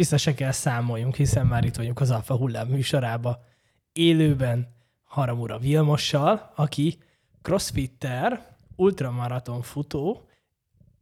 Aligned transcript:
Vissza 0.00 0.34
kell 0.34 0.50
számoljunk, 0.50 1.14
hiszen 1.14 1.46
már 1.46 1.64
itt 1.64 1.76
vagyunk 1.76 2.00
az 2.00 2.10
Alfa 2.10 2.36
Hullám 2.36 2.68
műsorába. 2.68 3.44
Élőben 3.92 4.74
Haramura 5.04 5.58
Vilmossal, 5.58 6.52
aki 6.54 6.98
crossfitter, 7.42 8.56
ultramaraton 8.76 9.62
futó, 9.62 10.28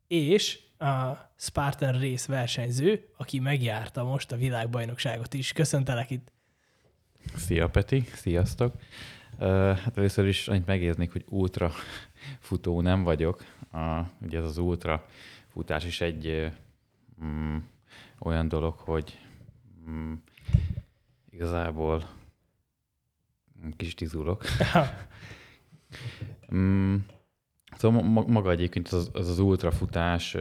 és 0.06 0.61
a 0.79 1.12
Spartan 1.37 2.00
Race 2.00 2.32
versenyző, 2.32 3.08
aki 3.16 3.38
megjárta 3.38 4.04
most 4.04 4.32
a 4.32 4.37
világbajnokságot 4.37 5.35
is. 5.35 5.53
Köszöntelek 5.53 6.10
itt. 6.10 6.33
Szia 7.37 7.69
Peti, 7.69 8.04
sziasztok! 8.15 8.74
Hát 9.38 9.96
először 9.96 10.26
is 10.26 10.49
annyit 10.49 10.67
megérznék, 10.67 11.12
hogy 11.12 11.24
ultra 11.28 11.72
futó 12.40 12.80
nem 12.80 13.03
vagyok. 13.03 13.44
Uh, 13.72 14.06
ugye 14.21 14.38
ez 14.38 14.44
az 14.44 14.58
ultra 14.58 15.06
futás 15.49 15.85
is 15.85 16.01
egy 16.01 16.51
um, 17.20 17.77
olyan 18.19 18.48
dolog, 18.48 18.74
hogy 18.78 19.19
um, 19.87 20.23
igazából 21.30 22.09
kis 23.77 23.95
tizulok. 23.95 24.45
um, 26.48 27.07
szóval 27.79 28.02
maga 28.27 28.51
egyébként 28.51 28.88
az 28.88 29.10
az, 29.12 29.29
az 29.29 29.38
ultrafutás, 29.38 30.37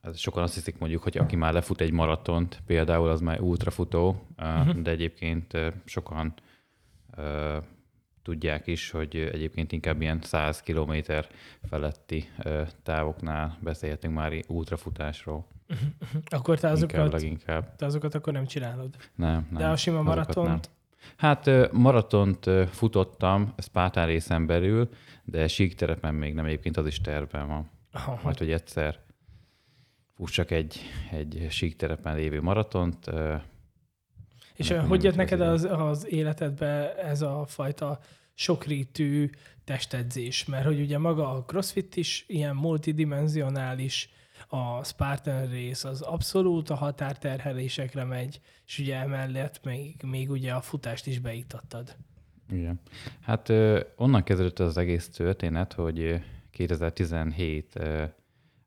ez 0.00 0.18
sokan 0.18 0.42
azt 0.42 0.54
hiszik 0.54 0.78
mondjuk, 0.78 1.02
hogy 1.02 1.18
aki 1.18 1.36
már 1.36 1.52
lefut 1.52 1.80
egy 1.80 1.92
maratont, 1.92 2.62
például 2.66 3.08
az 3.08 3.20
már 3.20 3.40
ultrafutó, 3.40 4.26
uh-huh. 4.36 4.82
de 4.82 4.90
egyébként 4.90 5.58
sokan 5.84 6.34
tudják 8.22 8.66
is, 8.66 8.90
hogy 8.90 9.16
egyébként 9.16 9.72
inkább 9.72 10.00
ilyen 10.00 10.20
100 10.22 10.62
km 10.62 10.92
feletti 11.62 12.28
távoknál 12.82 13.58
beszélhetünk 13.60 14.14
már 14.14 14.32
ultrafutásról. 14.48 15.46
Akkor 16.36 16.58
te 16.58 16.68
azokat, 16.68 17.12
leginkább. 17.12 17.76
te 17.76 17.86
azokat 17.86 18.14
akkor 18.14 18.32
nem 18.32 18.46
csinálod? 18.46 18.96
Nem, 19.14 19.46
nem. 19.50 19.60
De 19.60 19.68
a 19.68 19.76
sima 19.76 20.02
maratont? 20.02 20.70
Hát 21.16 21.72
maratont 21.72 22.50
futottam 22.70 23.54
Spátán 23.58 24.06
részen 24.06 24.46
belül, 24.46 24.88
de 25.24 25.48
síkterepen 25.48 26.14
még 26.14 26.34
nem, 26.34 26.44
egyébként 26.44 26.76
az 26.76 26.86
is 26.86 27.00
tervben 27.00 27.46
van. 27.46 27.70
Aha. 27.92 28.20
Majd, 28.22 28.38
hogy 28.38 28.50
egyszer 28.50 28.98
fussak 30.14 30.50
egy, 30.50 30.80
egy 31.10 31.46
síkterepen 31.50 32.14
lévő 32.16 32.40
maratont. 32.40 33.10
És 34.54 34.70
hogy 34.70 35.04
jött 35.04 35.16
neked 35.16 35.40
az, 35.40 35.64
az 35.70 36.06
életedbe 36.12 36.94
ez 36.96 37.22
a 37.22 37.44
fajta 37.46 37.98
sokrétű 38.34 39.30
testedzés? 39.64 40.44
Mert 40.44 40.64
hogy 40.64 40.80
ugye 40.80 40.98
maga 40.98 41.30
a 41.30 41.44
crossfit 41.44 41.96
is 41.96 42.24
ilyen 42.28 42.56
multidimensionális, 42.56 44.10
a 44.52 44.84
Spartan 44.84 45.46
rész 45.46 45.84
az 45.84 46.00
abszolút 46.00 46.70
a 46.70 46.74
határterhelésekre 46.74 48.04
megy, 48.04 48.40
és 48.66 48.78
ugye 48.78 48.96
emellett 48.96 49.60
még, 49.64 49.96
még 50.02 50.30
ugye 50.30 50.52
a 50.52 50.60
futást 50.60 51.06
is 51.06 51.18
beiktattad. 51.18 51.96
Igen. 52.50 52.80
Hát 53.20 53.52
onnan 53.96 54.22
kezdődött 54.22 54.58
az 54.58 54.76
egész 54.76 55.08
történet, 55.08 55.72
hogy 55.72 56.22
2017 56.50 57.78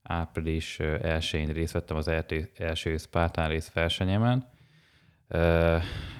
április 0.03 0.77
1-én 0.81 1.47
részt 1.47 1.73
vettem 1.73 1.97
az 1.97 2.11
első 2.57 2.97
Spartan 2.97 3.47
rész 3.47 3.71
versenyemen. 3.71 4.49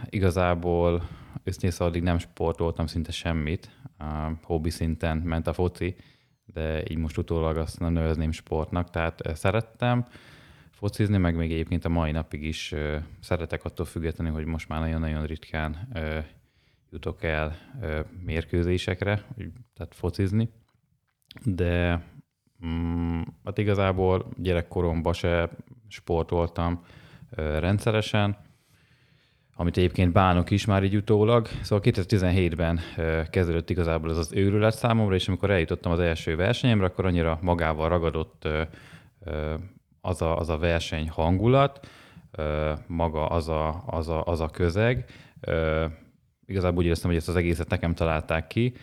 Igazából 0.10 1.10
őszintén 1.44 1.88
addig 1.88 2.02
nem 2.02 2.18
sportoltam 2.18 2.88
szinte 2.88 3.12
semmit, 3.12 3.70
hobbi 4.42 4.70
szinten 4.70 5.18
ment 5.18 5.48
a 5.48 5.54
foci, 5.54 5.96
de 6.46 6.84
így 6.90 6.98
most 6.98 7.18
utólag 7.18 7.58
azt 7.58 7.80
nem 7.80 7.94
nevezném 7.94 8.32
sportnak, 8.32 8.90
tehát 8.90 9.22
szerettem 9.36 10.08
focizni, 10.72 11.18
meg 11.18 11.36
még 11.36 11.52
egyébként 11.52 11.86
a 11.86 11.90
mai 11.90 12.12
napig 12.12 12.44
is 12.44 12.74
szeretek 13.20 13.66
attól 13.66 13.86
függetlenül, 13.86 14.34
hogy 14.34 14.46
most 14.46 14.68
már 14.68 14.80
nagyon-nagyon 14.80 15.26
ritkán 15.26 15.88
jutok 16.90 17.24
el 17.24 17.58
mérkőzésekre, 18.24 19.24
tehát 19.74 19.96
focizni, 19.96 20.50
de 21.44 22.04
mm, 22.66 23.22
hát 23.44 23.58
igazából 23.58 24.28
gyerekkoromban 24.38 25.14
se 25.14 25.50
sportoltam 25.88 26.86
rendszeresen, 27.36 28.38
amit 29.56 29.78
egyébként 29.78 30.12
bánok 30.12 30.52
is 30.52 30.66
már 30.66 30.84
így 30.84 30.96
utólag. 30.96 31.48
Szóval 31.62 31.92
2017-ben 31.92 32.80
kezdődött 33.30 33.70
igazából 33.70 34.10
ez 34.10 34.18
az 34.18 34.34
őrület 34.34 34.76
számomra, 34.76 35.16
és 35.16 35.28
amikor 35.28 35.52
eljutottam 35.52 35.92
az 35.92 36.00
első 36.00 36.36
versenyemre, 36.36 36.86
akkor 36.86 37.06
annyira 37.06 37.40
magával 37.42 37.90
ragadott 37.90 38.48
az 40.02 40.22
a, 40.22 40.38
az 40.38 40.50
a 40.50 40.58
verseny 40.58 41.10
hangulat, 41.10 41.88
maga 42.88 43.26
az 43.28 43.50
a, 43.50 43.84
az 43.86 44.10
a, 44.10 44.24
az 44.24 44.40
a 44.40 44.48
közeg. 44.48 45.06
Igazából 46.46 46.78
úgy 46.78 46.86
éreztem, 46.86 47.10
hogy 47.10 47.20
ezt 47.20 47.30
az 47.30 47.36
egészet 47.36 47.70
nekem 47.70 47.94
találták 47.94 48.48
ki. 48.48 48.74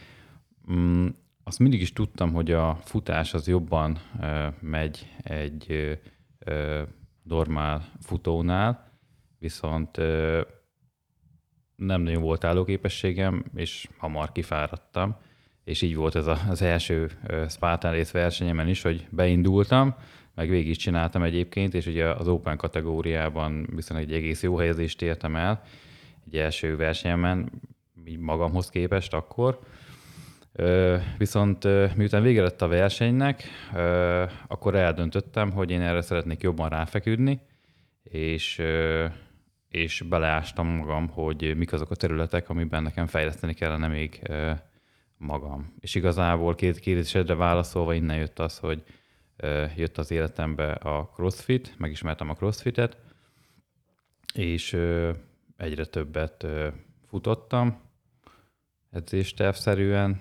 Mm, 0.73 1.07
azt 1.45 1.59
mindig 1.59 1.81
is 1.81 1.93
tudtam, 1.93 2.33
hogy 2.33 2.51
a 2.51 2.79
futás 2.83 3.35
az 3.35 3.49
jobban 3.49 3.99
megy 4.61 5.15
egy 5.23 5.99
normál 7.23 7.93
futónál, 8.01 8.91
viszont 9.39 10.01
nem 11.81 12.03
nagyon 12.03 12.23
volt 12.23 12.45
állóképességem, 12.45 13.45
és 13.55 13.89
hamar 13.97 14.33
kifáradtam, 14.33 15.17
és 15.65 15.83
így 15.83 15.97
volt 15.97 16.15
ez 16.15 16.27
az 16.27 16.63
első 16.63 17.11
Spartan 17.49 17.93
rész 17.93 18.11
versenyemen 18.11 18.69
is, 18.69 18.83
hogy 18.83 19.07
beindultam, 19.11 19.95
meg 20.35 20.49
végig 20.49 20.69
is 20.69 20.77
csináltam 20.77 21.23
egyébként, 21.23 21.75
és 21.75 21.87
ugye 21.87 22.07
az 22.09 22.29
Open 22.29 22.57
kategóriában 22.57 23.69
viszont 23.75 24.01
egy 24.01 24.13
egész 24.13 24.43
jó 24.43 24.57
helyezést 24.57 25.03
értem 25.03 25.37
el, 25.37 25.63
egy 26.27 26.37
első 26.37 26.77
versenyemen, 26.77 27.51
így 28.05 28.19
magamhoz 28.19 28.71
képest 28.71 29.15
akkor. 29.15 29.59
Viszont 31.19 31.65
miután 31.97 32.23
vége 32.23 32.43
lett 32.43 32.63
a 32.63 32.69
versenynek, 32.69 33.43
akkor 34.47 34.75
eldöntöttem, 34.75 35.51
hogy 35.51 35.71
én 35.71 35.81
erre 35.81 36.01
szeretnék 36.01 36.43
jobban 36.43 36.69
ráfeküdni, 36.69 37.41
és 38.03 38.63
és 39.71 40.03
beleástam 40.09 40.67
magam, 40.67 41.09
hogy 41.09 41.57
mik 41.57 41.73
azok 41.73 41.91
a 41.91 41.95
területek, 41.95 42.49
amiben 42.49 42.83
nekem 42.83 43.07
fejleszteni 43.07 43.55
kellene 43.55 43.89
még 43.89 44.23
magam. 45.17 45.75
És 45.81 45.95
igazából 45.95 46.55
két 46.55 46.79
kérdésedre 46.79 47.35
válaszolva 47.35 47.95
innen 47.95 48.17
jött 48.17 48.39
az, 48.39 48.59
hogy 48.59 48.83
jött 49.77 49.99
az 49.99 50.11
életembe 50.11 50.73
a 50.73 51.11
CrossFit, 51.15 51.75
megismertem 51.79 52.31
a 52.31 52.35
CrossFitet, 52.35 52.97
és 54.35 54.73
egyre 55.57 55.85
többet 55.85 56.47
futottam 57.09 57.81
edzéstervszerűen, 58.91 60.21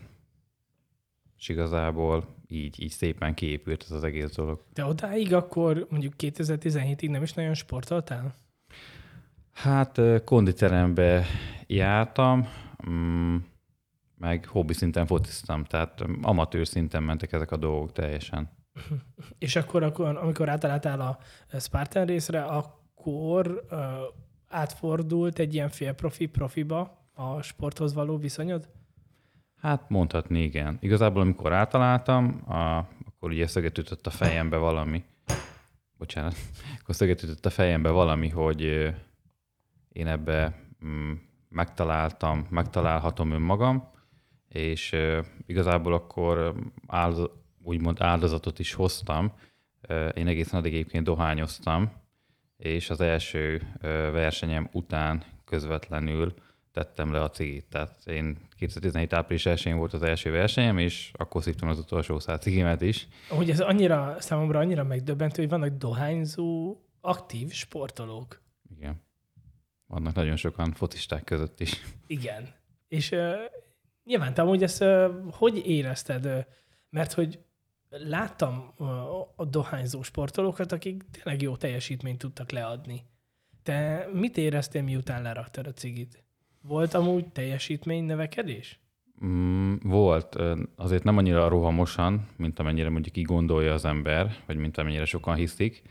és 1.37 1.49
igazából 1.49 2.35
így, 2.47 2.81
így 2.81 2.91
szépen 2.91 3.33
kiépült 3.33 3.83
ez 3.83 3.91
az 3.91 4.03
egész 4.03 4.35
dolog. 4.35 4.63
De 4.73 4.85
odáig 4.85 5.33
akkor 5.33 5.87
mondjuk 5.89 6.13
2017-ig 6.17 7.09
nem 7.09 7.23
is 7.23 7.33
nagyon 7.33 7.53
sportoltál? 7.53 8.35
Hát 9.63 10.01
konditerembe 10.23 11.25
jártam, 11.67 12.47
mm, 12.89 13.35
meg 14.17 14.45
hobbi 14.45 14.73
szinten 14.73 15.05
fociztam, 15.05 15.63
tehát 15.63 16.03
amatőr 16.21 16.67
szinten 16.67 17.03
mentek 17.03 17.31
ezek 17.31 17.51
a 17.51 17.57
dolgok 17.57 17.91
teljesen. 17.91 18.49
És 19.37 19.55
akkor, 19.55 19.83
akkor 19.83 20.17
amikor 20.17 20.49
átálltál 20.49 21.01
a 21.01 21.17
Spartan 21.59 22.05
részre, 22.05 22.43
akkor 22.43 23.65
átfordult 24.47 25.39
egy 25.39 25.53
ilyen 25.53 25.69
fél 25.69 25.93
profi 25.93 26.25
profiba 26.25 27.07
a 27.13 27.41
sporthoz 27.41 27.93
való 27.93 28.17
viszonyod? 28.17 28.69
Hát 29.61 29.89
mondhatni 29.89 30.43
igen. 30.43 30.77
Igazából 30.81 31.21
amikor 31.21 31.53
átaláltam, 31.53 32.43
a, 32.47 32.77
akkor 33.05 33.31
ugye 33.31 33.47
szöget 33.47 33.99
a 34.03 34.09
fejembe 34.09 34.57
valami. 34.57 35.03
Bocsánat. 35.97 36.35
Akkor 36.81 36.95
szöget 36.95 37.45
a 37.45 37.49
fejembe 37.49 37.89
valami, 37.89 38.29
hogy 38.29 38.93
én 39.89 40.07
ebbe 40.07 40.55
mm, 40.85 41.11
megtaláltam, 41.49 42.47
megtalálhatom 42.49 43.31
önmagam, 43.31 43.91
és 44.47 44.95
igazából 45.45 45.93
akkor 45.93 46.55
áldozat, 46.87 47.31
úgymond 47.63 48.01
áldozatot 48.01 48.59
is 48.59 48.73
hoztam. 48.73 49.33
Én 50.13 50.27
egészen 50.27 50.59
addig 50.59 50.73
egyébként 50.73 51.03
dohányoztam, 51.03 51.91
és 52.57 52.89
az 52.89 53.01
első 53.01 53.61
versenyem 54.11 54.69
után 54.71 55.23
közvetlenül 55.45 56.33
tettem 56.71 57.11
le 57.11 57.21
a 57.21 57.29
cigit. 57.29 57.65
Tehát 57.69 58.01
én 58.05 58.37
2017 58.57 59.13
április 59.13 59.45
1 59.45 59.73
volt 59.73 59.93
az 59.93 60.03
első 60.03 60.31
versenyem, 60.31 60.77
és 60.77 61.11
akkor 61.13 61.43
szívtam 61.43 61.69
az 61.69 61.79
utolsó 61.79 62.19
száz 62.19 62.39
cigimet 62.39 62.81
is. 62.81 63.07
Hogy 63.29 63.49
ez 63.49 63.59
annyira, 63.59 64.15
számomra 64.19 64.59
annyira 64.59 64.83
megdöbbentő, 64.83 65.41
hogy 65.41 65.51
vannak 65.51 65.77
dohányzó 65.77 66.77
aktív 67.01 67.51
sportolók. 67.51 68.41
Igen. 68.77 69.07
Vannak 69.89 70.15
nagyon 70.15 70.35
sokan 70.35 70.73
focisták 70.73 71.23
között 71.23 71.59
is. 71.59 71.81
Igen. 72.07 72.47
És 72.87 73.11
uh, 73.11 73.33
nyilván 74.03 74.33
te 74.33 74.41
amúgy 74.41 74.63
ezt 74.63 74.81
uh, 74.81 75.11
hogy 75.31 75.61
érezted? 75.65 76.25
Uh, 76.25 76.39
mert 76.89 77.13
hogy 77.13 77.39
láttam 77.89 78.73
a 79.35 79.45
dohányzó 79.45 80.01
sportolókat, 80.01 80.71
akik 80.71 81.03
tényleg 81.11 81.41
jó 81.41 81.55
teljesítményt 81.55 82.17
tudtak 82.17 82.51
leadni. 82.51 83.01
Te 83.63 84.09
mit 84.13 84.37
éreztél, 84.37 84.81
miután 84.81 85.21
leraktad 85.21 85.67
a 85.67 85.71
cigit? 85.71 86.23
Volt 86.61 86.93
amúgy 86.93 87.27
teljesítmény 87.27 88.03
növekedés? 88.03 88.79
Mm, 89.25 89.75
volt. 89.83 90.35
Azért 90.75 91.03
nem 91.03 91.17
annyira 91.17 91.47
rohamosan, 91.47 92.27
mint 92.37 92.59
amennyire 92.59 92.89
mondjuk 92.89 93.17
így 93.17 93.25
gondolja 93.25 93.73
az 93.73 93.85
ember, 93.85 94.35
vagy 94.45 94.55
mint 94.55 94.77
amennyire 94.77 95.05
sokan 95.05 95.35
hiszik, 95.35 95.81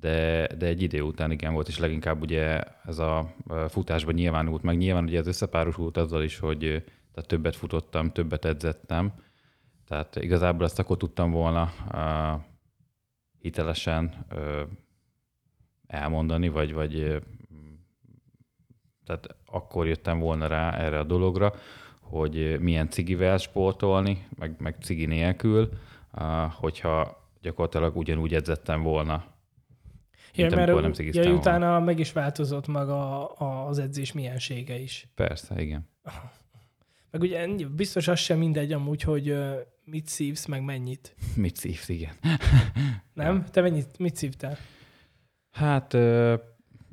de, 0.00 0.46
de 0.58 0.66
egy 0.66 0.82
idő 0.82 1.00
után 1.00 1.30
igen 1.30 1.52
volt, 1.52 1.68
és 1.68 1.78
leginkább 1.78 2.22
ugye 2.22 2.60
ez 2.84 2.98
a 2.98 3.34
futásban 3.68 4.14
nyilvánult 4.14 4.62
meg. 4.62 4.76
Nyilván 4.76 5.04
ugye 5.04 5.18
ez 5.18 5.26
összepárosult 5.26 5.96
azzal 5.96 6.22
is, 6.22 6.38
hogy 6.38 6.58
tehát 7.12 7.28
többet 7.28 7.56
futottam, 7.56 8.12
többet 8.12 8.44
edzettem, 8.44 9.12
tehát 9.86 10.16
igazából 10.16 10.64
ezt 10.64 10.78
akkor 10.78 10.96
tudtam 10.96 11.30
volna 11.30 11.72
uh, 11.92 12.40
hitelesen 13.38 14.26
uh, 14.32 14.60
elmondani, 15.86 16.48
vagy, 16.48 16.72
vagy 16.72 17.22
tehát 19.04 19.36
akkor 19.46 19.86
jöttem 19.86 20.18
volna 20.18 20.46
rá 20.46 20.76
erre 20.76 20.98
a 20.98 21.04
dologra, 21.04 21.54
hogy 22.00 22.60
milyen 22.60 22.90
cigivel 22.90 23.38
sportolni, 23.38 24.26
meg, 24.38 24.54
meg 24.58 24.76
cigi 24.80 25.06
nélkül, 25.06 25.68
uh, 26.12 26.52
hogyha 26.52 27.20
gyakorlatilag 27.40 27.96
ugyanúgy 27.96 28.34
edzettem 28.34 28.82
volna, 28.82 29.31
Ja, 30.34 30.48
mert 30.50 30.72
nem 30.72 30.92
ja, 31.12 31.32
utána 31.32 31.80
meg 31.80 31.98
is 31.98 32.12
változott 32.12 32.66
maga 32.66 33.26
az 33.66 33.78
edzés 33.78 34.12
miensége 34.12 34.78
is. 34.78 35.08
Persze, 35.14 35.62
igen. 35.62 35.88
Meg 37.10 37.20
ugye 37.20 37.46
biztos 37.76 38.08
az 38.08 38.18
sem 38.18 38.38
mindegy 38.38 38.72
amúgy, 38.72 39.02
hogy 39.02 39.34
mit 39.84 40.06
szívsz, 40.06 40.46
meg 40.46 40.64
mennyit. 40.64 41.14
mit 41.36 41.56
szívsz, 41.56 41.88
igen. 41.88 42.12
nem? 43.14 43.44
Te 43.44 43.60
mennyit, 43.60 43.98
mit 43.98 44.16
szívtál? 44.16 44.56
Hát 45.50 45.94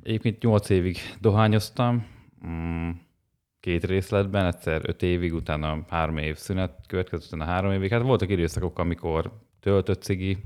egyébként 0.02 0.42
nyolc 0.42 0.68
évig 0.68 0.98
dohányoztam, 1.20 2.06
mm, 2.46 2.90
két 3.60 3.84
részletben, 3.84 4.46
egyszer 4.46 4.80
öt 4.84 5.02
évig, 5.02 5.34
utána 5.34 5.84
három 5.88 6.16
év 6.16 6.36
szünet, 6.36 6.86
következő 6.86 7.24
utána 7.26 7.44
három 7.44 7.72
évig. 7.72 7.90
Hát 7.90 8.02
voltak 8.02 8.30
időszakok, 8.30 8.78
amikor 8.78 9.32
töltött 9.60 10.02
cigi, 10.02 10.38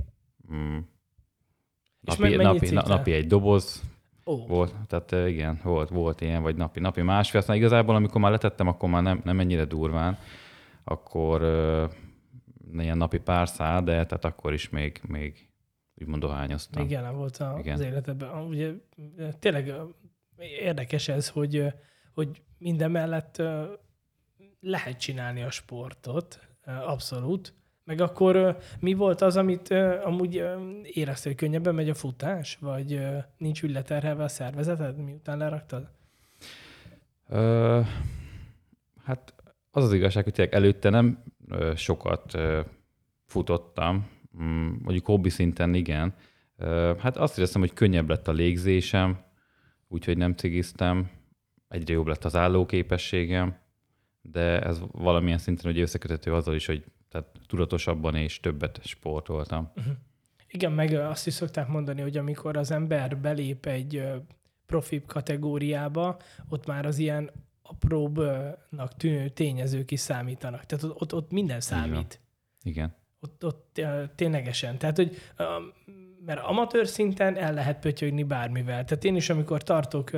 napi, 2.05 2.37
napi, 2.37 2.71
napi 2.71 3.13
egy 3.13 3.27
doboz, 3.27 3.83
Oh. 4.27 4.49
Volt, 4.49 4.75
tehát 4.87 5.29
igen, 5.29 5.61
volt, 5.63 5.89
volt 5.89 6.21
ilyen, 6.21 6.43
vagy 6.43 6.57
napi, 6.57 6.81
napi 6.81 7.03
másfél. 7.03 7.41
Aztán 7.41 7.57
igazából, 7.57 7.95
amikor 7.95 8.21
már 8.21 8.31
letettem, 8.31 8.67
akkor 8.67 8.89
már 8.89 9.03
nem, 9.03 9.21
nem 9.25 9.41
ennyire 9.41 9.65
durván, 9.65 10.19
akkor 10.85 11.43
uh, 11.43 12.83
ilyen 12.83 12.97
napi 12.97 13.19
pár 13.19 13.49
szál, 13.49 13.83
de 13.83 13.93
tehát 13.93 14.25
akkor 14.25 14.53
is 14.53 14.69
még, 14.69 15.01
még 15.09 15.49
úgymond 15.95 16.23
dohányoztam. 16.23 16.83
Még 16.83 16.91
jelen 16.91 17.17
volt 17.17 17.37
a, 17.37 17.57
igen. 17.59 17.75
az 17.75 17.81
életedben. 17.81 18.43
Ugye 18.43 18.73
tényleg 19.39 19.75
érdekes 20.39 21.09
ez, 21.09 21.29
hogy, 21.29 21.67
hogy 22.15 22.43
minden 22.59 22.91
mellett 22.91 23.43
lehet 24.61 25.01
csinálni 25.01 25.43
a 25.43 25.51
sportot, 25.51 26.49
abszolút, 26.65 27.55
meg 27.85 28.01
akkor 28.01 28.57
mi 28.81 28.95
volt 28.95 29.21
az, 29.21 29.37
amit 29.37 29.71
amúgy 30.05 30.35
éreztél, 30.83 31.33
hogy 31.33 31.41
könnyebben 31.41 31.75
megy 31.75 31.89
a 31.89 31.95
futás? 31.95 32.59
Vagy 32.61 33.01
nincs 33.37 33.63
úgy 33.63 33.71
leterhelve 33.71 34.25
a 34.25 34.29
szervezeted, 34.29 34.97
miután 34.97 35.39
leraktad? 35.39 35.91
Ö, 37.29 37.81
hát 39.05 39.35
az 39.71 39.85
az 39.85 39.93
igazság, 39.93 40.25
hogy 40.25 40.49
előtte 40.51 40.91
nem 40.91 41.23
sokat 41.75 42.39
futottam, 43.27 44.09
mm, 44.43 44.73
mondjuk 44.83 45.07
hobbi 45.07 45.29
szinten 45.29 45.75
igen. 45.75 46.15
Hát 46.99 47.17
azt 47.17 47.37
éreztem, 47.39 47.61
hogy 47.61 47.73
könnyebb 47.73 48.09
lett 48.09 48.29
a 48.29 48.33
légzésem, 48.33 49.19
úgyhogy 49.89 50.17
nem 50.17 50.33
cigiztem, 50.33 51.11
egyre 51.69 51.93
jobb 51.93 52.07
lett 52.07 52.25
az 52.25 52.37
állóképességem, 52.37 53.57
de 54.23 54.61
ez 54.61 54.81
valamilyen 54.93 55.39
szinten 55.39 55.71
ugye 55.71 55.83
összekötető 55.83 56.35
azzal 56.35 56.55
is, 56.55 56.67
hogy 56.67 56.85
tehát 57.15 57.31
tudatosabban 57.47 58.15
és 58.15 58.41
többet 58.41 58.81
sportoltam. 58.83 59.71
Uh-huh. 59.77 59.95
Igen, 60.49 60.73
meg 60.73 60.93
azt 60.93 61.27
is 61.27 61.35
szokták 61.35 61.69
mondani, 61.69 62.01
hogy 62.01 62.17
amikor 62.17 62.57
az 62.57 62.71
ember 62.71 63.19
belép 63.19 63.67
egy 63.67 64.03
profi 64.67 65.03
kategóriába, 65.07 66.17
ott 66.49 66.67
már 66.67 66.87
az 66.87 66.99
ilyen 66.99 67.31
apróbbnak 67.63 68.97
tűnő 68.97 69.29
tényezők 69.29 69.91
is 69.91 70.01
számítanak. 70.01 70.67
Tehát 70.67 70.85
ott, 70.85 71.01
ott, 71.01 71.15
ott 71.15 71.31
minden 71.31 71.61
számít. 71.61 72.21
Igen. 72.63 72.95
Ott, 73.21 73.45
ott 73.45 73.81
ténylegesen. 74.15 74.79
Tehát, 74.79 74.97
hogy 74.97 75.17
mert 76.27 76.41
amatőr 76.41 76.87
szinten 76.87 77.37
el 77.37 77.55
lehet 77.55 77.79
pötyögni 77.79 78.23
bármivel. 78.23 78.85
Tehát 78.85 79.05
én 79.05 79.17
is, 79.17 79.31
amikor 79.31 79.63
tartok 79.63 80.11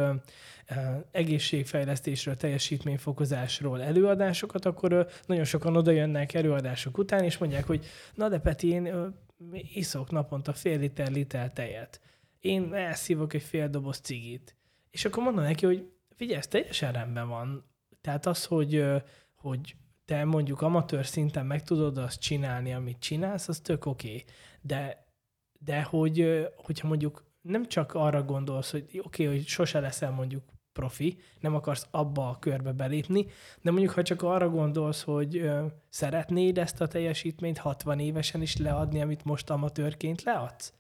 egészségfejlesztésről, 1.11 2.37
teljesítményfokozásról 2.37 3.83
előadásokat, 3.83 4.65
akkor 4.65 5.07
nagyon 5.27 5.45
sokan 5.45 5.77
oda 5.77 5.91
jönnek 5.91 6.35
előadások 6.35 6.99
után, 6.99 7.25
és 7.25 7.39
mondják, 7.39 7.67
hogy 7.67 7.87
na 8.15 8.29
de 8.29 8.39
Peti, 8.39 8.69
én 8.69 9.15
iszok 9.75 10.11
naponta 10.11 10.53
fél 10.53 10.79
liter 10.79 11.11
liter 11.11 11.53
tejet. 11.53 12.01
Én 12.41 12.75
elszívok 12.75 13.35
egy 13.35 13.43
fél 13.43 13.69
doboz 13.69 13.99
cigit. 13.99 14.57
És 14.91 15.05
akkor 15.05 15.23
mondom 15.23 15.45
neki, 15.45 15.67
hogy 15.67 15.91
figyelj, 16.17 16.39
ez 16.39 16.47
teljesen 16.47 16.93
rendben 16.93 17.29
van. 17.29 17.65
Tehát 18.01 18.27
az, 18.27 18.45
hogy, 18.45 18.85
hogy 19.35 19.77
te 20.05 20.25
mondjuk 20.25 20.63
amatőr 20.63 21.07
szinten 21.07 21.47
meg 21.47 21.63
tudod 21.63 21.99
azt 21.99 22.21
csinálni, 22.21 22.75
amit 22.75 22.99
csinálsz, 22.99 23.49
az 23.49 23.61
tök 23.61 23.87
oké. 23.87 24.09
Okay. 24.09 24.25
De, 24.61 25.06
de 25.67 25.83
hogy, 25.83 26.47
hogyha 26.57 26.89
mondjuk 26.89 27.25
nem 27.41 27.69
csak 27.69 27.95
arra 27.95 28.23
gondolsz, 28.23 28.71
hogy 28.71 28.83
oké, 28.83 28.99
okay, 29.25 29.37
hogy 29.37 29.47
sose 29.47 29.81
leszel 29.81 30.11
mondjuk 30.11 30.43
profi, 30.73 31.19
nem 31.41 31.55
akarsz 31.55 31.87
abba 31.91 32.29
a 32.29 32.39
körbe 32.39 32.73
belépni, 32.73 33.27
de 33.63 33.71
mondjuk, 33.71 33.93
ha 33.93 34.03
csak 34.03 34.23
arra 34.23 34.49
gondolsz, 34.49 35.03
hogy 35.03 35.37
ö, 35.37 35.67
szeretnéd 35.89 36.59
ezt 36.59 36.81
a 36.81 36.87
teljesítményt 36.87 37.59
60 37.59 37.99
évesen 37.99 38.43
is 38.43 38.57
leadni, 38.57 39.01
amit 39.01 39.25
most 39.25 39.51
amatőrként 39.51 40.23
leadsz? 40.23 40.73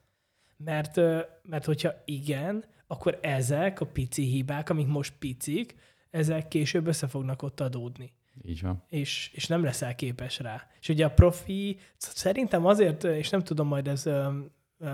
Mert, 0.56 0.96
ö, 0.96 1.20
mert 1.42 1.64
hogyha 1.64 1.92
igen, 2.04 2.64
akkor 2.86 3.18
ezek 3.22 3.80
a 3.80 3.86
pici 3.86 4.22
hibák, 4.22 4.70
amik 4.70 4.86
most 4.86 5.12
picik, 5.18 5.74
ezek 6.10 6.48
később 6.48 6.86
össze 6.86 7.06
fognak 7.06 7.42
ott 7.42 7.60
adódni. 7.60 8.12
Így 8.44 8.62
van. 8.62 8.82
És, 8.88 9.30
és 9.34 9.46
nem 9.46 9.64
leszel 9.64 9.94
képes 9.94 10.38
rá. 10.38 10.66
És 10.80 10.88
ugye 10.88 11.04
a 11.04 11.10
profi, 11.10 11.78
szerintem 11.96 12.66
azért, 12.66 13.04
és 13.04 13.30
nem 13.30 13.42
tudom, 13.42 13.66
majd 13.66 13.88
ez 13.88 14.06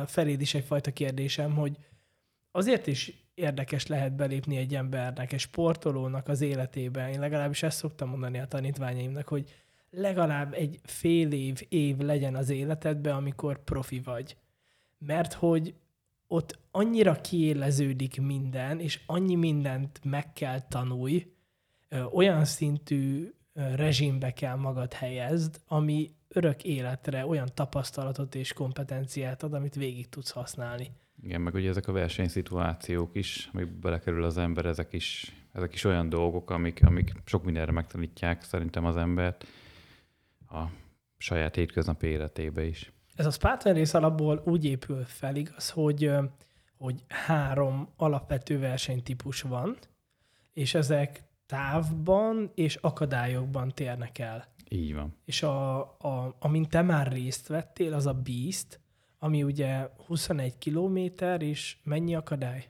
feléd 0.07 0.41
is 0.41 0.55
egyfajta 0.55 0.91
kérdésem, 0.91 1.55
hogy 1.55 1.77
azért 2.51 2.87
is 2.87 3.27
érdekes 3.35 3.87
lehet 3.87 4.13
belépni 4.13 4.57
egy 4.57 4.75
embernek, 4.75 5.33
egy 5.33 5.41
sportolónak 5.41 6.29
az 6.29 6.41
életébe. 6.41 7.11
Én 7.11 7.21
legalábbis 7.21 7.63
ezt 7.63 7.79
szoktam 7.79 8.09
mondani 8.09 8.39
a 8.39 8.47
tanítványaimnak, 8.47 9.29
hogy 9.29 9.55
legalább 9.91 10.53
egy 10.53 10.81
fél 10.83 11.33
év, 11.33 11.61
év 11.69 11.97
legyen 11.97 12.35
az 12.35 12.51
életedben, 12.51 13.15
amikor 13.15 13.65
profi 13.65 14.01
vagy. 14.01 14.37
Mert 14.99 15.33
hogy 15.33 15.75
ott 16.27 16.59
annyira 16.71 17.21
kiéleződik 17.21 18.21
minden, 18.21 18.81
és 18.81 19.01
annyi 19.07 19.35
mindent 19.35 20.01
meg 20.05 20.33
kell 20.33 20.61
tanulj, 20.61 21.33
olyan 22.13 22.45
szintű 22.45 23.33
rezsimbe 23.53 24.33
kell 24.33 24.57
magad 24.57 24.93
helyezd, 24.93 25.61
ami 25.67 26.11
örök 26.35 26.65
életre 26.65 27.27
olyan 27.27 27.49
tapasztalatot 27.55 28.35
és 28.35 28.53
kompetenciát 28.53 29.43
ad, 29.43 29.53
amit 29.53 29.75
végig 29.75 30.09
tudsz 30.09 30.31
használni. 30.31 30.91
Igen, 31.23 31.41
meg 31.41 31.55
ugye 31.55 31.69
ezek 31.69 31.89
a 31.89 31.93
versenyszituációk 31.93 33.11
is, 33.15 33.51
amik 33.53 33.67
belekerül 33.67 34.25
az 34.25 34.39
ember, 34.39 34.67
ezek 34.67 34.93
is, 34.93 35.37
ezek 35.53 35.75
is 35.75 35.85
olyan 35.85 36.09
dolgok, 36.09 36.51
amik, 36.51 36.87
amik 36.87 37.13
sok 37.25 37.45
mindenre 37.45 37.73
megtanítják 37.73 38.43
szerintem 38.43 38.85
az 38.85 38.97
embert 38.97 39.47
a 40.49 40.63
saját 41.19 41.55
hétköznapi 41.55 42.07
életébe 42.07 42.65
is. 42.65 42.93
Ez 43.15 43.27
a 43.27 43.31
Spartan 43.31 43.73
rész 43.73 43.95
alapból 43.95 44.43
úgy 44.45 44.65
épül 44.65 45.05
fel, 45.05 45.37
igaz, 45.37 45.71
hogy, 45.71 46.11
hogy 46.77 47.05
három 47.09 47.89
alapvető 47.97 48.59
versenytípus 48.59 49.43
van, 49.43 49.77
és 50.53 50.75
ezek 50.75 51.23
távban 51.47 52.51
és 52.55 52.75
akadályokban 52.75 53.73
térnek 53.75 54.19
el. 54.19 54.47
Így 54.73 54.95
van. 54.95 55.17
És 55.25 55.43
a, 55.43 55.81
a, 55.81 56.37
amint 56.39 56.69
te 56.69 56.83
már 56.83 57.13
részt 57.13 57.47
vettél, 57.47 57.95
az 57.95 58.07
a 58.07 58.15
Beast, 58.15 58.81
ami 59.19 59.43
ugye 59.43 59.89
21 60.07 60.59
kilométer, 60.59 61.43
és 61.43 61.77
mennyi 61.83 62.15
akadály? 62.15 62.67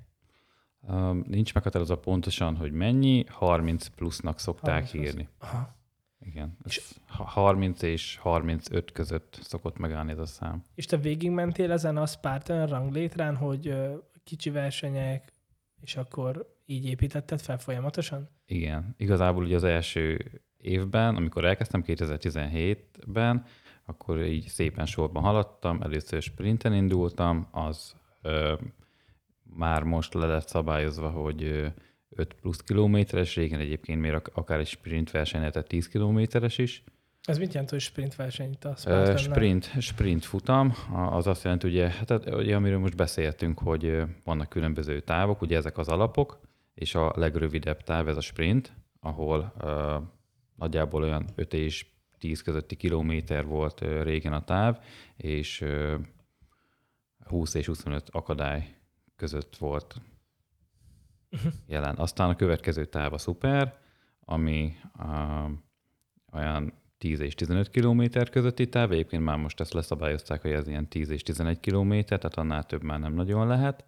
Um, 0.80 1.25
nincs 1.26 1.54
meghatározva 1.54 1.99
pontosan, 1.99 2.56
hogy 2.56 2.73
mennyi, 2.73 3.25
30 3.28 3.87
plusznak 3.87 4.38
szokták 4.38 4.87
30 4.90 4.92
írni. 4.94 5.28
Aha. 5.38 5.75
Igen. 6.21 6.56
És 6.64 6.82
30 7.06 7.82
és 7.82 8.16
35 8.16 8.92
között 8.92 9.38
szokott 9.42 9.78
megállni 9.78 10.11
ez 10.11 10.18
a 10.18 10.26
szám. 10.26 10.64
És 10.75 10.87
te 10.87 10.97
végigmentél 10.97 11.73
ezen 11.73 11.97
a 11.97 12.06
Spartan 12.06 12.66
ranglétrán, 12.66 13.37
hogy 13.37 13.75
kicsi 14.25 14.50
versenyek, 14.50 15.32
és 15.80 15.97
akkor 15.97 16.56
így 16.66 16.87
építetted 16.87 17.40
fel 17.40 17.59
folyamatosan? 17.59 18.28
Igen. 18.47 18.94
Igazából 18.97 19.44
ugye 19.44 19.56
az 19.56 19.64
első 19.64 20.30
évben, 20.62 21.16
amikor 21.16 21.45
elkezdtem 21.45 21.83
2017-ben, 21.87 23.45
akkor 23.85 24.25
így 24.25 24.47
szépen 24.47 24.87
sorban 24.87 25.23
haladtam, 25.23 25.83
először 25.83 26.23
sprinten 26.23 26.75
indultam, 26.75 27.49
az 27.50 27.95
ö, 28.23 28.54
már 29.42 29.83
most 29.83 30.14
le 30.14 30.26
lett 30.26 30.49
szabályozva, 30.49 31.11
hogy 31.11 31.73
5 32.09 32.35
plusz 32.40 32.61
kilométeres, 32.61 33.37
régen 33.37 33.61
egyébként 33.61 34.00
még 34.00 34.21
akár 34.35 34.59
egy 34.59 34.66
sprint 34.66 35.11
verseny 35.11 35.40
lehetett 35.40 35.69
10 35.69 35.88
kilométeres 35.88 36.59
is. 36.59 36.85
Ez 37.23 37.38
mit 37.38 37.52
jelent, 37.52 37.71
hogy 37.71 37.81
sprint 37.81 38.16
verseny? 38.16 38.57
Uh, 38.87 39.16
sprint, 39.16 39.71
sprint 39.81 40.25
futam, 40.25 40.73
az 41.11 41.26
azt 41.26 41.42
jelenti, 41.42 41.69
ugye, 41.69 41.88
hát, 41.88 42.35
ugye, 42.35 42.57
amiről 42.57 42.78
most 42.78 42.97
beszéltünk, 42.97 43.59
hogy 43.59 44.02
vannak 44.25 44.49
különböző 44.49 45.00
távok, 45.00 45.42
ugye 45.42 45.57
ezek 45.57 45.78
az 45.78 45.88
alapok, 45.88 46.40
és 46.75 46.95
a 46.95 47.12
legrövidebb 47.16 47.83
táv 47.83 48.09
ez 48.09 48.16
a 48.16 48.21
sprint, 48.21 48.73
ahol 49.00 49.52
uh, 49.62 50.02
nagyjából 50.54 51.02
olyan 51.02 51.28
5 51.35 51.54
és 51.54 51.87
10 52.18 52.42
közötti 52.42 52.76
kilométer 52.76 53.47
volt 53.47 53.80
régen 53.80 54.32
a 54.32 54.44
táv, 54.44 54.78
és 55.16 55.61
uh, 55.61 55.94
20 57.25 57.54
és 57.54 57.66
25 57.66 58.09
akadály 58.11 58.76
között 59.16 59.56
volt 59.56 60.00
uh-huh. 61.30 61.52
jelen. 61.66 61.97
Aztán 61.97 62.30
a 62.30 62.37
következő 62.37 62.85
táv 62.85 63.12
a 63.12 63.18
szuper, 63.18 63.78
ami 64.21 64.73
uh, 64.99 65.50
olyan 66.32 66.73
10 66.99 67.21
és 67.21 67.35
15 67.35 67.71
kilométer 67.71 68.30
közötti 68.30 68.68
táv. 68.68 68.92
Egyébként 68.92 69.23
már 69.23 69.37
most 69.37 69.61
ezt 69.61 69.73
leszabályozták, 69.73 70.42
hogy 70.42 70.50
ez 70.50 70.68
ilyen 70.68 70.88
10 70.88 71.11
és 71.11 71.23
11 71.23 71.61
kilométer, 71.61 72.18
tehát 72.18 72.37
annál 72.37 72.64
több 72.64 72.82
már 72.82 72.99
nem 72.99 73.14
nagyon 73.14 73.47
lehet. 73.47 73.85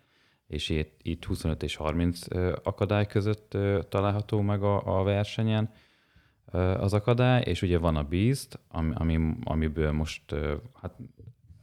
És 0.47 0.69
itt, 0.69 1.01
itt 1.03 1.25
25 1.25 1.63
és 1.63 1.77
30 1.77 2.21
akadály 2.63 3.07
között 3.07 3.57
található 3.89 4.41
meg 4.41 4.63
a, 4.63 4.99
a 4.99 5.03
versenyen 5.03 5.73
az 6.55 6.93
akadály, 6.93 7.43
és 7.43 7.63
ugye 7.63 7.79
van 7.79 7.97
a 7.97 8.03
Beast, 8.03 8.59
ami, 8.69 8.93
ami, 8.95 9.37
amiből 9.45 9.93
most 9.93 10.35
hát, 10.81 10.95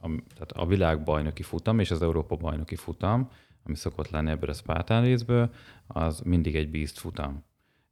a, 0.01 0.07
tehát 0.07 0.51
a 0.53 0.65
világbajnoki 0.65 1.43
futam 1.43 1.79
és 1.79 1.91
az 1.91 2.01
Európa 2.01 2.35
bajnoki 2.35 2.75
futam, 2.75 3.29
ami 3.63 3.75
szokott 3.75 4.09
lenni 4.09 4.29
ebből 4.29 4.49
a 4.49 4.53
Spartan 4.53 5.03
részből, 5.03 5.53
az 5.87 6.19
mindig 6.19 6.55
egy 6.55 6.69
Beast 6.69 6.99
futam. 6.99 7.43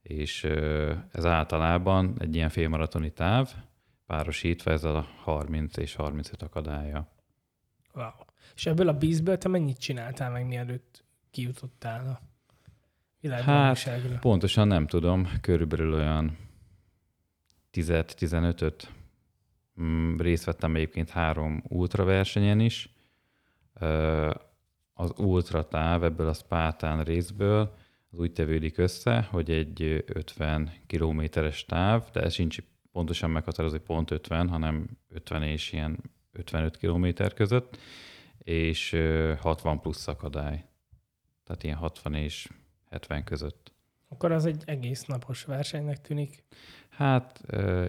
És 0.01 0.43
ez 1.11 1.25
általában 1.25 2.15
egy 2.19 2.35
ilyen 2.35 2.49
félmaratoni 2.49 3.11
táv, 3.11 3.53
párosítva 4.05 4.71
ezzel 4.71 4.95
a 4.95 5.07
30 5.23 5.77
és 5.77 5.95
35 5.95 6.41
akadálya. 6.41 7.07
Wow. 7.93 8.05
És 8.55 8.65
ebből 8.65 8.87
a 8.87 8.93
Beastből 8.93 9.37
te 9.37 9.47
mennyit 9.47 9.77
csináltál 9.77 10.31
meg, 10.31 10.47
mielőtt 10.47 11.03
kijutottál 11.31 12.07
a 12.07 12.27
Hát 13.27 14.19
pontosan 14.19 14.67
nem 14.67 14.87
tudom, 14.87 15.29
körülbelül 15.41 15.93
olyan 15.93 16.37
10-15-öt 17.87 18.91
mm, 19.81 20.17
részt 20.17 20.43
vettem 20.43 20.75
egyébként 20.75 21.09
három 21.09 21.63
ultraversenyen 21.67 22.59
is 22.59 22.93
az 24.93 25.11
ultratáv 25.17 26.03
ebből 26.03 26.27
a 26.27 26.33
Spátán 26.33 27.03
részből 27.03 27.73
az 28.11 28.19
úgy 28.19 28.33
tevődik 28.33 28.77
össze, 28.77 29.21
hogy 29.21 29.51
egy 29.51 30.03
50 30.07 30.71
kilométeres 30.87 31.65
táv, 31.65 32.09
de 32.11 32.21
ez 32.21 32.33
sincs 32.33 32.57
pontosan 32.91 33.29
meghatározó, 33.29 33.75
hogy 33.75 33.85
pont 33.85 34.11
50, 34.11 34.49
hanem 34.49 34.89
50 35.09 35.43
és 35.43 35.71
ilyen 35.71 35.99
55 36.31 36.77
kilométer 36.77 37.33
között, 37.33 37.77
és 38.37 38.97
60 39.39 39.79
plusz 39.79 39.99
szakadály. 39.99 40.65
Tehát 41.43 41.63
ilyen 41.63 41.77
60 41.77 42.13
és 42.13 42.49
70 42.89 43.23
között. 43.23 43.71
Akkor 44.07 44.31
az 44.31 44.45
egy 44.45 44.63
egész 44.65 45.05
napos 45.05 45.43
versenynek 45.43 46.01
tűnik? 46.01 46.43
Hát 46.99 47.41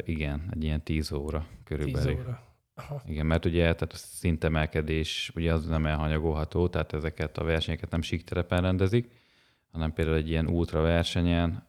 igen, 0.05 0.49
egy 0.51 0.65
ilyen 0.65 0.83
10 0.83 1.13
óra 1.13 1.47
körülbelül. 1.65 2.15
10 2.15 2.25
óra. 2.25 2.43
Aha. 2.75 3.03
Igen, 3.07 3.27
mert 3.27 3.45
ugye 3.45 3.63
tehát 3.63 3.93
a 3.93 3.97
szintemelkedés 3.97 5.33
ugye 5.35 5.53
az 5.53 5.67
nem 5.67 5.87
elhanyagolható, 5.87 6.69
tehát 6.69 6.93
ezeket 6.93 7.39
a 7.39 7.45
versenyeket 7.45 7.91
nem 7.91 8.03
síkterepen 8.03 8.61
rendezik, 8.61 9.11
hanem 9.71 9.93
például 9.93 10.17
egy 10.17 10.29
ilyen 10.29 10.47
ultra 10.47 10.81
versenyen 10.81 11.67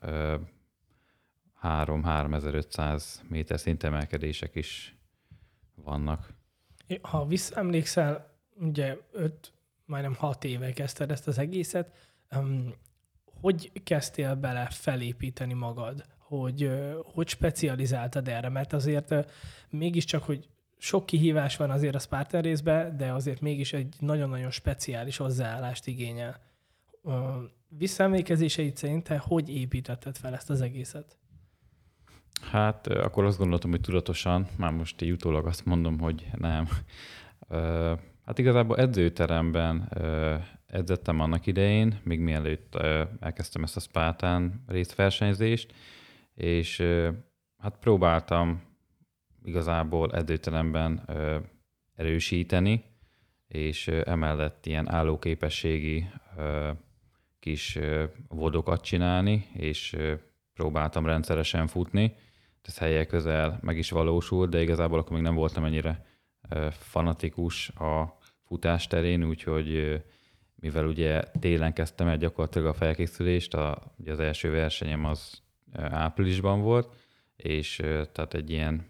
3-3500 1.63 3.03
méter 3.27 3.60
szintemelkedések 3.60 4.55
is 4.55 4.95
vannak. 5.75 6.33
Ha 7.01 7.25
visszaemlékszel, 7.25 8.39
ugye 8.55 8.98
5, 9.12 9.53
majdnem 9.86 10.15
6 10.15 10.43
éve 10.43 10.74
kezdted 10.74 11.12
ezt 11.12 11.27
az 11.27 11.38
egészet, 11.38 12.15
hogy 13.41 13.71
kezdtél 13.83 14.36
bele 14.36 14.67
felépíteni 14.69 15.53
magad? 15.53 16.05
Hogy, 16.32 16.72
hogy 17.04 17.28
specializáltad 17.28 18.28
erre? 18.28 18.50
Mert 18.50 18.74
azért 18.74 19.14
mégiscsak, 19.70 20.24
hogy 20.24 20.48
sok 20.78 21.06
kihívás 21.06 21.58
van 21.58 21.70
azért 21.70 21.96
a 21.96 22.00
Spartan 22.00 22.42
részben, 22.42 22.98
de 22.98 23.12
azért 23.12 23.42
mégis 23.42 23.74
egy 23.74 23.96
nagyon-nagyon 24.00 24.52
speciális 24.52 25.18
hozzáállást 25.18 25.88
igényel. 25.88 26.40
Visszaemlékezéseid 27.68 28.78
szerint 28.78 29.04
te 29.04 29.18
hogy 29.18 29.50
építetted 29.50 30.18
fel 30.18 30.34
ezt 30.34 30.50
az 30.50 30.62
egészet? 30.62 31.18
Hát 32.52 32.88
akkor 32.88 33.24
azt 33.24 33.38
gondoltam, 33.38 33.70
hogy 33.70 33.82
tudatosan, 33.82 34.48
már 34.58 34.72
most 34.72 35.02
így 35.02 35.12
utólag 35.12 35.48
azt 35.48 35.66
mondom, 35.66 36.00
hogy 36.00 36.28
nem. 36.38 36.68
Hát 38.26 38.38
igazából 38.38 38.78
edzőteremben 38.78 39.92
edzettem 40.68 41.20
annak 41.20 41.46
idején, 41.46 42.00
még 42.04 42.20
mielőtt 42.20 42.76
elkezdtem 43.20 43.64
ezt 43.64 43.76
a 43.76 43.80
Spátán 43.80 44.64
részversenyzést, 44.68 45.74
és 46.36 46.84
hát 47.58 47.78
próbáltam 47.80 48.62
igazából 49.44 50.12
edzőteremben 50.12 51.10
erősíteni, 51.96 52.84
és 53.48 53.88
emellett 53.88 54.66
ilyen 54.66 54.92
állóképességi 54.92 56.10
kis 57.40 57.80
vodokat 58.28 58.82
csinálni, 58.82 59.48
és 59.54 59.98
próbáltam 60.54 61.06
rendszeresen 61.06 61.68
futni. 61.68 62.16
Ez 62.62 62.78
helyek 62.78 63.08
közel 63.08 63.60
meg 63.62 63.78
is 63.78 63.90
valósult, 63.90 64.50
de 64.50 64.62
igazából 64.62 65.00
akkor 65.00 65.12
még 65.12 65.22
nem 65.22 65.36
voltam 65.36 65.66
ennyire 65.66 66.06
fanatikus 66.72 67.70
a 67.70 68.18
futás 68.46 68.88
terén, 68.88 69.24
úgyhogy 69.24 70.02
mivel 70.56 70.86
ugye 70.86 71.24
télen 71.40 71.74
kezdtem 71.74 72.08
el 72.08 72.18
gyakorlatilag 72.18 72.68
a 72.68 72.74
felkészülést, 72.74 73.54
a, 73.54 73.94
ugye 73.98 74.12
az 74.12 74.20
első 74.20 74.52
versenyem 74.52 75.06
az 75.06 75.42
áprilisban 75.74 76.62
volt, 76.62 76.96
és 77.36 77.75
tehát 78.12 78.34
egy 78.34 78.50
ilyen 78.50 78.86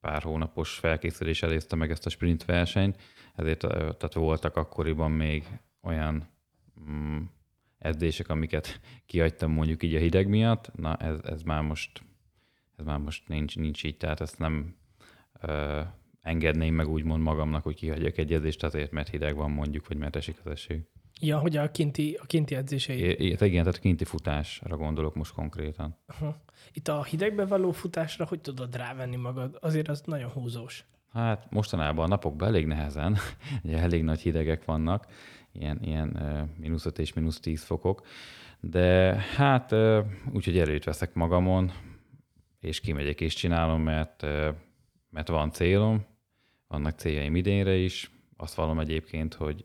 pár 0.00 0.22
hónapos 0.22 0.74
felkészülés 0.74 1.42
elézte 1.42 1.76
meg 1.76 1.90
ezt 1.90 2.06
a 2.06 2.10
sprint 2.10 2.44
versenyt, 2.44 3.00
ezért 3.34 3.60
tehát 3.68 4.14
voltak 4.14 4.56
akkoriban 4.56 5.10
még 5.10 5.44
olyan 5.82 6.28
mm, 6.90 7.18
edzések, 7.78 8.28
amiket 8.28 8.80
kihagytam 9.06 9.52
mondjuk 9.52 9.82
így 9.82 9.94
a 9.94 9.98
hideg 9.98 10.28
miatt, 10.28 10.74
na 10.74 10.96
ez, 10.96 11.18
ez 11.22 11.42
már 11.42 11.62
most 11.62 12.02
ez 12.78 12.84
már 12.84 12.98
most 12.98 13.28
nincs, 13.28 13.56
nincs 13.56 13.84
így, 13.84 13.96
tehát 13.96 14.20
ezt 14.20 14.38
nem 14.38 14.76
ö, 15.40 15.80
engedném 16.20 16.74
meg 16.74 16.88
úgymond 16.88 17.22
magamnak, 17.22 17.62
hogy 17.62 17.74
kihagyjak 17.74 18.18
egy 18.18 18.32
edzést 18.32 18.64
azért, 18.64 18.90
mert 18.90 19.08
hideg 19.08 19.36
van 19.36 19.50
mondjuk, 19.50 19.88
vagy 19.88 19.96
mert 19.96 20.16
esik 20.16 20.36
az 20.44 20.50
eső. 20.50 20.88
Ja, 21.20 21.38
hogy 21.38 21.56
a 21.56 21.70
kinti, 21.70 22.18
a 22.22 22.26
kinti 22.26 22.54
edzései. 22.54 23.00
É, 23.00 23.36
igen, 23.40 23.64
tehát 23.64 23.78
kinti 23.78 24.04
futásra 24.04 24.76
gondolok 24.76 25.14
most 25.14 25.32
konkrétan. 25.32 25.96
Aha. 26.06 26.36
Itt 26.72 26.88
a 26.88 27.04
hidegbe 27.04 27.46
való 27.46 27.70
futásra 27.70 28.26
hogy 28.26 28.40
tudod 28.40 28.76
rávenni 28.76 29.16
magad? 29.16 29.58
Azért 29.60 29.88
az 29.88 30.02
nagyon 30.04 30.30
húzós. 30.30 30.84
Hát 31.12 31.46
mostanában 31.50 32.04
a 32.04 32.08
napokban 32.08 32.48
elég 32.48 32.66
nehezen, 32.66 33.16
ugye 33.64 33.78
elég 33.78 34.02
nagy 34.02 34.20
hidegek 34.20 34.64
vannak, 34.64 35.06
ilyen, 35.52 35.78
ilyen 35.82 36.18
mínusz 36.56 36.86
5 36.86 36.98
és 36.98 37.12
mínusz 37.12 37.40
10 37.40 37.62
fokok, 37.62 38.06
de 38.60 39.14
hát 39.36 39.74
úgyhogy 40.32 40.58
erőt 40.58 40.84
veszek 40.84 41.14
magamon, 41.14 41.72
és 42.60 42.80
kimegyek 42.80 43.20
és 43.20 43.34
csinálom, 43.34 43.82
mert, 43.82 44.22
mert 45.10 45.28
van 45.28 45.52
célom, 45.52 46.06
vannak 46.68 46.98
céljaim 46.98 47.36
idénre 47.36 47.74
is. 47.74 48.10
Azt 48.36 48.54
vallom 48.54 48.78
egyébként, 48.78 49.34
hogy 49.34 49.64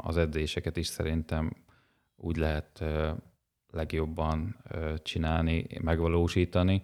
az 0.00 0.16
edzéseket 0.16 0.76
is 0.76 0.86
szerintem 0.86 1.52
úgy 2.16 2.36
lehet 2.36 2.84
legjobban 3.70 4.56
csinálni, 5.02 5.66
megvalósítani, 5.82 6.82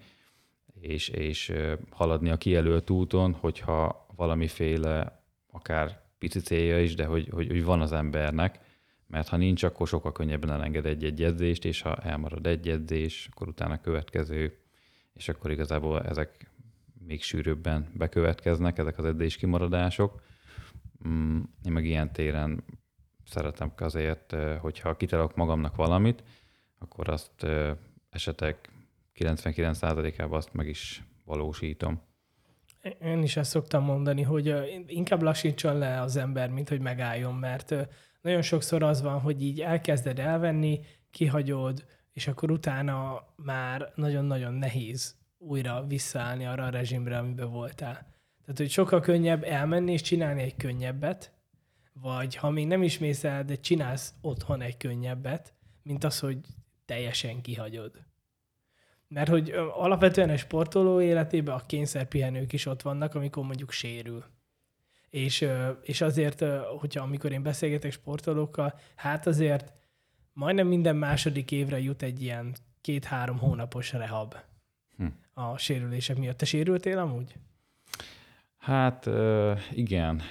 és, 0.80 1.08
és 1.08 1.52
haladni 1.90 2.30
a 2.30 2.36
kijelölt 2.36 2.90
úton, 2.90 3.32
hogyha 3.32 4.06
valamiféle 4.16 5.24
akár 5.50 6.00
pici 6.18 6.40
célja 6.40 6.80
is, 6.80 6.94
de 6.94 7.04
hogy, 7.04 7.28
hogy, 7.30 7.46
hogy 7.46 7.64
van 7.64 7.80
az 7.80 7.92
embernek, 7.92 8.58
mert 9.06 9.28
ha 9.28 9.36
nincs, 9.36 9.62
akkor 9.62 9.88
sokkal 9.88 10.12
könnyebben 10.12 10.50
elenged 10.50 10.86
egy-egy 10.86 11.22
edzést, 11.22 11.64
és 11.64 11.80
ha 11.80 11.96
elmarad 11.96 12.46
egy 12.46 12.68
edzés, 12.68 13.28
akkor 13.30 13.48
utána 13.48 13.80
következő, 13.80 14.58
és 15.14 15.28
akkor 15.28 15.50
igazából 15.50 16.02
ezek 16.02 16.50
még 17.06 17.22
sűrűbben 17.22 17.90
bekövetkeznek, 17.94 18.78
ezek 18.78 18.98
az 18.98 19.04
edzés 19.04 19.36
kimaradások. 19.36 20.22
Mm, 21.08 21.40
én 21.64 21.72
meg 21.72 21.84
ilyen 21.84 22.12
téren 22.12 22.64
szeretem 23.32 23.72
azért, 23.76 24.34
hogyha 24.60 24.96
kitalálok 24.96 25.36
magamnak 25.36 25.76
valamit, 25.76 26.22
akkor 26.78 27.08
azt 27.08 27.46
esetek 28.10 28.68
99%-ában 29.14 30.36
azt 30.36 30.52
meg 30.52 30.66
is 30.66 31.02
valósítom. 31.24 32.00
Én 33.00 33.22
is 33.22 33.36
ezt 33.36 33.50
szoktam 33.50 33.84
mondani, 33.84 34.22
hogy 34.22 34.54
inkább 34.86 35.22
lassítson 35.22 35.78
le 35.78 36.00
az 36.00 36.16
ember, 36.16 36.50
mint 36.50 36.68
hogy 36.68 36.80
megálljon, 36.80 37.34
mert 37.34 37.74
nagyon 38.20 38.42
sokszor 38.42 38.82
az 38.82 39.02
van, 39.02 39.20
hogy 39.20 39.42
így 39.42 39.60
elkezded 39.60 40.18
elvenni, 40.18 40.80
kihagyod, 41.10 41.84
és 42.12 42.26
akkor 42.28 42.50
utána 42.50 43.24
már 43.36 43.92
nagyon-nagyon 43.94 44.52
nehéz 44.54 45.16
újra 45.38 45.84
visszaállni 45.86 46.46
arra 46.46 46.64
a 46.64 46.70
rezsimre, 46.70 47.18
amiben 47.18 47.50
voltál. 47.50 47.92
Tehát, 48.42 48.56
hogy 48.56 48.70
sokkal 48.70 49.00
könnyebb 49.00 49.44
elmenni 49.44 49.92
és 49.92 50.00
csinálni 50.00 50.42
egy 50.42 50.56
könnyebbet, 50.56 51.32
vagy 51.92 52.36
ha 52.36 52.50
még 52.50 52.66
nem 52.66 52.82
is 52.82 52.98
mész 52.98 53.24
el, 53.24 53.44
de 53.44 53.54
csinálsz 53.54 54.14
otthon 54.20 54.60
egy 54.60 54.76
könnyebbet, 54.76 55.54
mint 55.82 56.04
az, 56.04 56.18
hogy 56.18 56.38
teljesen 56.84 57.40
kihagyod. 57.40 57.92
Mert 59.08 59.28
hogy 59.28 59.50
alapvetően 59.74 60.30
a 60.30 60.36
sportoló 60.36 61.00
életében 61.00 61.54
a 61.54 61.66
kényszerpihenők 61.66 62.52
is 62.52 62.66
ott 62.66 62.82
vannak, 62.82 63.14
amikor 63.14 63.44
mondjuk 63.44 63.70
sérül. 63.70 64.24
És, 65.10 65.48
és 65.82 66.00
azért, 66.00 66.44
hogyha 66.78 67.02
amikor 67.02 67.32
én 67.32 67.42
beszélgetek 67.42 67.92
sportolókkal, 67.92 68.78
hát 68.94 69.26
azért 69.26 69.72
majdnem 70.32 70.66
minden 70.66 70.96
második 70.96 71.50
évre 71.50 71.80
jut 71.80 72.02
egy 72.02 72.22
ilyen 72.22 72.54
két-három 72.80 73.38
hónapos 73.38 73.92
rehab 73.92 74.34
hm. 74.96 75.06
a 75.34 75.58
sérülések 75.58 76.16
miatt. 76.16 76.36
Te 76.36 76.44
sérültél 76.44 76.98
amúgy? 76.98 77.34
Hát 78.58 79.08
igen, 79.70 80.22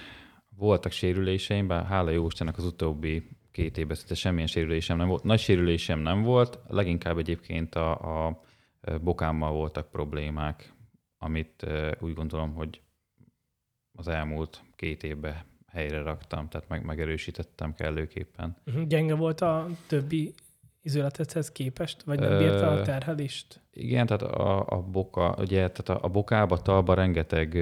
voltak 0.62 0.91
sérüléseim, 0.91 1.68
bár 1.68 1.86
hála 1.86 2.10
jó 2.10 2.25
Istennek 2.25 2.58
az 2.58 2.65
utóbbi 2.65 3.27
két 3.51 3.77
évben 3.77 3.96
szinte 3.96 4.15
semmilyen 4.15 4.48
sérülésem 4.48 4.98
nem 4.98 5.08
volt. 5.08 5.24
Nagy 5.24 5.39
sérülésem 5.39 6.00
nem 6.00 6.22
volt, 6.22 6.60
leginkább 6.68 7.18
egyébként 7.18 7.75
a, 7.75 8.27
a 8.27 8.41
bokámmal 9.01 9.51
voltak 9.51 9.91
problémák, 9.91 10.74
amit 11.18 11.65
úgy 12.00 12.13
gondolom, 12.13 12.53
hogy 12.53 12.82
az 13.91 14.08
elmúlt 14.08 14.63
két 14.75 15.03
évben 15.03 15.36
helyre 15.68 16.01
raktam, 16.01 16.50
tehát 16.50 16.68
meg, 16.68 16.86
megerősítettem 16.86 17.74
kellőképpen. 17.74 18.58
Uh-huh. 18.65 18.84
Gyenge 18.84 19.15
volt 19.15 19.41
a 19.41 19.68
többi 19.88 20.34
izületethez 20.82 21.51
képest, 21.51 22.03
vagy 22.03 22.20
nem 22.20 22.38
bírta 22.38 22.72
a 22.72 22.82
terhelést? 22.82 23.62
Igen, 23.72 24.06
tehát 24.06 24.22
a, 24.22 24.65
a 24.68 24.82
boka, 24.82 25.36
ugye, 25.39 25.72
tehát 25.72 25.89
a, 25.89 26.06
a 26.06 26.10
bokába, 26.10 26.62
talba 26.62 26.94
rengeteg 26.94 27.58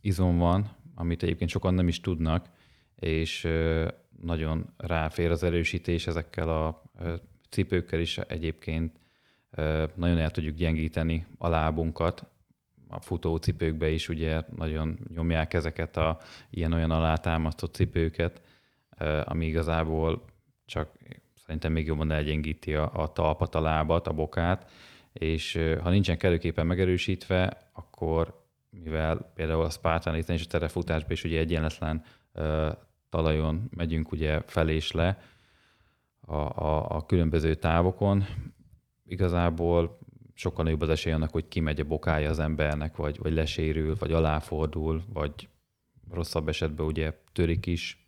izom 0.00 0.38
van, 0.38 0.76
amit 0.98 1.22
egyébként 1.22 1.50
sokan 1.50 1.74
nem 1.74 1.88
is 1.88 2.00
tudnak, 2.00 2.46
és 2.96 3.48
nagyon 4.22 4.72
ráfér 4.76 5.30
az 5.30 5.42
erősítés 5.42 6.06
ezekkel 6.06 6.48
a 6.48 6.82
cipőkkel 7.48 8.00
is 8.00 8.18
egyébként. 8.18 9.00
Nagyon 9.94 10.18
el 10.18 10.30
tudjuk 10.30 10.56
gyengíteni 10.56 11.26
a 11.38 11.48
lábunkat, 11.48 12.26
a 12.88 13.00
futócipőkbe 13.00 13.88
is 13.88 14.08
ugye 14.08 14.42
nagyon 14.56 14.98
nyomják 15.14 15.54
ezeket 15.54 15.96
a 15.96 16.18
ilyen-olyan 16.50 16.90
alátámasztott 16.90 17.74
cipőket, 17.74 18.42
ami 19.24 19.46
igazából 19.46 20.24
csak 20.66 20.92
szerintem 21.34 21.72
még 21.72 21.86
jobban 21.86 22.10
elgyengíti 22.10 22.74
a, 22.74 22.90
a 22.94 23.12
talpat, 23.12 23.54
a 23.54 23.60
lábat, 23.60 24.06
a 24.06 24.12
bokát, 24.12 24.70
és 25.12 25.58
ha 25.82 25.90
nincsen 25.90 26.18
kellőképpen 26.18 26.66
megerősítve, 26.66 27.70
akkor 27.72 28.46
mivel 28.82 29.32
például 29.34 29.62
a 29.62 29.70
Spartan 29.70 30.14
és 30.14 30.44
a 30.44 30.46
terefutásban 30.48 31.12
is 31.12 31.24
ugye 31.24 31.38
egyenletlen 31.38 32.02
uh, 32.34 32.72
talajon 33.08 33.68
megyünk 33.76 34.12
ugye 34.12 34.40
fel 34.46 34.68
és 34.68 34.92
le 34.92 35.18
a, 36.20 36.36
a, 36.36 36.96
a 36.96 37.06
különböző 37.06 37.54
távokon, 37.54 38.24
igazából 39.06 39.98
sokkal 40.34 40.64
nagyobb 40.64 40.80
az 40.80 40.88
esély 40.88 41.12
annak, 41.12 41.30
hogy 41.30 41.48
kimegy 41.48 41.80
a 41.80 41.84
bokája 41.84 42.30
az 42.30 42.38
embernek, 42.38 42.96
vagy, 42.96 43.18
vagy 43.18 43.32
lesérül, 43.32 43.96
vagy 43.98 44.12
aláfordul, 44.12 45.02
vagy 45.12 45.48
rosszabb 46.10 46.48
esetben 46.48 46.86
ugye 46.86 47.12
törik 47.32 47.66
is 47.66 48.06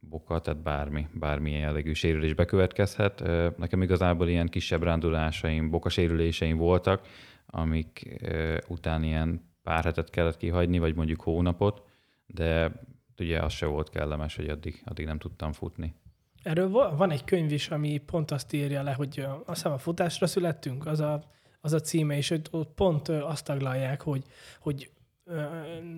boka, 0.00 0.40
tehát 0.40 0.62
bármi, 0.62 1.06
bármilyen 1.14 1.60
jellegű 1.60 1.92
sérülés 1.92 2.34
bekövetkezhet. 2.34 3.22
Nekem 3.58 3.82
igazából 3.82 4.28
ilyen 4.28 4.48
kisebb 4.48 4.82
rándulásaim, 4.82 5.70
bokasérüléseim 5.70 6.56
voltak, 6.56 7.06
amik 7.46 8.22
után 8.68 9.02
ilyen 9.02 9.51
pár 9.62 9.84
hetet 9.84 10.10
kellett 10.10 10.36
kihagyni, 10.36 10.78
vagy 10.78 10.94
mondjuk 10.94 11.20
hónapot, 11.20 11.82
de 12.26 12.72
ugye 13.18 13.42
az 13.42 13.52
se 13.52 13.66
volt 13.66 13.90
kellemes, 13.90 14.36
hogy 14.36 14.48
addig, 14.48 14.82
addig 14.84 15.06
nem 15.06 15.18
tudtam 15.18 15.52
futni. 15.52 15.94
Erről 16.42 16.70
van 16.70 17.10
egy 17.10 17.24
könyv 17.24 17.52
is, 17.52 17.68
ami 17.68 17.98
pont 17.98 18.30
azt 18.30 18.52
írja 18.52 18.82
le, 18.82 18.92
hogy 18.92 19.20
azt 19.20 19.46
hiszem 19.46 19.72
a 19.72 19.78
futásra 19.78 20.26
születtünk, 20.26 20.86
az 20.86 21.00
a 21.00 21.30
az 21.64 21.72
a 21.72 21.80
címe, 21.80 22.16
és 22.16 22.30
ott 22.50 22.74
pont 22.74 23.08
azt 23.08 23.44
taglalják, 23.44 24.02
hogy, 24.02 24.24
hogy 24.60 24.90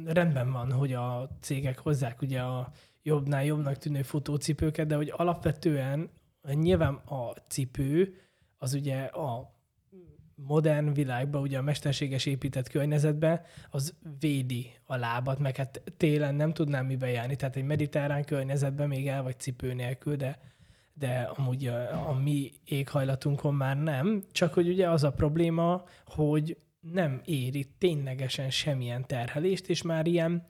rendben 0.04 0.52
van, 0.52 0.72
hogy 0.72 0.92
a 0.92 1.28
cégek 1.40 1.78
hozzák 1.78 2.22
ugye 2.22 2.40
a 2.40 2.72
jobbnál 3.02 3.44
jobbnak 3.44 3.76
tűnő 3.76 4.02
futócipőket, 4.02 4.86
de 4.86 4.96
hogy 4.96 5.12
alapvetően 5.16 6.10
nyilván 6.52 6.94
a 6.94 7.32
cipő 7.48 8.20
az 8.58 8.74
ugye 8.74 9.04
a 9.04 9.53
modern 10.34 10.92
világban, 10.92 11.42
ugye 11.42 11.58
a 11.58 11.62
mesterséges 11.62 12.26
épített 12.26 12.68
környezetben, 12.68 13.40
az 13.70 13.94
védi 14.20 14.72
a 14.84 14.96
lábat, 14.96 15.38
meg 15.38 15.56
hát 15.56 15.82
télen 15.96 16.34
nem 16.34 16.52
tudnám 16.52 16.86
mibe 16.86 17.10
járni, 17.10 17.36
tehát 17.36 17.56
egy 17.56 17.64
mediterrán 17.64 18.24
környezetben 18.24 18.88
még 18.88 19.08
el 19.08 19.22
vagy 19.22 19.38
cipő 19.38 19.72
nélkül, 19.72 20.16
de 20.16 20.52
de 20.96 21.30
amúgy 21.36 21.66
a, 21.66 22.08
a 22.08 22.12
mi 22.12 22.50
éghajlatunkon 22.64 23.54
már 23.54 23.76
nem, 23.82 24.22
csak 24.32 24.54
hogy 24.54 24.68
ugye 24.68 24.90
az 24.90 25.04
a 25.04 25.12
probléma, 25.12 25.84
hogy 26.06 26.56
nem 26.80 27.20
éri 27.24 27.66
ténylegesen 27.78 28.50
semmilyen 28.50 29.06
terhelést, 29.06 29.68
és 29.68 29.82
már 29.82 30.06
ilyen 30.06 30.44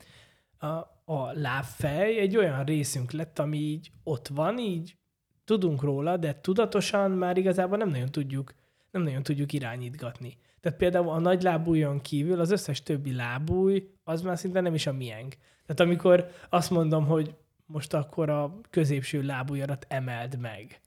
a, 0.58 0.66
a 1.04 1.32
lábfej 1.32 2.18
egy 2.18 2.36
olyan 2.36 2.64
részünk 2.64 3.12
lett, 3.12 3.38
ami 3.38 3.58
így 3.58 3.92
ott 4.02 4.28
van, 4.28 4.58
így 4.58 4.96
tudunk 5.44 5.82
róla, 5.82 6.16
de 6.16 6.40
tudatosan 6.40 7.10
már 7.10 7.36
igazából 7.36 7.78
nem 7.78 7.88
nagyon 7.88 8.10
tudjuk, 8.10 8.54
nem 8.94 9.02
nagyon 9.02 9.22
tudjuk 9.22 9.52
irányítgatni. 9.52 10.36
Tehát 10.60 10.78
például 10.78 11.08
a 11.08 11.18
nagy 11.18 11.42
lábújon 11.42 12.00
kívül 12.00 12.40
az 12.40 12.50
összes 12.50 12.82
többi 12.82 13.14
lábúj, 13.14 13.90
az 14.04 14.22
már 14.22 14.38
szinte 14.38 14.60
nem 14.60 14.74
is 14.74 14.86
a 14.86 14.92
miénk. 14.92 15.36
Tehát 15.66 15.80
amikor 15.80 16.30
azt 16.48 16.70
mondom, 16.70 17.06
hogy 17.06 17.34
most 17.66 17.94
akkor 17.94 18.30
a 18.30 18.60
középső 18.70 19.22
lábujjarat 19.22 19.86
emeld 19.88 20.38
meg, 20.38 20.80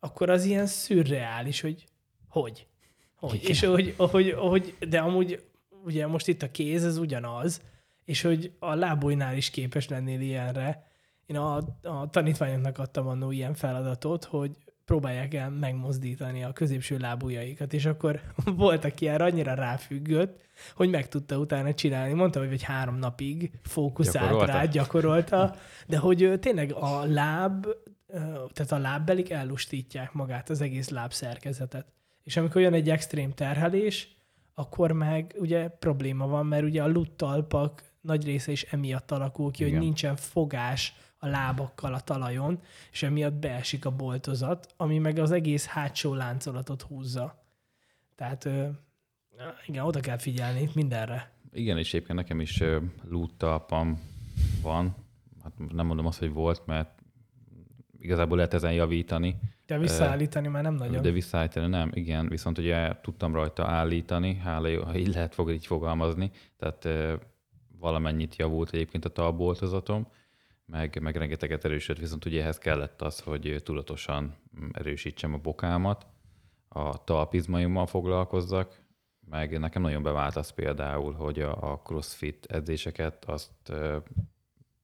akkor 0.00 0.30
az 0.30 0.44
ilyen 0.44 0.66
szürreális, 0.66 1.60
hogy 1.60 1.84
hogy? 2.28 2.66
Hogy? 3.14 3.34
Igen. 3.34 3.50
És 3.50 3.60
hogy, 3.60 3.94
hogy, 3.96 4.32
hogy, 4.32 4.76
de 4.88 4.98
amúgy 4.98 5.44
ugye 5.84 6.06
most 6.06 6.28
itt 6.28 6.42
a 6.42 6.50
kéz, 6.50 6.84
ez 6.84 6.96
ugyanaz, 6.96 7.62
és 8.04 8.22
hogy 8.22 8.52
a 8.58 8.74
lábújnál 8.74 9.36
is 9.36 9.50
képes 9.50 9.88
lennél 9.88 10.20
ilyenre. 10.20 10.86
Én 11.26 11.36
a, 11.36 11.56
a 11.82 12.10
tanítványoknak 12.10 12.78
adtam 12.78 13.06
annó 13.06 13.30
ilyen 13.30 13.54
feladatot, 13.54 14.24
hogy 14.24 14.56
próbálják 14.84 15.34
el 15.34 15.50
megmozdítani 15.50 16.44
a 16.44 16.52
középső 16.52 16.96
lábujjaikat, 16.98 17.72
és 17.72 17.84
akkor 17.86 18.20
volt, 18.56 18.84
aki 18.84 19.08
erre 19.08 19.24
annyira 19.24 19.54
ráfüggött, 19.54 20.40
hogy 20.74 20.90
meg 20.90 21.08
tudta 21.08 21.36
utána 21.36 21.74
csinálni. 21.74 22.12
Mondta, 22.12 22.38
hogy 22.38 22.52
egy 22.52 22.62
három 22.62 22.96
napig 22.96 23.50
fókuszált 23.62 24.24
gyakorolta. 24.28 24.52
rá, 24.52 24.64
gyakorolta, 24.64 25.56
de 25.86 25.98
hogy 25.98 26.32
tényleg 26.40 26.72
a 26.72 27.04
láb, 27.04 27.66
tehát 28.52 28.72
a 28.72 28.78
lábbelik 28.78 29.30
ellustítják 29.30 30.12
magát, 30.12 30.50
az 30.50 30.60
egész 30.60 30.88
lábszerkezetet. 30.88 31.92
És 32.22 32.36
amikor 32.36 32.60
jön 32.60 32.72
egy 32.72 32.90
extrém 32.90 33.32
terhelés, 33.32 34.16
akkor 34.54 34.92
meg 34.92 35.34
ugye 35.38 35.68
probléma 35.68 36.26
van, 36.26 36.46
mert 36.46 36.64
ugye 36.64 36.82
a 36.82 36.88
luttalpak 36.88 37.82
nagy 38.00 38.24
része 38.24 38.52
is 38.52 38.62
emiatt 38.62 39.10
alakul 39.10 39.50
ki, 39.50 39.62
Igen. 39.62 39.74
hogy 39.74 39.84
nincsen 39.84 40.16
fogás 40.16 40.96
a 41.24 41.28
lábakkal 41.28 41.94
a 41.94 42.00
talajon, 42.00 42.60
és 42.92 43.02
emiatt 43.02 43.32
beesik 43.32 43.84
a 43.84 43.90
boltozat, 43.90 44.74
ami 44.76 44.98
meg 44.98 45.18
az 45.18 45.30
egész 45.30 45.66
hátsó 45.66 46.14
láncolatot 46.14 46.82
húzza. 46.82 47.42
Tehát 48.14 48.48
igen, 49.66 49.84
oda 49.84 50.00
kell 50.00 50.18
figyelni 50.18 50.68
mindenre. 50.74 51.32
Igen, 51.52 51.78
és 51.78 51.94
egyébként 51.94 52.18
nekem 52.18 52.40
is 52.40 52.62
lúttalpam 53.08 54.00
van. 54.62 54.94
Hát 55.42 55.52
nem 55.72 55.86
mondom 55.86 56.06
azt, 56.06 56.18
hogy 56.18 56.32
volt, 56.32 56.66
mert 56.66 57.02
igazából 57.98 58.36
lehet 58.36 58.54
ezen 58.54 58.72
javítani. 58.72 59.36
De 59.66 59.78
visszaállítani 59.78 60.48
már 60.48 60.62
nem 60.62 60.74
nagyon. 60.74 61.02
De 61.02 61.10
visszaállítani 61.10 61.66
nem, 61.66 61.90
igen. 61.94 62.28
Viszont 62.28 62.58
ugye 62.58 63.00
tudtam 63.00 63.34
rajta 63.34 63.66
állítani, 63.66 64.34
hála 64.34 64.84
ha 64.84 64.96
így 64.96 65.14
lehet 65.14 65.34
fog, 65.34 65.50
így 65.50 65.66
fogalmazni. 65.66 66.30
Tehát 66.56 66.88
valamennyit 67.78 68.36
javult 68.36 68.72
egyébként 68.72 69.04
a 69.04 69.08
talboltozatom 69.08 70.06
meg, 70.66 70.98
meg 71.00 71.16
rengeteget 71.16 71.64
erősödött, 71.64 72.02
viszont 72.02 72.24
ugye 72.24 72.42
ehhez 72.42 72.58
kellett 72.58 73.02
az, 73.02 73.20
hogy 73.20 73.60
tudatosan 73.64 74.36
erősítsem 74.72 75.34
a 75.34 75.38
bokámat, 75.38 76.06
a 76.68 77.04
talpizmaimmal 77.04 77.86
foglalkozzak, 77.86 78.82
meg 79.30 79.58
nekem 79.58 79.82
nagyon 79.82 80.02
bevált 80.02 80.36
az 80.36 80.50
például, 80.50 81.12
hogy 81.12 81.40
a, 81.40 81.72
a 81.72 81.78
crossfit 81.78 82.46
edzéseket 82.46 83.24
azt 83.24 83.52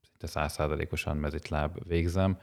szinte 0.02 0.26
százszázalékosan 0.26 1.16
mezitláb 1.16 1.88
végzem. 1.88 2.38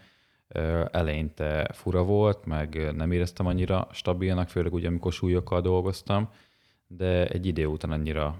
Eleinte 0.91 1.69
fura 1.73 2.03
volt, 2.03 2.45
meg 2.45 2.95
nem 2.95 3.11
éreztem 3.11 3.45
annyira 3.45 3.87
stabilnak, 3.91 4.49
főleg 4.49 4.73
ugye 4.73 4.87
amikor 4.87 5.13
súlyokkal 5.13 5.61
dolgoztam, 5.61 6.29
de 6.87 7.27
egy 7.27 7.45
idő 7.45 7.65
után 7.65 7.91
annyira 7.91 8.37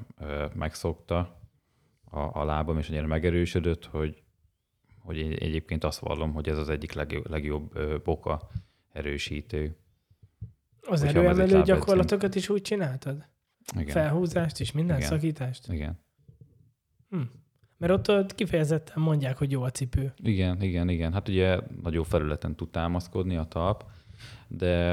megszokta 0.54 1.40
a, 2.10 2.20
a 2.20 2.44
lábam, 2.44 2.78
és 2.78 2.90
annyira 2.90 3.08
megerősödött, 3.08 3.86
hogy 3.86 4.24
hogy 5.08 5.18
én 5.18 5.32
egyébként 5.32 5.84
azt 5.84 6.00
vallom, 6.00 6.34
hogy 6.34 6.50
ez 6.50 6.58
az 6.58 6.70
egyik 6.70 6.94
legjobb, 6.94 7.30
legjobb 7.30 7.80
boka 8.04 8.50
erősítő. 8.92 9.78
Az 10.82 11.04
erőemelő 11.04 11.62
gyakorlatokat 11.62 12.36
is 12.36 12.50
úgy 12.50 12.62
csináltad? 12.62 13.26
Igen. 13.76 13.94
Felhúzást 13.94 14.60
is, 14.60 14.72
minden 14.72 14.98
Igen. 14.98 15.10
szakítást? 15.10 15.72
Igen. 15.72 16.00
Hm. 17.10 17.22
Mert 17.78 17.94
ott, 17.94 18.10
ott 18.10 18.36
kifejezetten 18.36 19.04
mondják, 19.04 19.38
hogy 19.38 19.52
jó 19.52 19.62
a 19.62 19.72
cipő. 19.72 20.14
Igen, 20.24 20.62
igen, 20.62 20.90
igen. 20.90 21.14
Hát 21.14 21.28
ugye 21.28 21.60
nagyobb 21.82 22.06
felületen 22.06 22.56
tud 22.56 22.70
támaszkodni 22.70 23.36
a 23.36 23.44
talp, 23.44 23.84
de 24.48 24.92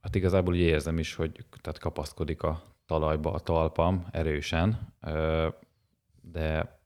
hát 0.00 0.14
igazából 0.14 0.54
ugye 0.54 0.64
érzem 0.64 0.98
is, 0.98 1.14
hogy 1.14 1.44
tehát 1.60 1.78
kapaszkodik 1.78 2.42
a 2.42 2.62
talajba 2.86 3.32
a 3.32 3.40
talpam 3.40 4.06
erősen, 4.10 4.94
de 6.20 6.78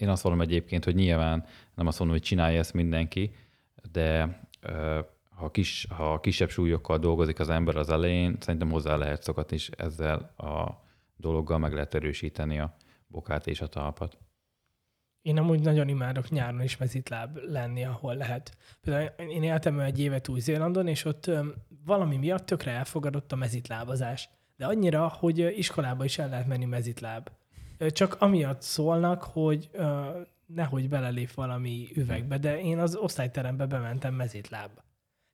én 0.00 0.08
azt 0.08 0.24
mondom 0.24 0.42
egyébként, 0.42 0.84
hogy 0.84 0.94
nyilván 0.94 1.44
nem 1.74 1.86
azt 1.86 1.98
mondom, 1.98 2.16
hogy 2.16 2.26
csinálja 2.26 2.58
ezt 2.58 2.72
mindenki, 2.72 3.34
de 3.92 4.40
ha, 5.28 5.50
kis, 5.50 5.86
ha 5.96 6.20
kisebb 6.20 6.50
súlyokkal 6.50 6.98
dolgozik 6.98 7.38
az 7.38 7.48
ember 7.48 7.76
az 7.76 7.90
elején, 7.90 8.36
szerintem 8.40 8.70
hozzá 8.70 8.96
lehet 8.96 9.22
szokatni, 9.22 9.56
és 9.56 9.70
ezzel 9.76 10.14
a 10.36 10.82
dologgal 11.16 11.58
meg 11.58 11.72
lehet 11.72 11.94
erősíteni 11.94 12.58
a 12.58 12.76
bokát 13.06 13.46
és 13.46 13.60
a 13.60 13.66
talpat. 13.66 14.18
Én 15.22 15.38
amúgy 15.38 15.60
nagyon 15.60 15.88
imádok 15.88 16.28
nyáron 16.28 16.62
is 16.62 16.76
mezitláb 16.76 17.36
lenni, 17.36 17.84
ahol 17.84 18.14
lehet. 18.14 18.56
Például 18.80 19.30
én 19.30 19.42
éltem 19.42 19.80
egy 19.80 20.00
évet 20.00 20.28
Új-Zélandon, 20.28 20.86
és 20.86 21.04
ott 21.04 21.30
valami 21.84 22.16
miatt 22.16 22.46
tökre 22.46 22.70
elfogadott 22.70 23.32
a 23.32 23.36
mezitlábazás. 23.36 24.28
De 24.56 24.66
annyira, 24.66 25.08
hogy 25.08 25.58
iskolába 25.58 26.04
is 26.04 26.18
el 26.18 26.28
lehet 26.28 26.46
menni 26.46 26.64
mezitláb. 26.64 27.30
Csak 27.88 28.16
amiatt 28.18 28.62
szólnak, 28.62 29.22
hogy 29.22 29.68
ö, 29.72 30.20
nehogy 30.46 30.88
belelép 30.88 31.32
valami 31.32 31.88
üvegbe, 31.94 32.38
de 32.38 32.60
én 32.60 32.78
az 32.78 32.96
osztályterembe 32.96 33.66
bementem 33.66 34.14
mezitlábba. 34.14 34.84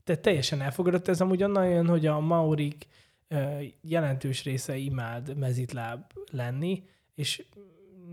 Tehát 0.05 0.23
teljesen 0.23 0.61
elfogadott. 0.61 1.09
Ez 1.09 1.21
amúgy 1.21 1.43
onnan 1.43 1.69
jön, 1.69 1.87
hogy 1.87 2.07
a 2.07 2.21
maurik 2.21 2.87
ö, 3.29 3.63
jelentős 3.81 4.45
része 4.45 4.77
imád 4.77 5.37
mezitláb 5.37 6.13
lenni, 6.31 6.85
és 7.15 7.45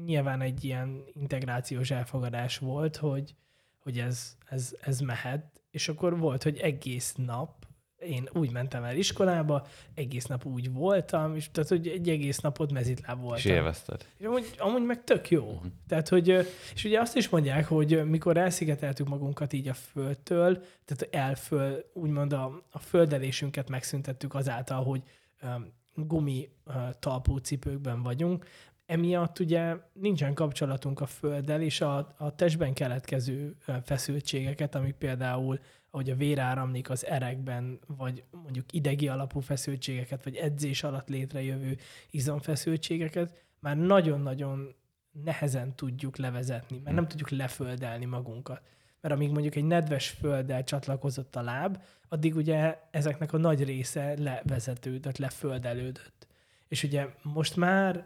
nyilván 0.05 0.41
egy 0.41 0.63
ilyen 0.63 1.03
integrációs 1.13 1.91
elfogadás 1.91 2.57
volt, 2.57 2.95
hogy, 2.95 3.35
hogy 3.79 3.99
ez, 3.99 4.37
ez, 4.49 4.75
ez 4.81 4.99
mehet, 4.99 5.61
és 5.71 5.87
akkor 5.87 6.19
volt, 6.19 6.43
hogy 6.43 6.57
egész 6.57 7.13
nap 7.15 7.65
én 8.05 8.29
úgy 8.33 8.51
mentem 8.51 8.83
el 8.83 8.95
iskolába, 8.95 9.67
egész 9.93 10.25
nap 10.25 10.45
úgy 10.45 10.71
voltam, 10.73 11.35
és 11.35 11.51
tehát, 11.51 11.69
hogy 11.69 11.87
egy 11.87 12.09
egész 12.09 12.39
napot 12.39 12.71
mezitláb 12.71 13.19
voltam. 13.19 13.37
És 13.37 13.45
élvezted. 13.45 14.07
És 14.17 14.25
amúgy, 14.25 14.55
amúgy 14.57 14.83
meg 14.85 15.03
tök 15.03 15.29
jó. 15.29 15.43
Uh-huh. 15.43 15.71
Tehát, 15.87 16.09
hogy, 16.09 16.27
és 16.73 16.83
ugye 16.83 16.99
azt 16.99 17.15
is 17.15 17.29
mondják, 17.29 17.65
hogy 17.65 18.05
mikor 18.05 18.37
elszigeteltük 18.37 19.07
magunkat 19.07 19.53
így 19.53 19.67
a 19.67 19.73
földtől, 19.73 20.63
tehát 20.85 21.07
elföl, 21.15 21.83
úgymond 21.93 22.33
a, 22.33 22.63
a 22.71 22.79
földelésünket 22.79 23.69
megszüntettük 23.69 24.35
azáltal, 24.35 24.83
hogy 24.83 25.01
um, 25.43 25.71
gumi 25.95 26.49
uh, 26.65 26.73
talpú 26.99 27.37
cipőkben 27.37 28.01
vagyunk, 28.01 28.45
emiatt 28.85 29.39
ugye 29.39 29.75
nincsen 29.93 30.33
kapcsolatunk 30.33 31.01
a 31.01 31.05
földdel, 31.05 31.61
és 31.61 31.81
a, 31.81 32.13
a 32.17 32.35
testben 32.35 32.73
keletkező 32.73 33.55
feszültségeket, 33.83 34.75
amik 34.75 34.93
például, 34.93 35.59
ahogy 35.93 36.09
a 36.09 36.15
vér 36.15 36.39
áramlik 36.39 36.89
az 36.89 37.05
erekben, 37.05 37.79
vagy 37.87 38.23
mondjuk 38.31 38.73
idegi 38.73 39.07
alapú 39.07 39.39
feszültségeket, 39.39 40.23
vagy 40.23 40.35
edzés 40.35 40.83
alatt 40.83 41.09
létrejövő 41.09 41.77
izomfeszültségeket, 42.11 43.45
már 43.59 43.77
nagyon-nagyon 43.77 44.75
nehezen 45.11 45.75
tudjuk 45.75 46.17
levezetni, 46.17 46.79
mert 46.83 46.95
nem 46.95 47.07
tudjuk 47.07 47.29
leföldelni 47.29 48.05
magunkat. 48.05 48.61
Mert 49.01 49.13
amíg 49.13 49.31
mondjuk 49.31 49.55
egy 49.55 49.65
nedves 49.65 50.09
földdel 50.09 50.63
csatlakozott 50.63 51.35
a 51.35 51.41
láb, 51.41 51.83
addig 52.07 52.35
ugye 52.35 52.79
ezeknek 52.91 53.33
a 53.33 53.37
nagy 53.37 53.63
része 53.63 54.13
levezetődött, 54.17 55.17
leföldelődött. 55.17 56.27
És 56.67 56.83
ugye 56.83 57.07
most 57.21 57.55
már 57.55 58.05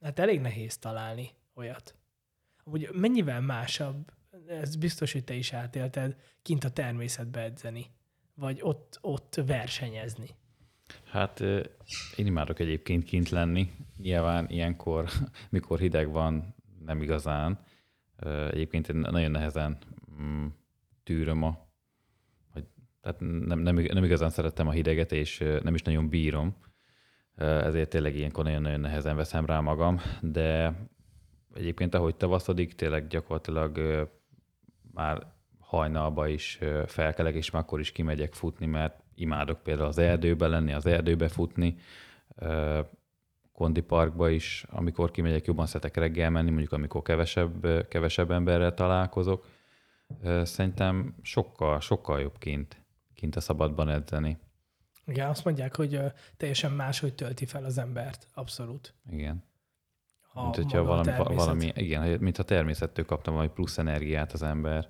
hát 0.00 0.18
elég 0.18 0.40
nehéz 0.40 0.78
találni 0.78 1.30
olyat. 1.54 1.94
Amúgy 2.64 2.90
mennyivel 2.92 3.40
másabb, 3.40 4.12
ez 4.50 4.76
biztos, 4.76 5.12
hogy 5.12 5.24
te 5.24 5.34
is 5.34 5.52
átélted, 5.52 6.16
kint 6.42 6.64
a 6.64 6.70
természetbe 6.70 7.40
edzeni, 7.40 7.86
vagy 8.34 8.58
ott, 8.62 8.98
ott 9.00 9.40
versenyezni. 9.46 10.28
Hát 11.04 11.40
én 12.16 12.26
imádok 12.26 12.58
egyébként 12.58 13.04
kint 13.04 13.28
lenni. 13.28 13.70
Nyilván 13.96 14.48
ilyenkor, 14.48 15.08
mikor 15.50 15.78
hideg 15.78 16.10
van, 16.10 16.54
nem 16.84 17.02
igazán. 17.02 17.58
Egyébként 18.50 18.88
én 18.88 18.96
nagyon 18.96 19.30
nehezen 19.30 19.78
mm, 20.20 20.46
tűröm 21.02 21.42
a, 21.42 21.68
vagy, 22.54 22.64
tehát 23.00 23.20
nem, 23.20 23.58
nem, 23.58 23.74
nem 23.74 24.04
igazán 24.04 24.30
szerettem 24.30 24.68
a 24.68 24.72
hideget, 24.72 25.12
és 25.12 25.38
nem 25.62 25.74
is 25.74 25.82
nagyon 25.82 26.08
bírom. 26.08 26.56
Ezért 27.36 27.88
tényleg 27.88 28.16
ilyenkor 28.16 28.44
nagyon-nagyon 28.44 28.80
nehezen 28.80 29.16
veszem 29.16 29.46
rá 29.46 29.60
magam, 29.60 30.00
de 30.20 30.74
egyébként 31.54 31.94
ahogy 31.94 32.16
tavaszodik, 32.16 32.74
tényleg 32.74 33.06
gyakorlatilag 33.06 33.78
már 35.00 35.26
hajnalba 35.58 36.28
is 36.28 36.58
felkelek, 36.86 37.34
és 37.34 37.50
már 37.50 37.62
akkor 37.62 37.80
is 37.80 37.92
kimegyek 37.92 38.34
futni, 38.34 38.66
mert 38.66 39.02
imádok 39.14 39.62
például 39.62 39.88
az 39.88 39.98
erdőbe 39.98 40.46
lenni, 40.46 40.72
az 40.72 40.86
erdőbe 40.86 41.28
futni, 41.28 41.76
Kondi 43.52 43.80
Parkba 43.80 44.28
is, 44.28 44.64
amikor 44.68 45.10
kimegyek, 45.10 45.46
jobban 45.46 45.66
szeretek 45.66 45.96
reggel 45.96 46.30
menni, 46.30 46.50
mondjuk 46.50 46.72
amikor 46.72 47.02
kevesebb, 47.02 47.88
kevesebb 47.88 48.30
emberrel 48.30 48.74
találkozok. 48.74 49.46
Szerintem 50.42 51.14
sokkal, 51.22 51.80
sokkal 51.80 52.20
jobb 52.20 52.38
kint, 52.38 52.82
kint 53.14 53.36
a 53.36 53.40
szabadban 53.40 53.88
edzeni. 53.88 54.38
Igen, 55.06 55.28
azt 55.28 55.44
mondják, 55.44 55.76
hogy 55.76 56.00
teljesen 56.36 56.72
máshogy 56.72 57.14
tölti 57.14 57.46
fel 57.46 57.64
az 57.64 57.78
embert, 57.78 58.26
abszolút. 58.34 58.94
Igen. 59.10 59.44
A 60.32 60.42
mint 60.42 60.54
hogyha 60.54 60.78
a 60.78 60.84
valami, 60.84 61.10
valami, 61.34 61.72
igen, 61.74 62.18
mint 62.20 62.38
a 62.38 62.42
természettől 62.42 63.04
kaptam 63.04 63.34
valami 63.34 63.52
plusz 63.54 63.78
energiát 63.78 64.32
az 64.32 64.42
ember. 64.42 64.88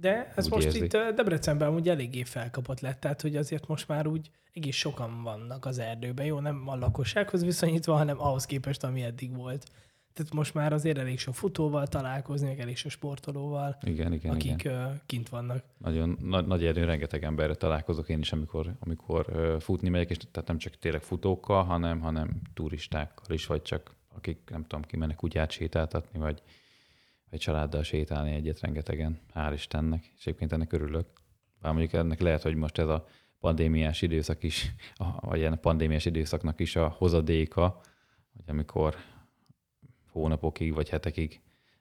De 0.00 0.32
ez 0.36 0.44
Úgy 0.44 0.50
most 0.52 0.66
érzi. 0.66 0.84
itt 0.84 0.96
Debrecenben 0.96 1.68
amúgy 1.68 1.88
eléggé 1.88 2.22
felkapott 2.22 2.80
lett, 2.80 3.00
tehát 3.00 3.20
hogy 3.20 3.36
azért 3.36 3.66
most 3.66 3.88
már 3.88 4.06
úgy 4.06 4.30
egész 4.52 4.76
sokan 4.76 5.22
vannak 5.22 5.66
az 5.66 5.78
erdőben. 5.78 6.26
Jó, 6.26 6.40
nem 6.40 6.62
a 6.66 6.76
lakossághoz 6.76 7.44
viszonyítva, 7.44 7.96
hanem 7.96 8.20
ahhoz 8.20 8.46
képest, 8.46 8.84
ami 8.84 9.02
eddig 9.02 9.36
volt. 9.36 9.66
Tehát 10.12 10.32
most 10.32 10.54
már 10.54 10.72
azért 10.72 10.98
elég 10.98 11.18
sok 11.18 11.34
futóval 11.34 11.86
találkozni, 11.86 12.46
meg 12.46 12.60
elég 12.60 12.76
sok 12.76 12.90
sportolóval, 12.90 13.78
Igen, 13.82 14.12
igen, 14.12 14.34
igen. 14.36 14.54
akik 14.54 14.64
ö, 14.64 14.84
kint 15.06 15.28
vannak. 15.28 15.64
Nagyon 15.78 16.18
nagy, 16.22 16.46
nagy 16.46 16.64
erdőn 16.64 16.86
rengeteg 16.86 17.24
emberre 17.24 17.54
találkozok 17.54 18.08
én 18.08 18.18
is, 18.18 18.32
amikor, 18.32 18.74
amikor 18.80 19.26
futni 19.60 19.88
megyek, 19.88 20.10
és 20.10 20.16
tehát 20.30 20.48
nem 20.48 20.58
csak 20.58 20.78
tényleg 20.78 21.02
futókkal, 21.02 21.64
hanem, 21.64 22.00
hanem 22.00 22.40
turistákkal 22.54 23.34
is, 23.34 23.46
vagy 23.46 23.62
csak 23.62 23.94
akik, 24.14 24.38
nem 24.50 24.62
tudom, 24.62 24.82
kimennek 24.82 25.16
kutyát 25.16 25.50
sétáltatni, 25.50 26.18
vagy, 26.18 26.42
vagy 27.30 27.38
családdal 27.38 27.82
sétálni 27.82 28.32
egyet 28.34 28.60
rengetegen. 28.60 29.20
Hál' 29.34 29.50
Istennek, 29.54 30.04
és 30.16 30.26
egyébként 30.26 30.52
ennek 30.52 30.72
örülök. 30.72 31.06
Bár 31.60 31.72
mondjuk 31.72 31.92
ennek 31.92 32.20
lehet, 32.20 32.42
hogy 32.42 32.54
most 32.54 32.78
ez 32.78 32.88
a 32.88 33.06
pandémiás 33.38 34.02
időszak 34.02 34.42
is, 34.42 34.70
a- 34.94 35.20
vagy 35.26 35.38
ilyen 35.38 35.60
pandémiás 35.60 36.04
időszaknak 36.04 36.60
is 36.60 36.76
a 36.76 36.88
hozadéka, 36.88 37.80
hogy 38.36 38.44
amikor 38.46 38.96
hónapokig 40.10 40.74
vagy 40.74 40.88
hetekig 40.88 41.40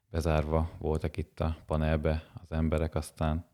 bezárva 0.10 0.72
voltak 0.78 1.18
itt 1.18 1.40
a 1.40 1.58
panelbe 1.66 2.24
az 2.34 2.52
emberek, 2.52 2.96
aztán 2.96 3.46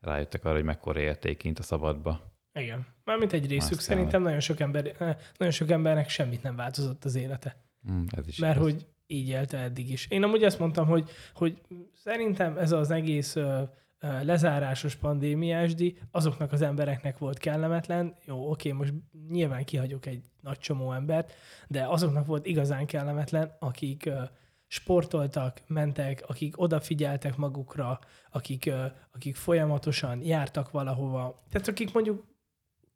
rájöttek 0.00 0.44
arra, 0.44 0.54
hogy 0.54 0.64
mekkora 0.64 1.00
érték 1.00 1.36
kint 1.36 1.58
a 1.58 1.62
szabadba. 1.62 2.34
Igen. 2.52 2.86
Mármint 3.04 3.32
egy 3.32 3.46
részük 3.46 3.78
Aztán- 3.78 3.78
szerintem 3.96 4.22
nagyon 4.22 4.40
sok, 4.40 4.60
ember, 4.60 4.96
nagyon 5.36 5.52
sok 5.52 5.70
embernek 5.70 6.08
semmit 6.08 6.42
nem 6.42 6.56
változott 6.56 7.04
az 7.04 7.14
élete. 7.14 7.56
Mm, 7.90 8.04
ez 8.16 8.28
is 8.28 8.38
Mert 8.38 8.56
igaz. 8.56 8.70
hogy 8.70 8.86
így 9.06 9.28
élte 9.28 9.58
eddig 9.58 9.90
is. 9.90 10.06
Én 10.10 10.22
amúgy 10.22 10.44
azt 10.44 10.58
mondtam, 10.58 10.86
hogy, 10.86 11.10
hogy 11.34 11.60
szerintem 11.94 12.56
ez 12.58 12.72
az 12.72 12.90
egész 12.90 13.36
ö, 13.36 13.62
ö, 14.00 14.24
lezárásos 14.24 14.94
pandémiás 14.94 15.74
díj 15.74 15.96
azoknak 16.10 16.52
az 16.52 16.62
embereknek 16.62 17.18
volt 17.18 17.38
kellemetlen. 17.38 18.14
Jó, 18.24 18.50
oké, 18.50 18.72
most 18.72 18.92
nyilván 19.28 19.64
kihagyok 19.64 20.06
egy 20.06 20.24
nagy 20.40 20.58
csomó 20.58 20.92
embert, 20.92 21.32
de 21.68 21.86
azoknak 21.86 22.26
volt 22.26 22.46
igazán 22.46 22.86
kellemetlen, 22.86 23.56
akik 23.58 24.06
ö, 24.06 24.22
sportoltak, 24.66 25.62
mentek, 25.66 26.24
akik 26.26 26.60
odafigyeltek 26.60 27.36
magukra, 27.36 27.98
akik, 28.30 28.66
ö, 28.66 28.84
akik 29.12 29.36
folyamatosan 29.36 30.22
jártak 30.22 30.70
valahova. 30.70 31.42
Tehát 31.50 31.68
akik 31.68 31.92
mondjuk 31.92 32.24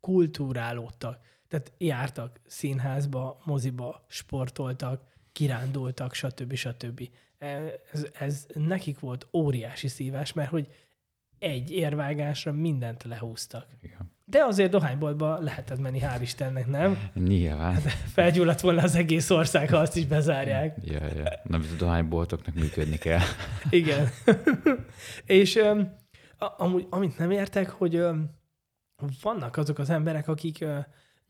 kultúrálódtak. 0.01 1.19
Tehát 1.51 1.73
jártak 1.79 2.41
színházba, 2.47 3.41
moziba, 3.45 4.05
sportoltak, 4.09 5.03
kirándultak, 5.33 6.15
stb. 6.15 6.55
stb. 6.55 7.09
Ez, 7.39 8.07
ez 8.19 8.47
nekik 8.55 8.99
volt 8.99 9.27
óriási 9.33 9.89
szívás, 9.89 10.33
mert 10.33 10.51
hogy 10.51 10.69
egy 11.39 11.71
érvágásra 11.71 12.53
mindent 12.53 13.05
lehúztak. 13.05 13.67
Igen. 13.81 14.13
De 14.25 14.45
azért 14.45 14.71
dohányboltba 14.71 15.39
lehetett 15.39 15.79
menni, 15.79 16.01
hál' 16.03 16.19
Istennek, 16.21 16.67
nem? 16.67 17.11
Nyilván. 17.15 17.75
Felgyulladt 18.15 18.61
volna 18.61 18.83
az 18.83 18.95
egész 18.95 19.31
ország, 19.31 19.69
ha 19.69 19.77
azt 19.77 19.97
is 19.97 20.07
bezárják. 20.07 20.77
Ja, 20.83 21.07
ja. 21.17 21.41
Nem, 21.43 21.67
a 21.73 21.77
dohányboltoknak 21.77 22.55
működni 22.55 22.97
kell. 22.97 23.21
Igen. 23.71 24.09
és 25.25 25.55
um, 25.55 25.97
amúgy, 26.39 26.87
amit 26.91 27.19
nem 27.19 27.31
értek, 27.31 27.71
hogy 27.71 27.97
um, 27.97 28.31
vannak 29.23 29.57
azok 29.57 29.79
az 29.79 29.91
emberek, 29.91 30.29
akik 30.29 30.59
uh, 30.61 30.79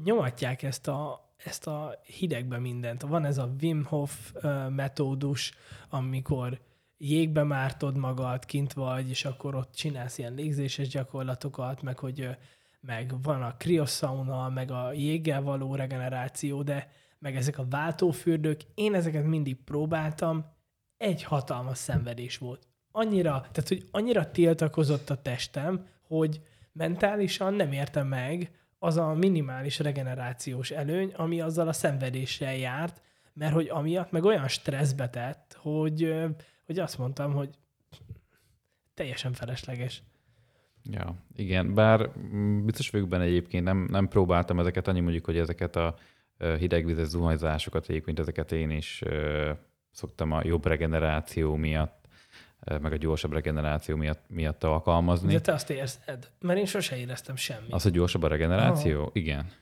nyomatják 0.05 0.63
ezt 0.63 0.89
a, 0.89 1.31
ezt 1.37 1.67
a 1.67 2.01
hidegbe 2.03 2.59
mindent. 2.59 3.03
Van 3.03 3.25
ez 3.25 3.39
a 3.39 3.55
Wim 3.61 3.85
Hof 3.85 4.33
metódus, 4.69 5.53
amikor 5.89 6.61
jégbe 6.97 7.43
mártod 7.43 7.97
magad, 7.97 8.45
kint 8.45 8.73
vagy, 8.73 9.09
és 9.11 9.25
akkor 9.25 9.55
ott 9.55 9.75
csinálsz 9.75 10.19
ilyen 10.19 10.35
légzéses 10.35 10.89
gyakorlatokat, 10.89 11.83
meg 11.83 11.99
hogy 11.99 12.29
meg 12.81 13.23
van 13.23 13.43
a 13.43 13.57
krioszauna, 13.57 14.49
meg 14.49 14.71
a 14.71 14.93
jéggel 14.93 15.43
való 15.43 15.75
regeneráció, 15.75 16.63
de 16.63 16.91
meg 17.19 17.37
ezek 17.37 17.59
a 17.59 17.67
váltófürdők, 17.71 18.61
én 18.75 18.95
ezeket 18.95 19.25
mindig 19.25 19.65
próbáltam, 19.65 20.45
egy 20.97 21.23
hatalmas 21.23 21.79
szenvedés 21.79 22.39
volt. 22.39 22.67
Annyira, 22.91 23.41
tehát 23.53 23.69
hogy 23.69 23.89
annyira 23.91 24.31
tiltakozott 24.31 25.11
a 25.11 25.23
testem, 25.23 25.87
hogy 26.03 26.41
mentálisan 26.73 27.55
nem 27.55 27.73
értem 27.73 28.07
meg 28.07 28.60
az 28.83 28.97
a 28.97 29.15
minimális 29.15 29.79
regenerációs 29.79 30.71
előny, 30.71 31.13
ami 31.17 31.41
azzal 31.41 31.69
a 31.69 31.73
szenvedéssel 31.73 32.57
járt, 32.57 33.03
mert 33.33 33.53
hogy 33.53 33.69
amiatt 33.69 34.11
meg 34.11 34.25
olyan 34.25 34.49
stresszbe 34.49 35.09
tett, 35.09 35.57
hogy, 35.61 36.15
hogy 36.67 36.79
azt 36.79 36.99
mondtam, 36.99 37.33
hogy 37.33 37.49
teljesen 38.95 39.33
felesleges. 39.33 40.03
Ja, 40.85 41.15
igen, 41.37 41.75
bár 41.75 42.11
biztos 42.65 42.91
vagyok 42.91 43.09
benne 43.09 43.25
egyébként, 43.25 43.65
nem, 43.65 43.87
nem 43.91 44.09
próbáltam 44.09 44.59
ezeket, 44.59 44.89
annyi 44.89 45.01
mondjuk, 45.01 45.25
hogy 45.25 45.39
ezeket 45.39 45.77
a 45.77 45.97
hidegvizes 46.59 47.07
zuhanyzásokat 47.07 47.89
egyébként 47.89 48.19
ezeket 48.19 48.53
én 48.53 48.71
is 48.71 49.03
szoktam 49.91 50.33
a 50.33 50.41
jobb 50.45 50.67
regeneráció 50.67 51.55
miatt, 51.55 52.00
meg 52.81 52.93
a 52.93 52.97
gyorsabb 52.97 53.33
regeneráció 53.33 53.97
miatt, 53.97 54.23
miatt 54.29 54.65
alkalmazni. 54.65 55.33
De 55.33 55.41
te 55.41 55.53
azt 55.53 55.71
érzed? 55.71 56.31
Mert 56.41 56.59
én 56.59 56.67
sose 56.67 56.97
éreztem 56.97 57.37
semmit. 57.37 57.73
Az, 57.73 57.83
hogy 57.83 57.93
gyorsabb 57.93 58.23
a 58.23 58.29
regeneráció? 58.29 59.01
Aha. 59.01 59.11
Igen. 59.13 59.39
Érzem. 59.39 59.55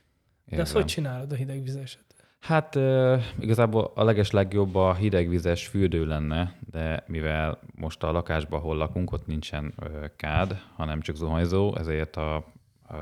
De 0.45 0.61
azt 0.61 0.73
hogy 0.73 0.85
csinálod 0.85 1.31
a 1.31 1.35
hidegvizeset? 1.35 2.03
Hát 2.39 2.75
uh, 2.75 3.21
igazából 3.39 3.91
a 3.95 4.03
leges 4.03 4.31
legjobb 4.31 4.75
a 4.75 4.93
hidegvizes 4.93 5.67
fürdő 5.67 6.05
lenne, 6.05 6.55
de 6.71 7.03
mivel 7.07 7.59
most 7.75 8.03
a 8.03 8.11
lakásban, 8.11 8.59
ahol 8.59 8.77
lakunk, 8.77 9.11
ott 9.11 9.25
nincsen 9.25 9.73
uh, 9.81 10.05
kád, 10.15 10.61
hanem 10.75 11.01
csak 11.01 11.15
zuhanyzó, 11.15 11.75
ezért 11.77 12.15
a 12.15 12.45
uh, 12.89 12.97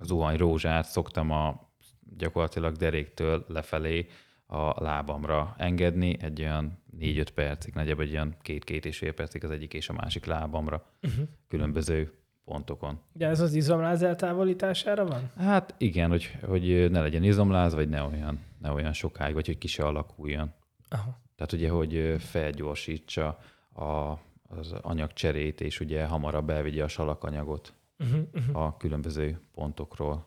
zuhany 0.00 0.36
rózsát 0.36 0.84
szoktam 0.84 1.30
a 1.30 1.70
gyakorlatilag 2.16 2.76
deréktől 2.76 3.44
lefelé 3.48 4.06
a 4.52 4.82
lábamra 4.82 5.54
engedni, 5.58 6.16
egy 6.20 6.40
olyan 6.40 6.78
4-5 6.98 7.26
percig, 7.34 7.74
nagyjából 7.74 8.04
egy 8.04 8.12
olyan 8.12 8.36
két-két 8.42 8.84
és 8.84 8.98
fél 8.98 9.12
percig 9.12 9.44
az 9.44 9.50
egyik 9.50 9.74
és 9.74 9.88
a 9.88 9.92
másik 9.92 10.24
lábamra, 10.24 10.86
uh-huh. 11.02 11.28
különböző 11.48 12.12
pontokon. 12.44 13.00
De 13.12 13.26
ez 13.26 13.40
az 13.40 13.54
izomláz 13.54 14.02
eltávolítására 14.02 15.06
van? 15.06 15.30
Hát 15.36 15.74
igen, 15.78 16.10
hogy, 16.10 16.38
hogy 16.46 16.90
ne 16.90 17.00
legyen 17.00 17.22
izomláz, 17.22 17.74
vagy 17.74 17.88
ne 17.88 18.02
olyan, 18.02 18.40
ne 18.58 18.70
olyan 18.70 18.92
sokáig, 18.92 19.34
vagy 19.34 19.46
hogy 19.46 19.58
ki 19.58 19.66
se 19.66 19.84
alakuljon. 19.84 20.52
Aha. 20.88 21.20
Tehát 21.36 21.52
ugye, 21.52 21.68
hogy 21.68 22.16
felgyorsítsa 22.18 23.38
a, 23.72 24.18
az 24.48 24.72
anyagcserét, 24.80 25.60
és 25.60 25.80
ugye 25.80 26.04
hamarabb 26.04 26.50
elvigye 26.50 26.82
a 26.82 26.88
salakanyagot 26.88 27.74
uh-huh, 27.98 28.20
uh-huh. 28.34 28.62
a 28.62 28.76
különböző 28.76 29.40
pontokról. 29.54 30.26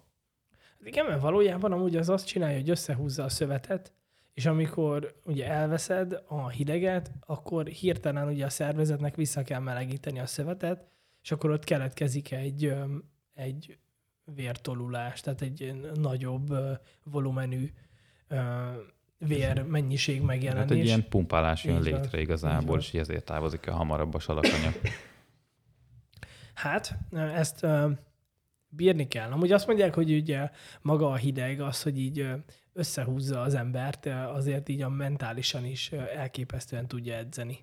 Igen, 0.83 1.05
mert 1.05 1.21
valójában 1.21 1.71
amúgy 1.71 1.95
az 1.95 2.09
azt 2.09 2.27
csinálja, 2.27 2.57
hogy 2.57 2.69
összehúzza 2.69 3.23
a 3.23 3.29
szövetet, 3.29 3.93
és 4.35 4.45
amikor 4.45 5.15
ugye 5.25 5.47
elveszed 5.47 6.21
a 6.27 6.49
hideget, 6.49 7.11
akkor 7.25 7.67
hirtelen 7.67 8.27
ugye 8.27 8.45
a 8.45 8.49
szervezetnek 8.49 9.15
vissza 9.15 9.43
kell 9.43 9.59
melegíteni 9.59 10.19
a 10.19 10.25
szövetet, 10.25 10.87
és 11.21 11.31
akkor 11.31 11.49
ott 11.49 11.63
keletkezik 11.63 12.31
egy, 12.31 12.73
egy 13.33 13.77
vértolulás, 14.23 15.21
tehát 15.21 15.41
egy 15.41 15.81
nagyobb 15.93 16.53
volumenű 17.03 17.71
vérmennyiség 19.17 20.21
megjelenés. 20.21 20.69
Hát 20.69 20.77
egy 20.77 20.85
ilyen 20.85 21.09
pumpálás 21.09 21.63
jön 21.63 21.81
létre 21.81 22.09
van. 22.11 22.19
igazából, 22.19 22.77
és 22.77 22.93
ezért 22.93 23.25
távozik 23.25 23.65
el 23.65 23.73
hamarabb 23.73 24.13
a 24.13 24.19
salakanyag. 24.19 24.73
Hát, 26.53 26.97
ezt 27.13 27.65
bírni 28.67 29.07
kell. 29.07 29.31
Amúgy 29.31 29.51
azt 29.51 29.67
mondják, 29.67 29.93
hogy 29.93 30.11
ugye 30.11 30.49
maga 30.81 31.09
a 31.09 31.15
hideg 31.15 31.61
az, 31.61 31.83
hogy 31.83 31.99
így 31.99 32.27
összehúzza 32.75 33.41
az 33.41 33.53
embert, 33.53 34.05
azért 34.33 34.69
így 34.69 34.81
a 34.81 34.89
mentálisan 34.89 35.65
is 35.65 35.91
elképesztően 35.91 36.87
tudja 36.87 37.15
edzeni. 37.15 37.57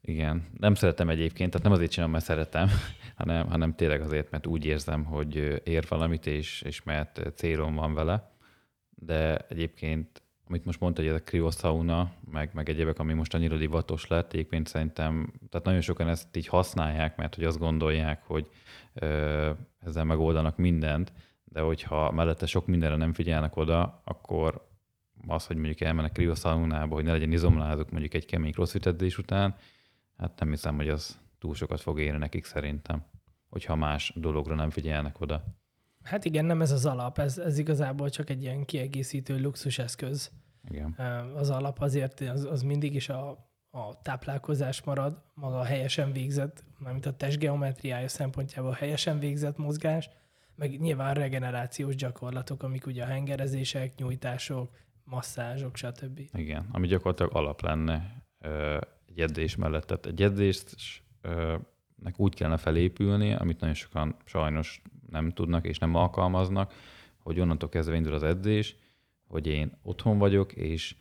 Igen, 0.00 0.46
nem 0.58 0.74
szeretem 0.74 1.08
egyébként, 1.08 1.50
tehát 1.50 1.66
nem 1.66 1.76
azért 1.76 1.90
csinálom, 1.90 2.12
mert 2.12 2.24
szeretem, 2.24 2.68
hanem, 3.20 3.48
hanem 3.48 3.74
tényleg 3.74 4.00
azért, 4.00 4.30
mert 4.30 4.46
úgy 4.46 4.64
érzem, 4.64 5.04
hogy 5.04 5.60
ér 5.64 5.84
valamit, 5.88 6.26
és, 6.26 6.62
és 6.62 6.82
mert 6.82 7.32
célom 7.34 7.74
van 7.74 7.94
vele. 7.94 8.32
De 8.90 9.36
egyébként, 9.36 10.22
amit 10.46 10.64
most 10.64 10.80
mondta, 10.80 11.00
hogy 11.00 11.10
ez 11.10 11.16
a 11.16 11.22
krioszauna, 11.22 12.12
meg, 12.30 12.50
meg 12.52 12.68
egyébek, 12.68 12.98
ami 12.98 13.12
most 13.12 13.34
annyira 13.34 13.56
divatos 13.56 14.06
lett, 14.06 14.32
egyébként 14.32 14.66
szerintem, 14.66 15.32
tehát 15.50 15.66
nagyon 15.66 15.80
sokan 15.80 16.08
ezt 16.08 16.36
így 16.36 16.46
használják, 16.46 17.16
mert 17.16 17.34
hogy 17.34 17.44
azt 17.44 17.58
gondolják, 17.58 18.22
hogy 18.26 18.46
ö, 18.94 19.50
ezzel 19.80 20.04
megoldanak 20.04 20.56
mindent, 20.56 21.12
de 21.52 21.60
hogyha 21.60 22.10
mellette 22.10 22.46
sok 22.46 22.66
mindenre 22.66 22.96
nem 22.96 23.12
figyelnek 23.12 23.56
oda, 23.56 24.00
akkor 24.04 24.66
az, 25.26 25.46
hogy 25.46 25.56
mondjuk 25.56 25.80
elmennek 25.80 26.12
kriószaunába, 26.12 26.94
hogy 26.94 27.04
ne 27.04 27.12
legyen 27.12 27.32
izomlázuk 27.32 27.90
mondjuk 27.90 28.14
egy 28.14 28.26
kemény 28.26 28.52
crossfit 28.52 28.86
edzés 28.86 29.18
után, 29.18 29.54
hát 30.16 30.40
nem 30.40 30.50
hiszem, 30.50 30.76
hogy 30.76 30.88
az 30.88 31.18
túl 31.38 31.54
sokat 31.54 31.80
fog 31.80 32.00
érni 32.00 32.18
nekik 32.18 32.44
szerintem, 32.44 33.04
hogyha 33.48 33.76
más 33.76 34.12
dologra 34.16 34.54
nem 34.54 34.70
figyelnek 34.70 35.20
oda. 35.20 35.44
Hát 36.02 36.24
igen, 36.24 36.44
nem 36.44 36.60
ez 36.60 36.70
az 36.70 36.86
alap, 36.86 37.18
ez, 37.18 37.38
ez 37.38 37.58
igazából 37.58 38.10
csak 38.10 38.30
egy 38.30 38.42
ilyen 38.42 38.64
kiegészítő 38.64 39.40
luxuseszköz. 39.40 40.30
Igen. 40.70 40.94
Az 41.34 41.50
alap 41.50 41.80
azért 41.80 42.20
az, 42.20 42.44
az 42.44 42.62
mindig 42.62 42.94
is 42.94 43.08
a, 43.08 43.28
a 43.70 44.00
táplálkozás 44.02 44.82
marad, 44.82 45.22
maga 45.34 45.58
a 45.58 45.64
helyesen 45.64 46.12
végzett, 46.12 46.64
mármint 46.78 47.06
a 47.06 47.16
testgeometriája 47.16 48.08
szempontjából 48.08 48.72
helyesen 48.72 49.18
végzett 49.18 49.56
mozgás, 49.56 50.10
meg 50.58 50.80
nyilván 50.80 51.14
regenerációs 51.14 51.94
gyakorlatok, 51.94 52.62
amik 52.62 52.86
ugye 52.86 53.02
a 53.02 53.06
hengerezések, 53.06 53.94
nyújtások, 53.96 54.70
masszázsok, 55.04 55.76
stb. 55.76 56.20
Igen, 56.32 56.68
ami 56.72 56.86
gyakorlatilag 56.86 57.34
alap 57.34 57.62
lenne 57.62 58.24
egy 59.06 59.20
edzés 59.20 59.56
mellett. 59.56 59.86
Tehát 59.86 60.06
egy 60.06 60.22
edzésnek 60.22 60.90
úgy 62.16 62.34
kellene 62.34 62.56
felépülni, 62.56 63.34
amit 63.34 63.60
nagyon 63.60 63.74
sokan 63.74 64.16
sajnos 64.24 64.82
nem 65.10 65.30
tudnak 65.30 65.66
és 65.66 65.78
nem 65.78 65.94
alkalmaznak, 65.94 66.74
hogy 67.18 67.40
onnantól 67.40 67.68
kezdve 67.68 67.96
indul 67.96 68.14
az 68.14 68.22
edzés, 68.22 68.76
hogy 69.26 69.46
én 69.46 69.78
otthon 69.82 70.18
vagyok, 70.18 70.52
és 70.52 70.96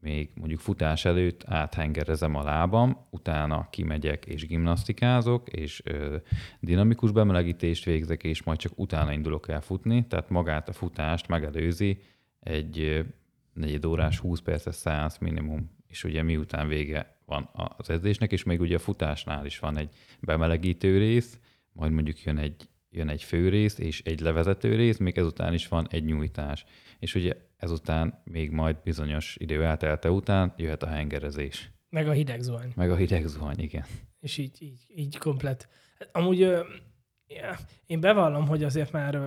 még 0.00 0.30
mondjuk 0.34 0.60
futás 0.60 1.04
előtt 1.04 1.44
áthengerezem 1.44 2.34
a 2.34 2.42
lábam, 2.42 3.06
utána 3.10 3.68
kimegyek 3.70 4.26
és 4.26 4.46
gimnasztikázok, 4.46 5.48
és 5.48 5.82
ö, 5.84 6.16
dinamikus 6.60 7.10
bemelegítést 7.10 7.84
végzek, 7.84 8.22
és 8.22 8.42
majd 8.42 8.58
csak 8.58 8.72
utána 8.74 9.12
indulok 9.12 9.48
el 9.48 9.60
futni, 9.60 10.06
tehát 10.06 10.30
magát 10.30 10.68
a 10.68 10.72
futást 10.72 11.28
megelőzi 11.28 12.02
egy 12.40 13.04
negyed 13.52 13.84
órás, 13.84 14.18
20 14.18 14.40
perces 14.40 14.74
száz 14.74 15.18
minimum, 15.18 15.70
és 15.88 16.04
ugye 16.04 16.22
miután 16.22 16.68
vége 16.68 17.16
van 17.24 17.50
az 17.76 17.90
edzésnek, 17.90 18.32
és 18.32 18.42
még 18.42 18.60
ugye 18.60 18.76
a 18.76 18.78
futásnál 18.78 19.46
is 19.46 19.58
van 19.58 19.76
egy 19.76 19.88
bemelegítő 20.20 20.98
rész, 20.98 21.38
majd 21.72 21.92
mondjuk 21.92 22.22
jön 22.22 22.38
egy, 22.38 22.68
jön 22.90 23.08
egy 23.08 23.22
fő 23.22 23.48
rész 23.48 23.78
és 23.78 24.02
egy 24.02 24.20
levezető 24.20 24.74
rész, 24.74 24.98
még 24.98 25.18
ezután 25.18 25.54
is 25.54 25.68
van 25.68 25.86
egy 25.90 26.04
nyújtás. 26.04 26.64
És 26.98 27.14
ugye 27.14 27.34
ezután 27.60 28.20
még 28.24 28.50
majd 28.50 28.76
bizonyos 28.84 29.36
idő 29.38 29.64
eltelte 29.64 30.10
után 30.10 30.54
jöhet 30.56 30.82
a 30.82 30.86
hengerezés. 30.86 31.70
Meg 31.88 32.08
a 32.08 32.12
hideg 32.12 32.40
zuhany. 32.40 32.72
Meg 32.76 32.90
a 32.90 32.96
hideg 32.96 33.26
zuhany, 33.26 33.58
igen. 33.58 33.84
És 34.20 34.38
így, 34.38 34.62
így, 34.62 34.80
így 34.94 35.18
komplet. 35.18 35.68
Amúgy 36.12 36.38
yeah, 36.38 37.58
én 37.86 38.00
bevallom, 38.00 38.46
hogy 38.46 38.64
azért 38.64 38.92
már 38.92 39.20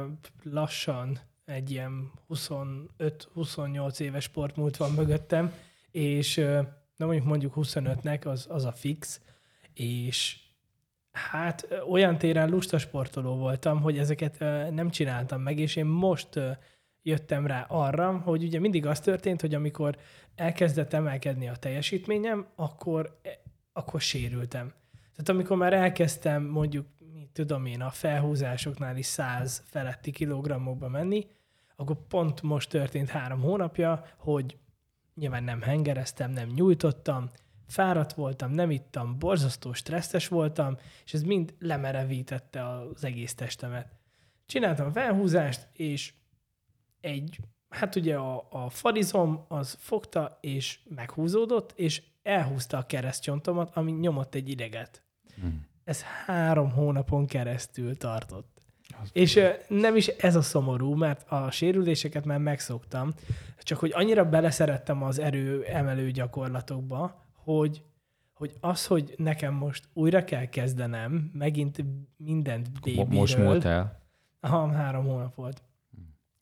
lassan 0.44 1.20
egy 1.46 1.72
ilyen 1.72 2.12
25-28 2.30 4.00
éves 4.00 4.24
sportmúlt 4.24 4.78
van 4.78 4.92
mögöttem, 4.92 5.54
és 5.92 6.36
na 6.96 7.06
mondjuk 7.06 7.26
mondjuk 7.26 7.54
25-nek 7.56 8.26
az, 8.26 8.48
az 8.50 8.66
a 8.66 8.72
fix, 8.72 9.22
és 9.74 10.38
hát 11.12 11.68
olyan 11.90 12.18
téren 12.18 12.50
lusta 12.50 12.78
sportoló 12.78 13.36
voltam, 13.36 13.82
hogy 13.82 13.98
ezeket 13.98 14.40
nem 14.74 14.90
csináltam 14.90 15.42
meg, 15.42 15.60
és 15.60 15.76
én 15.76 15.86
most 15.86 16.40
jöttem 17.04 17.48
rá 17.48 17.62
arra, 17.62 18.18
hogy 18.18 18.44
ugye 18.44 18.60
mindig 18.60 18.86
az 18.86 19.00
történt, 19.00 19.42
hogy 19.42 19.54
amikor 19.54 19.98
elkezdett 20.36 20.94
emelkedni 20.94 21.48
a 21.48 21.56
teljesítményem, 21.56 22.48
akkor, 22.56 23.20
akkor 23.74 24.02
sérültem. 24.02 24.74
Tehát 24.92 25.30
amikor 25.30 25.58
már 25.58 25.74
elkezdtem 25.74 26.44
mondjuk 26.44 26.88
tudom 27.34 27.66
én, 27.66 27.82
a 27.82 27.90
felhúzásoknál 27.90 28.98
is 28.98 29.06
100 29.06 29.64
feletti 29.66 30.12
kilogrammokba 30.12 30.90
menni, 30.90 31.28
akkor 31.76 31.98
pont 32.08 32.42
most 32.42 32.70
történt 32.70 33.10
három 33.10 33.42
hónapja, 33.42 34.06
hogy 34.18 34.58
nyilván 35.16 35.44
nem 35.44 35.62
hengereztem, 35.62 36.32
nem 36.32 36.50
nyújtottam, 36.50 37.30
fáradt 37.68 38.14
voltam, 38.14 38.52
nem 38.52 38.72
ittam, 38.72 39.20
borzasztó 39.20 39.74
stresszes 39.74 40.28
voltam, 40.28 40.78
és 41.06 41.14
ez 41.14 41.24
mind 41.24 41.54
lemerevítette 41.60 42.68
az 42.68 43.04
egész 43.04 43.36
testemet. 43.36 43.92
Csináltam 44.46 44.92
felhúzást, 44.92 45.68
és 45.74 46.14
egy, 47.04 47.40
hát 47.70 47.96
ugye 47.96 48.16
a, 48.16 48.48
a 48.50 48.70
farizom 48.70 49.46
az 49.48 49.78
fogta, 49.80 50.38
és 50.42 50.80
meghúzódott, 50.96 51.74
és 51.76 52.02
elhúzta 52.24 52.78
a 52.78 52.86
keresztcsontomat, 52.86 53.76
ami 53.76 53.92
nyomott 53.92 54.36
egy 54.36 54.50
ideget. 54.50 55.04
Hmm. 55.42 55.68
Ez 55.84 56.02
három 56.26 56.72
hónapon 56.72 57.26
keresztül 57.26 57.98
tartott. 57.98 58.62
Az 59.02 59.10
és 59.14 59.36
uh, 59.36 59.50
nem 59.68 59.96
is 59.96 60.08
ez 60.08 60.36
a 60.36 60.42
szomorú, 60.42 60.94
mert 60.94 61.32
a 61.32 61.52
sérüléseket 61.52 62.26
már 62.26 62.40
megszoktam, 62.40 63.14
csak 63.60 63.80
hogy 63.80 63.92
annyira 63.94 64.30
beleszerettem 64.30 65.04
az 65.04 65.20
erő 65.20 65.64
emelő 65.64 66.12
gyakorlatokba, 66.12 67.26
hogy, 67.34 67.84
hogy 68.34 68.54
az, 68.60 68.88
hogy 68.88 69.14
nekem 69.18 69.54
most 69.54 69.88
újra 69.94 70.24
kell 70.24 70.46
kezdenem, 70.46 71.32
megint 71.34 71.84
mindent 72.18 72.72
babyről. 72.82 73.20
Most 73.20 73.38
múlt 73.38 73.66
el? 73.66 74.02
Aha, 74.40 74.72
három 74.72 75.06
hónap 75.06 75.36
volt. 75.36 75.64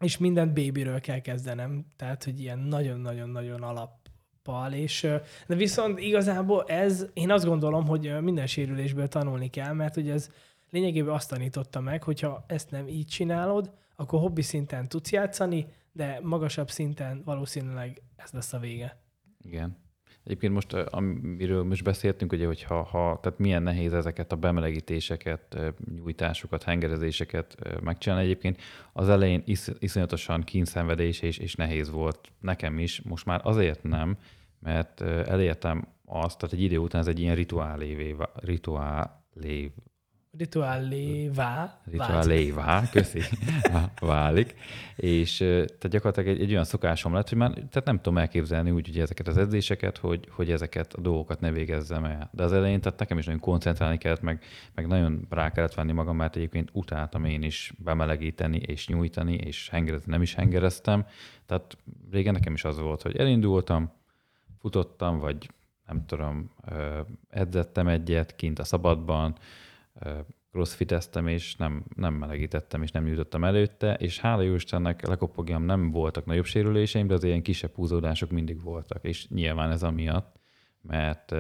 És 0.02 0.18
mindent 0.18 0.54
babyről 0.54 1.00
kell 1.00 1.20
kezdenem, 1.20 1.86
tehát, 1.96 2.24
hogy 2.24 2.40
ilyen 2.40 2.60
nagyon-nagyon-nagyon 2.60 3.64
alappal, 3.64 4.74
és 4.74 5.02
de 5.48 5.56
viszont 5.56 6.00
igazából 6.00 6.64
ez, 6.64 7.06
én 7.14 7.32
azt 7.32 7.46
gondolom, 7.46 7.86
hogy 7.86 8.22
minden 8.22 8.48
sérülésből 8.48 9.08
tanulni 9.08 9.50
kell, 9.50 9.74
mert 9.74 9.94
hogy 9.94 10.10
ez 10.10 10.30
lényegében 10.70 11.14
azt 11.14 11.30
tanította 11.30 11.80
meg, 11.80 12.04
hogyha 12.04 12.44
ezt 12.48 12.72
nem 12.72 12.88
így 12.88 13.08
csinálod, 13.08 13.72
akkor 13.96 14.20
hobbi 14.20 14.42
szinten 14.42 14.88
tudsz 14.88 15.12
játszani, 15.12 15.68
de 15.92 16.20
magasabb 16.24 16.70
szinten 16.70 17.22
valószínűleg 17.26 18.02
ez 18.16 18.32
lesz 18.32 18.54
a 18.54 18.60
vége. 18.60 19.02
Igen. 19.42 19.78
Egyébként 20.24 20.54
most, 20.54 20.74
amiről 20.74 21.64
most 21.64 21.84
beszéltünk, 21.84 22.32
ugye, 22.32 22.46
hogy 22.46 22.64
ha, 22.64 22.84
ha, 22.84 23.20
tehát 23.22 23.40
milyen 23.40 23.64
nehéz 23.64 23.94
ezeket 23.94 24.32
a 24.32 24.36
bemelegítéseket, 24.36 25.58
nyújtásokat, 25.96 26.64
hengerezéseket 26.64 27.58
megcsinálni. 27.84 28.24
Egyébként 28.24 28.62
az 28.94 29.10
elején 29.10 29.42
is, 29.46 29.68
iszonyatosan 29.80 30.42
kínszenvedés 30.42 31.22
és, 31.22 31.38
és 31.38 31.56
nehéz 31.56 31.90
volt 31.90 32.32
nekem 32.40 32.80
is. 32.80 33.02
Most 33.02 33.26
már 33.26 33.42
azért 33.44 33.84
nem, 33.84 34.18
mert 34.60 35.02
elértem 35.02 35.88
azt, 36.06 36.38
tehát 36.40 36.56
egy 36.56 36.62
idő 36.62 36.78
után 36.78 37.02
ez 37.02 37.08
egy 37.08 37.20
ilyen 37.20 37.36
rituálévé, 37.36 38.16
rituálé 38.34 39.74
rituálévá 40.38 41.82
Rituálévá, 41.92 42.90
köszi, 42.92 43.22
válik. 44.00 44.56
És 44.96 45.38
tehát 45.38 45.90
gyakorlatilag 45.90 46.30
egy, 46.30 46.42
egy 46.42 46.52
olyan 46.52 46.64
szokásom 46.64 47.14
lett, 47.14 47.30
hogy 47.30 47.38
már 47.38 47.52
tehát 47.52 47.86
nem 47.86 47.96
tudom 47.96 48.18
elképzelni 48.18 48.72
úgy 48.72 48.88
hogy 48.88 49.00
ezeket 49.00 49.28
az 49.28 49.38
edzéseket, 49.38 49.98
hogy, 49.98 50.28
hogy 50.32 50.52
ezeket 50.52 50.94
a 50.94 51.02
dolgokat 51.02 51.40
ne 51.40 51.52
végezzem 51.52 52.06
el. 52.06 52.30
De 52.34 52.44
az 52.44 52.54
elején 52.54 52.82
tehát 52.82 53.00
nekem 53.00 53.18
is 53.18 53.26
nagyon 53.26 53.42
koncentrálni 53.42 53.98
kellett, 53.98 54.22
meg, 54.22 54.44
meg 54.76 54.88
nagyon 54.88 55.28
rá 55.30 55.52
kellett 55.52 55.74
venni 55.74 55.92
magam, 55.92 56.16
mert 56.16 56.36
egyébként 56.36 56.70
utáltam 56.74 57.26
én 57.26 57.44
is 57.44 57.74
bemelegíteni 57.78 58.58
és 58.58 58.88
nyújtani, 58.88 59.34
és 59.34 59.70
hengerezni 59.70 60.12
nem 60.12 60.22
is 60.22 60.36
hengereztem. 60.36 61.06
Tehát 61.46 61.78
régen 62.12 62.34
nekem 62.34 62.54
is 62.54 62.64
az 62.64 62.80
volt, 62.80 63.02
hogy 63.02 63.18
elindultam, 63.18 63.92
futottam, 64.60 65.20
vagy 65.20 65.50
nem 65.88 66.06
tudom, 66.06 66.52
edzettem 67.30 67.88
egyet 67.88 68.36
kint 68.36 68.60
a 68.60 68.64
szabadban, 68.64 69.36
crossfiteztem, 70.52 71.28
és 71.28 71.56
nem, 71.56 71.86
nem 71.96 72.14
melegítettem, 72.14 72.82
és 72.82 72.92
nem 72.92 73.04
nyújtottam 73.04 73.44
előtte, 73.44 73.94
és 73.94 74.20
hála 74.20 74.42
jó 74.42 74.54
Istennek 74.54 75.08
lekopogjam 75.08 75.64
nem 75.64 75.92
voltak 75.92 76.26
nagyobb 76.26 76.46
sérüléseim, 76.46 77.08
de 77.08 77.14
az 77.14 77.24
ilyen 77.24 77.42
kisebb 77.42 77.76
húzódások 77.76 78.30
mindig 78.32 78.62
voltak, 78.62 79.04
és 79.04 79.28
nyilván 79.28 79.72
ez 79.72 79.84
amiatt, 79.84 80.40
mert 80.82 81.32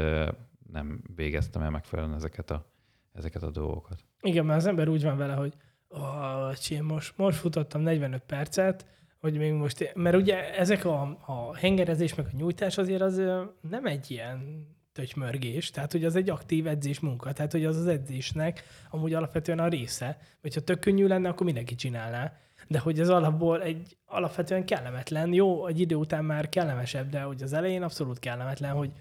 nem 0.71 1.03
végeztem 1.15 1.61
el 1.61 1.69
megfelelően 1.69 2.15
ezeket 2.15 2.51
a, 2.51 2.65
ezeket 3.13 3.43
a 3.43 3.51
dolgokat. 3.51 4.03
Igen, 4.21 4.45
mert 4.45 4.59
az 4.59 4.65
ember 4.65 4.87
úgy 4.87 5.03
van 5.03 5.17
vele, 5.17 5.33
hogy 5.33 5.53
oh, 5.87 6.81
most, 6.81 7.17
most 7.17 7.37
futottam 7.37 7.81
45 7.81 8.23
percet, 8.23 8.85
hogy 9.19 9.37
még 9.37 9.53
most, 9.53 9.91
mert 9.95 10.15
ugye 10.15 10.55
ezek 10.57 10.85
a, 10.85 11.01
a 11.25 11.55
hengerezés, 11.55 12.15
meg 12.15 12.25
a 12.25 12.35
nyújtás 12.37 12.77
azért 12.77 13.01
az 13.01 13.21
nem 13.61 13.85
egy 13.85 14.11
ilyen 14.11 14.67
tötymörgés, 14.93 15.69
tehát 15.69 15.91
hogy 15.91 16.05
az 16.05 16.15
egy 16.15 16.29
aktív 16.29 16.67
edzés 16.67 16.99
munka, 16.99 17.33
tehát 17.33 17.51
hogy 17.51 17.65
az 17.65 17.77
az 17.77 17.87
edzésnek 17.87 18.63
amúgy 18.89 19.13
alapvetően 19.13 19.59
a 19.59 19.67
része, 19.67 20.17
vagy 20.41 20.53
ha 20.53 20.61
tök 20.61 20.79
könnyű 20.79 21.07
lenne, 21.07 21.29
akkor 21.29 21.45
mindenki 21.45 21.75
csinálná, 21.75 22.33
de 22.67 22.79
hogy 22.79 22.99
az 22.99 23.09
alapból 23.09 23.61
egy 23.61 23.97
alapvetően 24.05 24.65
kellemetlen, 24.65 25.33
jó, 25.33 25.67
egy 25.67 25.79
idő 25.79 25.95
után 25.95 26.25
már 26.25 26.49
kellemesebb, 26.49 27.09
de 27.09 27.21
hogy 27.21 27.43
az 27.43 27.53
elején 27.53 27.83
abszolút 27.83 28.19
kellemetlen, 28.19 28.71
hogy 28.71 28.91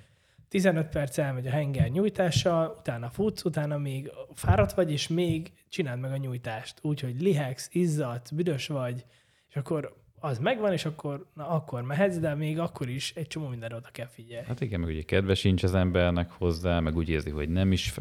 15 0.48 0.88
perc 0.88 1.18
elmegy 1.18 1.46
a 1.46 1.50
henger 1.50 1.88
nyújtással, 1.88 2.76
utána 2.78 3.10
futsz, 3.10 3.44
utána 3.44 3.78
még 3.78 4.12
fáradt 4.34 4.72
vagy, 4.72 4.92
és 4.92 5.08
még 5.08 5.52
csináld 5.68 6.00
meg 6.00 6.12
a 6.12 6.16
nyújtást. 6.16 6.78
Úgyhogy 6.82 7.20
lihex, 7.20 7.68
izzat, 7.72 8.34
büdös 8.34 8.66
vagy, 8.66 9.04
és 9.48 9.56
akkor 9.56 9.99
az 10.20 10.38
megvan, 10.38 10.72
és 10.72 10.84
akkor, 10.84 11.26
na, 11.34 11.48
akkor 11.48 11.82
mehetsz, 11.82 12.16
de 12.16 12.34
még 12.34 12.58
akkor 12.58 12.88
is 12.88 13.12
egy 13.14 13.26
csomó 13.26 13.48
mindenre 13.48 13.76
oda 13.76 13.88
kell 13.92 14.06
figyelni. 14.06 14.46
Hát 14.46 14.60
igen, 14.60 14.80
meg 14.80 14.88
ugye 14.88 15.02
kedves 15.02 15.38
sincs 15.38 15.62
az 15.62 15.74
embernek 15.74 16.30
hozzá, 16.30 16.80
meg 16.80 16.96
úgy 16.96 17.08
érzi, 17.08 17.30
hogy 17.30 17.48
nem 17.48 17.72
is, 17.72 17.94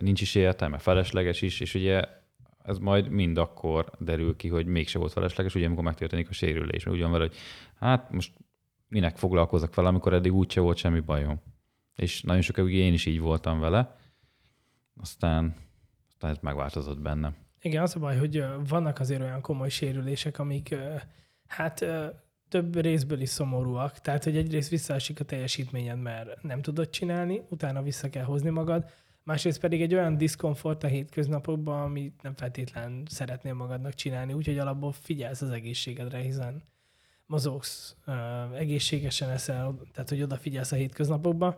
nincs 0.00 0.20
is 0.20 0.34
értelme, 0.34 0.78
felesleges 0.78 1.42
is, 1.42 1.60
és 1.60 1.74
ugye 1.74 2.02
ez 2.64 2.78
majd 2.78 3.08
mind 3.08 3.38
akkor 3.38 3.90
derül 3.98 4.36
ki, 4.36 4.48
hogy 4.48 4.66
mégse 4.66 4.98
volt 4.98 5.12
felesleges, 5.12 5.54
ugye 5.54 5.66
amikor 5.66 5.84
megtörténik 5.84 6.28
a 6.28 6.32
sérülés. 6.32 6.84
Mert 6.84 6.96
ugyan 6.96 7.10
vele, 7.10 7.24
hogy 7.24 7.36
hát 7.78 8.10
most 8.10 8.32
minek 8.88 9.16
foglalkozok 9.16 9.74
vele, 9.74 9.88
amikor 9.88 10.12
eddig 10.12 10.34
úgyse 10.34 10.60
volt 10.60 10.76
semmi 10.76 11.00
bajom. 11.00 11.40
És 11.96 12.22
nagyon 12.22 12.42
sokáig 12.42 12.74
én 12.74 12.92
is 12.92 13.06
így 13.06 13.20
voltam 13.20 13.60
vele, 13.60 13.96
aztán, 15.00 15.54
aztán 16.08 16.30
ez 16.30 16.38
megváltozott 16.40 17.00
bennem. 17.00 17.36
Igen, 17.60 17.82
az 17.82 17.96
a 17.96 17.98
baj, 18.00 18.18
hogy 18.18 18.44
vannak 18.68 19.00
azért 19.00 19.20
olyan 19.20 19.40
komoly 19.40 19.68
sérülések, 19.68 20.38
amik 20.38 20.74
Hát 21.48 21.84
több 22.48 22.76
részből 22.80 23.20
is 23.20 23.28
szomorúak. 23.28 24.00
Tehát, 24.00 24.24
hogy 24.24 24.36
egyrészt 24.36 24.70
visszaesik 24.70 25.20
a 25.20 25.24
teljesítményed, 25.24 26.00
mert 26.00 26.42
nem 26.42 26.62
tudod 26.62 26.90
csinálni, 26.90 27.42
utána 27.48 27.82
vissza 27.82 28.10
kell 28.10 28.24
hozni 28.24 28.50
magad, 28.50 28.90
másrészt 29.22 29.60
pedig 29.60 29.82
egy 29.82 29.94
olyan 29.94 30.16
diszkomfort 30.16 30.84
a 30.84 30.86
hétköznapokban, 30.86 31.82
amit 31.82 32.22
nem 32.22 32.34
feltétlen 32.34 33.02
szeretnél 33.10 33.54
magadnak 33.54 33.94
csinálni, 33.94 34.32
úgyhogy 34.32 34.58
alapból 34.58 34.92
figyelsz 34.92 35.40
az 35.40 35.50
egészségedre, 35.50 36.18
hiszen 36.18 36.62
mozogsz, 37.26 37.96
egészségesen 38.54 39.30
eszel, 39.30 39.80
tehát 39.92 40.08
hogy 40.08 40.22
odafigyelsz 40.22 40.72
a 40.72 40.76
hétköznapokban. 40.76 41.56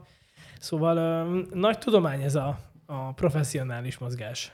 Szóval 0.59 1.25
nagy 1.53 1.79
tudomány 1.79 2.23
ez 2.23 2.35
a, 2.35 2.59
a 2.87 3.13
professzionális 3.13 3.99
mozgás. 3.99 4.53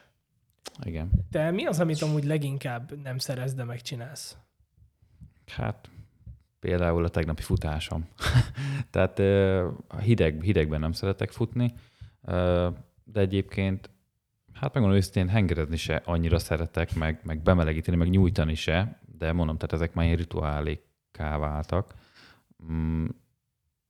Igen. 0.85 1.11
Te 1.31 1.51
mi 1.51 1.67
az, 1.67 1.81
amit 1.81 2.03
amúgy 2.03 2.25
leginkább 2.25 3.03
nem 3.03 3.19
szerez, 3.19 3.55
de 3.55 3.65
megcsinálsz? 3.65 4.37
Hát 5.47 5.91
például 6.61 7.05
a 7.05 7.09
tegnapi 7.09 7.43
futásom. 7.43 8.09
Tehát 8.91 9.19
hideg, 10.03 10.43
hidegben 10.43 10.81
nem 10.81 10.93
szeretek 10.93 11.31
futni, 11.31 11.75
de 13.05 13.21
egyébként, 13.21 13.91
hát 14.53 14.73
megmondom 14.73 14.99
őszintén, 14.99 15.29
hengerezni 15.29 15.77
se 15.77 16.03
annyira 16.05 16.39
szeretek, 16.39 16.95
meg, 16.95 17.21
meg 17.23 17.43
bemelegíteni, 17.43 17.97
meg 17.97 18.09
nyújtani 18.09 18.55
se, 18.55 19.01
de 19.19 19.33
mondom, 19.33 19.57
tehát 19.57 19.73
ezek 19.73 19.95
már 19.95 20.05
ilyen 20.05 20.17
rituáléká 20.17 21.39
váltak. 21.39 21.95
Mm, 22.73 23.07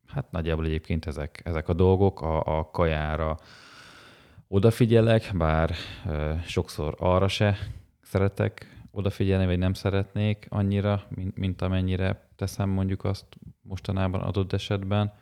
hát 0.06 0.30
nagyjából 0.30 0.64
egyébként 0.64 1.06
ezek, 1.06 1.40
ezek 1.44 1.68
a 1.68 1.72
dolgok, 1.72 2.20
a, 2.20 2.58
a 2.58 2.70
kajára 2.70 3.38
odafigyelek, 4.48 5.30
bár 5.34 5.74
sokszor 6.46 6.94
arra 6.98 7.28
se 7.28 7.58
szeretek 8.02 8.75
odafigyelni, 8.96 9.46
vagy 9.46 9.58
nem 9.58 9.72
szeretnék 9.72 10.46
annyira, 10.48 11.06
mint, 11.08 11.36
mint 11.36 11.62
amennyire 11.62 12.28
teszem 12.36 12.68
mondjuk 12.68 13.04
azt 13.04 13.26
mostanában 13.62 14.20
adott 14.20 14.52
esetben. 14.52 15.12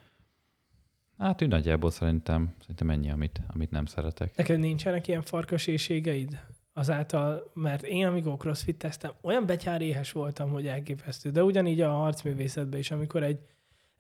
Hát 1.18 1.42
úgy 1.42 1.48
nagyjából 1.48 1.90
szerintem, 1.90 2.54
szerintem 2.60 2.90
ennyi, 2.90 3.10
amit, 3.10 3.40
amit 3.46 3.70
nem 3.70 3.86
szeretek. 3.86 4.36
Neked 4.36 4.58
nincsenek 4.58 5.08
ilyen 5.08 5.22
farkas 5.22 5.66
éjségeid? 5.66 6.40
Azáltal, 6.72 7.50
mert 7.54 7.82
én 7.82 8.06
amikor 8.06 8.36
crossfit 8.36 8.76
tesztem, 8.76 9.12
olyan 9.20 9.46
betyáréhes 9.46 10.12
voltam, 10.12 10.50
hogy 10.50 10.66
elképesztő. 10.66 11.30
De 11.30 11.44
ugyanígy 11.44 11.80
a 11.80 11.90
harcművészetben 11.90 12.78
is, 12.78 12.90
amikor 12.90 13.22
egy, 13.22 13.38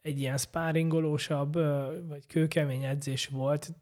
egy 0.02 0.20
ilyen 0.20 0.36
spáringolósabb, 0.36 1.52
vagy 2.08 2.26
kőkemény 2.26 2.84
edzés 2.84 3.26
volt, 3.26 3.72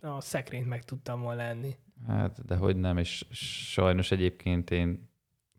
a 0.00 0.20
szekrényt 0.20 0.68
meg 0.68 0.84
tudtam 0.84 1.20
volna 1.20 1.42
lenni. 1.42 1.76
Hát, 2.06 2.44
de 2.44 2.56
hogy 2.56 2.76
nem, 2.76 2.98
és 2.98 3.24
sajnos 3.30 4.10
egyébként 4.10 4.70
én 4.70 5.09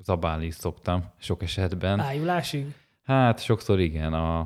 zabálni 0.03 0.45
is 0.45 0.55
szoktam 0.55 1.05
sok 1.17 1.43
esetben. 1.43 1.99
Ájulásig? 1.99 2.65
Hát 3.03 3.43
sokszor 3.43 3.79
igen. 3.79 4.13
A 4.13 4.37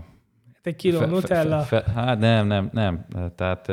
hát 0.54 0.68
egy 0.68 0.76
kiló 0.76 1.00
fe, 1.00 1.06
Nutella? 1.06 1.62
Fe, 1.62 1.82
fe, 1.82 1.92
hát 1.92 2.20
nem, 2.20 2.48
nem, 2.48 2.70
nem. 2.72 3.06
Tehát 3.36 3.72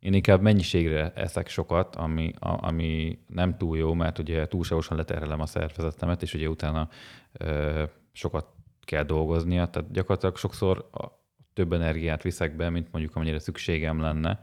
Én 0.00 0.12
inkább 0.12 0.40
mennyiségre 0.40 1.12
eszek 1.14 1.48
sokat, 1.48 1.96
ami, 1.96 2.32
a, 2.38 2.66
ami 2.66 3.18
nem 3.26 3.56
túl 3.56 3.76
jó, 3.76 3.92
mert 3.92 4.18
ugye 4.18 4.46
túlságosan 4.46 4.96
leterhelem 4.96 5.40
a 5.40 5.46
szervezetemet, 5.46 6.22
és 6.22 6.34
ugye 6.34 6.48
utána 6.48 6.88
ö, 7.32 7.84
sokat 8.12 8.46
kell 8.80 9.02
dolgoznia, 9.02 9.66
tehát 9.66 9.90
gyakorlatilag 9.90 10.36
sokszor 10.36 10.88
a, 10.92 11.04
több 11.52 11.72
energiát 11.72 12.22
viszek 12.22 12.56
be, 12.56 12.70
mint 12.70 12.92
mondjuk 12.92 13.16
amennyire 13.16 13.38
szükségem 13.38 14.00
lenne. 14.00 14.40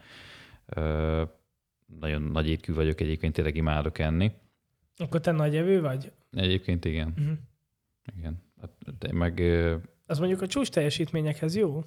Ö, 0.66 1.22
nagyon 2.00 2.22
nagy 2.22 2.50
étkű 2.50 2.74
vagyok, 2.74 3.02
egyébként 3.02 3.34
tényleg 3.34 3.56
imádok 3.56 4.00
enni. 4.00 4.32
Akkor 4.98 5.20
te 5.20 5.32
nagy 5.32 5.56
evő 5.56 5.82
vagy? 5.82 6.12
Egyébként 6.32 6.86
igen. 6.86 7.14
Uh-huh. 7.18 7.38
igen. 8.18 8.44
Hát, 8.62 8.72
de 9.00 9.14
meg 9.14 9.40
Az 10.06 10.20
mondjuk 10.20 10.42
a 10.42 10.48
csúcs 10.48 10.70
teljesítményekhez 10.70 11.56
jó? 11.56 11.84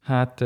Hát 0.00 0.44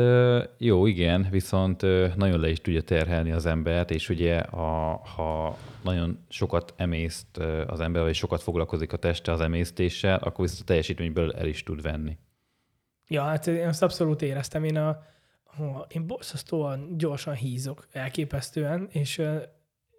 jó, 0.57 0.85
igen, 0.85 1.27
viszont 1.29 1.81
nagyon 2.15 2.39
le 2.39 2.49
is 2.49 2.61
tudja 2.61 2.81
terhelni 2.81 3.31
az 3.31 3.45
embert, 3.45 3.91
és 3.91 4.09
ugye 4.09 4.37
a, 4.37 5.01
ha 5.15 5.57
nagyon 5.83 6.25
sokat 6.29 6.73
emészt 6.75 7.37
az 7.67 7.79
ember, 7.79 8.01
vagy 8.01 8.15
sokat 8.15 8.41
foglalkozik 8.41 8.93
a 8.93 8.97
teste 8.97 9.31
az 9.31 9.41
emésztéssel, 9.41 10.17
akkor 10.17 10.45
viszont 10.45 10.61
a 10.61 10.65
teljesítményből 10.65 11.33
el 11.33 11.47
is 11.47 11.63
tud 11.63 11.81
venni. 11.81 12.17
Ja, 13.07 13.23
hát 13.23 13.47
én 13.47 13.67
azt 13.67 13.83
abszolút 13.83 14.21
éreztem. 14.21 14.63
Én, 14.63 14.77
a, 14.77 14.99
én 15.87 16.07
borzasztóan 16.07 16.97
gyorsan 16.97 17.35
hízok, 17.35 17.87
elképesztően, 17.91 18.87
és, 18.91 19.21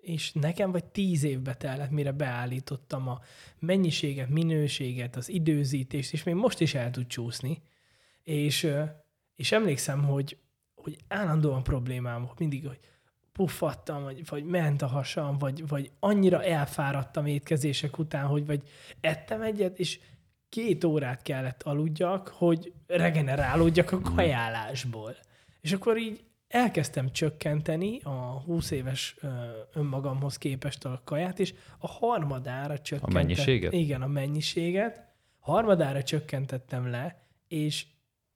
és 0.01 0.33
nekem 0.33 0.71
vagy 0.71 0.85
tíz 0.85 1.23
évbe 1.23 1.55
tellett, 1.55 1.91
mire 1.91 2.13
beállítottam 2.13 3.09
a 3.09 3.21
mennyiséget, 3.59 4.29
minőséget, 4.29 5.17
az 5.17 5.29
időzítést, 5.29 6.13
és 6.13 6.23
még 6.23 6.35
most 6.35 6.61
is 6.61 6.75
el 6.75 6.91
tud 6.91 7.07
csúszni. 7.07 7.63
És 8.23 8.71
és 9.39 9.53
emlékszem, 9.53 10.05
hogy, 10.05 10.39
hogy 10.75 10.97
állandóan 11.09 11.63
problémám 11.63 12.23
volt 12.25 12.39
mindig, 12.39 12.67
hogy 12.67 12.79
puffattam, 13.33 14.03
vagy, 14.03 14.27
vagy 14.29 14.45
ment 14.45 14.83
a 14.83 14.87
hasam, 14.87 15.39
vagy, 15.39 15.69
vagy 15.69 15.91
annyira 15.99 16.45
elfáradtam 16.45 17.27
étkezések 17.27 17.99
után, 17.99 18.27
hogy 18.27 18.47
vagy 18.47 18.69
ettem 19.01 19.43
egyet, 19.43 19.79
és 19.79 20.01
két 20.49 20.85
órát 20.85 21.23
kellett 21.23 21.63
aludjak, 21.63 22.29
hogy 22.29 22.73
regenerálódjak 22.87 23.93
a 23.93 24.01
kajálásból. 24.01 25.17
És 25.61 25.73
akkor 25.73 25.97
így 25.97 26.25
elkezdtem 26.49 27.13
csökkenteni 27.13 28.01
a 28.03 28.43
20 28.45 28.71
éves 28.71 29.17
ö, 29.21 29.29
önmagamhoz 29.73 30.39
képest 30.39 30.85
a 30.85 31.01
kaját, 31.05 31.39
és 31.39 31.55
a 31.79 31.87
harmadára 31.87 32.79
csökkentettem. 32.79 33.23
A 33.23 33.25
mennyiséget? 33.25 33.73
Igen, 33.73 34.03
a 34.03 34.07
mennyiséget. 34.07 35.07
Harmadára 35.39 36.03
csökkentettem 36.03 36.91
le, 36.91 37.23
és 37.49 37.87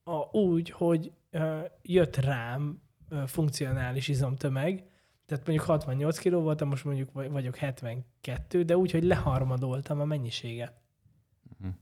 a, 0.04 0.36
úgy, 0.38 0.70
hogy 0.70 1.12
uh, 1.32 1.64
jött 1.82 2.16
rám 2.16 2.82
uh, 3.10 3.26
funkcionális 3.26 4.08
izomtömeg, 4.08 4.84
tehát 5.26 5.46
mondjuk 5.46 5.68
68 5.68 6.18
kg 6.18 6.32
voltam, 6.32 6.68
most 6.68 6.84
mondjuk 6.84 7.12
vagyok 7.12 7.56
72, 7.56 8.62
de 8.62 8.76
úgy, 8.76 8.90
hogy 8.90 9.04
leharmadoltam 9.04 10.00
a 10.00 10.04
mennyiséget. 10.04 10.80
Uh-huh. 11.58 11.74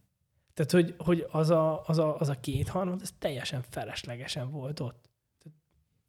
Tehát, 0.55 0.71
hogy, 0.71 0.95
hogy 0.99 1.27
az, 1.31 1.51
a, 1.51 1.83
az, 1.87 1.99
a, 1.99 2.19
az 2.19 2.29
a 2.29 2.41
kétharmad, 2.41 3.03
ez 3.03 3.13
teljesen 3.19 3.63
feleslegesen 3.63 4.51
volt 4.51 4.81
ott. 4.81 5.10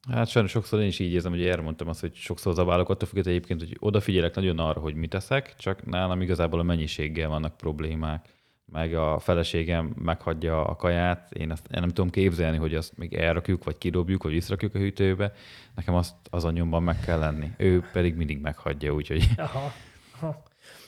Hát 0.10 0.28
sajnos 0.28 0.52
sokszor 0.52 0.80
én 0.80 0.88
is 0.88 0.99
így 0.99 1.12
érzem, 1.12 1.32
hogy 1.32 1.45
erre 1.45 1.62
mondtam 1.62 1.88
azt, 1.88 1.99
hogy 1.99 2.16
sokszor 2.16 2.54
zabálok 2.54 2.89
attól 2.89 3.08
függet 3.08 3.28
egyébként, 3.28 3.60
hogy 3.60 3.78
odafigyelek 3.80 4.36
nagyon 4.36 4.60
arra, 4.60 4.80
hogy 4.80 4.95
mit 4.95 5.10
teszek, 5.10 5.56
csak 5.58 5.86
nálam 5.86 6.22
igazából 6.22 6.60
a 6.60 6.64
mennyiséggel 6.64 7.30
vannak 7.30 7.58
problémák 7.58 8.30
meg 8.72 8.93
a 8.93 9.20
feleségem 9.20 9.93
meghagyja 9.97 10.66
a 10.66 10.76
kaját, 10.76 11.32
én, 11.32 11.52
azt, 11.52 11.68
én 11.74 11.80
nem 11.80 11.89
tudom 11.89 12.10
képzelni, 12.10 12.58
hogy 12.58 12.76
azt 12.76 12.97
még 12.97 13.14
elrakjuk, 13.14 13.64
vagy 13.64 13.78
kidobjuk, 13.78 14.24
vagy 14.24 14.32
visszrakjuk 14.32 14.76
a 14.76 14.78
hűtőbe. 14.78 15.34
Nekem 15.76 15.93
azt 15.93 16.16
az 16.30 16.45
anyomban 16.45 16.84
meg 16.84 16.99
kell 16.99 17.20
lenni. 17.20 17.52
Ő 17.58 17.84
pedig 17.91 18.16
mindig 18.16 18.41
meghagyja, 18.41 18.93
úgyhogy... 18.93 19.28
Aha. 19.38 19.74
Aha. 20.20 20.43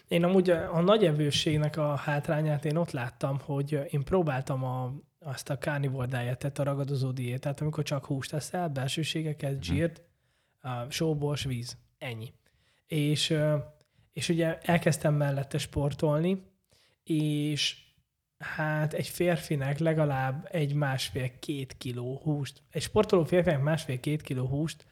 Én 0.07 0.23
amúgy 0.23 0.49
a 0.49 0.81
nagy 0.81 1.05
evőségnek 1.05 1.77
a 1.77 1.95
hátrányát 1.95 2.65
én 2.65 2.75
ott 2.75 2.91
láttam, 2.91 3.39
hogy 3.45 3.79
én 3.89 4.03
próbáltam 4.03 4.63
a, 4.63 4.93
azt 5.23 5.49
a 5.49 5.57
carnivore 5.57 6.07
dietet, 6.07 6.59
a 6.59 6.63
ragadozó 6.63 7.11
diétát, 7.11 7.61
amikor 7.61 7.83
csak 7.83 8.05
húst 8.05 8.33
eszel, 8.33 8.69
belsőségeket, 8.69 9.51
mhm. 9.51 9.61
zsírt, 9.61 10.01
hmm. 10.61 10.89
sóbors, 10.89 11.43
víz. 11.43 11.77
Ennyi. 11.97 12.33
És, 12.87 13.37
és 14.13 14.29
ugye 14.29 14.57
elkezdtem 14.59 15.13
mellette 15.13 15.57
sportolni, 15.57 16.43
és 17.03 17.77
hát 18.37 18.93
egy 18.93 19.07
férfinek 19.07 19.79
legalább 19.79 20.47
egy 20.51 20.73
másfél-két 20.73 21.77
kiló 21.77 22.19
húst, 22.23 22.61
egy 22.69 22.81
sportoló 22.81 23.23
férfinek 23.23 23.61
másfél-két 23.61 24.21
kiló 24.21 24.45
húst 24.45 24.85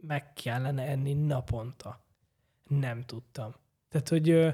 meg 0.00 0.32
kellene 0.32 0.82
enni 0.82 1.12
naponta. 1.12 2.04
Nem 2.64 3.02
tudtam. 3.02 3.54
Tehát, 3.88 4.08
hogy 4.08 4.30
ö, 4.30 4.48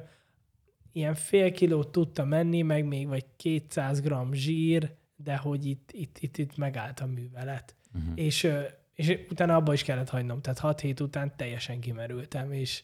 ilyen 0.93 1.14
fél 1.14 1.53
kilót 1.53 1.93
tudtam 1.93 2.29
menni, 2.29 2.62
meg 2.62 2.85
még 2.85 3.09
vagy 3.09 3.25
200 3.37 4.01
gram 4.01 4.33
zsír, 4.33 4.97
de 5.17 5.37
hogy 5.37 5.67
itt, 5.67 5.91
itt, 5.93 6.19
itt, 6.19 6.37
itt 6.37 6.57
megállt 6.57 7.01
a 7.01 7.07
művelet. 7.07 7.75
Uh-huh. 7.95 8.12
És, 8.14 8.53
és 8.95 9.19
utána 9.31 9.57
abba 9.57 9.73
is 9.73 9.83
kellett 9.83 10.09
hagynom. 10.09 10.41
Tehát 10.41 10.59
6 10.59 10.81
hét 10.81 11.01
után 11.01 11.33
teljesen 11.37 11.81
kimerültem, 11.81 12.53
és, 12.53 12.83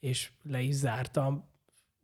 és 0.00 0.30
le 0.42 0.60
is 0.60 0.74
zártam 0.74 1.50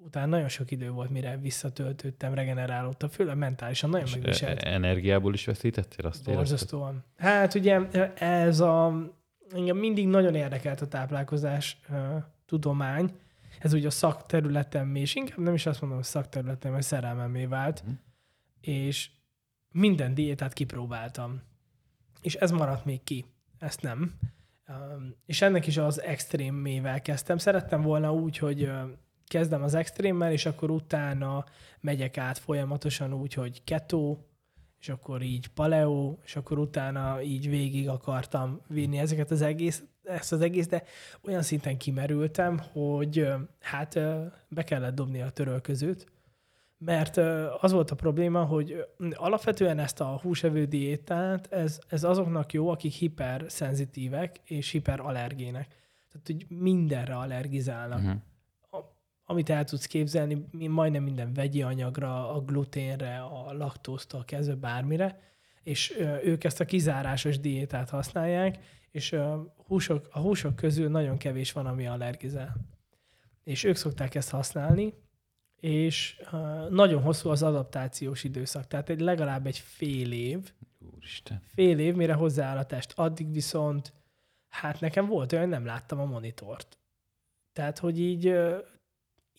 utána 0.05 0.27
nagyon 0.27 0.49
sok 0.49 0.71
idő 0.71 0.91
volt, 0.91 1.11
mire 1.11 1.37
visszatöltődtem, 1.37 2.35
regenerálódtam, 2.35 3.09
főleg 3.09 3.37
mentálisan 3.37 3.91
nagyon 3.91 4.09
megviselt. 4.13 4.63
E- 4.63 4.73
energiából 4.73 5.35
is 5.35 5.45
veszítettél 5.45 6.07
azt 6.07 6.25
Borzasztóan. 6.25 7.05
Hát 7.17 7.55
ugye 7.55 7.89
ez 8.15 8.61
a, 8.61 8.95
engem 9.55 9.77
mindig 9.77 10.07
nagyon 10.07 10.35
érdekelt 10.35 10.81
a 10.81 10.89
táplálkozás 10.89 11.81
tudomány, 12.47 13.13
ez 13.59 13.73
ugye 13.73 13.87
a 13.87 13.91
szakterületem, 13.91 14.95
és 14.95 15.15
inkább 15.15 15.39
nem 15.39 15.55
is 15.55 15.67
azt 15.67 15.81
mondom, 15.81 15.99
hogy 15.99 16.09
szakterületem, 16.09 16.73
mert 16.73 16.87
szerelmemé 16.87 17.45
vált, 17.45 17.85
mm. 17.89 17.93
és 18.61 19.11
minden 19.73 20.15
diétát 20.15 20.53
kipróbáltam. 20.53 21.43
És 22.21 22.35
ez 22.35 22.51
maradt 22.51 22.85
még 22.85 23.03
ki. 23.03 23.25
Ezt 23.59 23.83
nem. 23.83 24.19
És 25.27 25.43
ennek 25.43 25.67
is 25.67 25.77
az 25.77 26.03
extrémével 26.03 27.03
kezdtem. 27.03 27.39
Szerettem 27.39 27.83
volna 27.83 28.15
úgy, 28.15 28.39
hogy 28.39 28.71
kezdem 29.27 29.63
az 29.63 29.75
extrémmel, 29.75 30.33
és 30.33 30.47
akkor 30.47 30.71
utána 30.71 31.45
megyek 31.81 32.19
át 32.19 32.39
folyamatosan 32.39 33.13
úgy, 33.15 33.35
hogy 33.35 33.65
keto, 33.65 34.19
és 34.81 34.89
akkor 34.89 35.23
így 35.23 35.49
paleo, 35.49 36.17
és 36.25 36.37
akkor 36.37 36.59
utána 36.59 37.23
így 37.23 37.49
végig 37.49 37.89
akartam 37.89 38.61
vinni 38.69 38.99
ezeket 38.99 39.31
az 39.31 39.43
egész, 39.43 39.83
ezt 40.03 40.33
az 40.33 40.41
egész, 40.41 40.67
de 40.67 40.83
olyan 41.25 41.43
szinten 41.43 41.79
kimerültem, 41.79 42.59
hogy 42.59 43.29
hát 43.61 43.99
be 44.49 44.65
kellett 44.65 44.95
dobni 44.95 45.23
a 45.23 45.31
törölközőt, 45.31 46.07
mert 46.79 47.17
az 47.61 47.73
volt 47.73 47.91
a 47.91 47.95
probléma, 47.95 48.45
hogy 48.45 48.87
alapvetően 49.13 49.79
ezt 49.79 50.01
a 50.01 50.19
húsevő 50.23 50.65
diétát, 50.65 51.53
ez, 51.53 51.79
ez 51.89 52.05
azoknak 52.05 52.53
jó, 52.53 52.69
akik 52.69 52.93
hiperszenzitívek 52.93 54.41
és 54.45 54.71
hiperallergének. 54.71 55.67
Tehát, 56.09 56.27
hogy 56.27 56.47
mindenre 56.49 57.17
allergizálnak. 57.17 57.99
Uh-huh 57.99 58.17
amit 59.31 59.51
el 59.51 59.65
tudsz 59.65 59.87
képzelni, 59.87 60.47
majdnem 60.51 61.03
minden 61.03 61.33
vegyi 61.33 61.63
anyagra, 61.63 62.35
a 62.35 62.41
gluténre, 62.41 63.21
a 63.21 63.53
laktóztól 63.53 64.25
kezdve 64.25 64.55
bármire, 64.55 65.21
és 65.63 65.99
ők 66.23 66.45
ezt 66.45 66.61
a 66.61 66.65
kizárásos 66.65 67.41
diétát 67.41 67.91
használják, 67.91 68.59
és 68.91 69.13
a 69.13 69.55
húsok, 69.67 70.09
a 70.11 70.19
húsok 70.19 70.57
közül 70.57 70.89
nagyon 70.89 71.17
kevés 71.17 71.53
van, 71.53 71.67
ami 71.67 71.87
allergizál. 71.87 72.57
És 73.45 73.65
ők 73.65 73.77
szokták 73.77 74.15
ezt 74.15 74.31
használni, 74.31 74.95
és 75.61 76.21
nagyon 76.71 77.03
hosszú 77.03 77.29
az 77.29 77.43
adaptációs 77.43 78.25
időszak, 78.25 78.67
tehát 78.67 78.89
egy 78.89 79.01
legalább 79.01 79.47
egy 79.47 79.59
fél 79.59 80.13
év, 80.13 80.53
Úristen. 80.95 81.41
fél 81.45 81.79
év, 81.79 81.95
mire 81.95 82.13
hozzááll 82.13 82.57
a 82.57 82.67
test. 82.67 82.93
Addig 82.97 83.33
viszont, 83.33 83.93
hát 84.49 84.81
nekem 84.81 85.07
volt 85.07 85.33
olyan, 85.33 85.49
nem 85.49 85.65
láttam 85.65 86.01
a 86.01 86.05
monitort. 86.05 86.79
Tehát, 87.53 87.79
hogy 87.79 88.01
így 88.01 88.35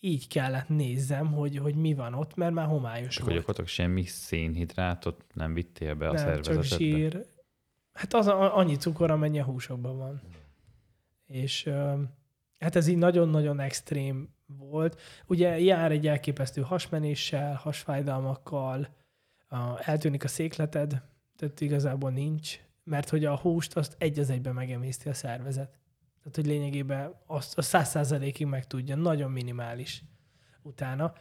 így 0.00 0.28
kellett 0.28 0.68
nézzem, 0.68 1.32
hogy, 1.32 1.56
hogy 1.56 1.74
mi 1.74 1.94
van 1.94 2.14
ott, 2.14 2.34
mert 2.34 2.52
már 2.52 2.66
homályos 2.66 3.14
Csak 3.14 3.24
volt. 3.24 3.36
gyakorlatilag 3.36 3.70
semmi 3.70 4.04
szénhidrátot 4.04 5.24
nem 5.34 5.54
vittél 5.54 5.94
be 5.94 6.08
a 6.08 6.12
nem, 6.12 6.24
szervezetedbe? 6.24 6.66
csak 6.66 6.78
zsír. 6.78 7.26
Hát 7.92 8.14
az 8.14 8.26
a, 8.26 8.56
annyi 8.56 8.76
cukor, 8.76 9.10
amennyi 9.10 9.40
a 9.40 9.44
húsokban 9.44 9.98
van. 9.98 10.20
És 11.26 11.70
hát 12.58 12.76
ez 12.76 12.86
így 12.86 12.96
nagyon-nagyon 12.96 13.60
extrém 13.60 14.34
volt. 14.58 15.00
Ugye 15.26 15.60
jár 15.60 15.92
egy 15.92 16.06
elképesztő 16.06 16.62
hasmenéssel, 16.62 17.54
hasfájdalmakkal, 17.54 18.88
eltűnik 19.78 20.24
a 20.24 20.28
székleted, 20.28 21.02
tehát 21.36 21.60
igazából 21.60 22.10
nincs, 22.10 22.60
mert 22.84 23.08
hogy 23.08 23.24
a 23.24 23.36
húst 23.36 23.76
azt 23.76 23.94
egy 23.98 24.18
az 24.18 24.30
egyben 24.30 24.54
megemészti 24.54 25.08
a 25.08 25.14
szervezet. 25.14 25.78
Tehát, 26.18 26.36
hogy 26.36 26.46
lényegében 26.46 27.14
azt 27.26 27.58
a 27.58 27.62
száz 27.62 27.88
százalékig 27.88 28.46
meg 28.46 28.66
tudja, 28.66 28.96
nagyon 28.96 29.30
minimális 29.30 30.02
utána. 30.62 31.12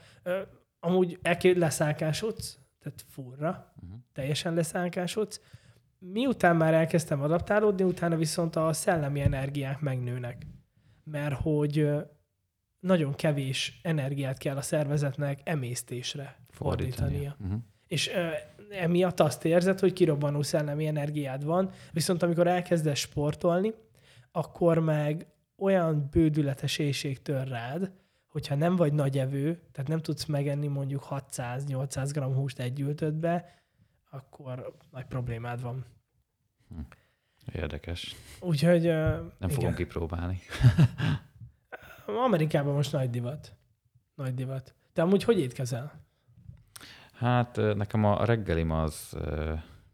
Amúgy 0.80 1.20
leszállkásodsz, 1.42 2.60
tehát 2.80 3.06
furra, 3.08 3.74
uh-huh. 3.82 4.00
teljesen 4.14 4.54
leszállkásodsz, 4.54 5.42
miután 6.00 6.56
már 6.56 6.74
elkezdtem 6.74 7.22
adaptálódni, 7.22 7.84
utána 7.84 8.16
viszont 8.16 8.56
a 8.56 8.74
szellemi 8.74 9.20
energiák 9.20 9.80
megnőnek. 9.80 10.46
Mert 11.04 11.36
hogy 11.36 11.92
nagyon 12.80 13.16
kevés 13.16 13.80
energiát 13.84 14.38
kell 14.38 14.58
a 14.58 14.62
szervezetnek 14.62 15.40
emésztésre 15.44 16.40
fordítania. 16.48 17.36
Uh-huh. 17.40 17.60
És 17.88 18.12
emiatt 18.70 19.20
azt 19.20 19.46
érzed, 19.46 19.80
hogy 19.80 19.94
kirobbanó 19.94 20.42
szellemi 20.42 20.88
energiád 20.88 21.44
van, 21.44 21.72
viszont 21.92 22.24
amikor 22.24 22.48
elkezdesz 22.48 23.00
sportolni, 23.00 23.74
akkor 24.32 24.80
meg 24.80 25.28
olyan 25.58 26.08
bődületes 26.12 26.78
éjség 26.78 27.22
tör 27.22 27.48
rád, 27.48 27.92
hogyha 28.28 28.56
nem 28.56 28.76
vagy 28.76 28.94
nagy 28.94 29.18
evő, 29.18 29.62
tehát 29.72 29.90
nem 29.90 30.00
tudsz 30.00 30.26
megenni 30.26 30.68
mondjuk 30.68 31.06
600-800 31.10 32.10
g 32.14 32.36
húst 32.36 32.60
egy 32.60 32.80
ültödbe, 32.80 33.54
akkor 34.10 34.74
nagy 34.92 35.06
problémád 35.06 35.62
van. 35.62 35.86
Hm. 36.68 36.80
Érdekes. 37.54 38.16
Úgyhogy... 38.40 38.88
Uh, 38.88 38.94
nem 38.94 39.32
igen. 39.40 39.50
fogom 39.50 39.74
kipróbálni. 39.74 40.40
Amerikában 42.18 42.74
most 42.74 42.92
nagy 42.92 43.10
divat. 43.10 43.56
Nagy 44.16 44.34
divat. 44.34 44.76
De 44.94 45.02
amúgy 45.02 45.24
hogy 45.24 45.40
étkezel? 45.40 46.08
Hát 47.14 47.56
nekem 47.56 48.04
a 48.06 48.26
reggelim 48.26 48.72
az 48.72 49.18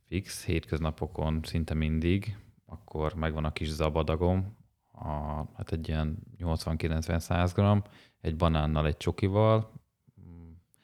fix, 0.08 0.46
hétköznapokon 0.46 1.40
szinte 1.44 1.74
mindig, 1.74 2.38
akkor 2.66 3.14
megvan 3.14 3.46
a 3.46 3.52
kis 3.52 3.70
zabadagom, 3.70 4.58
a, 4.92 5.08
hát 5.56 5.72
egy 5.72 5.88
ilyen 5.88 6.18
80-90-100 6.40 7.52
g, 7.56 7.90
egy 8.22 8.36
banánnal, 8.36 8.86
egy 8.86 8.98
csokival. 8.98 9.72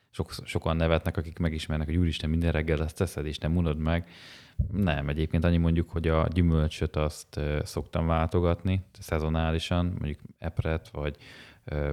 Sok, 0.09 0.31
sokan 0.43 0.75
nevetnek, 0.75 1.17
akik 1.17 1.39
megismernek, 1.39 1.87
hogy 1.87 1.97
úristen, 1.97 2.29
minden 2.29 2.51
reggel 2.51 2.83
ezt 2.83 2.97
teszed, 2.97 3.25
és 3.25 3.37
nem 3.37 3.57
unod 3.57 3.77
meg. 3.77 4.09
Nem, 4.71 5.09
egyébként 5.09 5.43
annyi 5.43 5.57
mondjuk, 5.57 5.89
hogy 5.89 6.07
a 6.07 6.27
gyümölcsöt 6.27 6.95
azt 6.95 7.39
szoktam 7.63 8.07
váltogatni 8.07 8.85
szezonálisan, 8.99 9.85
mondjuk 9.85 10.19
epret, 10.37 10.89
vagy 10.89 11.17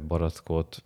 barackot, 0.06 0.82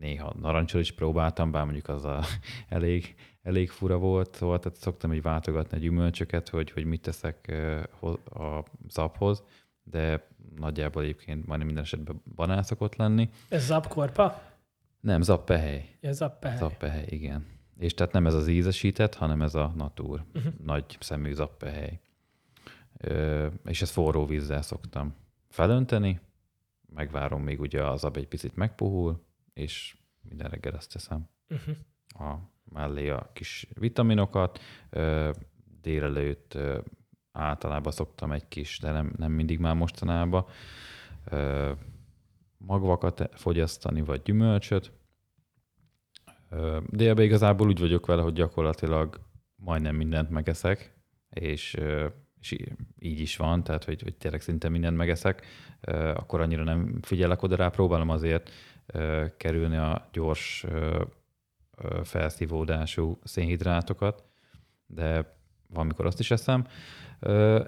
néha 0.00 0.34
narancsot 0.40 0.80
is 0.80 0.92
próbáltam, 0.92 1.50
bár 1.50 1.64
mondjuk 1.64 1.88
az 1.88 2.04
a 2.04 2.24
elég, 2.68 3.14
elég 3.42 3.70
fura 3.70 3.98
volt, 3.98 4.34
szóval 4.34 4.58
tehát 4.58 4.78
szoktam 4.78 5.12
így 5.12 5.22
váltogatni 5.22 5.76
a 5.76 5.80
gyümölcsöket, 5.80 6.48
hogy, 6.48 6.70
hogy 6.70 6.84
mit 6.84 7.00
teszek 7.02 7.52
a 8.24 8.62
zaphoz, 8.88 9.42
de 9.82 10.28
nagyjából 10.56 11.02
egyébként 11.02 11.46
majdnem 11.46 11.66
minden 11.66 11.84
esetben 11.84 12.22
banán 12.34 12.62
szokott 12.62 12.96
lenni. 12.96 13.30
Ez 13.48 13.64
zapkorpa? 13.64 14.42
Nem, 15.00 15.22
zappehely. 15.22 15.88
Ja, 16.00 16.12
zappehely. 16.12 16.56
Zappehely, 16.58 17.06
igen. 17.08 17.46
És 17.80 17.94
tehát 17.94 18.12
nem 18.12 18.26
ez 18.26 18.34
az 18.34 18.46
ízesített, 18.46 19.14
hanem 19.14 19.42
ez 19.42 19.54
a 19.54 19.72
natúr, 19.76 20.24
uh-huh. 20.34 20.52
nagy 20.64 20.96
szemű 21.00 21.32
zappehely. 21.32 22.00
Ö, 22.98 23.46
és 23.64 23.82
ezt 23.82 23.92
forró 23.92 24.26
vízzel 24.26 24.62
szoktam 24.62 25.14
felönteni, 25.48 26.20
megvárom 26.94 27.42
még 27.42 27.60
ugye 27.60 27.84
az 27.84 28.04
ab 28.04 28.16
egy 28.16 28.28
picit 28.28 28.56
megpuhul, 28.56 29.22
és 29.52 29.96
minden 30.28 30.48
reggel 30.48 30.74
ezt 30.74 30.92
teszem. 30.92 31.28
Uh-huh. 31.48 31.76
A, 32.30 32.38
mellé 32.72 33.08
a 33.08 33.30
kis 33.32 33.68
vitaminokat, 33.74 34.60
ö, 34.90 35.30
délelőtt 35.80 36.54
ö, 36.54 36.78
általában 37.32 37.92
szoktam 37.92 38.32
egy 38.32 38.48
kis, 38.48 38.78
de 38.78 38.90
nem, 38.90 39.12
nem 39.16 39.32
mindig 39.32 39.58
már 39.58 39.74
mostanában, 39.74 40.44
ö, 41.24 41.72
magvakat 42.56 43.28
fogyasztani, 43.32 44.00
vagy 44.00 44.22
gyümölcsöt. 44.22 44.92
Ö, 46.50 46.78
délben 46.86 47.24
igazából 47.24 47.68
úgy 47.68 47.80
vagyok 47.80 48.06
vele, 48.06 48.22
hogy 48.22 48.32
gyakorlatilag 48.32 49.20
majdnem 49.56 49.96
mindent 49.96 50.30
megeszek, 50.30 50.94
és, 51.30 51.76
és 52.40 52.56
így 52.98 53.20
is 53.20 53.36
van, 53.36 53.62
tehát 53.62 53.84
hogy, 53.84 54.02
hogy 54.02 54.14
tényleg 54.14 54.40
szinte 54.40 54.68
mindent 54.68 54.96
megeszek, 54.96 55.46
akkor 56.14 56.40
annyira 56.40 56.64
nem 56.64 56.98
figyelek 57.02 57.42
oda 57.42 57.56
rá, 57.56 57.68
próbálom 57.68 58.08
azért 58.08 58.50
kerülni 59.36 59.76
a 59.76 60.08
gyors 60.12 60.66
felszívódású 62.02 63.18
szénhidrátokat, 63.24 64.24
de 64.86 65.36
valamikor 65.68 66.06
azt 66.06 66.20
is 66.20 66.30
eszem. 66.30 66.66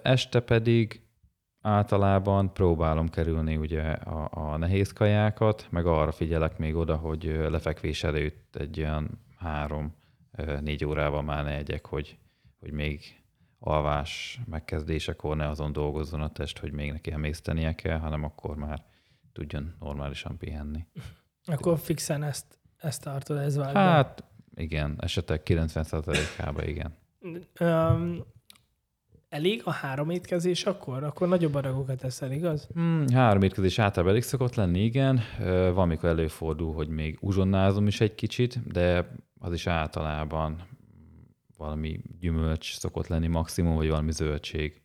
Este 0.03 0.41
pedig 0.41 1.03
általában 1.63 2.53
próbálom 2.53 3.09
kerülni 3.09 3.57
ugye 3.57 3.83
a, 3.93 4.29
a 4.33 4.57
nehéz 4.57 4.93
kajákat, 4.93 5.67
meg 5.71 5.87
arra 5.87 6.13
figyelek 6.13 6.59
még 6.59 6.77
oda, 6.77 6.97
hogy 6.97 7.25
lefekvés 7.25 8.05
előtt 8.05 8.57
egy 8.57 8.81
olyan 8.81 9.21
három-négy 9.39 10.85
órával 10.85 11.23
már 11.23 11.45
ne 11.45 11.57
egyek, 11.57 11.87
hogy, 11.87 12.19
hogy 12.61 12.71
még 12.73 13.23
alvás 13.59 14.41
megkezdésekor 14.47 15.37
ne 15.37 15.49
azon 15.49 15.73
dolgozzon 15.73 16.21
a 16.21 16.33
test, 16.33 16.59
hogy 16.59 16.73
még 16.73 16.93
neki 16.93 17.13
emésztenie 17.13 17.75
kell, 17.75 17.99
hanem 17.99 18.25
akkor 18.25 18.57
már 18.57 18.85
tudjon 19.33 19.75
normálisan 19.81 20.39
pihenni. 20.39 20.87
Akkor 21.45 21.79
fixen 21.79 22.23
ezt, 22.23 22.59
ezt 22.77 23.03
tartod, 23.03 23.37
ez 23.37 23.57
vált 23.57 23.77
Hát 23.77 24.25
igen, 24.55 24.97
esetek 25.01 25.43
90%-ában 25.45 26.69
igen. 26.69 26.97
Um, 27.61 28.25
elég 29.33 29.63
a 29.65 29.71
három 29.71 30.11
étkezés 30.11 30.65
akkor? 30.65 31.05
Akkor 31.05 31.29
nagyobb 31.29 31.55
adagokat 31.55 32.05
eszel, 32.05 32.33
igaz? 32.33 32.69
Hmm, 32.73 33.09
három 33.13 33.43
étkezés 33.43 33.79
általában 33.79 34.11
elég 34.11 34.23
szokott 34.23 34.55
lenni, 34.55 34.85
igen. 34.85 35.21
Van, 35.39 35.79
amikor 35.79 36.09
előfordul, 36.09 36.75
hogy 36.75 36.89
még 36.89 37.19
uzsonnázom 37.21 37.87
is 37.87 38.01
egy 38.01 38.15
kicsit, 38.15 38.73
de 38.73 39.13
az 39.39 39.53
is 39.53 39.67
általában 39.67 40.69
valami 41.57 42.01
gyümölcs 42.21 42.79
szokott 42.79 43.07
lenni 43.07 43.27
maximum, 43.27 43.75
vagy 43.75 43.89
valami 43.89 44.13
zöldség. 44.13 44.83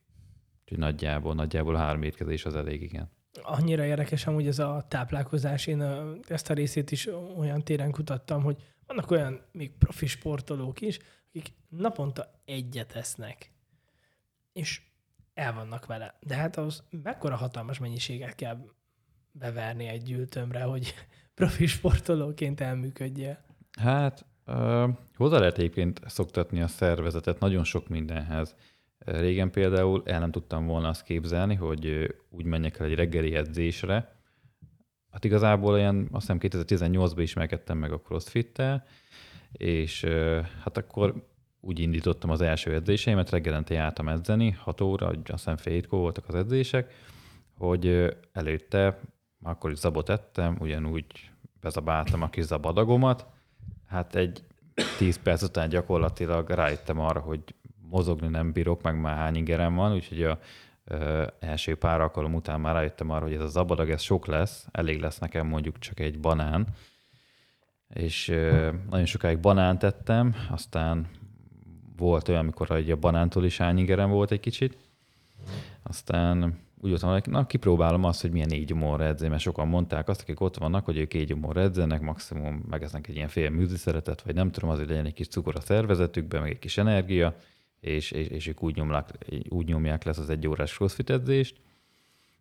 Úgyhogy 0.61 0.77
nagyjából, 0.77 1.33
nagyjából 1.33 1.75
három 1.75 2.03
étkezés 2.03 2.45
az 2.45 2.55
elég, 2.55 2.81
igen 2.81 3.15
annyira 3.43 3.85
érdekes 3.85 4.27
amúgy 4.27 4.47
ez 4.47 4.59
a 4.59 4.85
táplálkozás. 4.87 5.67
Én 5.67 5.81
ezt 6.27 6.49
a 6.49 6.53
részét 6.53 6.91
is 6.91 7.07
olyan 7.37 7.63
téren 7.63 7.91
kutattam, 7.91 8.43
hogy 8.43 8.57
vannak 8.85 9.11
olyan 9.11 9.41
még 9.51 9.71
profi 9.77 10.05
sportolók 10.05 10.81
is, 10.81 10.99
akik 11.27 11.53
naponta 11.69 12.41
egyet 12.45 12.95
esznek, 12.95 13.51
és 14.57 14.81
el 15.33 15.53
vannak 15.53 15.85
vele. 15.85 16.17
De 16.19 16.35
hát 16.35 16.57
az 16.57 16.83
mekkora 17.03 17.35
hatalmas 17.35 17.79
mennyiséget 17.79 18.35
kell 18.35 18.57
beverni 19.31 19.85
egy 19.85 20.03
gyűltömre, 20.03 20.61
hogy 20.61 20.93
profi 21.35 21.65
sportolóként 21.65 22.61
elműködje. 22.61 23.45
Hát 23.79 24.25
uh, 24.45 24.89
hozzá 25.15 25.39
lehet 25.39 25.57
egyébként 25.57 26.01
szoktatni 26.05 26.61
a 26.61 26.67
szervezetet 26.67 27.39
nagyon 27.39 27.63
sok 27.63 27.87
mindenhez. 27.87 28.55
Régen 28.99 29.51
például 29.51 30.03
el 30.05 30.19
nem 30.19 30.31
tudtam 30.31 30.65
volna 30.65 30.87
azt 30.87 31.03
képzelni, 31.03 31.55
hogy 31.55 32.15
úgy 32.29 32.45
menjek 32.45 32.79
el 32.79 32.85
egy 32.85 32.95
reggeli 32.95 33.35
edzésre. 33.35 34.15
Hát 35.11 35.23
igazából 35.23 35.73
olyan, 35.73 36.07
azt 36.11 36.31
hiszem 36.31 36.65
2018-ban 36.65 37.19
ismerkedtem 37.21 37.77
meg 37.77 37.91
a 37.91 37.99
crossfit 37.99 38.61
és 39.51 40.03
hát 40.63 40.77
akkor 40.77 41.27
úgy 41.59 41.79
indítottam 41.79 42.29
az 42.29 42.41
első 42.41 42.73
edzéseimet, 42.73 43.29
reggelente 43.29 43.73
jártam 43.73 44.09
edzeni, 44.09 44.51
6 44.51 44.81
óra, 44.81 45.07
azt 45.07 45.19
hiszem 45.25 45.57
fél 45.57 45.81
voltak 45.89 46.27
az 46.27 46.35
edzések, 46.35 46.93
hogy 47.57 48.15
előtte, 48.31 48.99
akkor 49.41 49.71
is 49.71 49.77
zabot 49.77 50.09
ettem, 50.09 50.57
ugyanúgy 50.59 51.05
bezabáltam 51.61 52.21
a 52.21 52.29
kis 52.29 52.43
zabadagomat, 52.43 53.25
hát 53.87 54.15
egy 54.15 54.43
10 54.97 55.21
perc 55.21 55.41
után 55.41 55.69
gyakorlatilag 55.69 56.49
rájöttem 56.49 56.99
arra, 56.99 57.19
hogy 57.19 57.41
mozogni 57.89 58.27
nem 58.27 58.51
bírok, 58.51 58.81
meg 58.81 58.99
már 58.99 59.15
hány 59.15 59.35
ingerem 59.35 59.75
van, 59.75 59.93
úgyhogy 59.93 60.23
a 60.23 60.39
ö, 60.83 61.27
első 61.39 61.75
pár 61.75 62.01
alkalom 62.01 62.33
után 62.33 62.59
már 62.59 62.73
rájöttem 62.73 63.09
arra, 63.09 63.23
hogy 63.23 63.33
ez 63.33 63.41
a 63.41 63.47
zabadag, 63.47 63.89
ez 63.89 64.01
sok 64.01 64.25
lesz, 64.25 64.67
elég 64.71 65.01
lesz 65.01 65.19
nekem 65.19 65.47
mondjuk 65.47 65.79
csak 65.79 65.99
egy 65.99 66.19
banán, 66.19 66.67
és 67.87 68.27
ö, 68.27 68.71
nagyon 68.89 69.05
sokáig 69.05 69.39
banánt 69.39 69.79
tettem, 69.79 70.35
aztán 70.49 71.07
volt 71.97 72.27
olyan, 72.27 72.41
amikor 72.41 72.71
a 72.71 72.95
banántól 72.95 73.45
is 73.45 73.57
hányingerem 73.57 74.09
volt 74.09 74.31
egy 74.31 74.39
kicsit, 74.39 74.77
aztán 75.83 76.59
úgy 76.81 76.89
voltam, 76.89 77.09
hogy 77.09 77.27
na, 77.27 77.45
kipróbálom 77.45 78.03
azt, 78.03 78.21
hogy 78.21 78.31
milyen 78.31 78.47
négy 78.49 78.65
gyomorra 78.65 79.03
edzeni, 79.03 79.29
mert 79.29 79.41
sokan 79.41 79.67
mondták 79.67 80.07
azt, 80.07 80.21
akik 80.21 80.39
ott 80.39 80.57
vannak, 80.57 80.85
hogy 80.85 80.97
ők 80.97 81.13
négy 81.13 81.27
gyomorra 81.27 81.61
edzenek, 81.61 82.01
maximum 82.01 82.63
megesznek 82.69 83.07
egy 83.07 83.15
ilyen 83.15 83.27
fél 83.27 83.49
műziszeretet, 83.49 84.21
vagy 84.21 84.35
nem 84.35 84.51
tudom, 84.51 84.69
azért 84.69 84.89
legyen 84.89 85.05
egy 85.05 85.13
kis 85.13 85.27
cukor 85.27 85.55
a 85.55 85.61
szervezetükben, 85.61 86.41
meg 86.41 86.51
egy 86.51 86.59
kis 86.59 86.77
energia, 86.77 87.35
és, 87.79 88.11
és, 88.11 88.27
és 88.27 88.47
ők 88.47 88.63
úgy, 88.63 88.75
nyomlák, 88.75 89.09
úgy 89.49 89.67
nyomják 89.67 90.03
lesz 90.03 90.17
az 90.17 90.29
egy 90.29 90.47
órás 90.47 90.75
crossfit 90.75 91.09
edzést. 91.09 91.55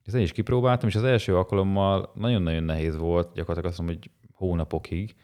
Ezt 0.06 0.16
én 0.16 0.22
is 0.22 0.32
kipróbáltam, 0.32 0.88
és 0.88 0.94
az 0.94 1.04
első 1.04 1.36
alkalommal 1.36 2.12
nagyon-nagyon 2.14 2.62
nehéz 2.62 2.96
volt, 2.96 3.34
gyakorlatilag 3.34 3.70
azt 3.70 3.78
mondom, 3.78 3.96
hogy 3.96 4.10
hónapokig 4.32 5.14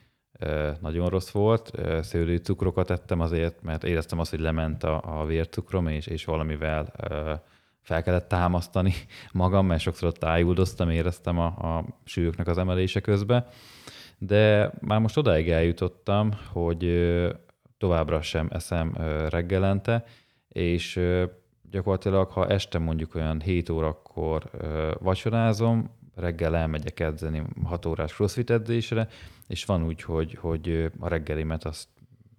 nagyon 0.81 1.09
rossz 1.09 1.31
volt. 1.31 1.71
Szőlő 2.01 2.37
cukrokat 2.37 2.91
ettem 2.91 3.21
azért, 3.21 3.63
mert 3.63 3.85
éreztem 3.85 4.19
azt, 4.19 4.31
hogy 4.31 4.41
lement 4.41 4.85
a, 4.85 5.21
a 5.21 5.25
vércukrom, 5.25 5.87
és, 5.87 6.07
és 6.07 6.25
valamivel 6.25 6.93
fel 7.83 8.03
kellett 8.03 8.29
támasztani 8.29 8.93
magam, 9.33 9.67
mert 9.67 9.81
sokszor 9.81 10.09
ott 10.09 10.25
ájuldoztam, 10.25 10.91
éreztem 10.91 11.39
a, 11.39 11.47
a 11.47 11.85
súlyoknak 12.05 12.49
az 12.49 12.59
emelése 12.59 13.01
közben. 13.01 13.47
De 14.19 14.73
már 14.81 15.01
most 15.01 15.17
odáig 15.17 15.51
eljutottam, 15.51 16.31
hogy 16.53 17.11
továbbra 17.79 18.23
sem 18.23 18.49
eszem 18.51 18.95
reggelente, 19.29 20.05
és 20.49 21.01
gyakorlatilag, 21.71 22.31
ha 22.31 22.47
este 22.47 22.79
mondjuk 22.79 23.15
olyan 23.15 23.41
7 23.41 23.69
órakor 23.69 24.51
vacsorázom, 25.01 25.91
reggel 26.15 26.57
elmegyek 26.57 27.01
edzeni 27.01 27.43
6 27.65 27.87
órás 27.87 28.13
crossfit 28.13 28.51
edzésre, 28.51 29.09
és 29.47 29.65
van 29.65 29.85
úgy, 29.85 30.03
hogy, 30.03 30.35
hogy 30.35 30.91
a 30.99 31.09
reggelimet 31.09 31.65
azt 31.65 31.89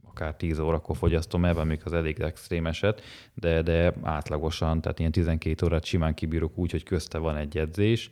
akár 0.02 0.36
10 0.36 0.60
órakor 0.60 0.98
fogyasztom 0.98 1.46
el, 1.46 1.58
amik 1.58 1.86
az 1.86 1.94
elég 1.94 2.20
extrém 2.20 2.68
eset, 2.68 3.02
de, 3.34 3.62
de 3.62 3.94
átlagosan, 4.02 4.82
tehát 4.82 5.00
ilyen 5.00 5.12
12 5.12 5.66
órát 5.66 5.86
simán 5.86 6.14
kibírok 6.14 6.58
úgy, 6.58 6.72
hogy 6.72 6.84
közte 6.84 7.18
van 7.18 7.36
egy 7.36 7.58
edzés, 7.58 8.12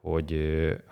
hogy, 0.00 0.36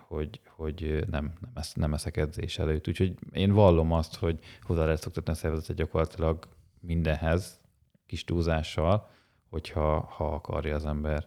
hogy, 0.06 0.40
hogy 0.56 1.04
nem, 1.10 1.32
nem, 1.40 1.52
esz, 1.54 1.72
nem 1.72 1.94
eszek 1.94 2.16
edzés 2.16 2.58
előtt. 2.58 2.88
Úgyhogy 2.88 3.14
én 3.32 3.52
vallom 3.52 3.92
azt, 3.92 4.16
hogy 4.16 4.38
hozzá 4.62 4.84
lehet 4.84 5.00
szoktatni 5.00 5.32
a 5.32 5.34
szervezetet 5.34 5.76
gyakorlatilag 5.76 6.48
mindenhez, 6.80 7.60
kis 8.06 8.24
túlzással, 8.24 9.10
hogyha 9.50 10.00
ha 10.00 10.34
akarja 10.34 10.74
az 10.74 10.86
ember. 10.86 11.26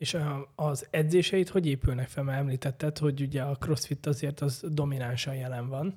És 0.00 0.16
az 0.54 0.86
edzéseit 0.90 1.48
hogy 1.48 1.66
épülnek 1.66 2.08
fel? 2.08 2.24
Mert 2.24 2.38
említetted, 2.38 2.98
hogy 2.98 3.20
ugye 3.20 3.42
a 3.42 3.54
crossfit 3.54 4.06
azért 4.06 4.40
az 4.40 4.64
dominánsan 4.68 5.34
jelen 5.34 5.68
van. 5.68 5.94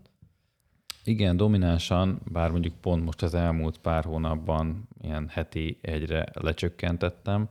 Igen, 1.03 1.37
dominánsan, 1.37 2.21
bár 2.31 2.51
mondjuk 2.51 2.73
pont 2.81 3.03
most 3.03 3.21
az 3.21 3.33
elmúlt 3.33 3.77
pár 3.77 4.03
hónapban 4.03 4.87
ilyen 5.01 5.27
heti 5.27 5.77
egyre 5.81 6.25
lecsökkentettem 6.33 7.47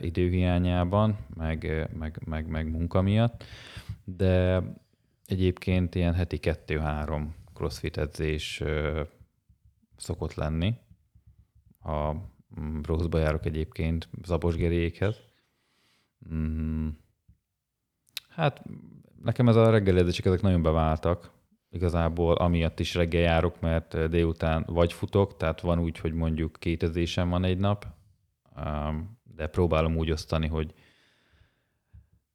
időhiányában, 0.00 1.18
meg, 1.34 1.88
meg, 1.98 2.20
meg, 2.24 2.46
meg 2.46 2.70
munka 2.70 3.02
miatt, 3.02 3.44
de 4.04 4.62
egyébként 5.26 5.94
ilyen 5.94 6.14
heti 6.14 6.38
kettő-három 6.38 7.34
crossfit 7.54 7.96
edzés 7.96 8.62
szokott 9.96 10.34
lenni. 10.34 10.74
A 11.80 12.12
Brózba 12.80 13.18
járok 13.18 13.46
egyébként 13.46 14.08
Zabosgerékhez. 14.24 15.30
Mm. 16.34 16.88
Hát 18.28 18.62
nekem 19.22 19.48
ez 19.48 19.56
a 19.56 19.70
reggeli 19.70 19.98
edzések 19.98 20.24
ezek 20.24 20.40
nagyon 20.40 20.62
beváltak. 20.62 21.30
Igazából 21.70 22.34
amiatt 22.34 22.80
is 22.80 22.94
reggel 22.94 23.22
járok, 23.22 23.60
mert 23.60 24.08
délután 24.08 24.64
vagy 24.66 24.92
futok, 24.92 25.36
tehát 25.36 25.60
van 25.60 25.78
úgy, 25.78 25.98
hogy 25.98 26.12
mondjuk 26.12 26.56
két 26.58 26.82
edzésem 26.82 27.28
van 27.28 27.44
egy 27.44 27.58
nap, 27.58 27.86
de 29.22 29.46
próbálom 29.46 29.96
úgy 29.96 30.10
osztani, 30.10 30.46
hogy 30.46 30.74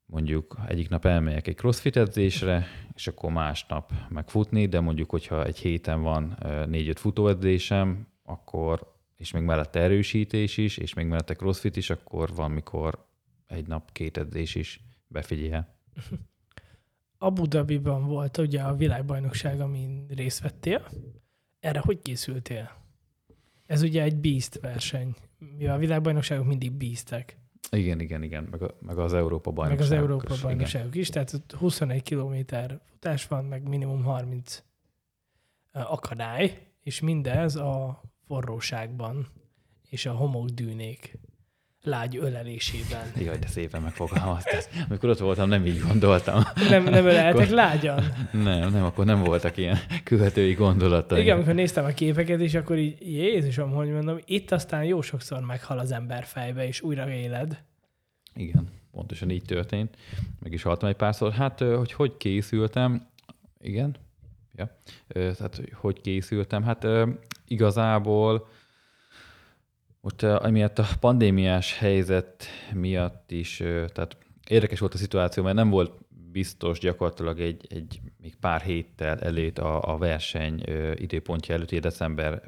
mondjuk 0.06 0.58
egyik 0.68 0.90
nap 0.90 1.06
elmegyek 1.06 1.48
egy 1.48 1.56
crossfit 1.56 1.98
edzésre, 1.98 2.68
és 2.94 3.08
akkor 3.08 3.32
másnap 3.32 3.92
megfutni, 4.10 4.66
de 4.66 4.80
mondjuk, 4.80 5.10
hogyha 5.10 5.46
egy 5.46 5.58
héten 5.58 6.02
van 6.02 6.38
négy-öt 6.68 7.00
futóedzésem, 7.00 8.08
akkor, 8.24 8.94
és 9.16 9.32
még 9.32 9.44
mellette 9.44 9.80
erősítés 9.80 10.58
is, 10.58 10.78
és 10.78 10.94
még 10.94 11.06
mellette 11.06 11.34
crossfit 11.34 11.76
is, 11.76 11.90
akkor 11.90 12.36
van, 12.36 12.52
mikor 12.52 13.06
egy 13.48 13.68
nap 13.68 13.92
két 13.92 14.18
edzés 14.18 14.56
is 14.56 14.84
befigyel. 15.08 15.76
Abu 17.18 17.46
Dhabiban 17.46 18.06
volt 18.06 18.38
ugye 18.38 18.62
a 18.62 18.76
világbajnokság, 18.76 19.60
amin 19.60 20.08
részt 20.08 20.40
vettél. 20.40 20.88
Erre 21.60 21.80
hogy 21.80 22.02
készültél? 22.02 22.72
Ez 23.66 23.82
ugye 23.82 24.04
egy 24.04 24.16
Beast 24.16 24.60
verseny. 24.60 25.16
Mivel 25.58 25.76
a 25.76 25.78
világbajnokságok 25.78 26.46
mindig 26.46 26.72
beastek. 26.72 27.38
Igen, 27.72 28.00
igen, 28.00 28.24
igen, 28.24 28.44
meg, 28.44 28.62
a, 28.62 28.78
meg 28.80 28.98
az 28.98 29.14
Európa 29.14 29.52
bajnokságok. 29.52 29.90
Meg 29.92 30.00
az 30.00 30.04
Európa 30.04 30.34
is, 30.34 30.42
bajnokságok 30.42 30.88
igen. 30.88 31.02
is, 31.02 31.10
tehát 31.10 31.46
21 31.58 32.02
kilométer 32.04 32.82
futás 32.86 33.28
van, 33.28 33.46
meg 33.46 33.68
minimum 33.68 34.04
30 34.04 34.64
akadály, 35.72 36.68
és 36.82 37.00
mindez 37.00 37.56
a 37.56 38.02
forróságban 38.26 39.28
és 39.90 40.06
a 40.06 40.12
homokdűnék 40.12 41.18
lágy 41.88 42.18
ölelésében. 42.18 43.12
Jaj, 43.18 43.38
de 43.38 43.48
szépen 43.48 43.82
megfogalmaztad. 43.82 44.68
Amikor 44.88 45.10
ott 45.10 45.20
voltam, 45.20 45.50
nem 45.50 45.66
így 45.66 45.82
gondoltam. 45.88 46.44
Nem, 46.70 46.84
nem 46.84 47.06
öleltek 47.06 47.44
akkor... 47.44 47.56
lágyan? 47.56 48.04
Nem, 48.32 48.72
nem, 48.72 48.84
akkor 48.84 49.06
nem 49.06 49.24
voltak 49.24 49.58
ilyen 49.58 49.78
követői 50.04 50.54
gondolatai. 50.54 51.22
Igen, 51.22 51.36
amikor 51.36 51.54
néztem 51.54 51.86
a 51.86 51.90
képeket, 51.90 52.40
és 52.40 52.54
akkor 52.54 52.78
így, 52.78 52.98
Jézusom, 53.00 53.72
hogy 53.72 53.92
mondom, 53.92 54.18
itt 54.26 54.52
aztán 54.52 54.84
jó 54.84 55.02
sokszor 55.02 55.40
meghal 55.40 55.80
az 55.80 55.92
ember 55.92 56.24
fejbe, 56.24 56.68
és 56.68 56.82
újra 56.82 57.10
éled. 57.12 57.64
Igen, 58.36 58.68
pontosan 58.92 59.30
így 59.30 59.44
történt. 59.44 59.98
Meg 60.40 60.54
is 60.54 60.64
haltam 60.64 60.90
egy 60.90 60.96
párszor. 60.96 61.32
Hát, 61.32 61.60
hogy 61.60 61.92
hogy 61.92 62.18
készültem? 62.18 63.08
Igen. 63.60 63.96
Ja. 64.56 64.78
Tehát, 65.08 65.62
hogy 65.74 66.02
készültem? 66.02 66.64
Hát 66.64 66.88
igazából 67.48 68.48
most 70.08 70.24
amiatt 70.24 70.80
a 70.80 70.88
pandémiás 71.00 71.78
helyzet 71.78 72.46
miatt 72.74 73.32
is, 73.32 73.58
tehát 73.94 74.18
érdekes 74.48 74.80
volt 74.80 74.94
a 74.94 74.98
szituáció, 74.98 75.44
mert 75.44 75.56
nem 75.56 75.70
volt 75.70 75.92
biztos 76.32 76.80
gyakorlatilag 76.80 77.40
egy, 77.40 77.68
egy 77.70 78.02
még 78.22 78.36
pár 78.36 78.62
héttel 78.62 79.20
elét 79.20 79.60
a, 79.60 79.94
a 79.94 79.98
verseny 79.98 80.64
időpontja 80.96 81.56
előtt, 81.56 81.76
december 81.76 82.42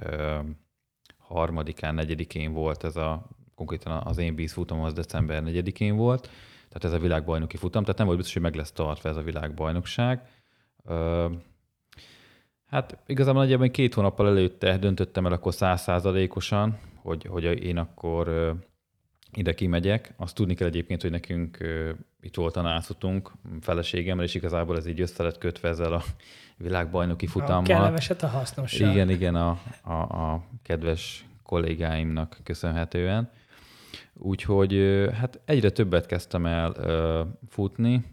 harmadikán, 1.18 1.96
negyedikén 1.96 2.54
volt 2.54 2.84
ez 2.84 2.96
a, 2.96 3.26
konkrétan 3.56 4.02
az 4.06 4.18
én 4.18 4.36
bízfutam 4.36 4.82
az 4.82 4.94
december 4.94 5.44
negyedikén 5.44 5.96
volt, 5.96 6.30
tehát 6.68 6.84
ez 6.84 6.94
a 6.94 7.00
világbajnoki 7.00 7.58
futam, 7.58 7.82
tehát 7.82 7.98
nem 7.98 8.06
volt 8.06 8.18
biztos, 8.18 8.36
hogy 8.36 8.46
meg 8.46 8.56
lesz 8.56 8.72
tartva 8.72 9.10
ez 9.10 9.16
a 9.16 9.22
világbajnokság. 9.22 10.22
Hát 12.70 12.98
igazából 13.06 13.42
nagyjából 13.42 13.70
két 13.70 13.94
hónappal 13.94 14.28
előtte 14.28 14.78
döntöttem 14.78 15.26
el 15.26 15.32
akkor 15.32 15.54
százszázalékosan, 15.54 16.80
hogy, 17.10 17.26
hogy 17.26 17.64
én 17.64 17.78
akkor 17.78 18.56
ide 19.34 19.54
kimegyek. 19.54 20.14
Azt 20.18 20.36
tudni 20.36 20.54
kell 20.54 20.68
egyébként, 20.68 21.02
hogy 21.02 21.12
nekünk 21.12 21.58
itt 22.22 22.36
volt 22.36 22.56
a 22.56 22.62
nászutunk 22.62 23.32
feleségemmel, 23.62 24.26
és 24.26 24.36
igazából 24.36 24.78
ez 24.78 24.86
így 24.86 25.02
össze 25.02 25.24
lett 25.24 25.38
kötve 25.38 25.70
ezzel 25.70 25.94
a 25.94 26.04
világbajnoki 26.58 27.28
futammal. 27.28 27.62
A 27.62 27.64
kellemeset 27.64 28.24
a 28.24 28.28
hasznosság. 28.28 28.92
Igen, 28.92 29.10
igen, 29.10 29.36
a, 29.36 29.60
a, 29.84 29.94
a 29.94 30.44
kedves 30.64 31.26
kollégáimnak 31.44 32.40
köszönhetően. 32.44 33.32
Úgyhogy 34.14 34.74
hát 35.14 35.40
egyre 35.46 35.70
többet 35.70 36.06
kezdtem 36.06 36.46
el 36.46 36.76
futni, 37.48 38.06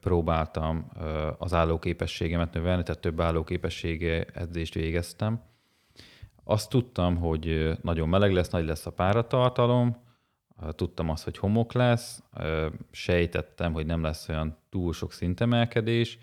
próbáltam 0.00 0.90
az 1.38 1.54
állóképességemet 1.54 2.52
növelni, 2.52 2.82
tehát 2.82 3.00
több 3.00 3.20
állóképessége 3.20 4.24
edzést 4.24 4.74
végeztem. 4.74 5.47
Azt 6.50 6.70
tudtam, 6.70 7.16
hogy 7.16 7.78
nagyon 7.82 8.08
meleg 8.08 8.32
lesz, 8.32 8.50
nagy 8.50 8.64
lesz 8.64 8.86
a 8.86 8.92
páratartalom, 8.92 9.96
tudtam 10.70 11.08
azt, 11.08 11.24
hogy 11.24 11.38
homok 11.38 11.72
lesz, 11.72 12.22
sejtettem, 12.90 13.72
hogy 13.72 13.86
nem 13.86 14.02
lesz 14.02 14.28
olyan 14.28 14.58
túl 14.68 14.92
sok 14.92 15.12
szintemelkedés, 15.12 16.18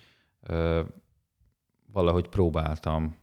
valahogy 1.91 2.27
próbáltam 2.27 3.17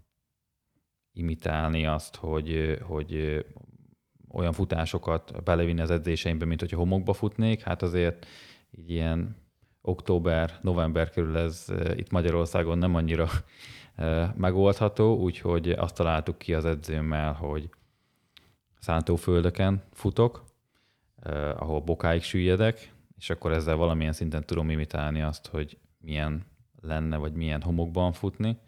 imitálni 1.13 1.87
azt, 1.87 2.17
hogy, 2.17 2.79
hogy 2.83 3.45
olyan 4.29 4.53
futásokat 4.53 5.43
belevinni 5.45 5.81
az 5.81 5.91
edzéseimbe, 5.91 6.45
mint 6.45 6.61
hogyha 6.61 6.77
homokba 6.77 7.13
futnék. 7.13 7.63
Hát 7.63 7.83
azért 7.83 8.27
így 8.71 8.91
ilyen 8.91 9.37
október, 9.81 10.59
november 10.61 11.11
körül 11.11 11.39
ez 11.39 11.67
itt 11.95 12.11
Magyarországon 12.11 12.79
nem 12.79 12.95
annyira 12.95 13.29
megoldható, 14.35 15.17
úgyhogy 15.17 15.71
azt 15.71 15.95
találtuk 15.95 16.39
ki 16.39 16.55
az 16.55 16.65
edzőmmel, 16.65 17.33
hogy 17.33 17.71
szántóföldeken 18.79 19.83
futok, 19.93 20.45
ahol 21.57 21.81
bokáig 21.81 22.23
süllyedek, 22.23 22.93
és 23.17 23.31
akkor 23.31 23.53
ezzel 23.53 23.77
valamilyen 23.77 24.13
szinten 24.13 24.47
tudom 24.47 24.71
imitálni 24.71 25.23
azt, 25.23 25.47
hogy 25.47 25.79
milyen 25.99 26.47
lenne, 26.81 27.17
vagy 27.17 27.33
milyen 27.33 27.63
homokban 27.63 28.13
futni. 28.13 28.59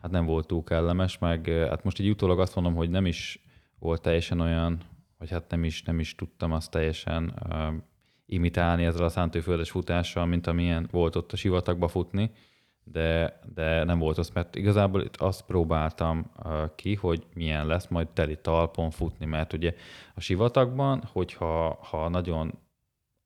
Hát 0.00 0.10
nem 0.10 0.26
volt 0.26 0.46
túl 0.46 0.64
kellemes, 0.64 1.18
meg 1.18 1.46
hát 1.46 1.84
most 1.84 1.98
egy 1.98 2.08
utólag 2.08 2.40
azt 2.40 2.54
mondom, 2.54 2.74
hogy 2.74 2.90
nem 2.90 3.06
is 3.06 3.44
volt 3.78 4.02
teljesen 4.02 4.40
olyan, 4.40 4.80
vagy 5.18 5.30
hát 5.30 5.50
nem 5.50 5.64
is, 5.64 5.82
nem 5.82 6.00
is 6.00 6.14
tudtam 6.14 6.52
azt 6.52 6.70
teljesen 6.70 7.34
imitálni 8.26 8.84
ezzel 8.84 9.04
a 9.04 9.08
szántóföldes 9.08 9.70
futással, 9.70 10.26
mint 10.26 10.46
amilyen 10.46 10.88
volt 10.90 11.16
ott 11.16 11.32
a 11.32 11.36
sivatagba 11.36 11.88
futni, 11.88 12.30
de, 12.84 13.40
de 13.54 13.84
nem 13.84 13.98
volt 13.98 14.18
az, 14.18 14.30
mert 14.30 14.56
igazából 14.56 15.02
itt 15.02 15.16
azt 15.16 15.42
próbáltam 15.42 16.30
ki, 16.74 16.94
hogy 16.94 17.26
milyen 17.34 17.66
lesz 17.66 17.86
majd 17.86 18.08
teli 18.08 18.38
talpon 18.38 18.90
futni, 18.90 19.26
mert 19.26 19.52
ugye 19.52 19.74
a 20.14 20.20
sivatagban, 20.20 21.02
hogyha 21.12 21.78
ha 21.82 22.08
nagyon 22.08 22.58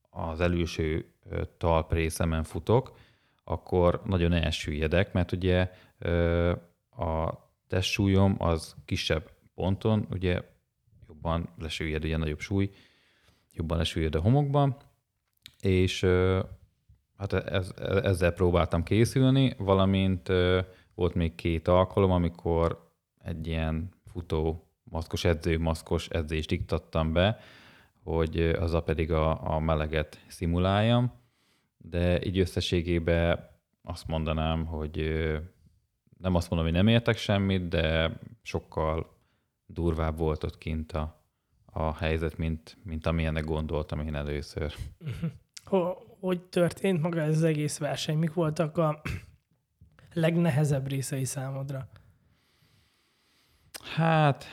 az 0.09 0.39
előső 0.39 1.13
uh, 1.25 1.41
talprészemen 1.57 2.43
futok, 2.43 2.97
akkor 3.43 4.01
nagyon 4.05 4.33
elsüllyedek, 4.33 5.13
mert 5.13 5.31
ugye 5.31 5.71
a 6.97 7.33
testsúlyom 7.67 8.35
az 8.37 8.75
kisebb 8.85 9.31
ponton, 9.55 10.07
ugye 10.11 10.41
jobban 11.07 11.49
lesüllyed, 11.57 12.03
ugye 12.03 12.17
nagyobb 12.17 12.39
súly, 12.39 12.69
jobban 13.53 13.77
lesüllyed 13.77 14.15
a 14.15 14.21
homokban, 14.21 14.77
és 15.61 16.05
hát 17.17 17.33
ez, 17.33 17.71
ezzel 18.03 18.31
próbáltam 18.31 18.83
készülni, 18.83 19.55
valamint 19.57 20.31
volt 20.95 21.13
még 21.13 21.35
két 21.35 21.67
alkalom, 21.67 22.11
amikor 22.11 22.89
egy 23.23 23.47
ilyen 23.47 23.89
futó 24.11 24.67
maszkos 24.83 25.23
edző, 25.23 25.59
maszkos 25.59 26.07
edzést 26.09 26.51
iktattam 26.51 27.13
be, 27.13 27.39
hogy 28.03 28.39
az 28.39 28.77
pedig 28.85 29.11
a, 29.11 29.53
a 29.55 29.59
meleget 29.59 30.19
szimuláljam, 30.27 31.11
de 31.77 32.25
így 32.25 32.39
összességében 32.39 33.49
azt 33.83 34.07
mondanám, 34.07 34.65
hogy 34.65 34.97
nem 36.17 36.35
azt 36.35 36.49
mondom, 36.49 36.67
hogy 36.67 36.77
nem 36.77 36.87
értek 36.87 37.17
semmit, 37.17 37.67
de 37.67 38.19
sokkal 38.41 39.15
durvább 39.65 40.17
volt 40.17 40.43
ott 40.43 40.57
kint 40.57 40.91
a, 40.91 41.21
a 41.65 41.95
helyzet, 41.95 42.37
mint, 42.37 42.77
mint 42.83 43.05
amilyennek 43.05 43.45
gondoltam 43.45 43.99
én 43.99 44.15
először. 44.15 44.73
Hogy 46.19 46.41
történt 46.41 47.01
maga 47.01 47.21
ez 47.21 47.35
az 47.35 47.43
egész 47.43 47.77
verseny? 47.77 48.17
Mik 48.17 48.33
voltak 48.33 48.77
a 48.77 49.01
legnehezebb 50.13 50.87
részei 50.87 51.25
számodra? 51.25 51.87
Hát 53.95 54.45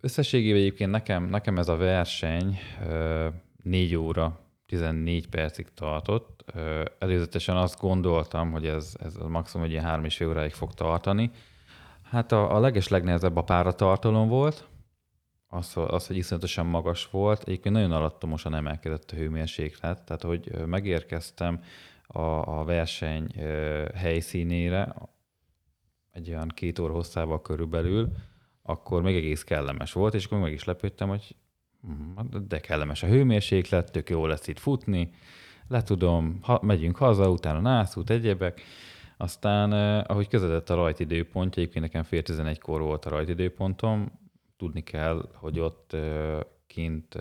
összességében 0.00 0.60
egyébként 0.60 0.90
nekem, 0.90 1.24
nekem 1.24 1.58
ez 1.58 1.68
a 1.68 1.76
verseny 1.76 2.58
4 3.62 3.94
óra 3.94 4.40
14 4.66 5.28
percig 5.28 5.66
tartott. 5.74 6.44
Előzetesen 6.98 7.56
azt 7.56 7.80
gondoltam, 7.80 8.50
hogy 8.50 8.66
ez, 8.66 8.94
ez 9.00 9.14
maximum 9.14 9.66
egy 9.66 9.72
ilyen 9.72 9.84
három 9.84 10.04
és 10.04 10.16
fél 10.16 10.28
óráig 10.28 10.52
fog 10.52 10.74
tartani. 10.74 11.30
Hát 12.02 12.32
a, 12.32 12.54
a 12.54 12.60
leges 12.60 12.88
legnehezebb 12.88 13.36
a 13.36 13.44
páratartalom 13.44 14.28
volt, 14.28 14.68
az, 15.48 15.72
az, 15.74 16.06
hogy 16.06 16.16
iszonyatosan 16.16 16.66
magas 16.66 17.10
volt. 17.10 17.42
Egyébként 17.42 17.74
nagyon 17.74 17.92
alattomosan 17.92 18.54
emelkedett 18.54 19.10
a 19.10 19.16
hőmérséklet, 19.16 20.02
tehát 20.02 20.22
hogy 20.22 20.66
megérkeztem 20.66 21.62
a, 22.06 22.20
a 22.58 22.64
verseny 22.64 23.32
helyszínére, 23.94 24.94
egy 26.10 26.28
olyan 26.28 26.48
két 26.48 26.78
óra 26.78 26.92
hosszával 26.92 27.42
körülbelül, 27.42 28.08
akkor 28.62 29.02
még 29.02 29.16
egész 29.16 29.44
kellemes 29.44 29.92
volt, 29.92 30.14
és 30.14 30.24
akkor 30.24 30.38
meg 30.38 30.52
is 30.52 30.64
lepődtem, 30.64 31.08
hogy 31.08 31.36
hm, 31.82 32.46
de 32.48 32.60
kellemes 32.60 33.02
a 33.02 33.06
hőmérséklet, 33.06 33.92
tök 33.92 34.10
jó 34.10 34.26
lesz 34.26 34.48
itt 34.48 34.58
futni, 34.58 35.10
le 35.68 35.82
tudom, 35.82 36.38
ha, 36.42 36.58
megyünk 36.62 36.96
haza, 36.96 37.30
utána 37.30 37.60
nászút, 37.60 38.10
egyebek. 38.10 38.62
Aztán, 39.16 39.72
ahogy 40.02 40.28
közeledett 40.28 40.70
a 40.70 40.74
rajtidőpontja, 40.74 41.62
egyébként 41.62 41.84
nekem 41.84 42.02
fél 42.02 42.22
tizenegykor 42.22 42.80
volt 42.80 43.04
a 43.04 43.10
rajtidőpontom, 43.10 44.12
tudni 44.58 44.82
kell, 44.82 45.28
hogy 45.34 45.60
ott 45.60 45.96
kint 46.66 47.18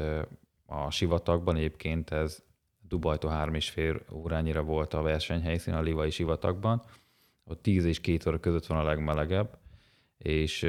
a 0.66 0.92
sivatagban 0.92 1.56
egyébként 1.56 2.10
ez 2.10 2.46
Dubajtól 2.88 3.32
három 3.32 3.54
és 3.54 3.70
fél 3.70 4.02
órányira 4.12 4.64
volt 4.64 4.94
a 4.94 5.02
versenyhelyszín 5.02 5.74
a 5.74 5.82
Livai 5.82 6.10
sivatagban, 6.10 6.82
ott 7.44 7.62
10 7.62 7.86
és 7.86 8.02
2 8.02 8.30
óra 8.30 8.40
között 8.40 8.66
van 8.66 8.78
a 8.78 8.84
legmelegebb, 8.84 9.58
és 10.18 10.62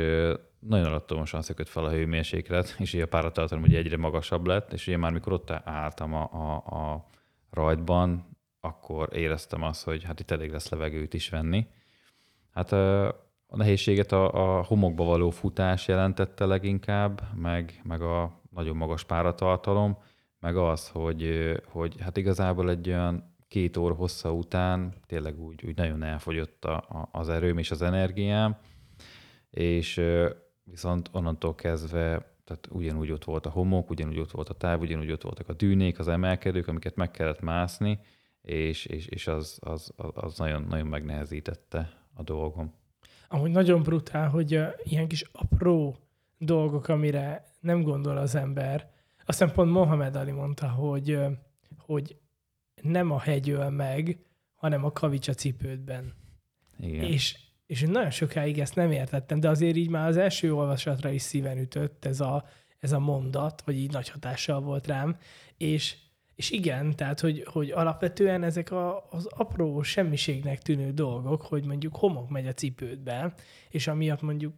nagyon 0.58 0.86
alattomosan 0.86 1.42
szökött 1.42 1.68
fel 1.68 1.84
a 1.84 1.90
hőmérséklet, 1.90 2.76
és 2.78 2.94
ugye 2.94 3.02
a 3.02 3.08
páratartalom 3.08 3.62
ugye 3.62 3.78
egyre 3.78 3.96
magasabb 3.96 4.46
lett, 4.46 4.72
és 4.72 4.86
ugye 4.86 4.96
már 4.96 5.12
mikor 5.12 5.32
ott 5.32 5.50
álltam 5.50 6.14
a, 6.14 6.30
a, 6.32 6.54
a 6.56 7.06
rajtban, 7.50 8.36
akkor 8.60 9.08
éreztem 9.12 9.62
azt, 9.62 9.84
hogy 9.84 10.04
hát 10.04 10.20
itt 10.20 10.30
elég 10.30 10.50
lesz 10.50 10.68
levegőt 10.68 11.14
is 11.14 11.28
venni. 11.28 11.66
Hát 12.50 12.72
a 13.50 13.56
nehézséget 13.56 14.12
a, 14.12 14.58
a 14.58 14.64
homokba 14.64 15.04
való 15.04 15.30
futás 15.30 15.88
jelentette 15.88 16.44
leginkább, 16.44 17.22
meg, 17.34 17.80
meg 17.84 18.02
a 18.02 18.40
nagyon 18.50 18.76
magas 18.76 19.04
páratartalom, 19.04 19.98
meg 20.40 20.56
az, 20.56 20.88
hogy, 20.88 21.52
hogy 21.66 22.00
hát 22.00 22.16
igazából 22.16 22.70
egy 22.70 22.88
olyan 22.88 23.36
két 23.48 23.76
óra 23.76 23.94
hossza 23.94 24.32
után 24.32 24.94
tényleg 25.06 25.40
úgy, 25.40 25.64
úgy 25.66 25.76
nagyon 25.76 26.02
elfogyott 26.02 26.64
a, 26.64 26.76
a, 26.76 27.08
az 27.12 27.28
erőm 27.28 27.58
és 27.58 27.70
az 27.70 27.82
energiám, 27.82 28.56
és 29.50 30.00
viszont 30.64 31.08
onnantól 31.12 31.54
kezdve 31.54 32.36
tehát 32.48 32.68
ugyanúgy 32.70 33.10
ott 33.10 33.24
volt 33.24 33.46
a 33.46 33.50
homok, 33.50 33.90
ugyanúgy 33.90 34.18
ott 34.18 34.30
volt 34.30 34.48
a 34.48 34.54
táv, 34.54 34.80
ugyanúgy 34.80 35.10
ott 35.10 35.22
voltak 35.22 35.48
a 35.48 35.52
dűnék, 35.52 35.98
az 35.98 36.08
emelkedők, 36.08 36.68
amiket 36.68 36.96
meg 36.96 37.10
kellett 37.10 37.40
mászni, 37.40 38.00
és, 38.42 38.86
és, 38.86 39.06
és 39.06 39.26
az, 39.26 39.58
az, 39.60 39.92
az 39.96 40.38
nagyon, 40.38 40.62
nagyon 40.62 40.86
megnehezítette 40.86 41.92
a 42.14 42.22
dolgom. 42.22 42.74
Amúgy 43.28 43.50
nagyon 43.50 43.82
brutál, 43.82 44.28
hogy 44.28 44.60
ilyen 44.82 45.08
kis 45.08 45.24
apró 45.32 45.96
dolgok, 46.38 46.88
amire 46.88 47.44
nem 47.60 47.82
gondol 47.82 48.16
az 48.16 48.34
ember. 48.34 48.90
Aztán 49.26 49.52
pont 49.52 49.70
Mohamed 49.70 50.16
Ali 50.16 50.30
mondta, 50.30 50.68
hogy, 50.68 51.18
hogy 51.78 52.16
nem 52.82 53.10
a 53.10 53.20
hegy 53.20 53.50
öl 53.50 53.70
meg, 53.70 54.18
hanem 54.54 54.84
a 54.84 54.92
kavics 54.92 55.28
a 55.28 55.34
cipődben. 55.34 56.14
Igen. 56.80 57.04
És, 57.04 57.38
és 57.66 57.80
nagyon 57.80 58.10
sokáig 58.10 58.58
ezt 58.58 58.74
nem 58.74 58.90
értettem, 58.90 59.40
de 59.40 59.48
azért 59.48 59.76
így 59.76 59.90
már 59.90 60.08
az 60.08 60.16
első 60.16 60.54
olvasatra 60.54 61.10
is 61.10 61.22
szíven 61.22 61.58
ütött 61.58 62.04
ez 62.04 62.20
a, 62.20 62.44
ez 62.78 62.92
a 62.92 62.98
mondat, 62.98 63.62
vagy 63.64 63.76
így 63.76 63.92
nagy 63.92 64.08
hatással 64.08 64.60
volt 64.60 64.86
rám, 64.86 65.16
és, 65.56 65.96
és 66.38 66.50
igen, 66.50 66.96
tehát, 66.96 67.20
hogy, 67.20 67.44
hogy 67.52 67.70
alapvetően 67.70 68.42
ezek 68.42 68.70
a, 68.70 69.06
az 69.10 69.26
apró 69.26 69.82
semmiségnek 69.82 70.62
tűnő 70.62 70.92
dolgok, 70.92 71.42
hogy 71.42 71.64
mondjuk 71.64 71.96
homok 71.96 72.28
megy 72.28 72.46
a 72.46 72.52
cipődbe, 72.52 73.34
és 73.70 73.86
amiatt 73.86 74.22
mondjuk 74.22 74.54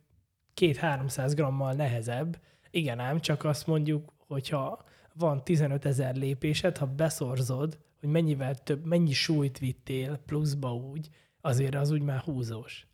két-háromszáz 0.55 1.35
grammal 1.35 1.73
nehezebb, 1.73 2.41
igen 2.71 2.99
ám, 2.99 3.21
csak 3.21 3.45
azt 3.45 3.67
mondjuk, 3.67 4.13
hogyha 4.27 4.85
van 5.15 5.45
15 5.45 5.85
ezer 5.85 6.17
lépésed, 6.17 6.77
ha 6.77 6.87
beszorzod, 6.87 7.79
hogy 8.01 8.09
mennyivel 8.09 8.55
több, 8.55 8.85
mennyi 8.85 9.13
súlyt 9.13 9.59
vittél 9.59 10.17
pluszba 10.27 10.75
úgy, 10.75 11.09
azért 11.41 11.75
az 11.75 11.91
úgy 11.91 12.03
már 12.03 12.19
húzós. 12.19 12.87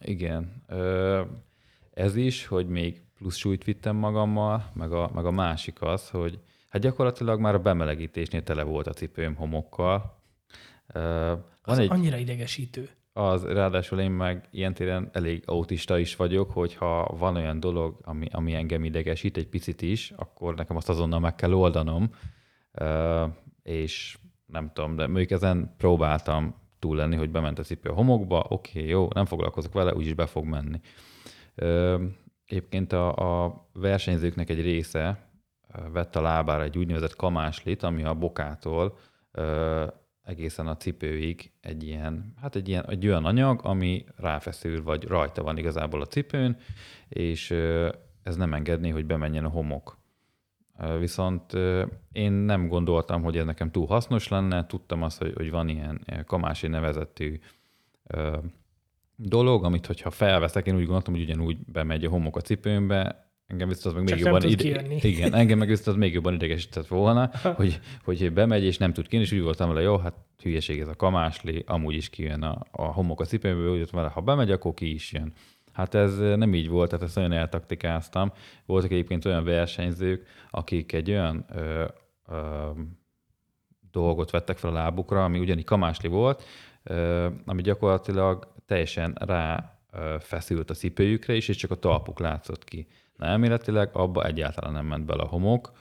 Igen. 0.00 0.64
Ez 1.90 2.16
is, 2.16 2.46
hogy 2.46 2.68
még 2.68 3.02
plusz 3.14 3.36
súlyt 3.36 3.64
vittem 3.64 3.96
magammal, 3.96 4.70
meg 4.74 4.92
a, 4.92 5.10
meg 5.14 5.24
a 5.24 5.30
másik 5.30 5.82
az, 5.82 6.08
hogy 6.08 6.40
hát 6.72 6.82
gyakorlatilag 6.82 7.40
már 7.40 7.54
a 7.54 7.58
bemelegítésnél 7.58 8.42
tele 8.42 8.62
volt 8.62 8.86
a 8.86 8.92
cipőm 8.92 9.34
homokkal. 9.34 10.22
Van 10.92 11.44
az 11.62 11.78
egy, 11.78 11.90
annyira 11.90 12.16
idegesítő. 12.16 12.88
Az, 13.12 13.44
ráadásul 13.44 14.00
én 14.00 14.10
meg 14.10 14.48
ilyen 14.50 14.74
téren 14.74 15.10
elég 15.12 15.42
autista 15.46 15.98
is 15.98 16.16
vagyok, 16.16 16.50
hogyha 16.50 17.14
van 17.18 17.36
olyan 17.36 17.60
dolog, 17.60 17.98
ami, 18.02 18.26
ami 18.30 18.54
engem 18.54 18.84
idegesít 18.84 19.36
egy 19.36 19.48
picit 19.48 19.82
is, 19.82 20.12
akkor 20.16 20.54
nekem 20.54 20.76
azt 20.76 20.88
azonnal 20.88 21.20
meg 21.20 21.34
kell 21.34 21.52
oldanom, 21.52 22.10
és 23.62 24.18
nem 24.46 24.70
tudom, 24.72 24.96
de 24.96 25.06
mondjuk 25.06 25.30
ezen 25.30 25.74
próbáltam 25.76 26.54
túl 26.78 26.96
lenni, 26.96 27.16
hogy 27.16 27.30
bement 27.30 27.58
a 27.58 27.62
cipő 27.62 27.90
a 27.90 27.94
homokba, 27.94 28.46
oké, 28.48 28.78
okay, 28.78 28.90
jó, 28.90 29.08
nem 29.14 29.24
foglalkozok 29.24 29.72
vele, 29.72 29.94
úgyis 29.94 30.14
be 30.14 30.26
fog 30.26 30.44
menni. 30.44 30.80
Egyébként 32.46 32.92
a, 32.92 33.44
a 33.44 33.66
versenyzőknek 33.72 34.50
egy 34.50 34.60
része 34.60 35.30
vett 35.92 36.16
a 36.16 36.20
lábára 36.20 36.62
egy 36.62 36.78
úgynevezett 36.78 37.16
kamáslit, 37.16 37.82
ami 37.82 38.04
a 38.04 38.14
bokától 38.14 38.98
egészen 40.22 40.66
a 40.66 40.76
cipőig 40.76 41.52
egy 41.60 41.82
ilyen, 41.82 42.34
hát 42.40 42.56
egy, 42.56 42.68
ilyen, 42.68 42.84
egy 42.88 43.06
olyan 43.06 43.24
anyag, 43.24 43.60
ami 43.64 44.04
ráfeszül, 44.16 44.82
vagy 44.82 45.04
rajta 45.04 45.42
van 45.42 45.58
igazából 45.58 46.00
a 46.00 46.06
cipőn, 46.06 46.56
és 47.08 47.50
ez 48.22 48.36
nem 48.36 48.54
engedné, 48.54 48.88
hogy 48.88 49.06
bemenjen 49.06 49.44
a 49.44 49.48
homok. 49.48 50.00
Viszont 50.98 51.52
én 52.12 52.32
nem 52.32 52.68
gondoltam, 52.68 53.22
hogy 53.22 53.36
ez 53.36 53.44
nekem 53.44 53.70
túl 53.70 53.86
hasznos 53.86 54.28
lenne, 54.28 54.66
tudtam 54.66 55.02
azt, 55.02 55.18
hogy, 55.18 55.32
hogy 55.34 55.50
van 55.50 55.68
ilyen 55.68 56.24
kamási 56.26 56.66
nevezetű 56.66 57.38
dolog, 59.16 59.64
amit 59.64 59.86
hogyha 59.86 60.10
felveszek, 60.10 60.66
én 60.66 60.74
úgy 60.74 60.84
gondoltam, 60.84 61.14
hogy 61.14 61.22
ugyanúgy 61.22 61.58
bemegy 61.58 62.04
a 62.04 62.10
homok 62.10 62.36
a 62.36 62.40
cipőmbe, 62.40 63.31
engem 63.46 63.68
viszont 63.68 63.96
az 63.96 64.02
meg 64.02 64.14
még 64.14 64.24
jobban 64.24 64.42
ide... 64.42 64.82
Igen, 65.00 65.34
engem 65.34 65.58
meg 65.58 65.68
viszont 65.68 65.86
az 65.86 65.94
még 65.94 66.12
jobban 66.12 66.34
idegesített 66.34 66.86
volna, 66.86 67.30
hogy, 67.56 67.80
hogy 68.04 68.32
bemegy 68.32 68.64
és 68.64 68.78
nem 68.78 68.92
tud 68.92 69.06
kijönni, 69.06 69.26
és 69.26 69.32
úgy 69.32 69.42
voltam 69.42 69.68
vele, 69.68 69.80
jó, 69.80 69.96
hát 69.96 70.14
hülyeség 70.42 70.80
ez 70.80 70.88
a 70.88 70.94
kamásli, 70.94 71.64
amúgy 71.66 71.94
is 71.94 72.10
kijön 72.10 72.42
a, 72.42 72.64
a 72.70 72.82
homok 72.82 73.20
a 73.20 73.24
cipőmből, 73.24 73.80
úgy 73.80 73.90
vele, 73.90 74.08
ha 74.08 74.20
bemegy, 74.20 74.50
akkor 74.50 74.74
ki 74.74 74.92
is 74.92 75.12
jön. 75.12 75.32
Hát 75.72 75.94
ez 75.94 76.18
nem 76.18 76.54
így 76.54 76.68
volt, 76.68 76.90
tehát 76.90 77.04
ezt 77.04 77.14
nagyon 77.14 77.32
eltaktikáztam. 77.32 78.32
Voltak 78.66 78.90
egyébként 78.90 79.24
olyan 79.24 79.44
versenyzők, 79.44 80.26
akik 80.50 80.92
egy 80.92 81.10
olyan 81.10 81.44
ö, 81.54 81.84
ö, 82.28 82.70
dolgot 83.90 84.30
vettek 84.30 84.58
fel 84.58 84.70
a 84.70 84.72
lábukra, 84.72 85.24
ami 85.24 85.38
ugyanígy 85.38 85.64
kamásli 85.64 86.08
volt, 86.08 86.44
ö, 86.82 87.28
ami 87.44 87.62
gyakorlatilag 87.62 88.52
teljesen 88.66 89.16
rá 89.20 89.76
feszült 90.18 90.70
a 90.70 90.74
cipőjükre 90.74 91.34
is, 91.34 91.48
és 91.48 91.56
csak 91.56 91.70
a 91.70 91.74
talpuk 91.74 92.18
látszott 92.18 92.64
ki. 92.64 92.86
Na, 93.16 93.26
elméletileg 93.26 93.88
abba 93.92 94.24
egyáltalán 94.24 94.72
nem 94.72 94.86
ment 94.86 95.04
bele 95.04 95.22
a 95.22 95.26
homok, 95.26 95.72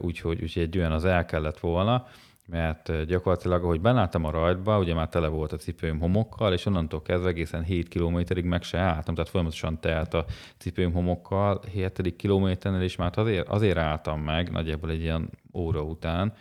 úgyhogy, 0.00 0.42
úgyhogy 0.42 0.62
egy 0.62 0.78
olyan 0.78 0.92
az 0.92 1.04
el 1.04 1.24
kellett 1.24 1.58
volna, 1.58 2.06
mert 2.48 3.04
gyakorlatilag, 3.06 3.62
ahogy 3.64 3.80
benálltam 3.80 4.24
a 4.24 4.30
rajtba, 4.30 4.78
ugye 4.78 4.94
már 4.94 5.08
tele 5.08 5.28
volt 5.28 5.52
a 5.52 5.56
cipőm 5.56 5.98
homokkal, 5.98 6.52
és 6.52 6.66
onnantól 6.66 7.02
kezdve 7.02 7.28
egészen 7.28 7.62
7 7.62 7.88
kilométerig 7.88 8.44
meg 8.44 8.62
se 8.62 8.78
álltam, 8.78 9.14
tehát 9.14 9.30
folyamatosan 9.30 9.80
telt 9.80 10.14
a 10.14 10.24
cipőm 10.58 10.92
homokkal, 10.92 11.60
7. 11.72 12.16
kilométernél 12.16 12.82
is 12.82 12.96
már 12.96 13.12
azért, 13.14 13.48
azért 13.48 13.76
álltam 13.76 14.20
meg, 14.20 14.50
nagyjából 14.50 14.90
egy 14.90 15.00
ilyen 15.00 15.30
óra 15.54 15.82
után, 15.82 16.32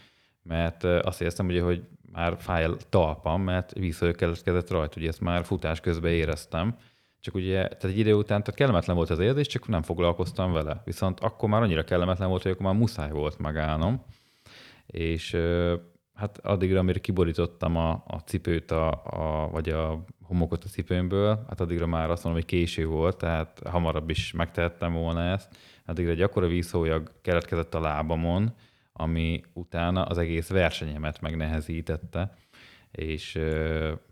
mert 0.43 0.83
azt 0.83 1.21
éreztem, 1.21 1.47
ugye, 1.47 1.61
hogy 1.61 1.83
már 2.11 2.35
fáj 2.37 2.63
a 2.63 2.75
talpam, 2.89 3.41
mert 3.41 3.73
visszakeletkezett 3.73 4.69
rajta, 4.69 4.99
ugye 4.99 5.07
ezt 5.07 5.21
már 5.21 5.45
futás 5.45 5.79
közben 5.79 6.11
éreztem, 6.11 6.75
csak 7.25 7.35
ugye, 7.35 7.53
tehát 7.53 7.83
egy 7.83 7.97
idő 7.97 8.13
után 8.13 8.43
tehát 8.43 8.55
kellemetlen 8.55 8.95
volt 8.95 9.09
az 9.09 9.19
érzés, 9.19 9.47
csak 9.47 9.67
nem 9.67 9.81
foglalkoztam 9.81 10.51
vele. 10.51 10.81
Viszont 10.83 11.19
akkor 11.19 11.49
már 11.49 11.61
annyira 11.61 11.83
kellemetlen 11.83 12.29
volt, 12.29 12.41
hogy 12.41 12.51
akkor 12.51 12.65
már 12.65 12.75
muszáj 12.75 13.11
volt 13.11 13.37
megállnom. 13.39 14.03
És 14.85 15.37
hát 16.13 16.37
addigra, 16.37 16.79
amire 16.79 16.99
kiborítottam 16.99 17.75
a, 17.75 17.89
a 18.07 18.17
cipőt, 18.25 18.71
a, 18.71 18.89
a, 19.03 19.49
vagy 19.51 19.69
a 19.69 20.03
homokot 20.21 20.63
a 20.63 20.67
cipőmből, 20.67 21.45
hát 21.47 21.61
addigra 21.61 21.85
már 21.85 22.09
azt 22.09 22.23
mondom, 22.23 22.41
hogy 22.41 22.51
késő 22.51 22.85
volt, 22.85 23.17
tehát 23.17 23.61
hamarabb 23.69 24.09
is 24.09 24.31
megtehettem 24.31 24.93
volna 24.93 25.23
ezt. 25.23 25.55
Addigra 25.85 26.11
egy 26.11 26.21
akkora 26.21 26.47
vízhólyag 26.47 27.11
keletkezett 27.21 27.73
a 27.73 27.79
lábamon, 27.79 28.53
ami 28.93 29.41
utána 29.53 30.03
az 30.03 30.17
egész 30.17 30.49
versenyemet 30.49 31.21
megnehezítette, 31.21 32.33
és 32.95 33.31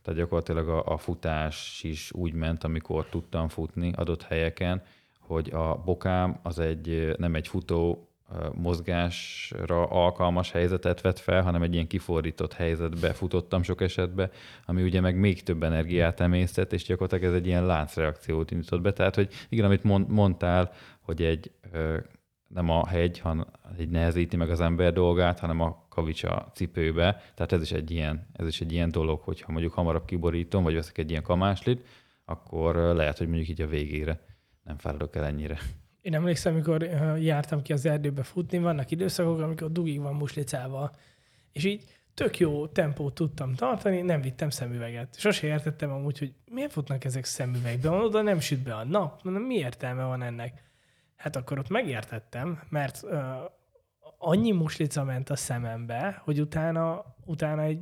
tehát 0.02 0.16
gyakorlatilag 0.16 0.70
a, 0.70 0.86
a 0.86 0.98
futás 0.98 1.84
is 1.84 2.12
úgy 2.12 2.34
ment, 2.34 2.64
amikor 2.64 3.06
tudtam 3.06 3.48
futni 3.48 3.92
adott 3.96 4.24
helyeken, 4.24 4.82
hogy 5.20 5.50
a 5.50 5.82
bokám 5.86 6.40
az 6.44 6.60
egy, 6.60 7.16
nem 7.18 7.36
egy 7.36 7.48
futó 7.48 8.08
mozgásra 8.54 9.86
alkalmas 9.86 10.52
helyzetet 10.52 11.02
vett 11.02 11.20
fel, 11.20 11.42
hanem 11.42 11.62
egy 11.62 11.74
ilyen 11.74 11.88
kifordított 11.88 12.54
helyzetbe 12.54 13.14
futottam 13.14 13.64
sok 13.64 13.82
esetben, 13.82 14.32
ami 14.66 14.84
ugye 14.84 15.02
meg 15.02 15.16
még 15.16 15.44
több 15.44 15.64
energiát 15.64 16.20
emésztett, 16.20 16.74
és 16.74 16.84
gyakorlatilag 16.84 17.34
ez 17.34 17.40
egy 17.40 17.48
ilyen 17.48 17.66
láncreakciót 17.66 18.52
indított 18.52 18.82
be. 18.82 18.94
Tehát, 18.94 19.16
hogy 19.16 19.34
igen, 19.50 19.66
amit 19.66 20.08
mondtál, 20.08 20.72
hogy 21.02 21.22
egy 21.22 21.52
nem 22.54 22.70
a 22.70 22.88
hegy, 22.88 23.20
hanem 23.20 23.46
egy 23.78 23.90
nehezíti 23.90 24.36
meg 24.36 24.50
az 24.50 24.62
ember 24.62 24.94
dolgát, 24.94 25.40
hanem 25.40 25.60
a 25.60 25.86
kavics 25.90 26.24
a 26.24 26.52
cipőbe. 26.54 27.22
Tehát 27.36 27.52
ez 27.52 27.62
is 27.62 27.72
egy 27.72 27.92
ilyen, 27.92 28.28
ez 28.34 28.48
is 28.48 28.62
egy 28.62 28.72
ilyen 28.72 28.92
dolog, 28.92 29.22
hogyha 29.22 29.52
mondjuk 29.52 29.74
hamarabb 29.74 30.06
kiborítom, 30.06 30.64
vagy 30.64 30.74
veszek 30.74 30.98
egy 30.98 31.10
ilyen 31.10 31.24
kamáslit, 31.24 31.88
akkor 32.26 32.76
lehet, 32.76 33.18
hogy 33.18 33.28
mondjuk 33.28 33.50
így 33.50 33.62
a 33.62 33.68
végére 33.68 34.20
nem 34.64 34.78
fáradok 34.78 35.16
el 35.16 35.26
ennyire. 35.26 35.58
Én 36.02 36.14
emlékszem, 36.14 36.54
amikor 36.54 36.84
jártam 37.20 37.62
ki 37.62 37.74
az 37.74 37.86
erdőbe 37.86 38.24
futni, 38.24 38.58
vannak 38.58 38.92
időszakok, 38.92 39.42
amikor 39.42 39.72
dugig 39.72 40.02
van 40.02 40.16
muslicával, 40.16 40.92
és 41.52 41.64
így 41.64 41.84
tök 42.14 42.38
jó 42.40 42.68
tempót 42.68 43.14
tudtam 43.14 43.54
tartani, 43.54 44.02
nem 44.02 44.22
vittem 44.22 44.50
szemüveget. 44.50 45.20
Sose 45.20 45.48
értettem 45.48 45.92
amúgy, 45.92 46.20
hogy 46.20 46.34
miért 46.52 46.72
futnak 46.72 47.04
ezek 47.04 47.26
szemüvegbe, 47.26 47.90
oda 47.90 48.22
nem 48.22 48.40
süt 48.40 48.64
be 48.64 48.76
a 48.76 48.84
nap, 48.84 49.24
mondom, 49.24 49.44
mi 49.44 49.56
értelme 49.56 50.04
van 50.04 50.22
ennek? 50.22 50.72
Hát 51.24 51.36
akkor 51.36 51.60
ott 51.60 51.70
megértettem, 51.70 52.62
mert 52.70 53.04
uh, 53.04 53.20
annyi 54.18 54.52
muslica 54.52 55.04
ment 55.04 55.30
a 55.30 55.36
szemembe, 55.36 56.22
hogy 56.24 56.40
utána, 56.40 57.16
utána 57.26 57.62
egy 57.62 57.80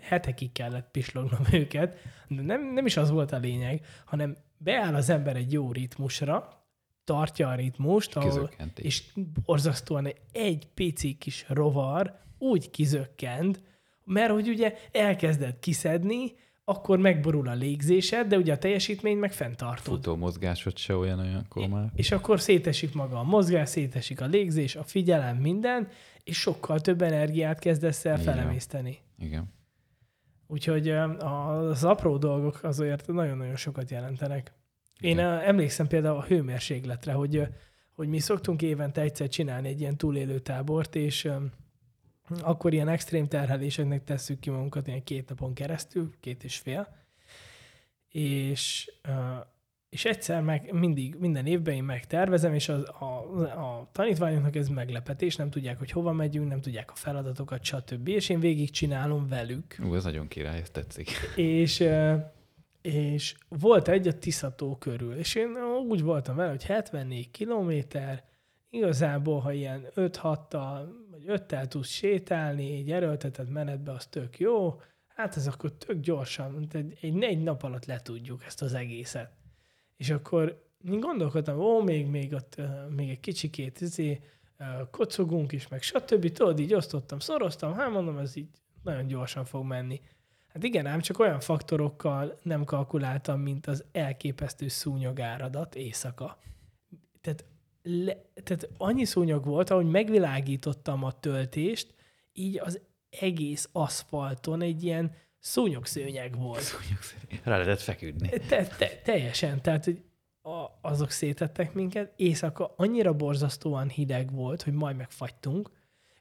hetekig 0.00 0.52
kellett 0.52 0.90
pislognom 0.90 1.40
őket, 1.60 1.98
de 2.28 2.42
nem, 2.42 2.72
nem 2.72 2.86
is 2.86 2.96
az 2.96 3.10
volt 3.10 3.32
a 3.32 3.38
lényeg, 3.38 3.86
hanem 4.04 4.36
beáll 4.56 4.94
az 4.94 5.10
ember 5.10 5.36
egy 5.36 5.52
jó 5.52 5.72
ritmusra, 5.72 6.64
tartja 7.04 7.48
a 7.48 7.54
ritmust, 7.54 8.16
ahol, 8.16 8.50
és 8.74 9.04
borzasztóan 9.44 10.08
egy 10.32 10.68
pici 10.74 11.14
kis 11.14 11.44
rovar 11.48 12.18
úgy 12.38 12.70
kizökkent, 12.70 13.62
mert 14.04 14.30
hogy 14.30 14.48
ugye 14.48 14.74
elkezdett 14.92 15.58
kiszedni, 15.58 16.32
akkor 16.68 16.98
megborul 16.98 17.48
a 17.48 17.54
légzésed, 17.54 18.26
de 18.26 18.36
ugye 18.36 18.52
a 18.52 18.58
teljesítmény 18.58 19.16
meg 19.16 19.32
fenntartod. 19.32 19.94
Futó 19.94 20.16
mozgásod 20.16 20.76
se 20.76 20.96
olyan 20.96 21.18
olyankor 21.18 21.68
már. 21.68 21.90
És 21.94 22.10
akkor 22.10 22.40
szétesik 22.40 22.94
maga 22.94 23.18
a 23.18 23.22
mozgás, 23.22 23.68
szétesik 23.68 24.20
a 24.20 24.26
légzés, 24.26 24.76
a 24.76 24.82
figyelem, 24.82 25.36
minden, 25.36 25.88
és 26.24 26.38
sokkal 26.38 26.80
több 26.80 27.02
energiát 27.02 27.58
kezdesz 27.58 28.04
el 28.04 28.18
felemészteni. 28.18 28.98
Igen. 29.18 29.52
Úgyhogy 30.46 30.88
az 31.18 31.84
apró 31.84 32.16
dolgok 32.16 32.62
azért 32.62 33.06
nagyon-nagyon 33.06 33.56
sokat 33.56 33.90
jelentenek. 33.90 34.52
Én 35.00 35.10
Igen. 35.10 35.38
emlékszem 35.38 35.86
például 35.86 36.16
a 36.16 36.24
hőmérsékletre, 36.24 37.12
hogy, 37.12 37.42
hogy 37.92 38.08
mi 38.08 38.18
szoktunk 38.18 38.62
évente 38.62 39.00
egyszer 39.00 39.28
csinálni 39.28 39.68
egy 39.68 39.80
ilyen 39.80 39.96
túlélő 39.96 40.38
tábort, 40.38 40.94
és 40.94 41.28
akkor 42.40 42.72
ilyen 42.72 42.88
extrém 42.88 43.26
terheléseknek 43.28 44.04
tesszük 44.04 44.40
ki 44.40 44.50
magunkat 44.50 44.86
ilyen 44.86 45.04
két 45.04 45.28
napon 45.28 45.54
keresztül, 45.54 46.10
két 46.20 46.44
és 46.44 46.58
fél, 46.58 47.04
és, 48.08 48.92
és 49.88 50.04
egyszer 50.04 50.42
meg 50.42 50.72
mindig, 50.72 51.14
minden 51.18 51.46
évben 51.46 51.74
én 51.74 51.84
megtervezem, 51.84 52.54
és 52.54 52.68
az, 52.68 52.82
a, 52.82 53.04
a 53.42 53.88
tanítványoknak 53.92 54.56
ez 54.56 54.68
meglepetés, 54.68 55.36
nem 55.36 55.50
tudják, 55.50 55.78
hogy 55.78 55.90
hova 55.90 56.12
megyünk, 56.12 56.48
nem 56.48 56.60
tudják 56.60 56.90
a 56.90 56.94
feladatokat, 56.94 57.64
stb. 57.64 58.08
És 58.08 58.28
én 58.28 58.40
végig 58.40 58.70
csinálom 58.70 59.28
velük. 59.28 59.76
Ú, 59.84 59.94
ez 59.94 60.04
nagyon 60.04 60.28
király, 60.28 60.60
ez 60.60 60.70
tetszik. 60.70 61.10
És, 61.36 61.84
és 62.80 63.34
volt 63.48 63.88
egy 63.88 64.08
a 64.08 64.18
Tiszató 64.18 64.76
körül, 64.76 65.14
és 65.14 65.34
én 65.34 65.56
úgy 65.88 66.02
voltam 66.02 66.36
vele, 66.36 66.50
hogy 66.50 66.64
74 66.64 67.30
kilométer, 67.30 68.24
igazából, 68.70 69.40
ha 69.40 69.52
ilyen 69.52 69.86
5-6-tal, 69.94 70.86
vagy 71.26 71.40
5-tel 71.40 71.66
tudsz 71.66 71.88
sétálni, 71.88 72.76
egy 72.76 72.90
erőltetett 72.90 73.48
menetbe, 73.48 73.92
az 73.92 74.06
tök 74.06 74.38
jó, 74.38 74.80
hát 75.06 75.36
ez 75.36 75.46
akkor 75.46 75.72
tök 75.72 76.00
gyorsan, 76.00 76.68
egy, 76.72 76.98
egy 77.00 77.12
négy 77.12 77.42
nap 77.42 77.62
alatt 77.62 77.84
letudjuk 77.84 78.44
ezt 78.44 78.62
az 78.62 78.74
egészet. 78.74 79.30
És 79.96 80.10
akkor 80.10 80.64
én 80.84 81.00
gondolkodtam, 81.00 81.58
ó, 81.58 81.82
még, 81.82 82.06
még 82.06 82.32
ott, 82.32 82.60
még 82.96 83.10
egy 83.10 83.20
kicsikét 83.20 83.80
izé, 83.80 84.20
kocogunk 84.90 85.52
is, 85.52 85.68
meg 85.68 85.82
stb. 85.82 86.32
Tudod, 86.32 86.58
így 86.58 86.74
osztottam, 86.74 87.18
szoroztam, 87.18 87.74
hát 87.74 87.90
mondom, 87.90 88.18
ez 88.18 88.36
így 88.36 88.48
nagyon 88.82 89.06
gyorsan 89.06 89.44
fog 89.44 89.64
menni. 89.64 90.00
Hát 90.46 90.64
igen, 90.64 90.86
ám 90.86 91.00
csak 91.00 91.18
olyan 91.18 91.40
faktorokkal 91.40 92.38
nem 92.42 92.64
kalkuláltam, 92.64 93.40
mint 93.40 93.66
az 93.66 93.84
elképesztő 93.92 94.68
szúnyogáradat 94.68 95.74
éjszaka. 95.74 96.38
Tehát 97.20 97.44
le, 97.86 98.16
tehát 98.42 98.68
annyi 98.78 99.04
szúnyog 99.04 99.44
volt, 99.44 99.70
ahogy 99.70 99.86
megvilágítottam 99.86 101.04
a 101.04 101.12
töltést, 101.20 101.94
így 102.32 102.58
az 102.58 102.80
egész 103.20 103.68
aszfalton 103.72 104.62
egy 104.62 104.84
ilyen 104.84 105.12
szúnyogszőnyeg 105.38 106.38
volt. 106.38 106.60
Szúnyogszőnyeg. 106.60 107.40
Rá 107.42 107.52
lehetett 107.52 107.80
feküdni. 107.80 108.28
Te, 108.48 108.66
te, 108.66 109.00
teljesen, 109.04 109.62
tehát 109.62 109.84
hogy 109.84 110.02
a, 110.42 110.78
azok 110.80 111.10
szétettek 111.10 111.72
minket, 111.72 112.12
éjszaka 112.16 112.74
annyira 112.76 113.14
borzasztóan 113.14 113.88
hideg 113.88 114.32
volt, 114.32 114.62
hogy 114.62 114.72
majd 114.72 114.96
megfagytunk, 114.96 115.70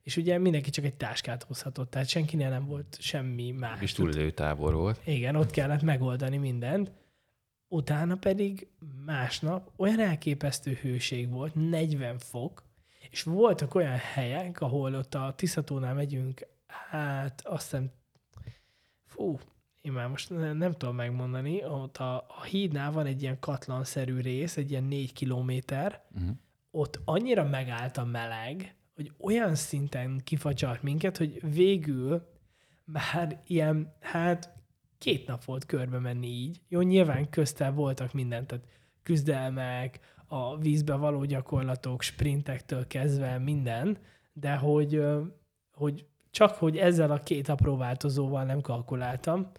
és 0.01 0.17
ugye 0.17 0.37
mindenki 0.37 0.69
csak 0.69 0.85
egy 0.85 0.95
táskát 0.95 1.43
hozhatott, 1.43 1.89
tehát 1.89 2.07
senkinél 2.07 2.49
nem 2.49 2.65
volt 2.65 2.97
semmi 2.99 3.51
más. 3.51 3.81
És 3.81 3.93
túlélő 3.93 4.31
tábor 4.31 4.73
volt. 4.73 5.01
Igen, 5.05 5.35
ott 5.35 5.51
kellett 5.51 5.81
megoldani 5.81 6.37
mindent 6.37 6.91
utána 7.75 8.15
pedig 8.15 8.67
másnap 9.05 9.71
olyan 9.77 9.99
elképesztő 9.99 10.73
hőség 10.81 11.29
volt, 11.29 11.55
40 11.55 12.17
fok, 12.17 12.63
és 13.09 13.23
voltak 13.23 13.75
olyan 13.75 13.97
helyek, 13.97 14.61
ahol 14.61 14.95
ott 14.95 15.15
a 15.15 15.33
Tiszatónál 15.35 15.93
megyünk, 15.93 16.47
hát 16.67 17.41
azt 17.45 17.63
hiszem, 17.63 17.91
fú, 19.05 19.39
én 19.81 19.91
már 19.91 20.07
most 20.07 20.29
nem, 20.29 20.57
nem 20.57 20.71
tudom 20.71 20.95
megmondani, 20.95 21.63
ott 21.63 21.97
a, 21.97 22.15
a 22.15 22.43
hídnál 22.43 22.91
van 22.91 23.05
egy 23.05 23.21
ilyen 23.21 23.39
katlanszerű 23.39 24.19
rész, 24.19 24.57
egy 24.57 24.71
ilyen 24.71 24.83
négy 24.83 25.13
kilométer, 25.13 26.03
uh-huh. 26.13 26.29
ott 26.71 26.99
annyira 27.05 27.43
megállt 27.43 27.97
a 27.97 28.05
meleg, 28.05 28.75
hogy 28.95 29.11
olyan 29.17 29.55
szinten 29.55 30.21
kifacsart 30.23 30.83
minket, 30.83 31.17
hogy 31.17 31.53
végül 31.53 32.27
már 32.83 33.41
ilyen, 33.47 33.95
hát 33.99 34.54
két 35.05 35.27
nap 35.27 35.43
volt 35.43 35.65
körbe 35.65 35.99
menni 35.99 36.27
így. 36.27 36.61
Jó, 36.67 36.81
nyilván 36.81 37.29
köztel 37.29 37.71
voltak 37.71 38.13
mindent, 38.13 38.47
tehát 38.47 38.65
küzdelmek, 39.03 39.99
a 40.27 40.57
vízbe 40.57 40.95
való 40.95 41.23
gyakorlatok, 41.23 42.01
sprintektől 42.01 42.87
kezdve 42.87 43.37
minden, 43.37 43.97
de 44.33 44.55
hogy, 44.55 45.03
hogy 45.73 46.05
csak 46.31 46.55
hogy 46.55 46.77
ezzel 46.77 47.11
a 47.11 47.19
két 47.19 47.49
apró 47.49 47.77
változóval 47.77 48.43
nem 48.43 48.61
kalkuláltam. 48.61 49.51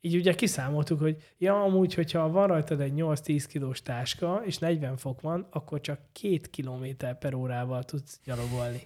Így 0.00 0.16
ugye 0.16 0.34
kiszámoltuk, 0.34 1.00
hogy 1.00 1.16
ja, 1.38 1.62
amúgy, 1.62 1.94
hogyha 1.94 2.30
van 2.30 2.46
rajtad 2.46 2.80
egy 2.80 2.92
8-10 2.96 3.44
kilós 3.48 3.82
táska, 3.82 4.42
és 4.44 4.58
40 4.58 4.96
fok 4.96 5.20
van, 5.20 5.46
akkor 5.50 5.80
csak 5.80 6.00
két 6.12 6.50
kilométer 6.50 7.18
per 7.18 7.34
órával 7.34 7.82
tudsz 7.82 8.20
gyalogolni. 8.24 8.82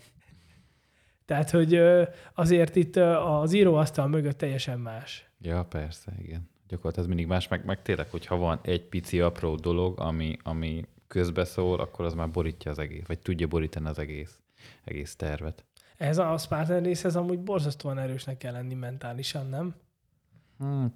Tehát, 1.25 1.51
hogy 1.51 1.81
azért 2.35 2.77
itt 2.77 2.97
az 2.97 3.53
íróasztal 3.53 4.07
mögött 4.09 4.39
teljesen 4.39 4.79
más. 4.79 5.26
Ja, 5.41 5.65
persze, 5.65 6.13
igen. 6.23 6.49
Gyakorlatilag 6.69 7.09
ez 7.09 7.15
mindig 7.15 7.27
más, 7.27 7.49
meg, 7.49 7.65
meg 7.65 7.83
tényleg, 7.83 8.11
hogyha 8.11 8.37
van 8.37 8.59
egy 8.63 8.83
pici 8.83 9.21
apró 9.21 9.55
dolog, 9.55 10.01
ami, 10.01 10.37
ami 10.43 10.85
közbeszól, 11.07 11.81
akkor 11.81 12.05
az 12.05 12.15
már 12.15 12.31
borítja 12.31 12.71
az 12.71 12.79
egész, 12.79 13.07
vagy 13.07 13.19
tudja 13.19 13.47
borítani 13.47 13.87
az 13.87 13.99
egész, 13.99 14.39
egész 14.85 15.17
tervet. 15.17 15.65
Ez 15.97 16.19
a 16.19 16.39
Spartan 16.39 16.87
ez 16.87 17.17
amúgy 17.17 17.41
borzasztóan 17.41 17.99
erősnek 17.99 18.37
kell 18.37 18.53
lenni 18.53 18.75
mentálisan, 18.75 19.47
nem? 19.47 19.75
Hmm, 20.59 20.93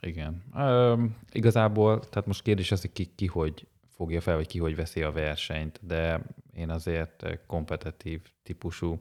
igen. 0.00 0.42
Üm, 0.56 1.16
igazából, 1.32 2.00
tehát 2.00 2.26
most 2.26 2.42
kérdés 2.42 2.72
az, 2.72 2.80
hogy 2.80 2.92
ki, 2.92 3.12
ki 3.14 3.26
hogy 3.26 3.66
fogja 3.88 4.20
fel, 4.20 4.36
vagy 4.36 4.46
ki 4.46 4.58
hogy 4.58 4.76
veszi 4.76 5.02
a 5.02 5.12
versenyt, 5.12 5.80
de 5.82 6.20
én 6.52 6.70
azért 6.70 7.26
kompetitív 7.46 8.20
típusú 8.42 9.00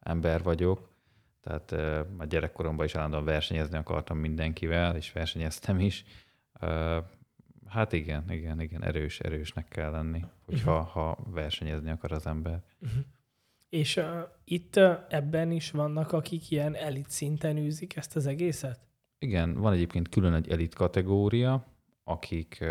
ember 0.00 0.42
vagyok, 0.42 0.88
tehát 1.40 1.72
a 2.18 2.24
gyerekkoromban 2.24 2.86
is 2.86 2.94
állandóan 2.94 3.24
versenyezni 3.24 3.76
akartam 3.76 4.18
mindenkivel, 4.18 4.96
és 4.96 5.12
versenyeztem 5.12 5.80
is. 5.80 6.04
Hát 7.66 7.92
igen, 7.92 8.30
igen, 8.30 8.60
igen, 8.60 8.84
erős, 8.84 9.20
erősnek 9.20 9.68
kell 9.68 9.90
lenni, 9.90 10.24
hogyha 10.44 10.78
uh-huh. 10.78 10.88
ha 10.88 11.18
versenyezni 11.26 11.90
akar 11.90 12.12
az 12.12 12.26
ember. 12.26 12.62
Uh-huh. 12.80 13.00
És 13.68 13.96
uh, 13.96 14.04
itt 14.44 14.76
uh, 14.76 14.98
ebben 15.08 15.50
is 15.50 15.70
vannak, 15.70 16.12
akik 16.12 16.50
ilyen 16.50 16.74
elit 16.74 17.10
szinten 17.10 17.56
űzik 17.56 17.96
ezt 17.96 18.16
az 18.16 18.26
egészet? 18.26 18.80
Igen, 19.18 19.54
van 19.54 19.72
egyébként 19.72 20.08
külön 20.08 20.34
egy 20.34 20.50
elit 20.50 20.74
kategória, 20.74 21.66
akik, 22.10 22.64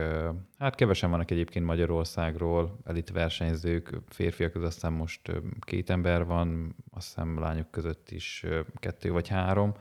hát 0.58 0.76
kevesen 0.76 1.10
vannak 1.10 1.32
egyébként 1.32 1.66
Magyarországról, 1.66 2.80
elit 2.84 3.12
versenyzők, 3.12 4.02
férfiak 4.08 4.52
között 4.52 4.68
aztán 4.68 4.94
most 4.94 5.22
két 5.60 5.90
ember 5.90 6.26
van, 6.26 6.76
azt 6.92 7.08
hiszem 7.08 7.40
lányok 7.40 7.72
között 7.72 8.12
is 8.12 8.46
kettő 8.76 9.12
vagy 9.12 9.28
három, 9.28 9.74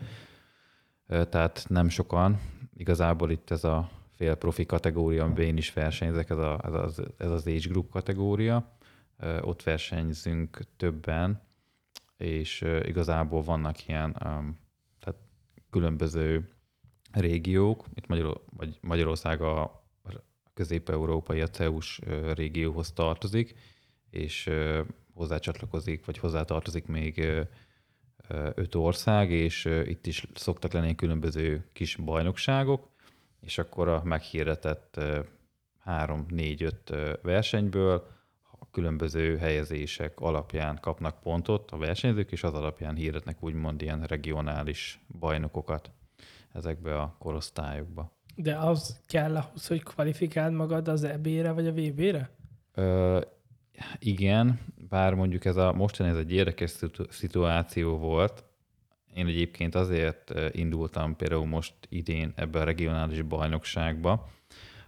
tehát 1.06 1.64
nem 1.68 1.88
sokan. 1.88 2.40
Igazából 2.76 3.30
itt 3.30 3.50
ez 3.50 3.64
a 3.64 3.90
fél 4.16 4.34
profi 4.34 4.66
kategória, 4.66 5.24
amiben 5.24 5.44
én 5.44 5.56
is 5.56 5.72
versenyzek, 5.72 6.30
ez, 6.30 6.38
a, 6.38 6.60
ez, 6.64 6.72
az, 6.72 7.02
ez 7.16 7.30
az 7.30 7.46
age 7.46 7.68
group 7.68 7.90
kategória. 7.90 8.76
Ott 9.40 9.62
versenyzünk 9.62 10.58
többen, 10.76 11.42
és 12.16 12.64
igazából 12.82 13.42
vannak 13.42 13.88
ilyen 13.88 14.12
tehát 15.00 15.20
különböző 15.70 16.48
régiók, 17.12 17.84
itt 17.94 18.06
Magyar, 18.06 18.44
vagy 18.56 18.78
Magyarország 18.80 19.42
a 19.42 19.82
közép-európai, 20.54 21.40
a 21.40 21.48
CEUS 21.48 22.00
régióhoz 22.34 22.92
tartozik, 22.92 23.54
és 24.10 24.50
hozzácsatlakozik, 25.14 26.04
vagy 26.04 26.18
hozzátartozik 26.18 26.86
még 26.86 27.18
öt 28.54 28.74
ország, 28.74 29.30
és 29.30 29.64
itt 29.64 30.06
is 30.06 30.26
szoktak 30.34 30.72
lenni 30.72 30.94
különböző 30.94 31.68
kis 31.72 31.96
bajnokságok, 31.96 32.88
és 33.40 33.58
akkor 33.58 33.88
a 33.88 34.02
meghirdetett 34.04 35.00
három, 35.78 36.26
négy, 36.28 36.62
öt 36.62 36.94
versenyből 37.22 38.06
a 38.60 38.70
különböző 38.70 39.36
helyezések 39.36 40.20
alapján 40.20 40.78
kapnak 40.80 41.20
pontot 41.20 41.70
a 41.70 41.76
versenyzők, 41.76 42.32
és 42.32 42.42
az 42.42 42.54
alapján 42.54 42.94
hirdetnek 42.94 43.42
úgymond 43.42 43.82
ilyen 43.82 44.02
regionális 44.02 45.00
bajnokokat 45.18 45.90
ezekbe 46.52 47.00
a 47.00 47.16
korosztályokba. 47.18 48.16
De 48.36 48.56
az 48.56 49.00
kell 49.06 49.36
ahhoz, 49.36 49.66
hogy 49.66 49.82
kvalifikáld 49.82 50.52
magad 50.52 50.88
az 50.88 51.04
EB-re 51.04 51.52
vagy 51.52 51.66
a 51.66 51.72
VB-re? 51.72 52.30
Ö, 52.74 53.20
igen, 53.98 54.60
bár 54.88 55.14
mondjuk 55.14 55.44
ez 55.44 55.56
a 55.56 55.72
mostani 55.72 56.10
ez 56.10 56.16
egy 56.16 56.32
érdekes 56.32 56.74
szituáció 57.08 57.96
volt. 57.96 58.44
Én 59.14 59.26
egyébként 59.26 59.74
azért 59.74 60.34
indultam 60.52 61.16
például 61.16 61.46
most 61.46 61.74
idén 61.88 62.32
ebbe 62.36 62.60
a 62.60 62.64
regionális 62.64 63.22
bajnokságba, 63.22 64.28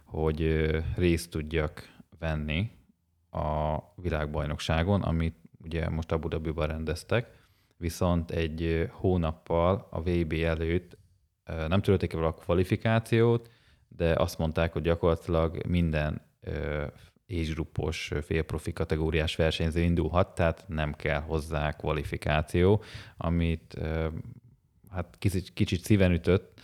hogy 0.03 0.69
részt 0.95 1.29
tudjak 1.29 1.95
venni 2.19 2.71
a 3.31 3.77
világbajnokságon, 3.95 5.01
amit 5.01 5.35
ugye 5.63 5.89
most 5.89 6.11
Abu 6.11 6.27
Dhabiban 6.27 6.67
rendeztek, 6.67 7.39
viszont 7.77 8.31
egy 8.31 8.89
hónappal 8.91 9.87
a 9.89 10.01
VB 10.01 10.33
előtt 10.33 10.97
nem 11.67 11.81
törölték 11.81 12.13
el 12.13 12.23
a 12.23 12.33
kvalifikációt, 12.33 13.49
de 13.87 14.13
azt 14.13 14.37
mondták, 14.37 14.73
hogy 14.73 14.81
gyakorlatilag 14.81 15.65
minden 15.67 16.21
age 17.29 17.51
groupos 17.53 18.11
félprofi 18.21 18.73
kategóriás 18.73 19.35
versenyző 19.35 19.81
indulhat, 19.81 20.35
tehát 20.35 20.65
nem 20.67 20.93
kell 20.93 21.19
hozzá 21.19 21.71
kvalifikáció, 21.71 22.83
amit 23.17 23.77
hát 24.89 25.15
kicsit, 25.19 25.53
kicsit 25.53 25.83
szíven 25.83 26.11
ütött. 26.11 26.61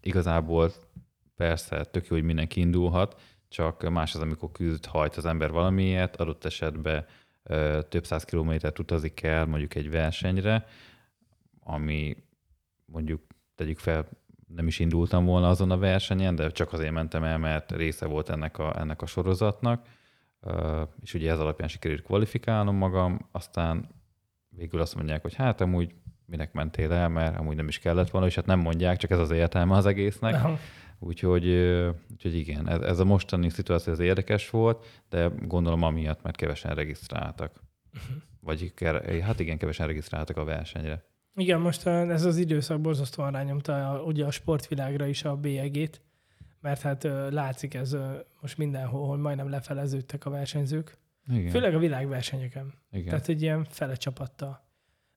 Igazából 0.00 0.72
persze 1.36 1.84
tök 1.84 2.06
jó, 2.06 2.16
hogy 2.16 2.24
mindenki 2.24 2.60
indulhat, 2.60 3.20
csak 3.48 3.90
más 3.90 4.14
az, 4.14 4.20
amikor 4.20 4.52
küzd, 4.52 4.84
hajt 4.86 5.16
az 5.16 5.24
ember 5.24 5.50
valamiért, 5.50 6.16
adott 6.16 6.44
esetben 6.44 7.06
több 7.88 8.06
száz 8.06 8.24
kilométert 8.24 8.78
utazik 8.78 9.22
el 9.22 9.46
mondjuk 9.46 9.74
egy 9.74 9.90
versenyre, 9.90 10.66
ami 11.60 12.16
mondjuk 12.84 13.22
tegyük 13.58 13.78
fel, 13.78 14.08
nem 14.54 14.66
is 14.66 14.78
indultam 14.78 15.24
volna 15.24 15.48
azon 15.48 15.70
a 15.70 15.78
versenyen, 15.78 16.34
de 16.34 16.50
csak 16.50 16.72
azért 16.72 16.92
mentem 16.92 17.24
el, 17.24 17.38
mert 17.38 17.72
része 17.72 18.06
volt 18.06 18.28
ennek 18.28 18.58
a, 18.58 18.80
ennek 18.80 19.02
a 19.02 19.06
sorozatnak, 19.06 19.86
és 21.00 21.14
ugye 21.14 21.30
ez 21.30 21.40
alapján 21.40 21.68
sikerült 21.68 22.02
kvalifikálnom 22.02 22.76
magam, 22.76 23.28
aztán 23.32 23.88
végül 24.48 24.80
azt 24.80 24.94
mondják, 24.94 25.22
hogy 25.22 25.34
hát 25.34 25.60
amúgy 25.60 25.94
minek 26.26 26.52
mentél 26.52 26.92
el, 26.92 27.08
mert 27.08 27.38
amúgy 27.38 27.56
nem 27.56 27.68
is 27.68 27.78
kellett 27.78 28.10
volna, 28.10 28.26
és 28.26 28.34
hát 28.34 28.46
nem 28.46 28.58
mondják, 28.58 28.96
csak 28.96 29.10
ez 29.10 29.18
az 29.18 29.30
értelme 29.30 29.76
az 29.76 29.86
egésznek. 29.86 30.46
Úgyhogy, 30.98 31.48
úgyhogy 32.10 32.34
igen, 32.34 32.68
ez, 32.68 32.80
ez 32.80 32.98
a 32.98 33.04
mostani 33.04 33.48
szituáció 33.48 33.92
ez 33.92 33.98
érdekes 33.98 34.50
volt, 34.50 35.02
de 35.08 35.30
gondolom 35.42 35.82
amiatt, 35.82 36.22
mert 36.22 36.36
kevesen 36.36 36.74
regisztráltak. 36.74 37.60
Uh-huh. 37.94 38.22
Vagy 38.40 38.72
hát 39.22 39.40
igen, 39.40 39.58
kevesen 39.58 39.86
regisztráltak 39.86 40.36
a 40.36 40.44
versenyre. 40.44 41.04
Igen, 41.38 41.60
most 41.60 41.86
ez 41.86 42.24
az 42.24 42.36
időszak 42.36 42.80
borzasztóan 42.80 43.32
rányomta 43.32 43.90
a, 43.90 44.02
ugye 44.02 44.24
a 44.24 44.30
sportvilágra 44.30 45.06
is 45.06 45.24
a 45.24 45.36
bélyegét, 45.36 46.02
mert 46.60 46.80
hát 46.80 47.02
látszik 47.30 47.74
ez 47.74 47.96
most 48.40 48.58
mindenhol, 48.58 49.08
hogy 49.08 49.18
majdnem 49.18 49.50
lefeleződtek 49.50 50.24
a 50.24 50.30
versenyzők. 50.30 50.98
Igen. 51.28 51.50
Főleg 51.50 51.74
a 51.74 51.78
világversenyeken. 51.78 52.74
Igen. 52.90 53.08
Tehát 53.08 53.28
egy 53.28 53.42
ilyen 53.42 53.64
fele 53.64 53.94
csapattal. 53.94 54.66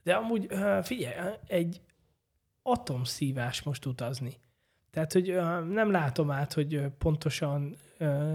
De 0.04 0.14
amúgy 0.14 0.48
figyelj, 0.82 1.16
egy 1.48 1.82
atomszívás 2.62 3.64
most 3.64 3.86
utazni. 3.86 4.34
Tehát, 4.92 5.14
hogy 5.14 5.36
nem 5.70 5.92
látom 5.92 6.32
át, 6.32 6.54
hogy 6.54 6.88
pontosan 6.98 7.76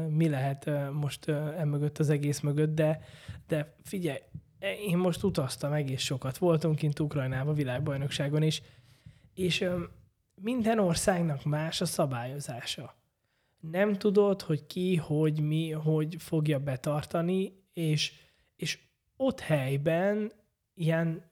mi 0.08 0.28
lehet 0.28 0.70
most 0.92 1.28
emögött 1.28 1.98
az 1.98 2.10
egész 2.10 2.40
mögött, 2.40 2.74
de, 2.74 3.00
de 3.46 3.74
figyelj, 3.82 4.18
én 4.58 4.96
most 4.96 5.22
utaztam 5.22 5.72
egész 5.72 6.02
sokat, 6.02 6.38
voltunk 6.38 6.76
kint 6.76 7.00
Ukrajnába 7.00 7.52
világbajnokságon 7.52 8.42
is, 8.42 8.62
és 9.34 9.68
minden 10.34 10.78
országnak 10.78 11.44
más 11.44 11.80
a 11.80 11.84
szabályozása. 11.86 12.94
Nem 13.60 13.92
tudod, 13.92 14.42
hogy 14.42 14.66
ki, 14.66 14.96
hogy 14.96 15.40
mi, 15.40 15.70
hogy 15.70 16.16
fogja 16.18 16.58
betartani, 16.58 17.52
és, 17.72 18.12
és 18.56 18.78
ott 19.16 19.40
helyben 19.40 20.32
ilyen 20.74 21.30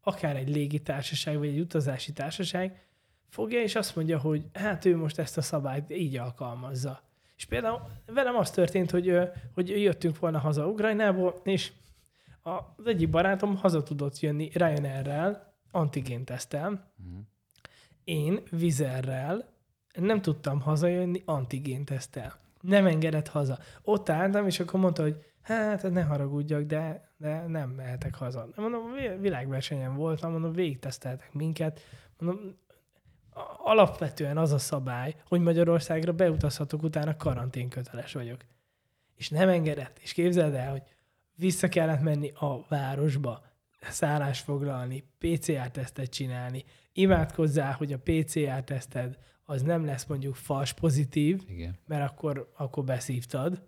akár 0.00 0.36
egy 0.36 0.48
légitársaság, 0.48 1.38
vagy 1.38 1.48
egy 1.48 1.60
utazási 1.60 2.12
társaság 2.12 2.86
fogja, 3.28 3.62
és 3.62 3.74
azt 3.74 3.96
mondja, 3.96 4.18
hogy 4.18 4.46
hát 4.52 4.84
ő 4.84 4.96
most 4.96 5.18
ezt 5.18 5.36
a 5.36 5.42
szabályt 5.42 5.90
így 5.90 6.16
alkalmazza. 6.16 7.02
És 7.36 7.44
például 7.44 7.80
velem 8.06 8.36
az 8.36 8.50
történt, 8.50 8.90
hogy, 8.90 9.18
hogy 9.54 9.68
jöttünk 9.68 10.18
volna 10.18 10.38
haza 10.38 10.66
Ukrajnából, 10.66 11.40
és 11.44 11.72
az 12.48 12.86
egyik 12.86 13.10
barátom 13.10 13.56
haza 13.56 13.82
tudott 13.82 14.20
jönni 14.20 14.50
Ryanair-rel, 14.52 15.54
antigén 15.70 16.24
tesztel. 16.24 16.68
Uh-huh. 16.68 17.18
Én 18.04 18.40
vizerrel 18.50 19.56
nem 19.94 20.22
tudtam 20.22 20.60
hazajönni 20.60 21.22
antigén 21.24 21.84
tesztel. 21.84 22.32
Nem 22.60 22.86
engedett 22.86 23.28
haza. 23.28 23.58
Ott 23.82 24.08
álltam, 24.08 24.46
és 24.46 24.60
akkor 24.60 24.80
mondta, 24.80 25.02
hogy 25.02 25.24
hát 25.42 25.90
ne 25.90 26.02
haragudjak, 26.02 26.62
de, 26.62 27.10
de 27.16 27.46
nem 27.46 27.70
mehetek 27.70 28.14
haza. 28.14 28.48
Mondom, 28.56 28.82
világversenyen 29.20 29.96
voltam, 29.96 30.32
mondom, 30.32 30.52
végigteszteltek 30.52 31.32
minket. 31.32 31.80
Mondom, 32.18 32.56
alapvetően 33.56 34.38
az 34.38 34.52
a 34.52 34.58
szabály, 34.58 35.14
hogy 35.28 35.40
Magyarországra 35.40 36.12
beutazhatok, 36.12 36.82
utána 36.82 37.16
karanténköteles 37.16 38.12
vagyok. 38.12 38.40
És 39.14 39.28
nem 39.28 39.48
engedett. 39.48 39.98
És 39.98 40.12
képzeld 40.12 40.54
el, 40.54 40.70
hogy 40.70 40.82
vissza 41.38 41.68
kellett 41.68 42.00
menni 42.00 42.32
a 42.34 42.66
városba, 42.68 43.42
szállást 43.80 44.44
foglalni, 44.44 45.04
PCR-tesztet 45.18 46.10
csinálni. 46.10 46.64
Imádkozzál, 46.92 47.72
hogy 47.72 47.92
a 47.92 47.98
PCR-teszted 47.98 49.18
az 49.44 49.62
nem 49.62 49.84
lesz 49.84 50.04
mondjuk 50.04 50.34
fals 50.34 50.72
pozitív, 50.72 51.42
Igen. 51.48 51.78
mert 51.86 52.10
akkor, 52.10 52.52
akkor 52.56 52.84
beszívtad, 52.84 53.62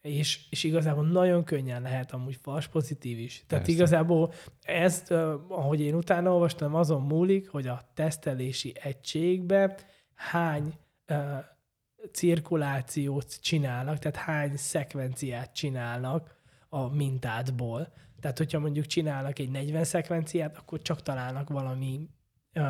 és, 0.00 0.46
és 0.50 0.64
igazából 0.64 1.06
nagyon 1.06 1.44
könnyen 1.44 1.82
lehet 1.82 2.12
amúgy 2.12 2.38
fals 2.42 2.68
pozitív 2.68 3.18
is. 3.18 3.44
Tehát 3.46 3.64
Persze. 3.64 3.80
igazából 3.80 4.32
ezt, 4.62 5.10
ahogy 5.48 5.80
én 5.80 5.94
utána 5.94 6.32
olvastam, 6.32 6.74
azon 6.74 7.02
múlik, 7.02 7.48
hogy 7.48 7.66
a 7.66 7.90
tesztelési 7.94 8.74
egységbe 8.82 9.76
hány 10.14 10.74
uh, 11.08 11.16
cirkulációt 12.12 13.40
csinálnak, 13.40 13.98
tehát 13.98 14.16
hány 14.16 14.56
szekvenciát 14.56 15.54
csinálnak 15.54 16.37
a 16.68 16.94
mintádból. 16.94 17.88
Tehát, 18.20 18.38
hogyha 18.38 18.58
mondjuk 18.58 18.86
csinálnak 18.86 19.38
egy 19.38 19.50
40 19.50 19.84
szekvenciát, 19.84 20.56
akkor 20.56 20.82
csak 20.82 21.02
találnak 21.02 21.48
valami 21.48 22.08
ö, 22.52 22.60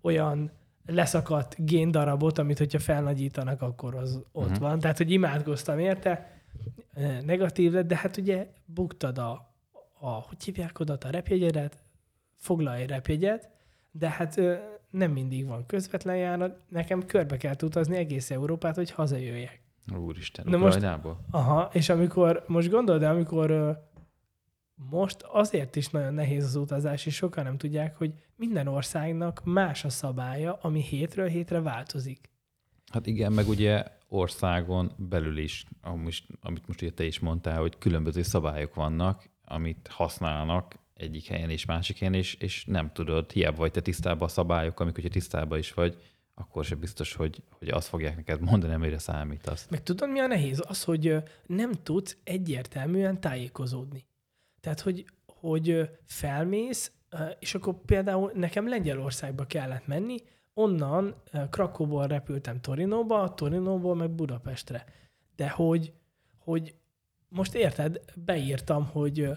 olyan 0.00 0.50
leszakadt 0.86 1.66
géndarabot, 1.66 2.38
amit 2.38 2.58
hogyha 2.58 2.78
felnagyítanak, 2.78 3.62
akkor 3.62 3.94
az 3.94 4.14
uh-huh. 4.14 4.42
ott 4.42 4.50
mhm. 4.50 4.60
van. 4.60 4.78
Tehát, 4.78 4.96
hogy 4.96 5.10
imádkoztam 5.10 5.78
érte, 5.78 6.34
negatív 7.24 7.72
lett, 7.72 7.86
de 7.86 7.96
hát 7.96 8.16
ugye 8.16 8.46
buktad 8.64 9.18
a, 9.18 9.54
a 10.00 10.08
hogy 10.08 10.44
hívják 10.44 10.80
oda 10.80 10.98
a 11.00 11.10
repjegyedet, 11.10 11.78
foglalj 12.36 12.82
egy 12.82 12.88
repjegyet, 12.88 13.50
de 13.90 14.10
hát 14.10 14.40
nem 14.90 15.10
mindig 15.10 15.46
van 15.46 15.66
közvetlen 15.66 16.16
járat, 16.16 16.58
nekem 16.68 17.06
körbe 17.06 17.36
kell 17.36 17.54
utazni 17.62 17.96
egész 17.96 18.30
Európát, 18.30 18.74
hogy 18.74 18.90
hazajöjjek. 18.90 19.63
Úristen, 19.96 20.44
Na 20.48 20.56
most- 20.56 20.76
Ukrajnából? 20.76 21.24
Aha, 21.30 21.70
és 21.72 21.88
amikor, 21.88 22.44
most 22.46 22.70
gondold 22.70 23.02
el, 23.02 23.14
amikor 23.14 23.78
most 24.74 25.22
azért 25.22 25.76
is 25.76 25.88
nagyon 25.88 26.14
nehéz 26.14 26.44
az 26.44 26.56
utazás, 26.56 27.06
és 27.06 27.14
sokan 27.14 27.44
nem 27.44 27.56
tudják, 27.56 27.96
hogy 27.96 28.12
minden 28.36 28.66
országnak 28.66 29.44
más 29.44 29.84
a 29.84 29.88
szabálya, 29.88 30.58
ami 30.62 30.80
hétről 30.82 31.28
hétre 31.28 31.60
változik. 31.60 32.30
Hát 32.92 33.06
igen, 33.06 33.32
meg 33.32 33.48
ugye 33.48 33.84
országon 34.08 34.92
belül 34.96 35.38
is, 35.38 35.64
amit, 36.40 36.66
most 36.66 36.82
ugye 36.82 36.90
te 36.90 37.04
is 37.04 37.18
mondtál, 37.18 37.60
hogy 37.60 37.78
különböző 37.78 38.22
szabályok 38.22 38.74
vannak, 38.74 39.30
amit 39.44 39.88
használnak 39.90 40.78
egyik 40.94 41.26
helyen 41.26 41.50
és 41.50 41.64
másik 41.64 41.98
helyen, 41.98 42.14
és, 42.14 42.34
és 42.34 42.64
nem 42.64 42.92
tudod, 42.92 43.30
hiába 43.30 43.56
vagy 43.56 43.70
te 43.70 43.80
tisztában 43.80 44.28
a 44.28 44.30
szabályok, 44.30 44.80
amikor 44.80 45.04
tisztában 45.04 45.58
is 45.58 45.72
vagy, 45.72 45.96
akkor 46.34 46.64
se 46.64 46.74
biztos, 46.74 47.14
hogy, 47.14 47.42
hogy 47.50 47.68
azt 47.68 47.88
fogják 47.88 48.16
neked 48.16 48.40
mondani, 48.40 48.74
amire 48.74 48.98
számítasz. 48.98 49.66
Meg 49.70 49.82
tudod, 49.82 50.10
mi 50.10 50.18
a 50.18 50.26
nehéz? 50.26 50.62
Az, 50.66 50.84
hogy 50.84 51.22
nem 51.46 51.72
tudsz 51.72 52.16
egyértelműen 52.24 53.20
tájékozódni. 53.20 54.06
Tehát, 54.60 54.80
hogy, 54.80 55.04
hogy 55.26 55.90
felmész, 56.06 56.92
és 57.38 57.54
akkor 57.54 57.74
például 57.74 58.30
nekem 58.34 58.68
Lengyelországba 58.68 59.44
kellett 59.46 59.86
menni, 59.86 60.16
onnan 60.54 61.14
Krakóból 61.50 62.06
repültem 62.06 62.60
Torinóba, 62.60 63.34
Torinóból 63.34 63.94
meg 63.94 64.10
Budapestre. 64.10 64.84
De 65.36 65.48
hogy, 65.48 65.92
hogy 66.38 66.74
most 67.28 67.54
érted, 67.54 68.00
beírtam, 68.14 68.86
hogy 68.86 69.28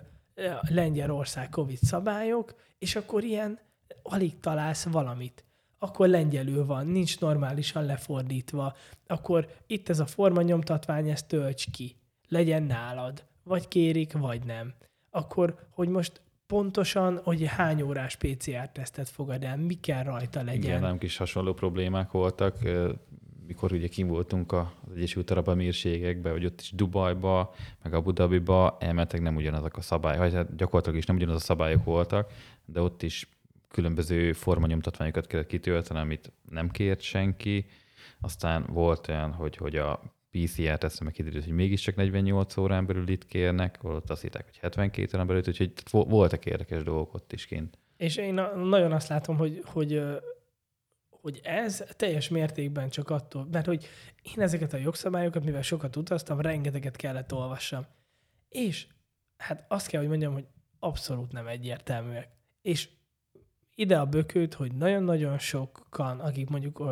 Lengyelország 0.62 1.50
Covid 1.50 1.78
szabályok, 1.78 2.56
és 2.78 2.96
akkor 2.96 3.24
ilyen 3.24 3.60
alig 4.04 4.40
találsz 4.40 4.86
valamit. 4.86 5.46
Akkor 5.80 6.08
lengyelül 6.08 6.66
van, 6.66 6.88
nincs 6.88 7.20
normálisan 7.20 7.86
lefordítva, 7.86 8.76
akkor 9.08 9.48
itt 9.68 9.90
ez 9.90 10.00
a 10.00 10.06
formanyomtatvány, 10.06 11.10
ezt 11.10 11.28
tölts 11.28 11.72
ki. 11.72 11.96
Legyen 12.28 12.64
nálad. 12.64 13.24
Vagy 13.44 13.68
kérik, 13.68 14.12
vagy 14.12 14.44
nem. 14.44 14.74
Akkor, 15.10 15.56
hogy 15.70 15.88
most 15.90 16.22
pontosan, 16.48 17.20
hogy 17.24 17.46
hány 17.46 17.82
órás 17.82 18.16
PCR-tesztet 18.16 19.10
fogad 19.10 19.44
el, 19.44 19.58
mi 19.58 19.74
kell 19.74 20.04
rajta 20.04 20.44
legyen. 20.44 20.64
Igen, 20.64 20.82
nem 20.82 20.98
kis 20.98 21.18
hasonló 21.18 21.54
problémák 21.54 22.12
voltak, 22.12 22.58
mikor 23.48 23.72
ugye 23.72 23.88
kim 23.88 24.08
voltunk 24.08 24.52
az 24.52 24.68
Egyesült 24.96 25.32
Arab 25.32 25.50
Emírségekben, 25.50 26.32
vagy 26.32 26.46
ott 26.46 26.62
is 26.62 26.72
Dubajba, 26.72 27.54
meg 27.84 27.94
Abu 27.94 28.12
Dhabiba, 28.12 28.78
elmetek 28.80 29.22
nem 29.22 29.36
ugyanazok 29.36 29.78
a 29.78 29.82
szabályok, 29.82 30.20
vagy 30.20 30.34
hát 30.34 30.56
gyakorlatilag 30.56 30.98
is 30.98 31.06
nem 31.06 31.16
ugyanaz 31.16 31.36
a 31.36 31.40
szabályok 31.40 31.84
voltak, 31.84 32.32
de 32.66 32.82
ott 32.82 33.04
is 33.04 33.30
különböző 33.68 34.34
formanyomtatványokat 34.34 35.28
kellett 35.28 35.48
kitölteni, 35.48 36.00
amit 36.00 36.32
nem 36.50 36.70
kért 36.70 37.02
senki. 37.02 37.66
Aztán 38.22 38.66
volt 38.70 39.08
olyan, 39.08 39.32
hogy, 39.32 39.56
hogy 39.58 39.76
a 39.76 40.18
PCR 40.32 40.78
tesztre 40.78 41.06
meg 41.06 41.14
kiderült, 41.14 41.44
hogy 41.44 41.54
mégiscsak 41.54 41.96
48 41.96 42.58
órán 42.58 42.86
belül 42.86 43.08
itt 43.08 43.26
kérnek, 43.26 43.80
ott 43.82 44.10
azt 44.10 44.22
hitták, 44.22 44.46
hogy 44.46 44.58
72 44.58 45.10
órán 45.14 45.28
belül, 45.28 45.44
úgyhogy 45.48 45.74
vo- 45.92 46.10
voltak 46.10 46.46
érdekes 46.46 46.84
dolgok 46.84 47.14
ott 47.14 47.34
is 47.34 47.46
kint. 47.46 47.78
És 47.98 48.16
én 48.16 48.34
nagyon 48.56 48.92
azt 48.92 49.08
látom, 49.08 49.38
hogy, 49.38 49.62
hogy, 49.66 50.04
hogy 51.10 51.40
ez 51.44 51.84
teljes 51.96 52.30
mértékben 52.30 52.90
csak 52.90 53.10
attól, 53.10 53.48
mert 53.52 53.66
hogy 53.66 53.88
én 54.36 54.44
ezeket 54.44 54.74
a 54.74 54.78
jogszabályokat, 54.78 55.44
mivel 55.44 55.62
sokat 55.62 55.96
utaztam, 55.96 56.42
rengeteget 56.42 56.96
kellett 56.96 57.34
olvassam. 57.34 57.86
És 58.50 58.88
hát 59.38 59.66
azt 59.68 59.88
kell, 59.88 60.00
hogy 60.00 60.10
mondjam, 60.10 60.34
hogy 60.34 60.48
abszolút 60.80 61.32
nem 61.32 61.48
egyértelműek. 61.48 62.30
És 62.62 62.90
ide 63.80 64.00
a 64.00 64.06
bökőt, 64.06 64.54
hogy 64.54 64.74
nagyon-nagyon 64.74 65.38
sokan, 65.38 66.20
akik 66.20 66.50
mondjuk 66.50 66.84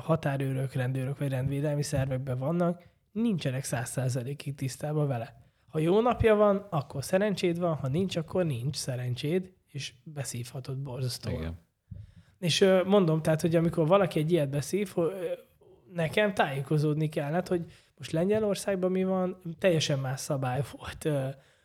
határőrök, 0.00 0.72
rendőrök 0.72 1.18
vagy 1.18 1.28
rendvédelmi 1.28 1.82
szervekben 1.82 2.38
vannak, 2.38 2.82
nincsenek 3.12 3.64
száz 3.64 3.90
százalékig 3.90 4.54
tisztában 4.54 5.06
vele. 5.06 5.42
Ha 5.68 5.78
jó 5.78 6.00
napja 6.00 6.34
van, 6.34 6.66
akkor 6.70 7.04
szerencséd 7.04 7.58
van, 7.58 7.74
ha 7.74 7.88
nincs, 7.88 8.16
akkor 8.16 8.44
nincs 8.44 8.76
szerencséd, 8.76 9.52
és 9.68 9.92
beszívhatod 10.04 10.78
borzasztóan. 10.78 11.36
Igen. 11.36 11.58
És 12.38 12.64
mondom, 12.84 13.22
tehát, 13.22 13.40
hogy 13.40 13.56
amikor 13.56 13.86
valaki 13.86 14.18
egy 14.18 14.32
ilyet 14.32 14.50
beszív, 14.50 14.94
nekem 15.92 16.34
tájékozódni 16.34 17.08
kellett, 17.08 17.48
hogy 17.48 17.64
most 17.96 18.10
Lengyelországban 18.10 18.90
mi 18.90 19.04
van, 19.04 19.40
teljesen 19.58 19.98
más 19.98 20.20
szabály 20.20 20.62
volt 20.76 21.08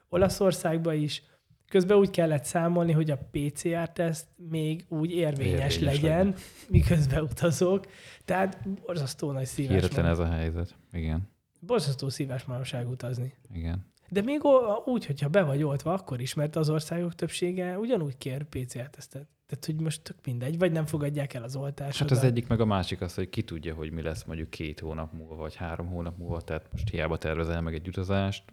Olaszországban 0.10 0.94
is. 0.94 1.24
Közben 1.70 1.98
úgy 1.98 2.10
kellett 2.10 2.44
számolni, 2.44 2.92
hogy 2.92 3.12
a 3.12 3.18
PCR-teszt 3.32 4.28
még 4.50 4.86
úgy 4.90 5.12
érvényes, 5.12 5.52
Érvényes 5.54 5.80
legyen, 5.80 6.18
legyen. 6.26 6.36
miközben 6.68 7.24
utazok. 7.24 7.86
Tehát 8.26 8.70
borzasztó 8.86 9.32
nagy 9.32 9.46
szívás. 9.46 9.70
Hihetetlen 9.76 10.04
van. 10.04 10.12
ez 10.12 10.20
a 10.20 10.28
helyzet. 10.28 10.76
Igen, 10.92 11.30
Borzasztó 11.60 12.10
szívás 12.10 12.44
manapság 12.44 12.90
utazni. 12.90 13.34
igen. 13.54 13.92
De 14.10 14.22
még 14.22 14.42
úgy, 14.86 15.06
hogyha 15.06 15.30
be 15.30 15.44
vagy 15.44 15.64
oltva, 15.64 15.94
akkor 15.94 16.22
is, 16.22 16.34
mert 16.34 16.56
az 16.56 16.70
országok 16.70 17.16
többsége 17.16 17.78
ugyanúgy 17.80 18.18
kér 18.18 18.44
PCR-tesztet. 18.44 19.28
Tehát, 19.46 19.66
hogy 19.66 19.76
most 19.82 20.02
tök 20.02 20.18
mindegy, 20.26 20.58
vagy 20.58 20.72
nem 20.72 20.86
fogadják 20.86 21.34
el 21.34 21.44
az 21.44 21.56
oltást. 21.56 22.00
Hát 22.00 22.12
az 22.12 22.24
egyik 22.24 22.48
meg 22.48 22.60
a 22.60 22.66
másik 22.66 23.02
az, 23.02 23.14
hogy 23.14 23.30
ki 23.30 23.44
tudja, 23.44 23.74
hogy 23.76 23.92
mi 23.92 24.02
lesz 24.02 24.24
mondjuk 24.24 24.50
két 24.50 24.80
hónap 24.80 25.14
múlva, 25.14 25.36
vagy 25.36 25.56
három 25.56 25.88
hónap 25.88 26.18
múlva, 26.18 26.42
tehát 26.42 26.68
most 26.72 26.90
hiába 26.90 27.18
tervezel 27.18 27.62
meg 27.62 27.74
egy 27.74 27.88
utazást. 27.88 28.44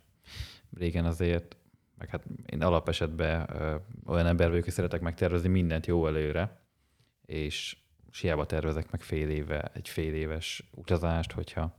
Régen 0.76 1.04
azért, 1.04 1.56
meg 2.01 2.09
hát 2.09 2.24
én 2.46 2.62
alapesetben 2.62 3.51
olyan 4.07 4.26
ember 4.26 4.48
vagyok, 4.48 4.64
hogy 4.64 4.72
szeretek 4.72 5.01
megtervezni 5.01 5.48
mindent 5.48 5.86
jó 5.86 6.07
előre, 6.07 6.61
és 7.26 7.76
hiába 8.20 8.46
tervezek 8.46 8.90
meg 8.90 9.01
fél 9.01 9.30
éve, 9.30 9.70
egy 9.74 9.88
fél 9.88 10.14
éves 10.14 10.70
utazást, 10.74 11.32
hogyha 11.32 11.78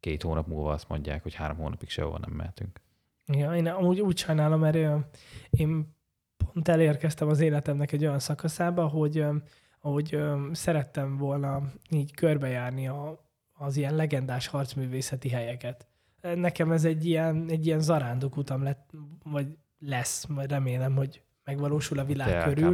két 0.00 0.22
hónap 0.22 0.46
múlva 0.46 0.72
azt 0.72 0.88
mondják, 0.88 1.22
hogy 1.22 1.34
három 1.34 1.56
hónapig 1.56 1.88
sehova 1.88 2.18
nem 2.18 2.32
mehetünk. 2.32 2.80
Ja, 3.26 3.54
én 3.54 3.66
amúgy 3.66 4.00
úgy 4.00 4.18
sajnálom, 4.18 4.60
mert 4.60 5.06
én 5.50 5.96
pont 6.36 6.68
elérkeztem 6.68 7.28
az 7.28 7.40
életemnek 7.40 7.92
egy 7.92 8.04
olyan 8.04 8.18
szakaszába, 8.18 8.86
hogy, 8.86 9.18
ö, 9.18 9.36
hogy 9.78 10.14
ö, 10.14 10.48
szerettem 10.52 11.16
volna 11.16 11.72
így 11.90 12.14
körbejárni 12.14 12.88
a, 12.88 13.28
az 13.52 13.76
ilyen 13.76 13.94
legendás 13.94 14.46
harcművészeti 14.46 15.28
helyeket. 15.28 15.86
Nekem 16.34 16.72
ez 16.72 16.84
egy 16.84 17.06
ilyen, 17.06 17.46
egy 17.48 17.66
ilyen 17.66 17.80
zarándok 17.80 18.36
utam 18.36 18.62
lett, 18.62 18.90
vagy 19.24 19.46
lesz, 19.78 20.26
majd 20.26 20.50
remélem, 20.50 20.96
hogy 20.96 21.22
megvalósul 21.44 21.98
a 21.98 22.04
világ 22.04 22.28
Te 22.28 22.42
körül. 22.44 22.64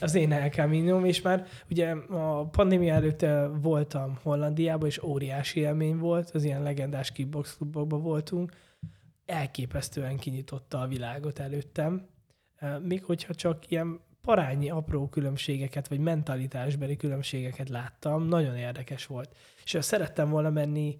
Az 0.00 0.14
én 0.14 0.32
El 0.32 0.48
Camino, 0.48 1.04
és 1.06 1.22
már 1.22 1.46
ugye 1.70 1.90
a 2.08 2.44
pandémia 2.46 2.94
előtt 2.94 3.22
ö, 3.22 3.48
voltam 3.60 4.18
Hollandiában, 4.22 4.88
és 4.88 5.02
óriási 5.02 5.60
élmény 5.60 5.98
volt, 5.98 6.30
az 6.30 6.44
ilyen 6.44 6.62
legendás 6.62 7.12
kickbox 7.12 7.56
klubokban 7.56 8.02
voltunk. 8.02 8.52
Elképesztően 9.24 10.16
kinyitotta 10.16 10.80
a 10.80 10.86
világot 10.86 11.38
előttem. 11.38 12.06
Ö, 12.60 12.78
Még 12.78 13.04
hogyha 13.04 13.34
csak 13.34 13.70
ilyen 13.70 14.00
parányi 14.22 14.70
apró 14.70 15.08
különbségeket, 15.08 15.88
vagy 15.88 15.98
mentalitásbeli 15.98 16.96
különbségeket 16.96 17.68
láttam, 17.68 18.28
nagyon 18.28 18.56
érdekes 18.56 19.06
volt. 19.06 19.36
És 19.64 19.74
ö, 19.74 19.80
szerettem 19.80 20.30
volna 20.30 20.50
menni 20.50 20.96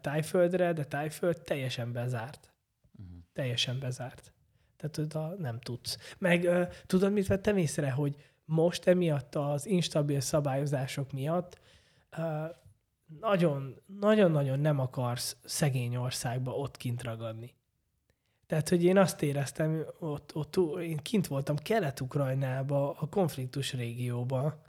Tájföldre, 0.00 0.72
de 0.72 0.84
Tájföld 0.84 1.42
teljesen 1.42 1.92
bezárt. 1.92 2.52
Mhm. 2.92 3.18
Teljesen 3.32 3.78
bezárt. 3.78 4.32
Tehát 4.76 4.98
oda 4.98 5.34
nem 5.38 5.60
tudsz. 5.60 6.14
Meg 6.18 6.48
tudod, 6.86 7.12
mit 7.12 7.26
vettem 7.26 7.56
észre, 7.56 7.90
hogy 7.90 8.16
most 8.44 8.86
emiatt 8.86 9.34
az 9.34 9.66
instabil 9.66 10.20
szabályozások 10.20 11.12
miatt 11.12 11.58
nagyon, 13.20 13.82
nagyon-nagyon 13.86 14.60
nem 14.60 14.78
akarsz 14.78 15.36
szegény 15.44 15.96
országba 15.96 16.52
ott 16.52 16.76
kint 16.76 17.02
ragadni. 17.02 17.54
Tehát, 18.46 18.68
hogy 18.68 18.84
én 18.84 18.98
azt 18.98 19.22
éreztem, 19.22 19.84
ott, 19.98 20.34
ott 20.34 20.56
én 20.80 20.96
kint 20.96 21.26
voltam 21.26 21.56
Kelet-Ukrajnába, 21.56 22.90
a 22.98 23.08
konfliktus 23.08 23.72
régióba, 23.72 24.62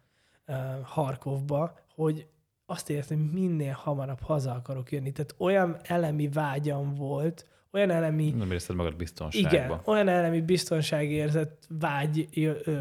Harkovba, 0.83 1.79
hogy 1.95 2.27
azt 2.65 2.89
éreztem, 2.89 3.17
hogy 3.17 3.31
minél 3.31 3.73
hamarabb 3.73 4.21
haza 4.21 4.51
akarok 4.51 4.91
jönni. 4.91 5.11
Tehát 5.11 5.35
olyan 5.37 5.77
elemi 5.83 6.27
vágyam 6.29 6.93
volt, 6.93 7.47
olyan 7.71 7.89
elemi 7.89 8.29
Nem 8.31 8.51
érzed 8.51 8.75
magad 8.75 8.95
biztonságban. 8.95 9.53
igen, 9.53 9.81
olyan 9.85 10.07
elemi 10.07 10.41
biztonságérzet 10.41 11.67
vágy 11.69 12.29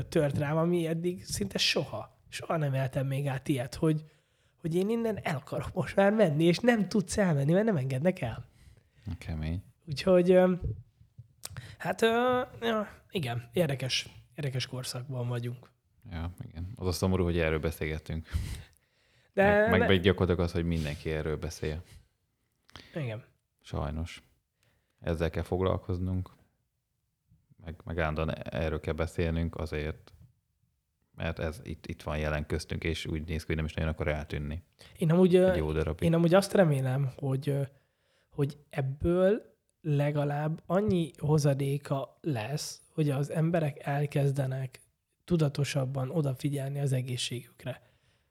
tört 0.09 0.39
rám, 0.39 0.57
ami 0.57 0.87
eddig 0.87 1.25
szinte 1.25 1.59
soha, 1.59 2.19
soha 2.29 2.57
nem 2.57 2.75
éltem 2.75 3.07
még 3.07 3.27
át 3.27 3.49
ilyet, 3.49 3.75
hogy, 3.75 4.05
hogy 4.61 4.75
én 4.75 4.89
innen 4.91 5.19
el 5.23 5.37
akarok 5.37 5.73
most 5.73 5.97
már 5.97 6.13
menni, 6.13 6.45
és 6.45 6.59
nem 6.59 6.89
tudsz 6.89 7.19
elmenni, 7.19 7.53
mert 7.53 7.65
nem 7.65 7.77
engednek 7.77 8.21
el. 8.21 8.45
Kemény. 9.19 9.63
Úgyhogy, 9.87 10.39
hát 11.79 12.01
ja, 12.61 12.89
igen, 13.11 13.49
érdekes, 13.53 14.09
érdekes 14.35 14.67
korszakban 14.67 15.29
vagyunk. 15.29 15.71
Ja, 16.11 16.35
igen. 16.49 16.73
Az 16.75 16.87
a 16.87 16.93
szomorú, 16.93 17.25
hogy 17.25 17.39
erről 17.39 17.59
beszélgettünk. 17.59 18.29
De 19.35 19.69
meg, 19.69 19.71
meg 19.71 19.89
ne- 19.89 19.97
gyakorlatilag 19.97 20.41
az, 20.49 20.53
hogy 20.53 20.65
mindenki 20.65 21.11
erről 21.11 21.37
beszél. 21.37 21.83
igen. 22.95 23.25
Sajnos. 23.61 24.23
Ezzel 25.01 25.31
kell 25.31 25.43
foglalkoznunk, 25.43 26.31
meg, 27.65 27.81
meg 27.85 27.99
állandóan 27.99 28.35
erről 28.35 28.81
kell 28.81 28.95
beszélnünk 28.95 29.57
azért, 29.57 30.13
mert 31.15 31.39
ez 31.39 31.61
itt, 31.63 31.87
itt 31.87 32.03
van 32.03 32.19
jelen 32.19 32.47
köztünk, 32.47 32.85
és 32.85 33.07
úgy 33.07 33.25
néz 33.27 33.41
ki, 33.41 33.47
hogy 33.47 33.57
nem 33.57 33.65
is 33.65 33.75
nagyon 33.75 33.91
akar 33.91 34.09
eltűnni. 34.09 34.63
Én 34.99 35.11
amúgy, 35.11 35.33
jó 35.33 35.73
darabig. 35.73 36.03
én 36.03 36.15
amúgy 36.15 36.35
azt 36.35 36.53
remélem, 36.53 37.13
hogy, 37.17 37.59
hogy 38.29 38.59
ebből 38.71 39.57
legalább 39.81 40.63
annyi 40.67 41.11
hozadéka 41.19 42.19
lesz, 42.21 42.83
hogy 42.93 43.11
az 43.11 43.31
emberek 43.31 43.87
elkezdenek 43.87 44.81
tudatosabban 45.25 46.11
odafigyelni 46.11 46.81
az 46.81 46.93
egészségükre. 46.93 47.83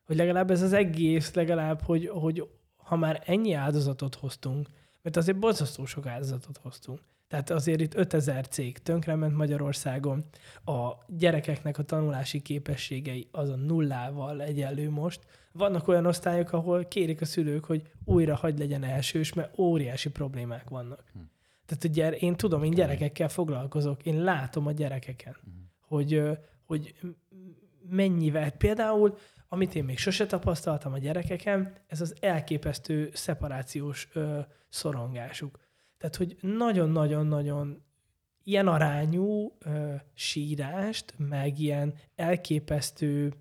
Hogy 0.06 0.16
legalább 0.16 0.52
ez 0.52 0.62
az 0.62 0.74
egész, 0.74 1.34
legalább, 1.34 1.82
hogy, 1.82 2.08
hogy 2.08 2.50
ha 2.76 2.96
már 2.96 3.24
ennyi 3.26 3.54
áldozatot 3.54 4.16
hoztunk, 4.16 4.68
mert 5.02 5.18
azért 5.18 5.40
borzasztó 5.40 5.86
sok 5.86 6.06
áldozatot 6.06 6.58
hoztunk. 6.58 7.00
Tehát 7.28 7.50
azért 7.50 7.82
itt 7.82 7.96
5000 7.96 8.48
cég 8.48 8.78
tönkrement 8.78 9.36
Magyarországon, 9.36 10.24
a 10.66 10.92
gyerekeknek 11.08 11.78
a 11.78 11.84
tanulási 11.84 12.42
képességei 12.42 13.28
az 13.32 13.50
a 13.50 13.56
nullával 13.56 14.42
egyenlő 14.42 14.90
most. 14.90 15.26
Vannak 15.52 15.88
olyan 15.88 16.06
osztályok, 16.06 16.54
ahol 16.54 16.86
kérik 16.86 17.22
a 17.22 17.26
szülők, 17.26 17.66
hogy 17.66 17.82
újra 18.06 18.36
hagy 18.36 18.60
legyen 18.60 18.84
elsős, 18.84 19.34
mert 19.34 19.60
óriási 19.60 20.10
problémák 20.10 20.70
vannak. 20.70 21.04
Hm. 21.14 21.20
Tehát 21.66 21.84
ugye 21.84 22.12
én 22.12 22.36
tudom, 22.36 22.64
én 22.64 22.72
gyerekekkel 22.72 23.30
foglalkozok, 23.30 24.06
én 24.06 24.24
látom 24.24 24.68
a 24.68 24.72
gyerekeken, 24.72 25.38
hogy, 25.88 26.14
ö, 26.14 26.32
hogy 26.66 26.96
mennyivel, 27.90 28.52
például, 28.52 29.18
amit 29.54 29.76
én 29.76 29.84
még 29.84 29.98
sose 29.98 30.26
tapasztaltam 30.26 30.94
a 30.94 30.98
gyerekeken, 30.98 31.74
ez 31.88 32.02
az 32.02 32.16
elképesztő 32.20 33.10
szeparációs 33.14 34.08
ö, 34.14 34.40
szorongásuk. 34.70 35.60
Tehát, 35.98 36.16
hogy 36.16 36.38
nagyon-nagyon-nagyon 36.42 37.84
ilyen 38.44 38.68
arányú 38.68 39.58
ö, 39.60 39.94
sírást, 40.14 41.14
meg 41.18 41.60
ilyen 41.60 41.94
elképesztő, 42.16 43.34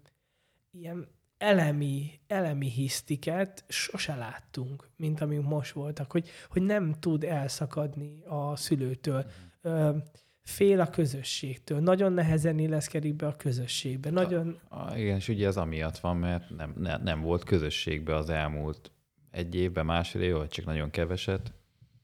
ilyen 0.70 1.08
elemi, 1.38 2.20
elemi 2.26 2.68
hisztiket 2.68 3.64
sose 3.68 4.14
láttunk, 4.14 4.88
mint 4.96 5.20
amik 5.20 5.40
most 5.40 5.72
voltak, 5.72 6.10
hogy, 6.12 6.28
hogy 6.48 6.62
nem 6.62 6.94
tud 7.00 7.24
elszakadni 7.24 8.22
a 8.26 8.56
szülőtől. 8.56 9.26
Ö, 9.60 9.96
fél 10.42 10.80
a 10.80 10.90
közösségtől. 10.90 11.80
Nagyon 11.80 12.12
nehezen 12.12 12.58
illeszkedik 12.58 13.14
be 13.14 13.26
a 13.26 13.36
közösségbe. 13.36 14.10
Nagyon, 14.10 14.58
Ah, 14.68 15.00
igen, 15.00 15.16
és 15.16 15.28
ugye 15.28 15.46
ez 15.46 15.56
amiatt 15.56 15.98
van, 15.98 16.16
mert 16.16 16.50
nem, 16.56 16.74
ne, 16.76 16.96
nem 16.96 17.20
volt 17.20 17.44
közösségbe 17.44 18.16
az 18.16 18.30
elmúlt 18.30 18.90
egy 19.30 19.54
évben, 19.54 19.86
másfél 19.86 20.22
év, 20.22 20.34
vagy 20.34 20.48
csak 20.48 20.64
nagyon 20.64 20.90
keveset, 20.90 21.52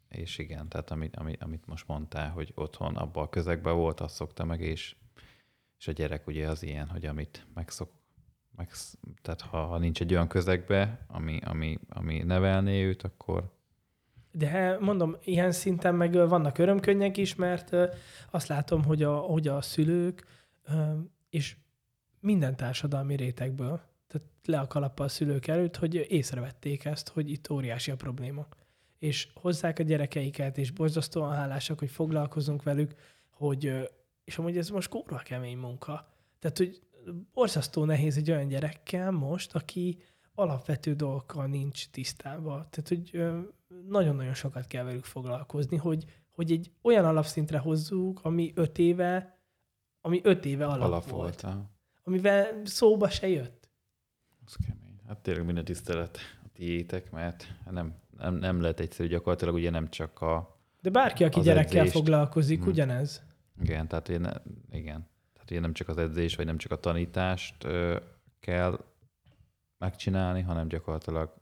és 0.09 0.39
igen, 0.39 0.69
tehát 0.69 0.91
amit, 0.91 1.17
amit, 1.17 1.43
amit 1.43 1.67
most 1.67 1.87
mondtál, 1.87 2.31
hogy 2.31 2.53
otthon 2.55 2.97
abban 2.97 3.25
a 3.25 3.29
közegben 3.29 3.77
volt, 3.77 4.01
azt 4.01 4.15
szokta 4.15 4.45
meg, 4.45 4.61
és, 4.61 4.97
és 5.79 5.89
a 5.89 5.93
gyerek 5.93 6.27
ugye 6.27 6.49
az 6.49 6.63
ilyen, 6.63 6.89
hogy 6.89 7.07
amit 7.07 7.47
megszok, 7.55 7.91
megsz, 8.57 8.99
tehát 9.23 9.41
ha, 9.41 9.65
ha 9.65 9.79
nincs 9.79 10.01
egy 10.01 10.13
olyan 10.13 10.29
közegbe, 10.29 11.05
ami, 11.07 11.39
ami, 11.45 11.79
ami 11.89 12.23
nevelné 12.23 12.85
őt, 12.85 13.03
akkor 13.03 13.57
De 14.33 14.77
mondom, 14.81 15.17
ilyen 15.25 15.53
szinten 15.53 15.95
meg 15.95 16.13
vannak 16.29 16.59
örömkönnyek 16.59 17.17
is, 17.17 17.35
mert 17.35 17.77
azt 18.31 18.49
látom, 18.49 18.85
hogy 18.85 19.03
a, 19.03 19.17
hogy 19.17 19.49
a 19.49 19.61
szülők 19.61 20.27
és 21.31 21.57
minden 22.21 22.57
társadalmi 22.57 23.17
rétegből, 23.17 23.81
tehát 24.07 24.27
le 24.45 24.59
a 24.59 24.67
kalappal 24.67 25.07
a 25.07 25.09
szülők 25.09 25.47
előtt, 25.47 25.77
hogy 25.77 25.95
észrevették 26.09 26.85
ezt, 26.85 27.09
hogy 27.09 27.31
itt 27.31 27.51
óriási 27.51 27.91
a 27.91 27.97
probléma. 27.97 28.47
És 28.99 29.29
hozzák 29.35 29.79
a 29.79 29.83
gyerekeiket, 29.83 30.59
és 30.59 30.71
borzasztóan 30.71 31.35
hálásak, 31.35 31.79
hogy 31.79 31.91
foglalkozunk 31.91 32.63
velük, 32.63 32.95
hogy, 33.31 33.91
és 34.25 34.39
amúgy 34.39 34.59
ez 34.59 34.69
most 34.69 34.89
kurva 34.89 35.17
kemény 35.17 35.57
munka. 35.59 36.09
Tehát, 36.39 36.57
hogy 36.57 36.81
borzasztó 37.33 37.85
nehéz 37.85 38.17
egy 38.17 38.31
olyan 38.31 38.49
gyerekkel 38.49 39.11
most, 39.11 39.55
aki 39.55 39.99
alapvető 40.35 40.95
dolgokkal 40.95 41.47
nincs 41.47 41.89
tisztában. 41.89 42.67
Tehát, 42.71 42.89
hogy 42.89 43.23
nagyon-nagyon 43.89 44.35
sokat 44.35 44.67
kell 44.67 44.85
velük 44.85 45.05
foglalkozni, 45.05 45.77
hogy, 45.77 46.05
hogy 46.31 46.53
egy 46.53 46.71
olyan 46.83 47.05
alapszintre 47.05 47.59
hozzuk, 47.59 48.21
ami 48.23 48.53
öt 48.55 48.79
éve, 48.79 49.39
ami 50.01 50.21
öt 50.25 50.45
éve 50.45 50.67
alap, 50.67 50.81
alap 50.87 51.09
volt, 51.09 51.41
volt. 51.41 51.57
amivel 52.05 52.61
szóba 52.65 53.09
se 53.11 53.29
jött. 53.29 53.69
Az 54.47 54.57
kemény. 54.67 55.01
Hát 55.07 55.19
tényleg 55.19 55.45
minden 55.45 55.65
tisztelet 55.65 56.19
a 56.45 56.49
tiétek, 56.53 57.11
mert 57.11 57.47
nem, 57.71 57.95
nem, 58.19 58.35
nem 58.35 58.61
lehet 58.61 58.81
egyszerű 58.81 59.09
gyakorlatilag, 59.09 59.55
ugye 59.55 59.71
nem 59.71 59.91
csak 59.91 60.21
a, 60.21 60.61
De 60.81 60.91
bárki, 60.91 61.25
aki 61.25 61.41
gyerekkel 61.41 61.79
edzést. 61.79 61.93
foglalkozik, 61.97 62.59
Hmm. 62.59 62.69
ugyanez. 62.69 63.23
igen, 63.61 63.89
tehát 63.89 64.09
ugye, 64.09 64.19
ne, 64.19 64.33
igen, 64.71 65.09
tehát 65.33 65.51
ugye 65.51 65.61
nem 65.61 65.73
csak 65.73 65.89
az 65.89 65.99
edzés, 65.99 66.37
vagy 66.37 66.47
nem 66.47 66.57
csak 66.59 66.73
a 66.73 66.77
tanítást 66.81 67.65
ö, 67.65 67.97
kell 68.41 68.85
megcsinálni, 69.79 70.41
hanem 70.43 70.69
gyakorlatilag 70.69 71.35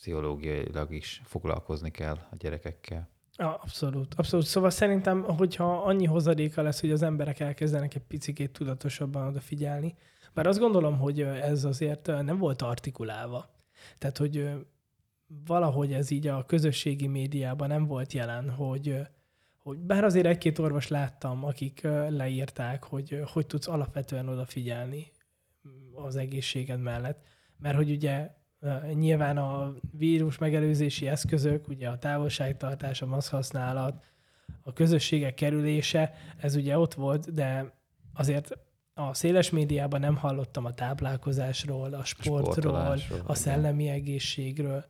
pszichológiailag 0.00 0.92
is 0.92 1.20
foglalkozni 1.24 1.90
kell 1.90 2.14
a 2.30 2.36
gyerekekkel. 2.38 3.08
Ja, 3.36 3.54
abszolút, 3.54 4.14
abszolút. 4.14 4.46
Szóval 4.46 4.70
szerintem, 4.70 5.22
hogyha 5.22 5.82
annyi 5.82 6.04
hozadéka 6.04 6.62
lesz, 6.62 6.80
hogy 6.80 6.90
az 6.90 7.02
emberek 7.02 7.40
elkezdenek 7.40 7.94
egy 7.94 8.02
picikét 8.02 8.52
tudatosabban 8.52 9.26
odafigyelni, 9.26 9.96
bár 10.34 10.46
azt 10.46 10.58
gondolom, 10.58 10.98
hogy 10.98 11.20
ez 11.20 11.64
azért 11.64 12.06
nem 12.06 12.38
volt 12.38 12.62
artikulálva. 12.62 13.50
Tehát, 13.98 14.16
hogy 14.16 14.50
valahogy 15.46 15.92
ez 15.92 16.10
így 16.10 16.26
a 16.26 16.44
közösségi 16.46 17.06
médiában 17.06 17.68
nem 17.68 17.86
volt 17.86 18.12
jelen, 18.12 18.50
hogy, 18.50 19.00
hogy 19.58 19.78
bár 19.78 20.04
azért 20.04 20.26
egy-két 20.26 20.58
orvos 20.58 20.88
láttam, 20.88 21.44
akik 21.44 21.80
leírták, 22.08 22.84
hogy 22.84 23.22
hogy 23.32 23.46
tudsz 23.46 23.68
alapvetően 23.68 24.28
odafigyelni 24.28 25.10
az 25.94 26.16
egészséged 26.16 26.80
mellett, 26.80 27.22
mert 27.58 27.76
hogy 27.76 27.90
ugye 27.90 28.38
nyilván 28.92 29.36
a 29.36 29.74
vírus 29.92 30.38
megelőzési 30.38 31.08
eszközök, 31.08 31.68
ugye 31.68 31.88
a 31.88 31.98
távolságtartás, 31.98 33.02
a 33.02 33.06
maszk 33.06 33.30
használat, 33.30 34.04
a 34.62 34.72
közösségek 34.72 35.34
kerülése, 35.34 36.14
ez 36.36 36.54
ugye 36.54 36.78
ott 36.78 36.94
volt, 36.94 37.34
de 37.34 37.72
azért 38.14 38.58
a 38.94 39.14
széles 39.14 39.50
médiában 39.50 40.00
nem 40.00 40.16
hallottam 40.16 40.64
a 40.64 40.74
táplálkozásról, 40.74 41.94
a 41.94 42.04
sportról, 42.04 42.98
a 43.26 43.34
szellemi 43.34 43.88
egészségről, 43.88 44.84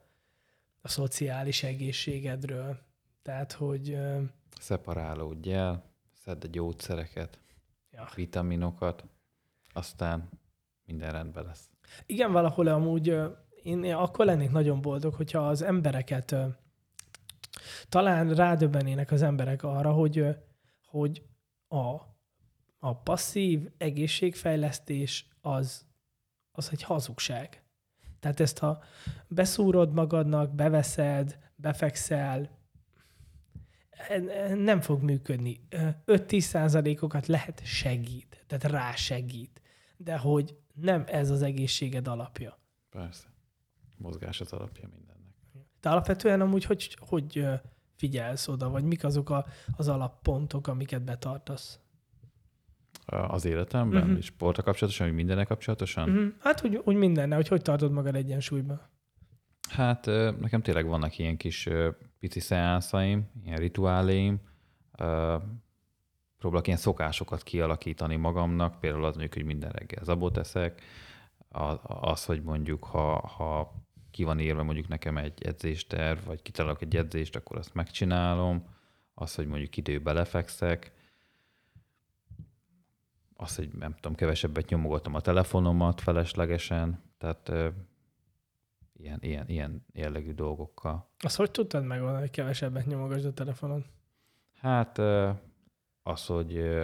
a 0.80 0.88
szociális 0.88 1.62
egészségedről. 1.62 2.78
Tehát, 3.22 3.52
hogy 3.52 3.98
Szeparálódj 4.60 5.52
el, 5.52 5.84
szedd 6.24 6.44
a 6.44 6.48
gyógyszereket, 6.50 7.38
ja. 7.90 8.08
vitaminokat, 8.14 9.04
aztán 9.72 10.28
minden 10.86 11.12
rendben 11.12 11.44
lesz. 11.44 11.70
Igen, 12.06 12.32
valahol 12.32 12.66
amúgy 12.66 13.16
én 13.62 13.94
akkor 13.94 14.24
lennék 14.24 14.50
nagyon 14.50 14.80
boldog, 14.80 15.14
hogyha 15.14 15.48
az 15.48 15.62
embereket 15.62 16.34
talán 17.88 18.34
rádöbbenének 18.34 19.10
az 19.10 19.22
emberek 19.22 19.62
arra, 19.62 19.92
hogy, 19.92 20.26
hogy 20.86 21.22
a, 21.68 21.94
a 22.78 22.96
passzív 23.02 23.70
egészségfejlesztés 23.76 25.28
az, 25.40 25.86
az 26.52 26.68
egy 26.72 26.82
hazugság. 26.82 27.62
Tehát 28.20 28.40
ezt 28.40 28.58
ha 28.58 28.82
beszúrod 29.28 29.92
magadnak, 29.92 30.54
beveszed, 30.54 31.38
befekszel, 31.56 32.58
nem 34.54 34.80
fog 34.80 35.02
működni. 35.02 35.60
Ö, 35.68 35.88
5-10 36.06 36.40
százalékokat 36.40 37.26
lehet 37.26 37.60
segít, 37.64 38.44
tehát 38.46 38.64
rásegít, 38.64 39.60
de 39.96 40.18
hogy 40.18 40.56
nem 40.74 41.04
ez 41.06 41.30
az 41.30 41.42
egészséged 41.42 42.08
alapja. 42.08 42.58
Persze. 42.90 43.29
Mozgás 44.00 44.40
az 44.40 44.52
alapja 44.52 44.88
mindennek. 44.88 45.34
De 45.80 45.90
alapvetően 45.90 46.40
amúgy 46.40 46.64
hogy, 46.64 46.96
hogy 47.00 47.46
figyelsz 47.96 48.48
oda, 48.48 48.70
vagy 48.70 48.84
mik 48.84 49.04
azok 49.04 49.30
a, 49.30 49.46
az 49.76 49.88
alappontok, 49.88 50.66
amiket 50.66 51.02
betartasz? 51.02 51.78
Az 53.06 53.44
életemben, 53.44 54.16
és 54.16 54.24
sportra 54.24 54.62
kapcsolatosan, 54.62 55.06
vagy 55.06 55.16
mindennek 55.16 55.46
kapcsolatosan? 55.46 56.08
Uh-huh. 56.08 56.32
Hát 56.38 56.64
úgy, 56.64 56.80
úgy 56.84 56.96
mindenne, 56.96 57.34
hogy 57.34 57.48
hogy 57.48 57.62
tartod 57.62 57.92
magad 57.92 58.14
egyensúlyban. 58.14 58.80
Hát 59.68 60.06
nekem 60.40 60.62
tényleg 60.62 60.86
vannak 60.86 61.18
ilyen 61.18 61.36
kis 61.36 61.68
pici 62.18 62.40
szeánszaim, 62.40 63.30
ilyen 63.44 63.58
rituáléim. 63.58 64.40
Próbálok 66.38 66.66
ilyen 66.66 66.78
szokásokat 66.78 67.42
kialakítani 67.42 68.16
magamnak, 68.16 68.80
például 68.80 69.04
az 69.04 69.10
mondjuk, 69.14 69.34
hogy 69.34 69.44
minden 69.44 69.70
reggel 69.70 70.04
zabot 70.04 70.36
eszek, 70.36 70.82
az, 71.82 72.24
hogy 72.24 72.42
mondjuk, 72.42 72.84
ha, 72.84 73.26
ha 73.26 73.74
ki 74.10 74.24
van 74.24 74.40
írva 74.40 74.62
mondjuk 74.62 74.88
nekem 74.88 75.16
egy 75.16 75.42
edzésterv, 75.44 76.24
vagy 76.24 76.42
kitalálok 76.42 76.82
egy 76.82 76.96
edzést, 76.96 77.36
akkor 77.36 77.58
azt 77.58 77.74
megcsinálom, 77.74 78.64
az, 79.14 79.34
hogy 79.34 79.46
mondjuk 79.46 79.76
időbe 79.76 80.12
lefekszek, 80.12 80.92
az, 83.34 83.56
hogy 83.56 83.68
nem 83.68 83.94
tudom, 83.94 84.14
kevesebbet 84.14 84.68
nyomogatom 84.68 85.14
a 85.14 85.20
telefonomat 85.20 86.00
feleslegesen, 86.00 87.02
tehát 87.18 87.48
ö, 87.48 87.68
ilyen, 88.92 89.18
ilyen, 89.22 89.48
ilyen 89.48 89.84
jellegű 89.92 90.32
dolgokkal. 90.32 91.10
Azt 91.18 91.36
hogy 91.36 91.50
tudtad 91.50 91.84
megoldani, 91.84 92.20
hogy 92.20 92.30
kevesebbet 92.30 92.86
nyomogasd 92.86 93.24
a 93.24 93.32
telefonon? 93.32 93.84
Hát 94.52 94.98
ö, 94.98 95.30
az, 96.02 96.26
hogy 96.26 96.54
ö, 96.56 96.82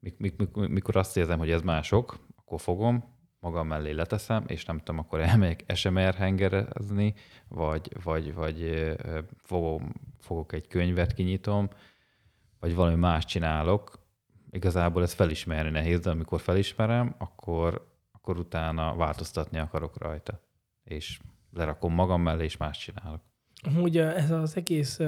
mikor, 0.00 0.68
mikor 0.68 0.96
azt 0.96 1.16
érzem, 1.16 1.38
hogy 1.38 1.50
ez 1.50 1.62
mások, 1.62 2.18
akkor 2.36 2.60
fogom, 2.60 3.13
magam 3.44 3.66
mellé 3.66 3.90
leteszem, 3.90 4.44
és 4.46 4.64
nem 4.64 4.78
tudom, 4.78 4.98
akkor 4.98 5.20
elmegyek 5.20 5.64
SMR 5.74 6.14
hengerezni, 6.14 7.14
vagy, 7.48 7.90
vagy, 8.02 8.34
vagy 8.34 8.92
fogom, 9.42 9.92
fogok 10.20 10.52
egy 10.52 10.66
könyvet, 10.66 11.12
kinyitom, 11.12 11.68
vagy 12.60 12.74
valami 12.74 12.96
más 12.96 13.24
csinálok. 13.24 14.02
Igazából 14.50 15.02
ez 15.02 15.12
felismerni 15.12 15.70
nehéz, 15.70 16.00
de 16.00 16.10
amikor 16.10 16.40
felismerem, 16.40 17.14
akkor, 17.18 17.92
akkor 18.12 18.38
utána 18.38 18.94
változtatni 18.96 19.58
akarok 19.58 19.98
rajta. 19.98 20.40
És 20.84 21.18
lerakom 21.52 21.94
magam 21.94 22.22
mellé, 22.22 22.44
és 22.44 22.56
más 22.56 22.78
csinálok. 22.78 23.20
Amúgy 23.62 23.98
ez 23.98 24.30
az 24.30 24.56
egész 24.56 25.00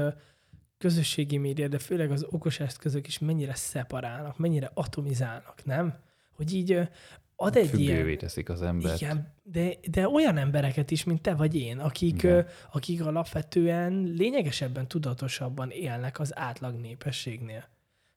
közösségi 0.79 1.37
média, 1.37 1.69
de 1.69 1.79
főleg 1.79 2.11
az 2.11 2.27
okos 2.31 2.61
eszközök 2.61 3.07
is 3.07 3.19
mennyire 3.19 3.55
szeparálnak, 3.55 4.39
mennyire 4.39 4.71
atomizálnak, 4.75 5.65
nem? 5.65 5.95
Hogy 6.33 6.55
így 6.55 6.89
ad 7.37 7.57
egy 7.57 7.69
Függővé 7.69 7.93
ilyen... 7.93 8.19
teszik 8.19 8.49
az 8.49 8.63
embert. 8.63 9.01
Igen, 9.01 9.35
de, 9.43 9.69
de 9.91 10.09
olyan 10.09 10.37
embereket 10.37 10.91
is, 10.91 11.05
mint 11.05 11.23
te 11.23 11.35
vagy 11.35 11.57
én, 11.57 11.79
akik, 11.79 12.23
Igen. 12.23 12.47
akik 12.73 13.05
alapvetően 13.05 13.93
lényegesebben, 14.17 14.89
tudatosabban 14.89 15.71
élnek 15.71 16.21
az 16.21 16.39
átlag 16.39 16.75
népességnél. 16.75 17.65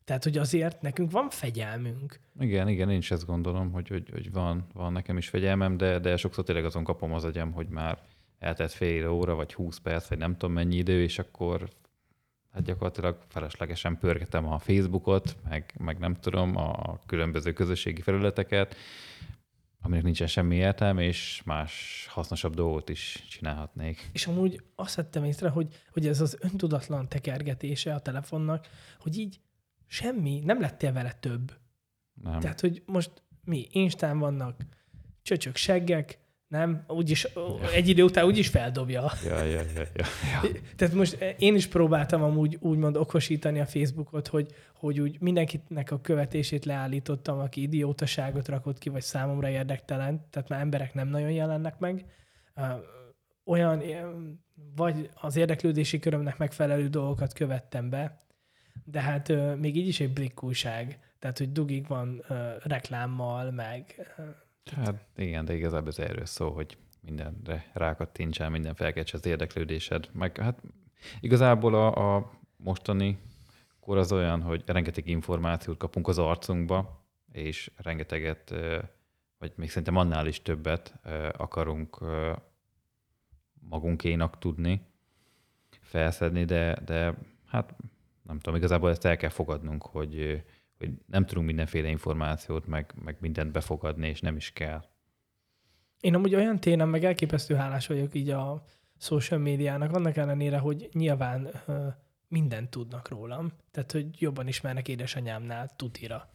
Tehát, 0.03 0.23
hogy 0.23 0.37
azért 0.37 0.81
nekünk 0.81 1.11
van 1.11 1.29
fegyelmünk. 1.29 2.19
Igen, 2.39 2.67
igen, 2.67 2.89
én 2.89 2.97
is 2.97 3.11
ezt 3.11 3.25
gondolom, 3.25 3.71
hogy, 3.71 3.87
hogy, 3.87 4.09
hogy 4.11 4.31
van, 4.31 4.67
van 4.73 4.91
nekem 4.91 5.17
is 5.17 5.29
fegyelmem, 5.29 5.77
de, 5.77 5.99
de 5.99 6.17
sokszor 6.17 6.43
tényleg 6.43 6.65
azon 6.65 6.83
kapom 6.83 7.13
az 7.13 7.23
agyam, 7.23 7.51
hogy 7.51 7.67
már 7.67 7.99
eltelt 8.39 8.71
fél 8.71 9.07
óra, 9.09 9.35
vagy 9.35 9.53
20 9.53 9.77
perc, 9.77 10.07
vagy 10.07 10.17
nem 10.17 10.31
tudom 10.37 10.53
mennyi 10.53 10.75
idő, 10.75 11.01
és 11.01 11.19
akkor 11.19 11.69
hát 12.53 12.63
gyakorlatilag 12.63 13.17
feleslegesen 13.27 13.97
pörgetem 13.97 14.47
a 14.47 14.59
Facebookot, 14.59 15.35
meg, 15.49 15.73
meg 15.77 15.99
nem 15.99 16.15
tudom, 16.15 16.55
a 16.55 16.99
különböző 17.05 17.53
közösségi 17.53 18.01
felületeket, 18.01 18.75
aminek 19.81 20.03
nincsen 20.03 20.27
semmi 20.27 20.55
értelme, 20.55 21.01
és 21.01 21.41
más 21.45 22.05
hasznosabb 22.09 22.53
dolgot 22.53 22.89
is 22.89 23.25
csinálhatnék. 23.29 24.09
És 24.11 24.27
amúgy 24.27 24.63
azt 24.75 24.95
vettem 24.95 25.23
észre, 25.23 25.49
hogy, 25.49 25.83
hogy 25.91 26.07
ez 26.07 26.21
az 26.21 26.37
öntudatlan 26.39 27.07
tekergetése 27.07 27.93
a 27.93 27.99
telefonnak, 27.99 28.67
hogy 28.99 29.17
így 29.17 29.39
semmi, 29.87 30.39
nem 30.39 30.61
lettél 30.61 30.93
vele 30.93 31.13
több. 31.13 31.57
Nem. 32.13 32.39
Tehát, 32.39 32.59
hogy 32.59 32.83
most 32.85 33.11
mi, 33.43 33.67
Instán 33.71 34.19
vannak 34.19 34.61
csöcsök 35.21 35.55
seggek, 35.55 36.18
nem? 36.49 36.83
Úgyis 36.87 37.27
egy 37.73 37.87
idő 37.87 38.03
után 38.03 38.25
úgyis 38.25 38.47
feldobja. 38.47 39.11
Ja, 39.25 39.43
ja, 39.43 39.61
ja, 39.61 39.61
ja, 39.75 40.05
ja. 40.31 40.49
Tehát 40.75 40.93
most 40.93 41.35
én 41.37 41.55
is 41.55 41.67
próbáltam 41.67 42.23
amúgy 42.23 42.57
úgymond 42.59 42.97
okosítani 42.97 43.59
a 43.59 43.65
Facebookot, 43.65 44.27
hogy, 44.27 44.53
hogy 44.73 44.99
úgy 44.99 45.17
mindenkinek 45.19 45.91
a 45.91 46.01
követését 46.01 46.65
leállítottam, 46.65 47.39
aki 47.39 47.61
idiótaságot 47.61 48.47
rakott 48.47 48.77
ki, 48.77 48.89
vagy 48.89 49.01
számomra 49.01 49.49
érdektelen, 49.49 50.27
tehát 50.29 50.49
már 50.49 50.59
emberek 50.59 50.93
nem 50.93 51.07
nagyon 51.07 51.31
jelennek 51.31 51.79
meg. 51.79 52.05
Olyan, 53.45 53.81
vagy 54.75 55.09
az 55.13 55.35
érdeklődési 55.35 55.99
körömnek 55.99 56.37
megfelelő 56.37 56.87
dolgokat 56.87 57.33
követtem 57.33 57.89
be, 57.89 58.17
de 58.83 59.01
hát 59.01 59.31
még 59.57 59.75
így 59.75 59.87
is 59.87 59.99
egy 59.99 60.13
blik 60.13 60.43
újság. 60.43 60.99
Tehát, 61.19 61.37
hogy 61.37 61.51
dugig 61.51 61.87
van 61.87 62.23
reklámmal, 62.63 63.51
meg 63.51 64.13
Hát 64.75 65.05
igen, 65.15 65.45
de 65.45 65.55
igazából 65.55 65.87
ez 65.87 65.99
erről 65.99 66.25
szól, 66.25 66.51
hogy 66.51 66.77
mindenre 67.01 67.71
rákattintsál, 67.73 68.49
minden 68.49 68.75
felkeltse 68.75 69.17
az 69.17 69.25
érdeklődésed. 69.25 70.09
Meg 70.11 70.37
hát 70.37 70.61
igazából 71.19 71.75
a, 71.75 72.15
a 72.15 72.31
mostani 72.57 73.17
kor 73.79 73.97
az 73.97 74.11
olyan, 74.11 74.41
hogy 74.41 74.63
rengeteg 74.65 75.07
információt 75.07 75.77
kapunk 75.77 76.07
az 76.07 76.17
arcunkba, 76.17 77.05
és 77.31 77.71
rengeteget, 77.75 78.55
vagy 79.37 79.51
még 79.55 79.69
szerintem 79.69 79.95
annál 79.95 80.27
is 80.27 80.41
többet 80.41 80.93
akarunk 81.37 81.99
magunkénak 83.69 84.37
tudni, 84.37 84.81
felszedni, 85.81 86.45
de, 86.45 86.79
de 86.85 87.17
hát 87.45 87.75
nem 88.23 88.39
tudom, 88.39 88.55
igazából 88.55 88.89
ezt 88.89 89.05
el 89.05 89.17
kell 89.17 89.29
fogadnunk, 89.29 89.83
hogy 89.85 90.43
hogy 90.79 90.91
nem 91.05 91.25
tudunk 91.25 91.45
mindenféle 91.45 91.87
információt, 91.87 92.67
meg, 92.67 92.93
meg 93.03 93.17
mindent 93.19 93.51
befogadni, 93.51 94.07
és 94.07 94.21
nem 94.21 94.35
is 94.35 94.51
kell. 94.51 94.83
Én 95.99 96.15
amúgy 96.15 96.35
olyan 96.35 96.59
téren 96.59 96.89
meg 96.89 97.03
elképesztő 97.03 97.55
hálás 97.55 97.87
vagyok 97.87 98.15
így 98.15 98.29
a 98.29 98.63
social 98.97 99.39
médiának, 99.39 99.93
annak 99.93 100.17
ellenére, 100.17 100.57
hogy 100.57 100.89
nyilván 100.93 101.49
uh, 101.67 101.85
mindent 102.27 102.69
tudnak 102.69 103.09
rólam, 103.09 103.51
tehát 103.71 103.91
hogy 103.91 104.21
jobban 104.21 104.47
ismernek 104.47 104.87
édesanyámnál 104.87 105.69
tutira. 105.75 106.29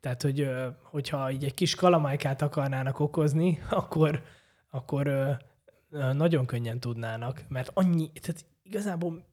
Tehát, 0.00 0.22
hogy 0.22 0.40
uh, 0.40 0.66
hogyha 0.82 1.30
így 1.30 1.44
egy 1.44 1.54
kis 1.54 1.74
kalamájkát 1.74 2.42
akarnának 2.42 3.00
okozni, 3.00 3.62
akkor, 3.70 4.22
akkor 4.70 5.08
uh, 5.08 6.12
nagyon 6.12 6.46
könnyen 6.46 6.80
tudnának, 6.80 7.44
mert 7.48 7.70
annyi, 7.74 8.10
tehát 8.12 8.44
igazából 8.62 9.24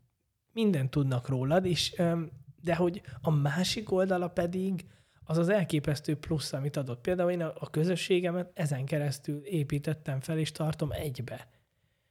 mindent 0.54 0.90
tudnak 0.90 1.28
rólad, 1.28 1.66
és 1.66 1.96
um, 1.98 2.30
de 2.62 2.76
hogy 2.76 3.02
a 3.22 3.30
másik 3.30 3.92
oldala 3.92 4.28
pedig 4.28 4.86
az 5.24 5.38
az 5.38 5.50
elképesztő 5.50 6.18
plusz, 6.18 6.54
amit 6.54 6.78
adott. 6.78 7.02
Például 7.02 7.32
én 7.32 7.42
a 7.42 7.70
közösségemet 7.70 8.52
ezen 8.54 8.86
keresztül 8.86 9.46
építettem 9.46 10.20
fel, 10.20 10.38
és 10.38 10.52
tartom 10.52 10.92
egybe. 10.92 11.48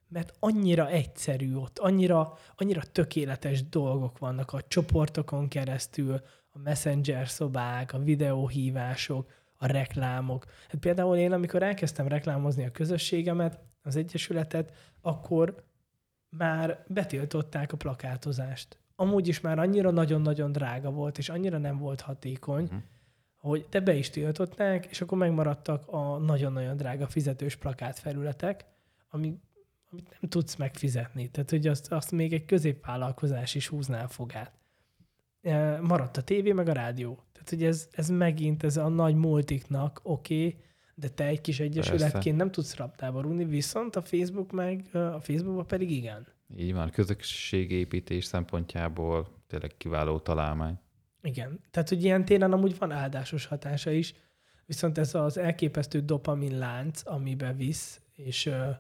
Mert 0.09 0.35
annyira 0.39 0.89
egyszerű 0.89 1.55
ott, 1.55 1.79
annyira, 1.79 2.39
annyira 2.57 2.83
tökéletes 2.83 3.69
dolgok 3.69 4.19
vannak 4.19 4.53
a 4.53 4.62
csoportokon 4.69 5.49
keresztül, 5.49 6.20
a 6.51 6.59
messenger 6.59 7.29
szobák, 7.29 7.93
a 7.93 7.99
videóhívások, 7.99 9.31
a 9.57 9.66
reklámok. 9.66 10.45
Hát 10.69 10.81
például 10.81 11.16
én, 11.16 11.33
amikor 11.33 11.62
elkezdtem 11.62 12.09
reklámozni 12.09 12.65
a 12.65 12.70
közösségemet, 12.70 13.61
az 13.83 13.97
Egyesületet, 13.97 14.73
akkor 15.01 15.65
már 16.29 16.85
betiltották 16.89 17.73
a 17.73 17.77
plakátozást 17.77 18.79
amúgy 19.01 19.29
is 19.29 19.41
már 19.41 19.59
annyira 19.59 19.91
nagyon-nagyon 19.91 20.53
drága 20.53 20.91
volt, 20.91 21.19
és 21.19 21.29
annyira 21.29 21.59
nem 21.59 21.79
volt 21.79 22.01
hatékony, 22.01 22.62
uh-huh. 22.62 22.79
hogy 23.37 23.66
te 23.69 23.81
be 23.81 23.95
is 23.95 24.11
tiltották, 24.11 24.87
és 24.87 25.01
akkor 25.01 25.19
megmaradtak 25.19 25.89
a 25.89 26.19
nagyon-nagyon 26.19 26.77
drága 26.77 27.07
fizetős 27.07 27.57
plakátfelületek, 27.57 28.65
ami, 29.09 29.39
amit 29.91 30.11
nem 30.11 30.31
tudsz 30.31 30.57
megfizetni. 30.57 31.31
Tehát, 31.31 31.51
hogy 31.51 31.66
azt, 31.66 31.93
azt 31.93 32.11
még 32.11 32.33
egy 32.33 32.45
középvállalkozás 32.45 33.55
is 33.55 33.69
húzná 33.69 34.03
a 34.03 34.09
fogát. 34.09 34.53
E, 35.43 35.81
maradt 35.81 36.16
a 36.16 36.23
tévé, 36.23 36.53
meg 36.53 36.69
a 36.69 36.73
rádió. 36.73 37.19
Tehát, 37.33 37.49
hogy 37.49 37.65
ez, 37.65 37.89
ez 37.91 38.09
megint 38.09 38.62
ez 38.62 38.77
a 38.77 38.89
nagy 38.89 39.15
multiknak 39.15 40.01
oké, 40.03 40.47
okay, 40.47 40.61
de 40.95 41.09
te 41.09 41.25
egy 41.25 41.41
kis 41.41 41.61
egyesületként 41.61 42.37
nem 42.37 42.51
tudsz 42.51 42.77
raptába 42.77 43.20
rúgni, 43.20 43.45
viszont 43.45 43.97
a 43.97 44.03
Facebook 44.03 44.53
meg, 44.53 44.89
a 44.93 45.20
Facebookban 45.20 45.66
pedig 45.66 45.91
igen. 45.91 46.27
Így 46.57 46.75
van, 46.75 46.91
közösségépítés 46.91 48.25
szempontjából 48.25 49.29
tényleg 49.47 49.77
kiváló 49.77 50.19
találmány. 50.19 50.79
Igen, 51.23 51.61
tehát 51.70 51.89
hogy 51.89 52.05
ilyen 52.05 52.25
téren 52.25 52.53
amúgy 52.53 52.79
van 52.79 52.93
áldásos 52.93 53.47
hatása 53.47 53.91
is, 53.91 54.15
viszont 54.66 54.99
ez 54.99 55.15
az 55.15 55.37
elképesztő 55.37 56.01
dopamin 56.01 56.59
lánc, 56.59 57.03
amibe 57.05 57.53
visz, 57.53 58.01
és 58.12 58.47
uh, 58.47 58.77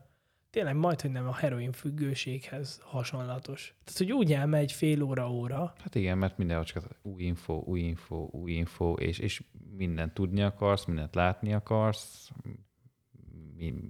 tényleg 0.50 0.76
majd, 0.76 1.00
hogy 1.00 1.10
nem 1.10 1.28
a 1.28 1.34
heroin 1.34 1.72
függőséghez 1.72 2.80
hasonlatos. 2.82 3.74
Tehát, 3.84 3.98
hogy 3.98 4.12
úgy 4.12 4.32
elmegy 4.32 4.72
fél 4.72 5.02
óra-óra. 5.02 5.74
Hát 5.78 5.94
igen, 5.94 6.18
mert 6.18 6.38
minden 6.38 6.64
csak 6.64 6.84
új 7.02 7.22
info, 7.22 7.54
új 7.54 7.80
info, 7.80 8.28
új 8.30 8.52
info, 8.52 8.92
és, 8.92 9.18
és 9.18 9.42
mindent 9.76 10.14
tudni 10.14 10.42
akarsz, 10.42 10.84
mindent 10.84 11.14
látni 11.14 11.52
akarsz, 11.52 12.30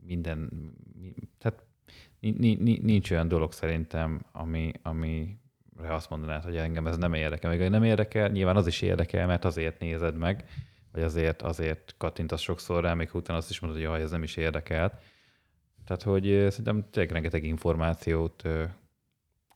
minden, 0.06 0.50
tehát 1.38 1.67
nincs 2.20 3.10
olyan 3.10 3.28
dolog 3.28 3.52
szerintem, 3.52 4.22
ami, 4.32 4.72
ami 4.82 5.38
azt 5.76 6.10
mondanád, 6.10 6.44
hogy 6.44 6.56
engem 6.56 6.86
ez 6.86 6.96
nem 6.96 7.14
érdekel. 7.14 7.50
Még 7.50 7.68
nem 7.68 7.84
érdekel, 7.84 8.28
nyilván 8.28 8.56
az 8.56 8.66
is 8.66 8.80
érdekel, 8.82 9.26
mert 9.26 9.44
azért 9.44 9.78
nézed 9.78 10.16
meg, 10.16 10.44
vagy 10.92 11.02
azért, 11.02 11.42
azért 11.42 11.94
kattintasz 11.98 12.40
sokszor 12.40 12.82
rá, 12.82 12.94
még 12.94 13.10
utána 13.12 13.38
azt 13.38 13.50
is 13.50 13.60
mondod, 13.60 13.80
hogy 13.80 13.88
jaj, 13.88 14.02
ez 14.02 14.10
nem 14.10 14.22
is 14.22 14.36
érdekel. 14.36 15.00
Tehát, 15.84 16.02
hogy 16.02 16.24
szerintem 16.24 16.90
tényleg 16.90 17.12
rengeteg 17.12 17.44
információt 17.44 18.42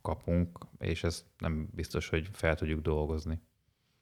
kapunk, 0.03 0.59
és 0.79 1.05
ez 1.05 1.25
nem 1.39 1.69
biztos, 1.75 2.09
hogy 2.09 2.29
fel 2.33 2.55
tudjuk 2.55 2.81
dolgozni. 2.81 3.41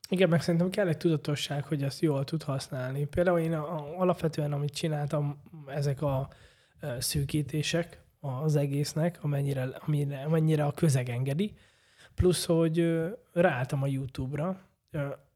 Igen, 0.08 0.28
meg 0.28 0.42
szerintem 0.42 0.70
kell 0.70 0.88
egy 0.88 0.96
tudatosság, 0.96 1.64
hogy 1.64 1.82
ezt 1.82 2.00
jól 2.00 2.24
tud 2.24 2.42
használni. 2.42 3.04
Például 3.04 3.38
én 3.38 3.52
a, 3.52 3.98
alapvetően, 3.98 4.52
amit 4.52 4.74
csináltam, 4.74 5.42
ezek 5.66 6.02
a 6.02 6.28
szűkítések, 6.98 8.00
az 8.20 8.56
egésznek, 8.56 9.18
amennyire, 9.22 9.62
amennyire, 9.62 10.22
amennyire 10.22 10.64
a 10.64 10.72
közeg 10.72 11.08
engedi. 11.08 11.54
Plusz, 12.14 12.44
hogy 12.44 13.02
ráálltam 13.32 13.82
a 13.82 13.86
YouTube-ra. 13.86 14.60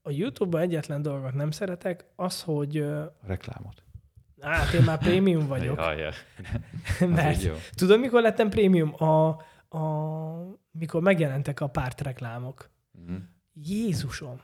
A 0.03 0.11
YouTube-ban 0.11 0.61
egyetlen 0.61 1.03
dolgot 1.03 1.35
nem 1.35 1.51
szeretek, 1.51 2.05
az, 2.17 2.43
hogy... 2.43 2.77
A 2.79 3.17
reklámot. 3.27 3.83
Hát 4.41 4.73
én 4.73 4.83
már 4.83 4.99
prémium 4.99 5.47
vagyok. 5.57 5.77
ja, 5.77 5.93
ja. 5.93 6.11
Mert 7.09 7.43
jó. 7.43 7.55
tudod, 7.75 8.01
mikor 8.01 8.23
lettem 8.23 8.49
prémium? 8.49 8.95
A, 9.05 9.29
a, 9.77 9.83
mikor 10.71 11.03
megjelentek 11.03 11.61
a 11.61 11.67
pártreklámok. 11.67 12.71
Mm. 13.11 13.17
Jézusom! 13.53 14.41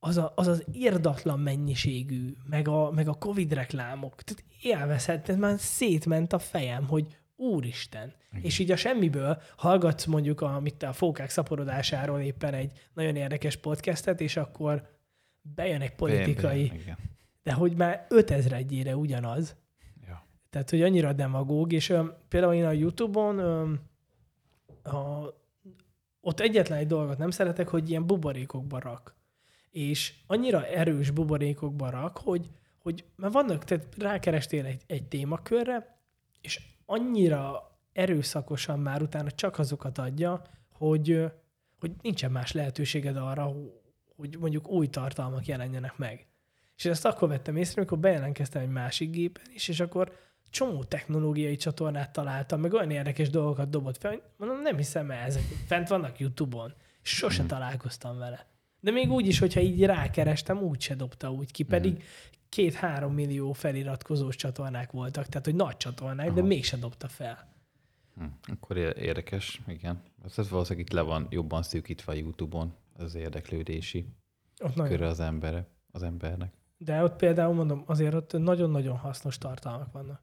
az, 0.00 0.16
a, 0.16 0.32
az 0.34 0.46
az 0.46 0.64
irdatlan 0.72 1.40
mennyiségű, 1.40 2.36
meg 2.48 2.68
a, 2.68 2.90
meg 2.90 3.08
a 3.08 3.14
Covid 3.14 3.52
reklámok. 3.52 4.22
Tehát 4.22 4.44
élvezhet, 4.60 5.22
tehát 5.22 5.40
már 5.40 5.58
szétment 5.58 6.32
a 6.32 6.38
fejem, 6.38 6.86
hogy 6.86 7.18
úristen. 7.40 8.14
Igen. 8.30 8.44
És 8.44 8.58
így 8.58 8.70
a 8.70 8.76
semmiből 8.76 9.42
hallgatsz 9.56 10.04
mondjuk 10.04 10.40
a, 10.40 10.60
mit 10.60 10.82
a 10.82 10.92
fókák 10.92 11.30
szaporodásáról 11.30 12.20
éppen 12.20 12.54
egy 12.54 12.72
nagyon 12.94 13.16
érdekes 13.16 13.56
podcastet, 13.56 14.20
és 14.20 14.36
akkor 14.36 14.88
bejön 15.42 15.80
egy 15.80 15.94
politikai, 15.94 16.66
Bejön, 16.66 16.82
igen. 16.82 16.96
de 17.42 17.52
hogy 17.52 17.76
már 17.76 18.06
5000 18.08 18.94
ugyanaz. 18.94 19.56
Ja. 20.06 20.26
Tehát, 20.50 20.70
hogy 20.70 20.82
annyira 20.82 21.12
demagóg, 21.12 21.72
és 21.72 21.88
öm, 21.88 22.12
például 22.28 22.54
én 22.54 22.64
a 22.64 22.70
Youtube-on 22.70 23.38
öm, 23.38 23.80
a, 24.82 25.28
ott 26.20 26.40
egyetlen 26.40 26.78
egy 26.78 26.86
dolgot 26.86 27.18
nem 27.18 27.30
szeretek, 27.30 27.68
hogy 27.68 27.90
ilyen 27.90 28.06
buborékokba 28.06 28.78
rak. 28.78 29.14
És 29.70 30.14
annyira 30.26 30.66
erős 30.66 31.10
buborékokba 31.10 31.90
rak, 31.90 32.18
hogy, 32.18 32.50
hogy 32.78 33.04
már 33.16 33.30
vannak, 33.30 33.64
tehát 33.64 33.86
rákerestél 33.98 34.64
egy, 34.64 34.82
egy 34.86 35.08
témakörre, 35.08 35.98
és 36.40 36.60
annyira 36.90 37.70
erőszakosan 37.92 38.78
már 38.78 39.02
utána 39.02 39.30
csak 39.30 39.58
azokat 39.58 39.98
adja, 39.98 40.42
hogy, 40.72 41.24
hogy 41.80 41.92
nincsen 42.02 42.30
más 42.30 42.52
lehetőséged 42.52 43.16
arra, 43.16 43.52
hogy 44.16 44.36
mondjuk 44.38 44.68
új 44.68 44.86
tartalmak 44.86 45.46
jelenjenek 45.46 45.96
meg. 45.96 46.26
És 46.76 46.84
ezt 46.84 47.04
akkor 47.04 47.28
vettem 47.28 47.56
észre, 47.56 47.74
amikor 47.76 47.98
bejelentkeztem 47.98 48.62
egy 48.62 48.68
másik 48.68 49.10
gépen 49.10 49.44
is, 49.54 49.68
és 49.68 49.80
akkor 49.80 50.16
csomó 50.50 50.84
technológiai 50.84 51.56
csatornát 51.56 52.12
találtam, 52.12 52.60
meg 52.60 52.72
olyan 52.72 52.90
érdekes 52.90 53.30
dolgokat 53.30 53.70
dobott 53.70 53.98
fel, 53.98 54.10
hogy 54.10 54.22
mondom, 54.36 54.60
nem 54.60 54.76
hiszem 54.76 55.10
el, 55.10 55.24
ezek 55.24 55.42
fent 55.66 55.88
vannak 55.88 56.18
YouTube-on. 56.18 56.74
Sose 57.02 57.44
találkoztam 57.44 58.18
vele. 58.18 58.46
De 58.80 58.90
még 58.90 59.10
úgy 59.10 59.26
is, 59.26 59.38
hogyha 59.38 59.60
így 59.60 59.84
rákerestem, 59.84 60.58
úgy 60.58 60.80
se 60.80 60.94
dobta 60.94 61.32
úgy 61.32 61.50
ki, 61.52 61.62
pedig 61.62 62.04
két-három 62.48 63.14
millió 63.14 63.52
feliratkozós 63.52 64.36
csatornák 64.36 64.90
voltak, 64.90 65.26
tehát 65.26 65.46
hogy 65.46 65.54
nagy 65.54 65.76
csatornák, 65.76 66.26
de 66.32 66.40
Aha. 66.40 66.48
mégse 66.48 66.76
dobta 66.76 67.08
fel. 67.08 67.48
Hm, 68.16 68.24
akkor 68.52 68.76
érdekes, 68.76 69.60
igen. 69.66 70.02
Ez 70.36 70.48
valószínűleg 70.50 70.86
itt 70.86 70.92
le 70.92 71.00
van 71.00 71.26
jobban 71.30 71.62
szűkítve 71.62 72.12
a 72.12 72.16
YouTube-on, 72.16 72.74
az 72.96 73.14
érdeklődési 73.14 74.06
Ott 74.62 74.74
nagyon. 74.74 74.92
köre 74.92 75.06
az 75.06 75.20
embere, 75.20 75.66
az 75.90 76.02
embernek. 76.02 76.52
De 76.78 77.02
ott 77.02 77.16
például 77.16 77.54
mondom, 77.54 77.82
azért 77.86 78.14
ott 78.14 78.32
nagyon-nagyon 78.32 78.96
hasznos 78.96 79.38
tartalmak 79.38 79.92
vannak. 79.92 80.22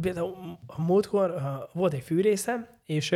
Például 0.00 0.58
a 0.66 0.80
múltkor 0.82 1.34
volt 1.72 1.92
egy 1.92 2.02
fűrészem, 2.02 2.66
és, 2.84 3.14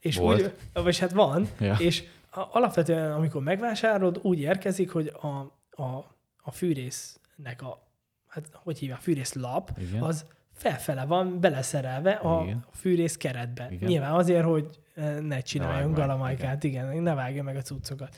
és 0.00 0.16
Volt? 0.16 0.42
úgy, 0.42 0.82
vagy 0.82 0.98
hát 0.98 1.12
van, 1.12 1.48
Ja. 1.60 1.74
és 1.78 2.04
alapvetően 2.34 3.12
amikor 3.12 3.42
megvásárolod, 3.42 4.18
úgy 4.22 4.40
érkezik, 4.40 4.90
hogy 4.90 5.12
a, 5.20 5.26
a, 5.82 6.14
a 6.42 6.50
fűrésznek 6.50 7.62
a, 7.62 7.88
hát 8.28 8.48
hogy 8.52 8.78
hívják, 8.78 9.00
fűrész 9.00 9.32
lap, 9.34 9.70
Igen. 9.78 10.02
az 10.02 10.26
felfele 10.52 11.04
van 11.04 11.40
beleszerelve 11.40 12.12
a 12.12 12.42
Igen. 12.42 12.64
fűrész 12.72 13.16
keretbe. 13.16 13.68
Igen. 13.70 13.88
Nyilván 13.88 14.12
azért, 14.12 14.44
hogy 14.44 14.78
eh, 14.94 15.18
ne 15.20 15.40
csináljon 15.40 15.90
meg, 15.90 15.98
galamajkát, 15.98 16.64
igen. 16.64 16.90
igen, 16.90 17.02
ne 17.02 17.14
vágja 17.14 17.42
meg 17.42 17.56
a 17.56 17.62
cuccokat. 17.62 18.16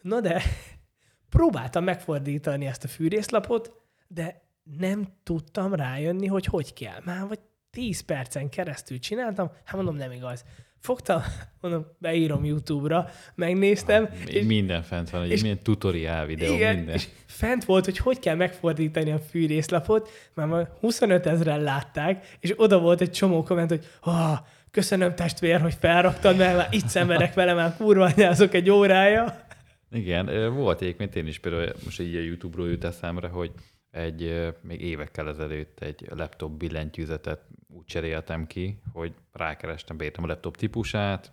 Na 0.00 0.20
de 0.20 0.42
próbáltam 1.36 1.84
megfordítani 1.84 2.66
ezt 2.66 2.84
a 2.84 2.88
fűrészlapot, 2.88 3.72
de 4.06 4.42
nem 4.62 5.08
tudtam 5.22 5.74
rájönni, 5.74 6.26
hogy 6.26 6.44
hogy 6.44 6.72
kell. 6.72 7.00
Már 7.04 7.28
vagy 7.28 7.40
10 7.70 8.00
percen 8.00 8.48
keresztül 8.48 8.98
csináltam, 8.98 9.50
hát 9.64 9.74
mondom, 9.74 9.96
nem 9.96 10.12
igaz. 10.12 10.44
Fogtam, 10.82 11.22
mondom, 11.60 11.86
beírom 11.98 12.44
YouTube-ra, 12.44 13.08
megnéztem, 13.34 14.08
és 14.26 14.44
Minden 14.44 14.82
fent 14.82 15.10
van, 15.10 15.22
egy 15.22 15.42
milyen 15.42 15.62
tutoriál 15.62 16.26
videó, 16.26 16.54
igen, 16.54 16.76
minden. 16.76 16.94
és 16.94 17.08
fent 17.26 17.64
volt, 17.64 17.84
hogy 17.84 17.98
hogy 17.98 18.18
kell 18.18 18.34
megfordítani 18.34 19.10
a 19.10 19.18
fűrészlapot, 19.18 20.10
már 20.34 20.46
ma 20.46 20.68
25 20.80 21.26
ezeren 21.26 21.60
látták, 21.60 22.36
és 22.40 22.52
oda 22.56 22.80
volt 22.80 23.00
egy 23.00 23.10
csomó 23.10 23.42
komment, 23.42 23.68
hogy 23.68 23.86
ah, 24.00 24.38
köszönöm 24.70 25.14
testvér, 25.14 25.60
hogy 25.60 25.74
felraktad, 25.80 26.36
mert 26.36 26.56
már 26.56 26.68
itt 26.70 26.88
szenvedek 26.88 27.34
vele, 27.34 27.54
már 27.54 27.76
kurva 27.76 28.04
anyázok 28.04 28.54
egy 28.54 28.70
órája. 28.70 29.46
Igen, 29.90 30.54
volt 30.54 30.80
egyébként 30.80 31.16
én 31.16 31.26
is 31.26 31.38
például 31.38 31.72
most 31.84 32.00
így 32.00 32.16
a 32.16 32.20
YouTube-ról 32.20 32.68
jut 32.68 32.84
eszemre, 32.84 33.28
hogy 33.28 33.52
egy 33.90 34.50
még 34.62 34.80
évekkel 34.80 35.28
ezelőtt 35.28 35.80
egy 35.80 36.06
laptop 36.14 36.50
billentyűzetet 36.50 37.40
úgy 37.72 37.84
cseréltem 37.84 38.46
ki, 38.46 38.80
hogy 38.92 39.14
rákerestem, 39.32 39.96
beírtam 39.96 40.24
a 40.24 40.26
laptop 40.26 40.56
típusát, 40.56 41.32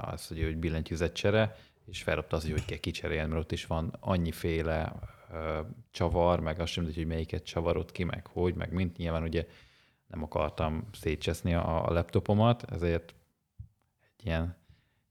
azt, 0.00 0.28
hogy, 0.28 0.42
hogy 0.42 0.56
billentyűzet 0.56 1.12
csere, 1.12 1.56
és 1.84 2.02
felrapta 2.02 2.36
az, 2.36 2.42
hogy 2.42 2.52
hogy 2.52 2.64
kell 2.64 2.78
kicserélni, 2.78 3.28
mert 3.28 3.44
ott 3.44 3.52
is 3.52 3.66
van 3.66 3.96
annyiféle 4.00 4.92
ö, 5.32 5.60
csavar, 5.90 6.40
meg 6.40 6.60
azt 6.60 6.72
sem 6.72 6.84
hogy 6.84 7.06
melyiket 7.06 7.44
csavarod 7.44 7.92
ki, 7.92 8.04
meg 8.04 8.26
hogy, 8.26 8.54
meg 8.54 8.72
mint. 8.72 8.96
Nyilván 8.96 9.22
ugye 9.22 9.46
nem 10.06 10.22
akartam 10.22 10.88
szétcseszni 10.92 11.54
a, 11.54 11.88
a 11.88 11.92
laptopomat, 11.92 12.70
ezért 12.70 13.14
egy 14.16 14.26
ilyen, 14.26 14.56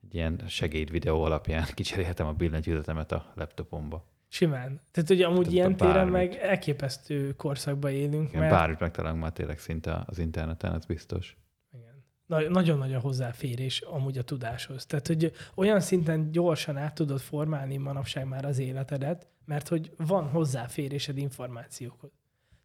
egy 0.04 0.16
ilyen 0.16 0.44
segédvideó 0.48 1.24
alapján 1.24 1.66
kicseréltem 1.74 2.28
a 2.28 2.34
billentyűzetemet 2.34 3.12
a 3.12 3.34
laptopomba. 3.36 4.12
Simán. 4.34 4.82
Tehát 4.92 5.10
ugye 5.10 5.26
amúgy 5.26 5.38
Tehát 5.40 5.54
ilyen 5.54 5.76
téren 5.76 6.08
meg 6.08 6.36
elképesztő 6.36 7.36
korszakban 7.36 7.92
élünk, 7.92 8.30
Igen, 8.30 8.40
mert 8.40 8.54
Bármit 8.54 8.80
megtalálunk 8.80 9.22
már 9.22 9.32
tényleg 9.32 9.60
szinte 9.60 10.04
az 10.06 10.20
interneten, 10.20 10.74
ez 10.74 10.86
biztos. 10.86 11.38
Igen. 11.72 12.04
Na- 12.26 12.50
Nagyon 12.50 12.78
nagy 12.78 12.94
a 12.94 13.00
hozzáférés 13.00 13.82
amúgy 13.82 14.18
a 14.18 14.24
tudáshoz. 14.24 14.86
Tehát, 14.86 15.08
hogy 15.08 15.32
olyan 15.56 15.80
szinten 15.80 16.32
gyorsan 16.32 16.78
át 16.78 16.96
tudod 16.96 17.20
formálni 17.20 17.78
manapság 17.78 18.28
már 18.28 18.46
az 18.46 18.60
életedet, 18.60 19.28
mert 19.46 19.68
hogy 19.68 19.92
van 19.98 20.30
hozzáférésed 20.30 21.18
információkhoz. 21.18 22.12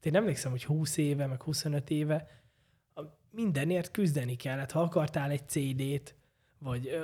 Én 0.03 0.17
emlékszem, 0.17 0.51
hogy 0.51 0.65
20 0.65 0.97
éve, 0.97 1.27
meg 1.27 1.43
25 1.43 1.91
éve 1.91 2.43
mindenért 3.31 3.91
küzdeni 3.91 4.37
kellett. 4.37 4.71
Ha 4.71 4.81
akartál 4.81 5.31
egy 5.31 5.49
CD-t, 5.49 6.15
vagy 6.59 6.99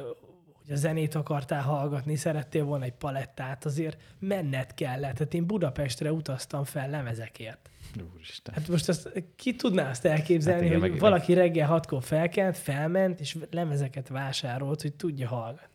hogy 0.64 0.74
a 0.74 0.76
zenét 0.76 1.14
akartál 1.14 1.62
hallgatni, 1.62 2.16
szerettél 2.16 2.64
volna 2.64 2.84
egy 2.84 2.92
palettát, 2.92 3.64
azért 3.64 4.02
menned 4.18 4.74
kellett. 4.74 5.14
Tehát 5.14 5.34
én 5.34 5.46
Budapestre 5.46 6.12
utaztam 6.12 6.64
fel 6.64 6.90
lemezekért. 6.90 7.70
Úristen. 8.14 8.54
Hát 8.54 8.68
most 8.68 8.88
azt, 8.88 9.24
ki 9.36 9.54
tudná 9.56 9.90
azt 9.90 10.04
elképzelni, 10.04 10.60
Hát 10.60 10.68
igen, 10.68 10.80
hogy 10.80 10.90
meg- 10.90 11.00
valaki 11.00 11.32
reggel 11.32 11.66
hatkor 11.66 12.02
felkelt, 12.02 12.56
felment, 12.58 13.20
és 13.20 13.36
lemezeket 13.50 14.08
vásárolt, 14.08 14.82
hogy 14.82 14.94
tudja 14.94 15.28
hallgatni. 15.28 15.72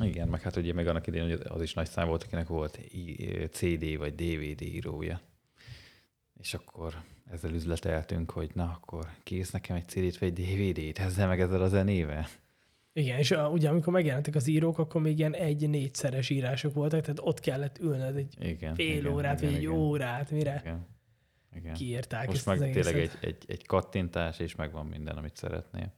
Igen, 0.00 0.28
meg 0.28 0.42
hát 0.42 0.56
ugye 0.56 0.72
még 0.72 0.86
annak 0.86 1.06
idején 1.06 1.28
hogy 1.28 1.40
az 1.48 1.62
is 1.62 1.74
nagy 1.74 1.88
szám 1.88 2.06
volt, 2.08 2.22
akinek 2.22 2.48
volt 2.48 2.80
CD 3.50 3.96
vagy 3.96 4.14
DVD 4.14 4.60
írója. 4.60 5.20
És 6.40 6.54
akkor 6.54 6.94
ezzel 7.30 7.52
üzleteltünk, 7.52 8.30
hogy 8.30 8.50
na 8.54 8.64
akkor 8.64 9.06
kész 9.22 9.50
nekem 9.50 9.76
egy 9.76 9.88
CD-t 9.88 10.18
vagy 10.18 10.28
egy 10.28 10.44
DVD-t, 10.44 10.98
ezzel 10.98 11.28
meg 11.28 11.40
ezzel 11.40 11.62
a 11.62 11.68
zenével. 11.68 12.26
Igen, 12.92 13.18
és 13.18 13.30
a, 13.30 13.48
ugye 13.48 13.68
amikor 13.68 13.92
megjelentek 13.92 14.34
az 14.34 14.46
írók, 14.46 14.78
akkor 14.78 15.00
még 15.00 15.18
ilyen 15.18 15.34
egy-négyszeres 15.34 16.30
írások 16.30 16.74
voltak, 16.74 17.00
tehát 17.00 17.20
ott 17.22 17.40
kellett 17.40 17.78
ülnöd 17.78 18.16
egy 18.16 18.36
Igen. 18.40 18.74
fél 18.74 18.98
igen, 18.98 19.12
órát, 19.12 19.40
igen, 19.40 19.50
vagy 19.52 19.58
egy 19.58 19.68
igen, 19.68 19.78
órát, 19.78 20.30
mire 20.30 20.60
Igen. 20.60 20.86
igen. 21.54 21.74
kiírták 21.74 22.26
Most 22.26 22.36
ezt 22.36 22.46
meg 22.46 22.56
az 22.60 22.74
tényleg 22.74 22.98
egy, 22.98 23.10
egy, 23.20 23.44
egy 23.46 23.66
kattintás, 23.66 24.38
és 24.38 24.54
megvan 24.54 24.86
minden, 24.86 25.16
amit 25.16 25.36
szeretnél. 25.36 25.92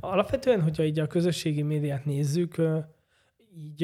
Alapvetően, 0.00 0.62
hogyha 0.62 0.84
így 0.84 0.98
a 0.98 1.06
közösségi 1.06 1.62
médiát 1.62 2.04
nézzük, 2.04 2.62
így 3.56 3.82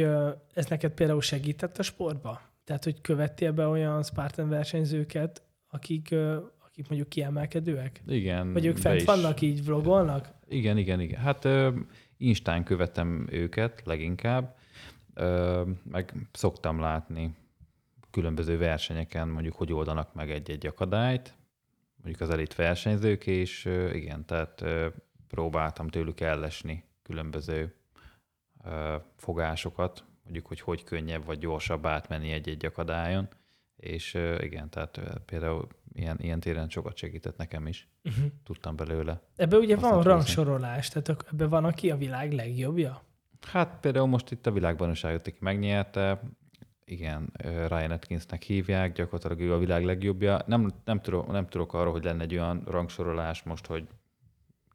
ez 0.55 0.67
neked 0.67 0.93
például 0.93 1.21
segített 1.21 1.79
a 1.79 1.83
sportba? 1.83 2.41
Tehát, 2.65 2.85
hogy 2.85 3.01
követtél 3.01 3.53
be 3.53 3.67
olyan 3.67 4.03
Spartan 4.03 4.49
versenyzőket, 4.49 5.43
akik, 5.69 6.15
akik 6.81 6.89
mondjuk 6.89 7.09
kiemelkedőek? 7.09 8.03
Igen. 8.07 8.53
Vagy 8.53 8.67
ők 8.67 8.77
fent 8.77 9.03
vannak, 9.03 9.41
így 9.41 9.65
vlogolnak? 9.65 10.29
Igen, 10.49 10.77
igen, 10.77 11.01
igen. 11.01 11.21
Hát 11.21 11.45
ö, 11.45 11.71
Instán 12.17 12.65
követem 12.65 13.27
őket 13.31 13.83
leginkább, 13.85 14.57
ö, 15.15 15.63
meg 15.91 16.15
szoktam 16.33 16.81
látni 16.81 17.35
különböző 18.11 18.59
versenyeken, 18.59 19.29
mondjuk, 19.29 19.55
hogy 19.55 19.73
oldanak 19.73 20.15
meg 20.15 20.31
egy-egy 20.31 20.67
akadályt, 20.67 21.35
mondjuk 22.03 22.21
az 22.21 22.31
elit 22.31 22.55
versenyzők, 22.55 23.27
és 23.27 23.65
ö, 23.65 23.91
igen, 23.91 24.27
tehát 24.27 24.61
ö, 24.61 24.89
próbáltam 25.29 25.89
tőlük 25.89 26.21
ellesni 26.21 26.85
különböző 27.03 27.75
ö, 28.65 28.97
fogásokat, 29.17 30.05
mondjuk, 30.23 30.47
hogy 30.47 30.61
hogy 30.61 30.85
könnyebb 30.85 31.25
vagy 31.25 31.39
gyorsabb 31.39 31.87
átmenni 31.87 32.31
egy-egy 32.31 32.65
akadályon, 32.65 33.29
és 33.81 34.19
igen, 34.39 34.71
tehát 34.71 35.01
például 35.27 35.69
ilyen, 35.93 36.17
ilyen 36.21 36.41
téren 36.41 36.69
sokat 36.69 36.97
segített 36.97 37.37
nekem 37.37 37.67
is, 37.67 37.89
Uh-huh. 38.05 38.25
tudtam 38.45 38.77
belőle. 38.77 39.21
Ebbe 39.37 39.57
ugye 39.57 39.77
van 39.77 40.03
rangsorolás, 40.03 40.89
tehát 40.89 41.25
ebbe 41.33 41.47
van, 41.47 41.65
aki 41.65 41.91
a 41.91 41.97
világ 41.97 42.33
legjobbja? 42.33 43.03
Hát 43.41 43.79
például 43.81 44.07
most 44.07 44.31
itt 44.31 44.47
a 44.47 44.53
világbajnokságot, 44.53 45.27
aki 45.27 45.37
megnyerte, 45.41 46.21
igen, 46.85 47.33
Ryan 47.43 47.91
Atkinsnek 47.91 48.43
hívják, 48.43 48.93
gyakorlatilag 48.93 49.41
ő 49.41 49.53
a 49.53 49.59
világ 49.59 49.85
legjobbja. 49.85 50.43
Nem, 50.47 50.73
nem, 50.85 51.01
tudok, 51.01 51.27
nem 51.27 51.47
tudok 51.47 51.75
arról, 51.75 51.93
hogy 51.93 52.05
lenne 52.05 52.23
egy 52.23 52.35
olyan 52.35 52.63
rangsorolás 52.67 53.43
most, 53.43 53.67
hogy 53.67 53.87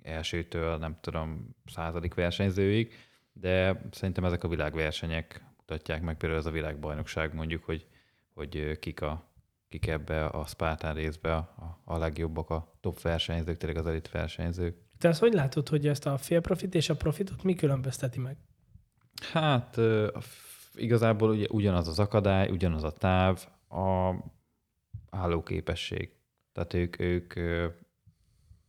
elsőtől, 0.02 0.78
nem 0.78 0.98
tudom, 1.02 1.56
századik 1.66 2.14
versenyzőig, 2.14 2.94
de 3.34 3.82
szerintem 3.92 4.26
ezek 4.26 4.44
a 4.44 4.48
világversenyek 4.48 5.44
mutatják 5.58 6.02
meg. 6.02 6.18
Például 6.18 6.42
ez 6.42 6.46
a 6.48 6.52
világbajnokság 6.52 7.34
mondjuk, 7.34 7.64
hogy, 7.64 7.88
hogy 8.36 8.80
kik, 8.80 9.02
a, 9.02 9.32
kik 9.68 9.88
ebbe 9.88 10.26
a 10.26 10.46
Spartan 10.46 10.94
részbe 10.94 11.36
a, 11.36 11.82
a 11.84 11.98
legjobbak, 11.98 12.50
a 12.50 12.78
top 12.80 13.02
versenyzők, 13.02 13.58
tényleg 13.58 13.78
az 13.80 13.88
elit 13.88 14.12
versenyzők. 14.12 14.78
Te 14.98 15.08
azt 15.08 15.20
hogy 15.20 15.34
látod, 15.34 15.70
hogy 15.70 15.88
ezt 15.88 16.06
a 16.06 16.18
fél 16.18 16.42
profit 16.42 16.76
és 16.76 16.90
a 16.90 16.96
profitot 16.96 17.44
mi 17.44 17.56
különbözteti 17.56 18.20
meg? 18.20 18.38
Hát 19.32 19.78
igazából 20.74 21.30
ugye 21.30 21.46
ugyanaz 21.50 21.88
az 21.88 22.00
akadály, 22.00 22.50
ugyanaz 22.50 22.84
a 22.84 22.92
táv, 22.92 23.48
a 23.70 24.16
állóképesség. 25.10 26.12
Tehát 26.52 26.74
ők, 26.74 27.00
ők 27.00 27.34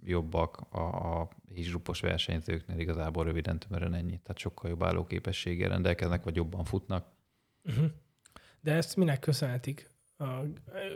jobbak 0.01 0.61
a, 0.71 1.21
a 1.21 1.29
hízsrupos 1.49 2.01
versenyzőknél 2.01 2.79
igazából 2.79 3.25
röviden 3.25 3.59
tömören 3.59 3.95
ennyi. 3.95 4.21
Tehát 4.23 4.39
sokkal 4.39 4.71
jobb 4.71 4.83
állóképességgel 4.83 5.69
rendelkeznek, 5.69 6.25
vagy 6.25 6.37
jobban 6.37 6.65
futnak. 6.65 7.07
Uh-huh. 7.65 7.87
De 8.61 8.73
ezt 8.73 8.97
minek 8.97 9.19
köszönhetik? 9.19 9.91
A, 10.19 10.25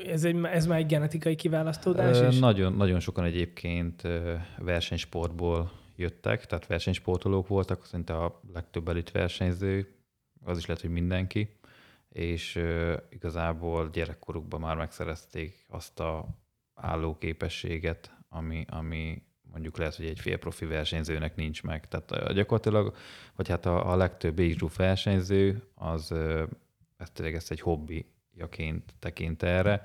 ez, 0.07 0.25
egy, 0.25 0.45
ez 0.45 0.67
már 0.67 0.79
egy 0.79 0.87
genetikai 0.87 1.35
kiválasztódás? 1.35 2.19
Ö, 2.19 2.29
is? 2.29 2.39
nagyon, 2.39 2.73
nagyon 2.73 3.01
sokan 3.01 3.25
egyébként 3.25 4.03
versenysportból 4.59 5.73
jöttek, 5.97 6.47
tehát 6.47 6.67
versenysportolók 6.67 7.49
voltak, 7.49 7.87
szinte 7.87 8.17
a 8.17 8.41
legtöbb 8.53 8.89
elit 8.89 9.11
versenyző, 9.11 9.95
az 10.45 10.59
is 10.59 10.67
lehet, 10.67 10.83
hogy 10.83 10.91
mindenki, 10.91 11.59
és 12.09 12.63
igazából 13.11 13.91
gyerekkorukban 13.93 14.61
már 14.61 14.77
megszerezték 14.77 15.65
azt 15.69 16.01
a 16.01 16.27
állóképességet, 16.75 18.17
ami, 18.29 18.65
ami 18.69 19.23
mondjuk 19.43 19.79
lehet, 19.79 19.95
hogy 19.97 20.07
egy 20.07 20.21
félprofi 20.21 20.65
versenyzőnek 20.65 21.37
nincs 21.37 21.63
meg. 21.63 21.89
Tehát 21.89 22.33
gyakorlatilag, 22.33 22.95
vagy 23.37 23.49
hát 23.49 23.67
a, 23.67 23.93
a 23.93 23.97
legtöbb 23.97 24.39
age 24.39 24.67
versenyző, 24.77 25.63
az 25.75 26.15
ezt 27.01 27.13
tényleg 27.13 27.35
ezt 27.35 27.51
egy 27.51 27.61
hobbijaként 27.61 28.95
tekint 28.99 29.43
erre, 29.43 29.83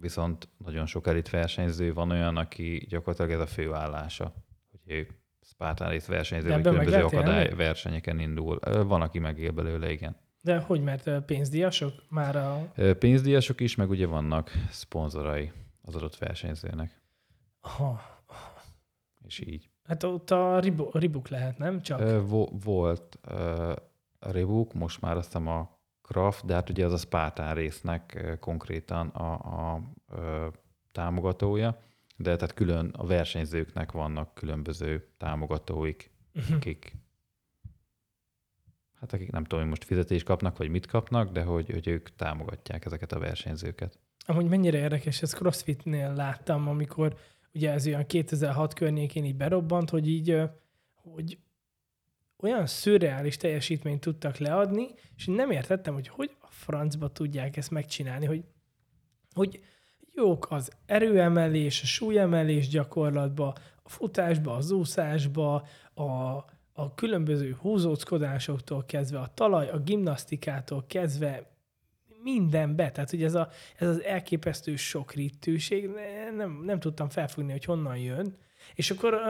viszont 0.00 0.48
nagyon 0.58 0.86
sok 0.86 1.06
elit 1.06 1.30
versenyző 1.30 1.92
van 1.92 2.10
olyan, 2.10 2.36
aki 2.36 2.86
gyakorlatilag 2.88 3.30
ez 3.30 3.40
a 3.40 3.46
főállása, 3.46 4.34
hogy 4.70 4.80
ő 4.84 5.08
Spartan 5.40 5.88
rész 5.88 6.06
versenyző, 6.06 6.48
vagy 6.48 6.62
különböző 6.62 7.04
akadály 7.04 7.44
élni? 7.44 7.56
versenyeken 7.56 8.18
indul. 8.18 8.58
Van, 8.86 9.02
aki 9.02 9.18
megél 9.18 9.50
belőle, 9.50 9.90
igen. 9.90 10.16
De 10.40 10.58
hogy, 10.58 10.82
mert 10.82 11.24
pénzdíjasok 11.24 11.92
már 12.08 12.36
a... 12.36 12.72
Pénzdíjasok 12.98 13.60
is, 13.60 13.74
meg 13.74 13.90
ugye 13.90 14.06
vannak 14.06 14.50
szponzorai 14.70 15.52
az 15.82 15.94
adott 15.94 16.16
versenyzőnek. 16.16 17.02
Aha. 17.60 18.00
És 19.22 19.40
így. 19.40 19.70
Hát 19.84 20.02
ott 20.02 20.30
a 20.30 20.60
Ribuk 20.92 21.28
lehet, 21.28 21.58
nem? 21.58 21.82
Csak? 21.82 22.28
Volt 22.64 23.18
a 24.26 24.66
most 24.72 25.00
már 25.00 25.16
azt 25.16 25.26
hiszem 25.26 25.48
a 25.48 25.78
Kraft, 26.02 26.44
de 26.44 26.54
hát 26.54 26.70
ugye 26.70 26.84
az 26.84 26.92
a 26.92 26.96
Spartan 26.96 27.54
résznek 27.54 28.36
konkrétan 28.40 29.08
a, 29.08 29.32
a, 29.32 29.74
a 29.74 30.50
támogatója, 30.92 31.80
de 32.16 32.36
tehát 32.36 32.54
külön 32.54 32.88
a 32.96 33.06
versenyzőknek 33.06 33.92
vannak 33.92 34.34
különböző 34.34 35.08
támogatóik, 35.16 36.10
uh-huh. 36.34 36.56
akik 36.56 36.96
hát 39.00 39.12
akik 39.12 39.30
nem 39.30 39.42
tudom, 39.42 39.60
hogy 39.60 39.68
most 39.68 39.84
fizetést 39.84 40.24
kapnak, 40.24 40.56
vagy 40.56 40.68
mit 40.68 40.86
kapnak, 40.86 41.32
de 41.32 41.42
hogy, 41.42 41.70
hogy 41.70 41.88
ők 41.88 42.14
támogatják 42.16 42.84
ezeket 42.84 43.12
a 43.12 43.18
versenyzőket. 43.18 43.98
Amúgy 44.26 44.48
mennyire 44.48 44.78
érdekes, 44.78 45.22
ezt 45.22 45.34
CrossFitnél 45.34 46.12
láttam, 46.12 46.68
amikor 46.68 47.16
ugye 47.54 47.72
ez 47.72 47.86
olyan 47.86 48.06
2006 48.06 48.74
környékén 48.74 49.24
így 49.24 49.36
berobbant, 49.36 49.90
hogy 49.90 50.08
így, 50.08 50.40
hogy 50.94 51.38
olyan 52.44 52.66
szürreális 52.66 53.36
teljesítményt 53.36 54.00
tudtak 54.00 54.36
leadni, 54.36 54.86
és 55.16 55.26
nem 55.26 55.50
értettem, 55.50 55.94
hogy 55.94 56.08
hogy 56.08 56.30
a 56.40 56.46
francba 56.50 57.08
tudják 57.08 57.56
ezt 57.56 57.70
megcsinálni, 57.70 58.26
hogy, 58.26 58.44
hogy 59.34 59.60
jók 60.14 60.46
az 60.50 60.70
erőemelés, 60.86 61.82
a 61.82 61.86
súlyemelés 61.86 62.68
gyakorlatba, 62.68 63.54
a 63.82 63.88
futásba, 63.88 64.54
az 64.54 64.70
úszásba, 64.70 65.66
a, 65.94 66.02
a 66.72 66.94
különböző 66.94 67.56
húzóckodásoktól 67.60 68.84
kezdve, 68.84 69.18
a 69.18 69.30
talaj, 69.34 69.68
a 69.68 69.78
gimnasztikától 69.78 70.84
kezdve 70.86 71.52
mindenbe. 72.22 72.90
Tehát, 72.90 73.10
hogy 73.10 73.22
ez, 73.22 73.34
a, 73.34 73.48
ez 73.76 73.88
az 73.88 74.02
elképesztő 74.02 74.76
sokritűség, 74.76 75.90
nem, 76.36 76.62
nem 76.64 76.80
tudtam 76.80 77.08
felfogni, 77.08 77.52
hogy 77.52 77.64
honnan 77.64 77.96
jön. 77.96 78.36
És 78.74 78.90
akkor 78.90 79.20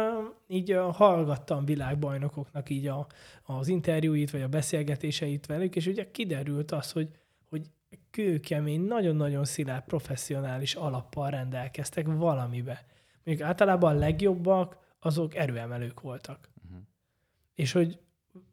így 0.47 0.78
hallgattam 0.93 1.65
világbajnokoknak 1.65 2.70
így 2.70 2.86
a, 2.86 3.06
az 3.43 3.69
interjúit, 3.69 4.31
vagy 4.31 4.43
a 4.43 4.48
beszélgetéseit 4.48 5.47
velük, 5.47 5.77
és 5.77 5.86
ugye 5.86 6.11
kiderült 6.11 6.70
az, 6.70 6.93
hogy, 6.93 7.09
hogy 7.48 7.66
kőkemény, 8.11 8.81
nagyon-nagyon 8.81 9.44
szilárd 9.44 9.85
professzionális 9.85 10.74
alappal 10.74 11.31
rendelkeztek 11.31 12.06
valamibe. 12.06 12.85
Mondjuk 13.24 13.48
általában 13.48 13.97
a 13.97 13.98
legjobbak, 13.98 14.77
azok 14.98 15.35
erőemelők 15.35 16.01
voltak. 16.01 16.48
Uh-huh. 16.65 16.82
És 17.55 17.73
hogy 17.73 17.98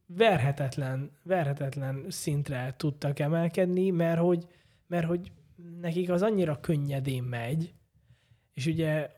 verhetetlen, 0.06 1.12
verhetetlen 1.24 2.06
szintre 2.10 2.74
tudtak 2.78 3.20
emelkedni, 3.20 3.90
mert 3.90 4.20
hogy, 4.20 4.48
mert 4.88 5.08
hogy 5.08 5.32
nekik 5.80 6.10
az 6.10 6.22
annyira 6.22 6.60
könnyedén 6.60 7.24
megy, 7.24 7.74
és 8.54 8.66
ugye 8.66 9.10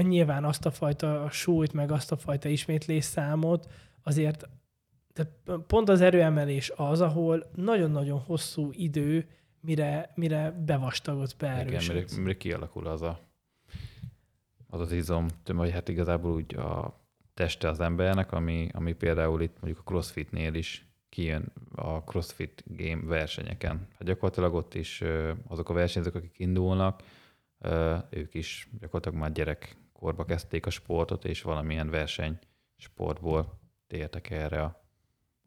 nyilván 0.00 0.44
azt 0.44 0.66
a 0.66 0.70
fajta 0.70 1.30
súlyt, 1.30 1.72
meg 1.72 1.90
azt 1.90 2.12
a 2.12 2.16
fajta 2.16 2.48
ismétlés 2.48 3.04
számot 3.04 3.68
azért 4.02 4.48
tehát 5.12 5.62
pont 5.66 5.88
az 5.88 6.00
erőemelés 6.00 6.72
az, 6.76 7.00
ahol 7.00 7.50
nagyon-nagyon 7.54 8.20
hosszú 8.20 8.70
idő, 8.72 9.28
mire, 9.60 10.12
mire 10.14 10.50
bevastagodsz, 10.50 11.32
beerősödsz. 11.32 11.88
Igen, 11.88 12.04
mire, 12.04 12.22
mire 12.22 12.36
kialakul 12.36 12.86
az 12.86 13.02
a, 13.02 13.20
az, 14.68 14.80
az 14.80 14.92
izom, 14.92 15.26
vagy 15.44 15.70
hát 15.70 15.88
igazából 15.88 16.32
úgy 16.32 16.54
a 16.56 17.00
teste 17.34 17.68
az 17.68 17.80
embernek, 17.80 18.32
ami, 18.32 18.68
ami 18.72 18.92
például 18.92 19.42
itt 19.42 19.56
mondjuk 19.60 19.78
a 19.78 19.90
crossfitnél 19.90 20.54
is 20.54 20.84
kijön 21.08 21.52
a 21.74 22.02
crossfit 22.02 22.64
game 22.66 23.02
versenyeken. 23.04 23.86
Hát 23.92 24.04
gyakorlatilag 24.04 24.54
ott 24.54 24.74
is 24.74 25.02
azok 25.48 25.68
a 25.68 25.72
versenyzők, 25.72 26.14
akik 26.14 26.38
indulnak, 26.38 27.02
ők 28.10 28.34
is 28.34 28.68
gyakorlatilag 28.80 29.18
már 29.18 29.32
gyerekkorba 29.32 30.24
kezdték 30.24 30.66
a 30.66 30.70
sportot, 30.70 31.24
és 31.24 31.42
valamilyen 31.42 31.90
verseny 31.90 32.38
sportból 32.76 33.58
tértek 33.86 34.30
erre 34.30 34.62
a 34.62 34.78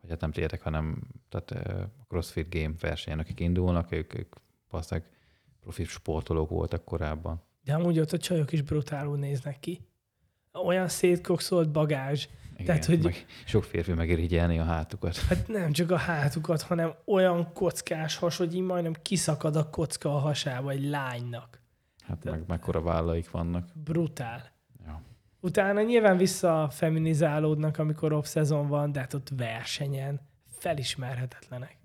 vagy 0.02 0.11
hát 0.11 0.22
nem 0.22 0.31
tértek, 0.31 0.61
hanem 0.61 1.02
tehát 1.30 1.52
a 1.99 2.06
CrossFit 2.07 2.49
Game 2.49 2.73
versenyen, 2.80 3.19
akik 3.19 3.40
indulnak, 3.40 3.91
ők, 3.91 4.18
ők 4.18 4.35
valószínűleg 4.69 5.10
profi 5.61 5.84
sportolók 5.84 6.49
voltak 6.49 6.85
korábban. 6.85 7.41
De 7.64 7.73
amúgy 7.73 7.99
ott 7.99 8.11
a 8.11 8.18
csajok 8.18 8.52
is 8.52 8.61
brutálul 8.61 9.18
néznek 9.18 9.60
ki 9.60 9.88
olyan 10.53 10.88
szétkokszolt 10.88 11.72
bagázs. 11.72 12.27
Igen, 12.53 12.65
Tehát, 12.65 12.85
hogy 12.85 13.03
meg 13.03 13.26
sok 13.45 13.64
férfi 13.64 13.94
megirigyelni 13.94 14.60
a 14.60 14.64
hátukat. 14.64 15.18
Hát 15.18 15.48
nem 15.48 15.72
csak 15.72 15.91
a 15.91 15.98
hátukat, 15.98 16.61
hanem 16.61 16.94
olyan 17.06 17.53
kockás 17.53 18.15
has, 18.15 18.38
hogy 18.38 18.56
így 18.56 18.61
majdnem 18.61 18.94
kiszakad 19.02 19.56
a 19.56 19.69
kocka 19.69 20.15
a 20.15 20.19
hasába 20.19 20.72
egy 20.72 20.90
lánynak. 20.90 21.62
Hát 22.08 22.24
meg 22.24 22.44
mekkora 22.48 22.82
vállaik 22.82 23.32
vannak. 23.32 23.70
Brutál. 23.84 24.52
Ja. 24.86 25.02
Utána 25.40 25.82
nyilván 25.82 26.18
visszafeminizálódnak, 26.18 27.78
amikor 27.78 28.14
off-szezon 28.14 28.68
van, 28.68 28.92
de 28.92 29.00
hát 29.00 29.14
ott 29.14 29.30
versenyen 29.38 30.22
felismerhetetlenek. 30.48 31.78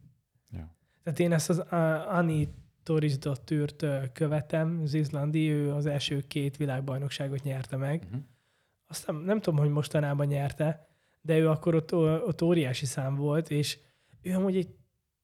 Ja. 0.50 0.74
Tehát 1.02 1.18
én 1.18 1.32
ezt 1.32 1.50
az 1.50 1.58
Ani 2.08 2.48
Torisdottűrt 2.82 3.84
követem, 4.12 4.80
az 4.82 4.94
izlandi, 4.94 5.50
ő 5.50 5.72
az 5.72 5.86
első 5.86 6.20
két 6.20 6.56
világbajnokságot 6.56 7.42
nyerte 7.42 7.76
meg. 7.76 8.02
Uh-huh 8.04 8.22
azt 8.88 9.06
nem, 9.06 9.16
nem 9.16 9.40
tudom, 9.40 9.58
hogy 9.58 9.70
mostanában 9.70 10.26
nyerte, 10.26 10.88
de 11.20 11.38
ő 11.38 11.48
akkor 11.48 11.74
ott, 11.74 11.94
ott 11.94 12.42
óriási 12.42 12.86
szám 12.86 13.14
volt, 13.14 13.50
és 13.50 13.78
ő 14.22 14.34
amúgy 14.34 14.56
egy 14.56 14.74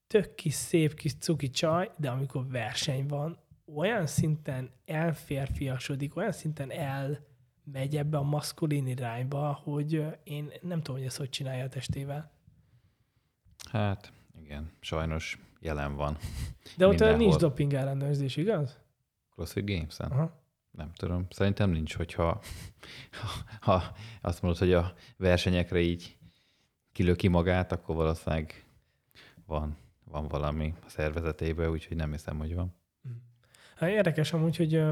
tök 0.06 0.34
kis, 0.34 0.54
szép 0.54 0.94
kis 0.94 1.14
cuki 1.14 1.50
csaj, 1.50 1.90
de 1.96 2.10
amikor 2.10 2.46
verseny 2.48 3.06
van, 3.06 3.38
olyan 3.76 4.06
szinten 4.06 4.70
elférfiasodik, 4.84 6.16
olyan 6.16 6.32
szinten 6.32 6.70
elmegy 6.70 7.96
ebbe 7.96 8.16
a 8.16 8.22
maszkulin 8.22 8.86
irányba, 8.86 9.60
hogy 9.62 10.04
én 10.24 10.52
nem 10.60 10.82
tudom, 10.82 10.96
hogy 10.96 11.06
ezt 11.06 11.16
hogy 11.16 11.28
csinálja 11.28 11.64
a 11.64 11.68
testével. 11.68 12.32
Hát, 13.70 14.12
igen, 14.40 14.72
sajnos 14.80 15.38
jelen 15.60 15.94
van. 15.94 16.16
De 16.76 16.86
ott 16.86 17.16
nincs 17.16 17.36
doping 17.36 17.74
ellenőrzés, 17.74 18.36
igaz? 18.36 18.78
CrossFit 19.34 19.66
Games-en? 19.66 20.10
Aha 20.10 20.42
nem 20.76 20.92
tudom, 20.92 21.26
szerintem 21.30 21.70
nincs, 21.70 21.94
hogyha 21.94 22.42
ha, 23.20 23.28
ha 23.60 23.94
azt 24.20 24.42
mondod, 24.42 24.60
hogy 24.60 24.72
a 24.72 24.94
versenyekre 25.16 25.80
így 25.80 26.16
kilöki 26.92 27.28
magát, 27.28 27.72
akkor 27.72 27.96
valószínűleg 27.96 28.64
van, 29.46 29.76
van 30.04 30.28
valami 30.28 30.74
a 30.86 30.88
szervezetében, 30.88 31.70
úgyhogy 31.70 31.96
nem 31.96 32.10
hiszem, 32.10 32.38
hogy 32.38 32.54
van. 32.54 32.74
Hát 33.84 33.92
érdekes 33.92 34.32
amúgy, 34.32 34.56
hogy 34.56 34.82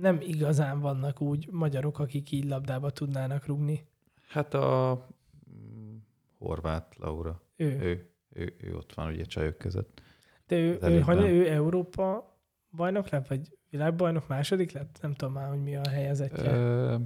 nem 0.00 0.18
igazán 0.20 0.80
vannak 0.80 1.20
úgy 1.20 1.48
magyarok, 1.50 1.98
akik 1.98 2.30
így 2.30 2.44
labdába 2.44 2.90
tudnának 2.90 3.46
rugni. 3.46 3.86
Hát 4.28 4.54
a 4.54 5.06
mm, 5.50 5.96
horvát 6.38 6.94
Laura. 6.98 7.42
Ő. 7.56 7.80
Ő, 7.80 8.10
ő, 8.32 8.54
ő 8.58 8.76
ott 8.76 8.94
van 8.94 9.12
ugye 9.12 9.24
csajok 9.24 9.58
között. 9.58 10.02
De 10.46 10.56
ő, 10.56 10.78
ő, 10.82 11.00
hogy 11.00 11.22
ő 11.22 11.50
Európa 11.50 12.36
bajnok 12.76 13.08
lett, 13.08 13.28
vagy 13.28 13.58
világbajnok 13.70 14.28
második 14.28 14.72
lett? 14.72 14.98
Nem 15.02 15.14
tudom 15.14 15.34
már, 15.34 15.48
hogy 15.48 15.62
mi 15.62 15.76
a 15.76 15.88
helyezetje. 15.88 16.52
Ö, 16.52 16.96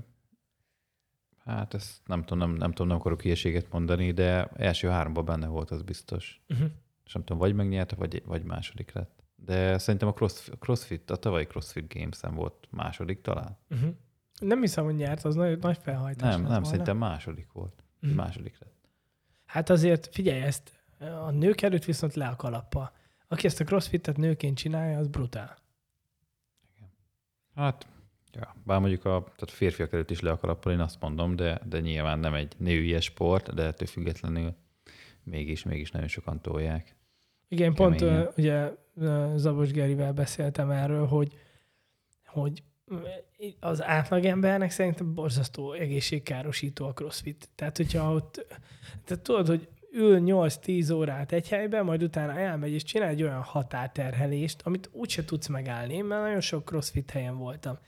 hát 1.45 1.75
ezt 1.75 2.01
nem 2.07 2.23
tudom, 2.23 2.39
nem, 2.39 2.57
nem 2.57 2.71
tudom, 2.71 2.87
nem 2.87 2.97
akarok 2.97 3.23
hülyeséget 3.23 3.73
mondani, 3.73 4.13
de 4.13 4.45
első 4.45 4.89
háromban 4.89 5.25
benne 5.25 5.47
volt, 5.47 5.71
az 5.71 5.83
biztos. 5.83 6.43
Uh-huh. 6.49 6.71
És 7.05 7.13
nem 7.13 7.25
tudom, 7.25 7.39
vagy 7.39 7.55
megnyerte, 7.55 7.97
vagy, 7.97 8.23
vagy 8.25 8.43
második 8.43 8.93
lett. 8.93 9.16
De 9.37 9.79
szerintem 9.79 10.09
a 10.09 10.13
cross, 10.13 10.49
CrossFit, 10.59 11.11
a 11.11 11.17
tavalyi 11.17 11.45
CrossFit 11.45 11.95
Games-en 11.95 12.35
volt 12.35 12.69
második 12.71 13.21
talán. 13.21 13.59
Uh-huh. 13.71 13.91
Nem 14.41 14.61
hiszem, 14.61 14.85
hogy 14.85 14.95
nyert, 14.95 15.25
az 15.25 15.35
nagy, 15.35 15.59
nagy 15.59 15.79
felhajtás. 15.83 16.33
Nem, 16.33 16.41
nem, 16.41 16.51
volna. 16.51 16.67
szerintem 16.67 16.97
második 16.97 17.53
volt. 17.53 17.85
Mhm. 18.01 18.13
Második 18.13 18.59
lett. 18.59 18.75
Hát 19.45 19.71
azért 19.71 20.15
figyelj 20.15 20.41
ezt, 20.41 20.73
a 21.27 21.31
nők 21.31 21.63
előtt 21.63 21.85
viszont 21.85 22.15
le 22.15 22.27
a 22.27 22.37
kalappa. 22.37 22.93
Aki 23.29 23.47
ezt 23.47 23.61
a 23.61 23.65
crossfitet 23.65 24.17
nőként 24.17 24.57
csinálja, 24.57 24.99
az 24.99 25.09
brutál. 25.09 25.59
Hát, 27.55 27.87
ja, 28.33 28.55
bár 28.65 28.81
mondjuk 28.81 29.05
a, 29.05 29.23
tehát 29.23 29.51
férfiak 29.51 29.93
előtt 29.93 30.11
is 30.11 30.21
le 30.21 30.31
a 30.31 30.39
kalappal, 30.39 30.73
én 30.73 30.81
azt 30.81 31.01
mondom, 31.01 31.37
de, 31.37 31.61
de 31.65 31.81
nyilván 31.81 32.19
nem 32.19 32.35
egy 32.35 32.55
női 32.59 33.01
sport, 33.01 33.55
de 33.55 33.63
ettől 33.63 33.89
függetlenül 33.89 34.55
mégis, 35.23 35.63
mégis 35.63 35.91
nagyon 35.91 36.09
sokan 36.09 36.41
tolják. 36.41 36.97
Igen, 37.49 37.75
pont 37.75 37.97
Keményen. 37.97 38.21
ö, 38.21 38.29
ugye 38.37 38.71
Zabos 39.37 39.71
Gerivel 39.71 40.13
beszéltem 40.13 40.71
erről, 40.71 41.07
hogy, 41.07 41.33
hogy 42.27 42.63
az 43.61 43.83
átlagembernek 43.83 44.71
szerintem 44.71 45.15
borzasztó 45.15 45.73
egészségkárosító 45.73 46.87
a 46.87 46.93
crossfit. 46.93 47.49
Tehát, 47.55 47.77
hogyha 47.77 48.13
ott, 48.13 48.47
tehát 49.05 49.23
tudod, 49.23 49.47
hogy 49.47 49.69
ül 49.93 50.23
8-10 50.25 50.95
órát 50.95 51.33
egy 51.33 51.49
helyben, 51.49 51.85
majd 51.85 52.03
utána 52.03 52.39
elmegy 52.39 52.73
és 52.73 52.83
csinál 52.83 53.09
egy 53.09 53.23
olyan 53.23 53.43
határterhelést, 53.43 54.61
amit 54.65 54.89
úgyse 54.93 55.25
tudsz 55.25 55.47
megállni. 55.47 56.01
Már 56.01 56.21
nagyon 56.21 56.41
sok 56.41 56.65
crossfit 56.65 57.11
helyen 57.11 57.39
voltam. 57.39 57.79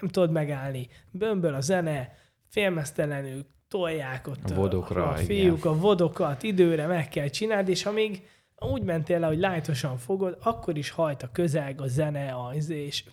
Nem 0.00 0.10
tudod 0.10 0.30
megállni. 0.30 0.88
Bömböl 1.10 1.54
a 1.54 1.60
zene, 1.60 2.14
félmeztelenül 2.48 3.46
tolják 3.68 4.28
ott 4.28 4.50
A 4.50 4.54
vodokra, 4.54 5.08
a, 5.08 5.14
fiúk, 5.14 5.64
a 5.64 5.76
vodokat 5.78 6.42
időre 6.42 6.86
meg 6.86 7.08
kell 7.08 7.28
csinálni, 7.28 7.70
és 7.70 7.86
amíg 7.86 8.28
úgy 8.58 8.82
mentél 8.82 9.18
le, 9.18 9.26
hogy 9.26 9.38
lájtosan 9.38 9.96
fogod, 9.98 10.38
akkor 10.42 10.76
is 10.76 10.90
hajt 10.90 11.22
a 11.22 11.30
közeg, 11.32 11.80
a 11.80 11.86
zene, 11.86 12.32
a 12.32 12.54
izé, 12.54 12.84
és, 12.84 13.04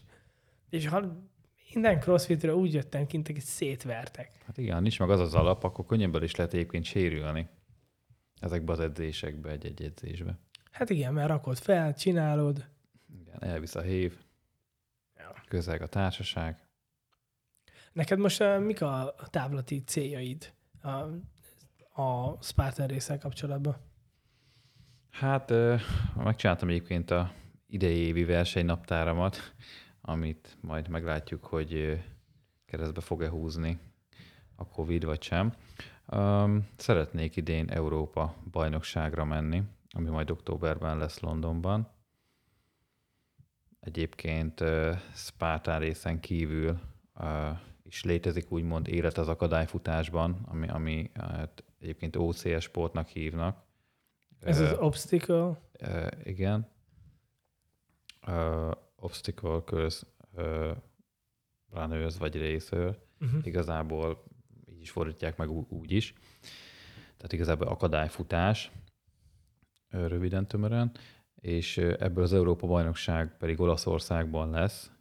és 0.69 0.87
ha 0.87 1.25
minden 1.73 1.99
crossfitről 1.99 2.55
úgy 2.55 2.73
jöttem 2.73 3.05
kint, 3.05 3.27
hogy 3.27 3.39
szétvertek. 3.39 4.31
Hát 4.45 4.57
igen, 4.57 4.81
nincs 4.81 4.99
meg 4.99 5.09
az 5.09 5.19
az 5.19 5.33
alap, 5.33 5.63
akkor 5.63 5.85
könnyebben 5.85 6.23
is 6.23 6.35
lehet 6.35 6.53
egyébként 6.53 6.85
sérülni 6.85 7.49
ezekbe 8.39 8.71
az 8.71 8.79
edzésekbe, 8.79 9.49
egy-egy 9.49 9.83
edzésbe. 9.83 10.37
Hát 10.71 10.89
igen, 10.89 11.13
mert 11.13 11.27
rakod 11.27 11.57
fel, 11.57 11.93
csinálod. 11.93 12.67
Igen, 13.19 13.43
elvisz 13.43 13.75
a 13.75 13.81
hév, 13.81 14.17
Ja. 15.17 15.33
közeg 15.47 15.81
a 15.81 15.87
társaság. 15.87 16.67
Neked 17.93 18.19
most 18.19 18.41
uh, 18.41 18.59
mik 18.59 18.81
a 18.81 19.15
távlati 19.29 19.83
céljaid 19.83 20.53
a, 20.81 20.89
a 22.01 22.37
Spartan 22.41 22.87
részsel 22.87 23.17
kapcsolatban? 23.17 23.77
Hát 25.13 25.53
megcsináltam 26.15 26.69
egyébként 26.69 27.11
a 27.11 27.31
idei 27.67 27.97
évi 27.97 28.23
versenynaptáramat, 28.23 29.53
amit 30.01 30.57
majd 30.61 30.87
meglátjuk, 30.87 31.45
hogy 31.45 32.03
keresztbe 32.65 33.01
fog-e 33.01 33.29
húzni 33.29 33.79
a 34.55 34.67
Covid 34.67 35.05
vagy 35.05 35.21
sem. 35.21 35.53
Szeretnék 36.75 37.35
idén 37.35 37.69
Európa 37.69 38.35
bajnokságra 38.51 39.25
menni, 39.25 39.63
ami 39.89 40.09
majd 40.09 40.29
októberben 40.29 40.97
lesz 40.97 41.19
Londonban. 41.19 41.89
Egyébként 43.79 44.63
Spartan 45.13 45.79
részen 45.79 46.19
kívül 46.19 46.79
is 47.83 48.03
létezik 48.03 48.51
úgymond 48.51 48.87
élet 48.87 49.17
az 49.17 49.27
akadályfutásban, 49.27 50.45
ami, 50.45 50.67
ami 50.67 51.11
hát 51.13 51.63
egyébként 51.79 52.15
OCS 52.15 52.63
sportnak 52.63 53.07
hívnak. 53.07 53.62
Ez 54.43 54.59
az 54.59 54.75
obstacle. 54.79 55.61
Igen. 56.23 56.67
Obstacle 58.95 59.63
uh, 60.31 60.77
runners 61.71 62.17
vagy 62.17 62.51
racer. 62.51 62.97
Uh-huh. 63.19 63.45
Igazából 63.45 64.23
így 64.65 64.81
is 64.81 64.91
fordítják 64.91 65.37
meg 65.37 65.49
úgy 65.51 65.91
is. 65.91 66.13
Tehát 67.17 67.33
igazából 67.33 67.67
akadályfutás, 67.67 68.71
röviden 69.89 70.47
tömören, 70.47 70.91
és 71.35 71.77
ebből 71.77 72.23
az 72.23 72.33
Európa 72.33 72.67
bajnokság 72.67 73.37
pedig 73.37 73.59
Olaszországban 73.59 74.49
lesz. 74.49 74.91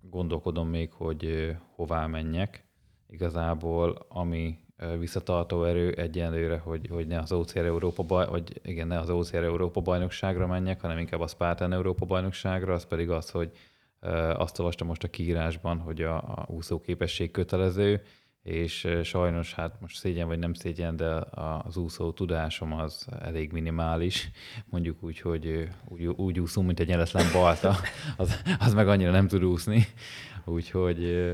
Gondolkodom 0.00 0.68
még, 0.68 0.92
hogy 0.92 1.54
hová 1.74 2.06
menjek. 2.06 2.68
Igazából, 3.08 4.06
ami 4.08 4.58
visszatartó 4.98 5.64
erő 5.64 5.92
egyenlőre, 5.92 6.58
hogy, 6.58 6.88
hogy 6.90 7.06
ne 7.06 7.18
az 7.18 7.32
OCR 7.32 7.64
Európa 7.64 8.02
baj, 8.02 8.26
vagy 8.26 8.60
igen, 8.64 8.86
ne 8.86 8.98
az 8.98 9.10
OCR 9.10 9.42
Európa 9.42 9.80
bajnokságra 9.80 10.46
menjek, 10.46 10.80
hanem 10.80 10.98
inkább 10.98 11.20
a 11.20 11.26
Spartan 11.26 11.72
Európa 11.72 12.06
bajnokságra, 12.06 12.72
az 12.72 12.86
pedig 12.86 13.10
az, 13.10 13.30
hogy 13.30 13.50
azt 14.36 14.58
olvastam 14.58 14.86
most 14.86 15.02
a 15.02 15.08
kiírásban, 15.08 15.78
hogy 15.78 16.02
a, 16.02 16.16
a 16.16 16.46
úszóképesség 16.48 17.30
kötelező, 17.30 18.02
és 18.42 18.88
sajnos, 19.02 19.54
hát 19.54 19.80
most 19.80 19.96
szégyen 19.96 20.26
vagy 20.26 20.38
nem 20.38 20.54
szégyen, 20.54 20.96
de 20.96 21.24
az 21.64 21.76
úszó 21.76 22.12
tudásom 22.12 22.72
az 22.72 23.06
elég 23.20 23.52
minimális, 23.52 24.30
mondjuk 24.70 25.02
úgy, 25.02 25.20
hogy 25.20 25.68
úgy, 25.88 26.06
úgy 26.06 26.40
úszunk, 26.40 26.66
mint 26.66 26.80
egy 26.80 26.88
nyeletlen 26.88 27.26
balta, 27.32 27.76
az, 28.16 28.42
az 28.58 28.74
meg 28.74 28.88
annyira 28.88 29.10
nem 29.10 29.28
tud 29.28 29.44
úszni, 29.44 29.86
úgyhogy, 30.44 31.26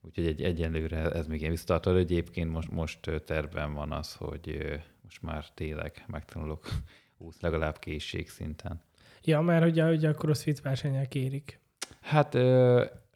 úgyhogy 0.00 0.26
egy, 0.26 0.42
egyenlőre 0.42 1.10
ez 1.10 1.26
még 1.26 1.38
ilyen 1.38 1.52
visszatartó, 1.52 1.92
de 1.92 1.98
egyébként 1.98 2.50
most, 2.50 2.70
most 2.70 3.06
ö, 3.06 3.18
tervben 3.18 3.74
van 3.74 3.92
az, 3.92 4.14
hogy 4.14 4.58
most 5.02 5.22
már 5.22 5.44
tényleg 5.54 6.04
megtanulok 6.06 6.68
úszni 7.18 7.40
legalább 7.42 7.78
készségszinten. 7.78 8.80
Ja, 9.24 9.40
mert 9.40 9.66
ugye, 9.66 9.90
ugye 9.90 10.08
a 10.08 10.14
crossfit 10.14 10.60
versenyek 10.60 11.08
kérik. 11.08 11.60
Hát 12.00 12.34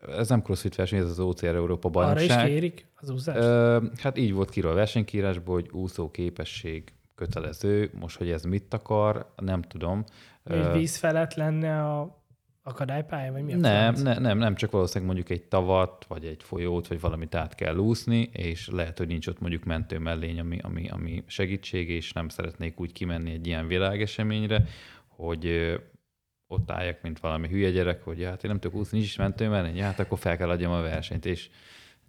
ez 0.09 0.29
nem 0.29 0.43
crossfit 0.43 0.75
verseny, 0.75 0.99
ez 0.99 1.11
az 1.11 1.19
OCR 1.19 1.45
Európa 1.45 1.89
Arra 1.89 2.21
is 2.21 2.27
bajnokság. 2.27 2.47
kérik 2.49 2.87
az 2.95 3.11
úszást? 3.11 4.01
Hát 4.01 4.19
így 4.19 4.33
volt 4.33 4.51
kiről 4.51 4.71
a 4.71 4.75
versenykírásból, 4.75 5.55
hogy 5.55 5.71
úszó 5.73 6.11
képesség 6.11 6.93
kötelező. 7.15 7.91
Most, 8.01 8.17
hogy 8.17 8.31
ez 8.31 8.43
mit 8.43 8.75
akar, 8.75 9.33
nem 9.37 9.63
tudom. 9.63 10.05
Hogy 10.45 10.73
víz 10.73 10.97
felett 10.97 11.35
lenne 11.35 11.85
a 11.85 12.24
akadálypálya, 12.67 13.33
vagy 13.33 13.43
mi 13.43 13.53
a 13.53 13.57
nem, 13.57 13.95
ne, 13.95 14.19
nem, 14.19 14.39
nem, 14.39 14.55
csak 14.55 14.71
valószínűleg 14.71 15.15
mondjuk 15.15 15.39
egy 15.39 15.49
tavat, 15.49 16.05
vagy 16.09 16.25
egy 16.25 16.43
folyót, 16.43 16.87
vagy 16.87 17.01
valamit 17.01 17.35
át 17.35 17.55
kell 17.55 17.77
úszni, 17.77 18.31
és 18.33 18.69
lehet, 18.69 18.99
hogy 18.99 19.07
nincs 19.07 19.27
ott 19.27 19.41
mondjuk 19.41 19.65
mentő 19.65 19.99
mellény, 19.99 20.41
ami, 20.41 20.59
ami, 20.63 20.89
ami 20.89 21.25
segítség, 21.27 21.91
és 21.91 22.13
nem 22.13 22.29
szeretnék 22.29 22.81
úgy 22.81 22.93
kimenni 22.93 23.33
egy 23.33 23.47
ilyen 23.47 23.67
világeseményre, 23.67 24.65
hogy 25.09 25.75
ott 26.47 26.71
álljak, 26.71 27.03
mint 27.03 27.19
valami 27.19 27.49
hülye 27.49 27.71
gyerek, 27.71 28.03
hogy 28.03 28.25
hát 28.25 28.45
én 28.45 28.51
nem 28.51 28.61
tudok 28.61 28.79
úszni, 28.79 28.99
nincs 28.99 29.11
is 29.11 29.17
mentő 29.17 29.49
mellény, 29.49 29.83
hát 29.83 29.99
akkor 30.01 30.19
fel 30.19 30.37
kell 30.37 30.51
adjam 30.51 30.73
a 30.73 30.81
versenyt, 30.81 31.27
és 31.27 31.51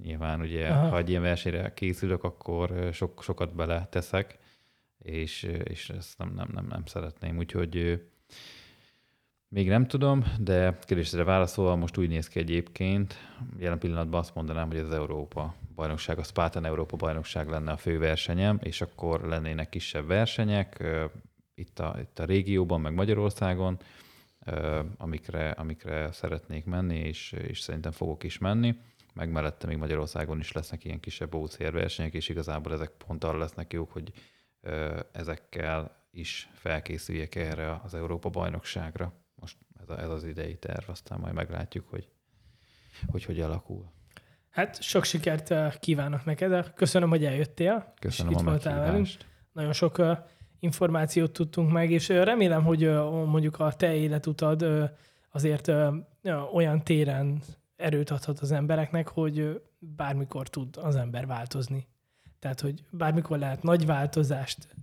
nyilván 0.04 0.42
ugye, 0.42 0.68
Aha. 0.68 0.88
Ha 0.88 0.98
egy 0.98 1.10
ilyen 1.10 1.22
versenyre 1.22 1.74
készülök, 1.74 2.24
akkor 2.24 2.90
sok, 2.94 3.24
sokat 3.24 3.56
bele 3.56 3.88
teszek, 3.92 4.38
és, 5.00 5.44
és 5.64 5.90
ezt 5.90 6.18
nem, 6.18 6.34
nem, 6.36 6.50
nem, 6.54 6.66
nem 6.70 6.86
szeretném, 6.86 7.38
úgyhogy 7.38 8.02
még 9.56 9.68
nem 9.68 9.88
tudom, 9.88 10.24
de 10.40 10.78
kérdésre 10.82 11.24
válaszolva 11.24 11.76
most 11.76 11.98
úgy 11.98 12.10
néz 12.10 12.28
ki 12.28 12.40
egyébként, 12.40 13.16
jelen 13.58 13.80
pillanatban 13.80 14.20
azt 14.20 14.36
mondanám, 14.36 14.68
hogy 14.68 14.78
az 14.78 14.92
Európa 14.92 15.56
bajnokság, 15.76 16.20
a 16.20 16.24
Spartan 16.24 16.66
Európa 16.66 16.96
bajnokság 16.96 17.50
lenne 17.50 17.72
a 17.72 17.78
fő 17.78 18.00
versenyem, 18.00 18.60
és 18.62 18.82
akkor 18.82 19.22
lennének 19.22 19.70
kisebb 19.70 20.08
versenyek 20.08 20.84
itt 21.54 21.80
a, 21.80 21.96
itt 22.00 22.20
a 22.20 22.26
régióban, 22.26 22.82
meg 22.82 22.94
Magyarországon, 22.94 23.78
amikre, 24.98 25.50
amikre 25.50 26.12
szeretnék 26.12 26.66
menni, 26.66 26.98
és, 26.98 27.32
és 27.32 27.60
szerintem 27.60 27.92
fogok 27.92 28.24
is 28.24 28.38
menni. 28.38 28.76
Meg 29.14 29.32
mellette 29.32 29.68
még 29.68 29.78
Magyarországon 29.78 30.40
is 30.40 30.52
lesznek 30.52 30.84
ilyen 30.84 31.00
kisebb 31.00 31.36
OCR 31.36 31.72
versenyek, 31.72 32.14
és 32.14 32.30
igazából 32.30 32.74
ezek 32.74 32.92
pont 33.08 33.24
arra 33.24 33.38
lesznek 33.38 33.74
jók, 33.74 33.92
hogy 33.92 34.12
ezekkel 35.12 36.04
is 36.12 36.50
felkészüljek 36.54 37.36
erre 37.36 37.82
az 37.84 37.94
Európa 37.94 38.30
bajnokságra. 38.30 39.14
Ez, 39.88 39.98
a, 39.98 40.02
ez 40.02 40.10
az 40.10 40.24
idei 40.24 40.58
terv, 40.58 40.90
aztán 40.90 41.20
majd 41.20 41.34
meglátjuk, 41.34 41.90
hogy 41.90 42.08
hogy, 43.08 43.26
hogy 43.26 43.40
alakul. 43.40 43.92
Hát 44.50 44.82
sok 44.82 45.04
sikert 45.04 45.50
ö, 45.50 45.68
kívánok 45.80 46.26
neked. 46.26 46.74
Köszönöm, 46.74 47.10
hogy 47.10 47.26
eljöttél. 47.26 47.94
Köszönöm 48.00 48.32
és 48.32 48.38
a 48.38 48.42
itt 48.42 48.46
voltál 48.46 48.80
velünk. 48.80 49.08
Nagyon 49.52 49.74
sok 49.74 49.98
ö, 49.98 50.14
információt 50.60 51.32
tudtunk 51.32 51.72
meg, 51.72 51.92
és 51.92 52.10
remélem, 52.10 52.64
hogy 52.64 52.90
mondjuk 53.26 53.60
a 53.60 53.74
te 53.74 53.96
életutad 53.96 54.66
azért 55.32 55.72
olyan 56.54 56.84
téren 56.84 57.42
erőt 57.76 58.10
adhat 58.10 58.40
az 58.40 58.52
embereknek, 58.52 59.08
hogy 59.08 59.62
bármikor 59.80 60.50
tud 60.50 60.78
az 60.78 60.96
ember 60.96 61.26
változni. 61.28 61.88
Tehát, 62.40 62.62
hogy 62.62 62.84
bármikor 62.92 63.38
lehet 63.38 63.64
nagy 63.64 63.86
változást 63.86 64.76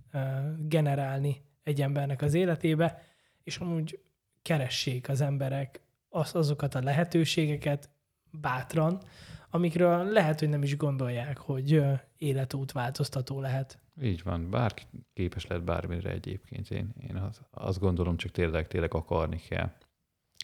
generálni 0.57 1.41
egy 1.63 1.81
embernek 1.81 2.21
az 2.21 2.33
életébe, 2.33 3.01
és 3.43 3.57
amúgy 3.57 3.99
keressék 4.43 5.09
az 5.09 5.21
emberek 5.21 5.81
az, 6.09 6.35
azokat 6.35 6.75
a 6.75 6.81
lehetőségeket 6.81 7.89
bátran, 8.31 9.01
amikről 9.49 10.03
lehet, 10.03 10.39
hogy 10.39 10.49
nem 10.49 10.63
is 10.63 10.77
gondolják, 10.77 11.37
hogy 11.37 11.83
életút 12.17 12.71
változtató 12.71 13.39
lehet. 13.39 13.79
Így 14.01 14.23
van, 14.23 14.49
bárki 14.49 14.83
képes 15.13 15.47
lehet 15.47 15.63
bármire 15.63 16.09
egyébként. 16.09 16.71
Én, 16.71 16.93
én 17.09 17.15
az, 17.15 17.41
azt 17.51 17.79
gondolom, 17.79 18.17
csak 18.17 18.31
tényleg, 18.31 18.67
tényleg 18.67 18.93
akarni 18.93 19.39
kell. 19.49 19.71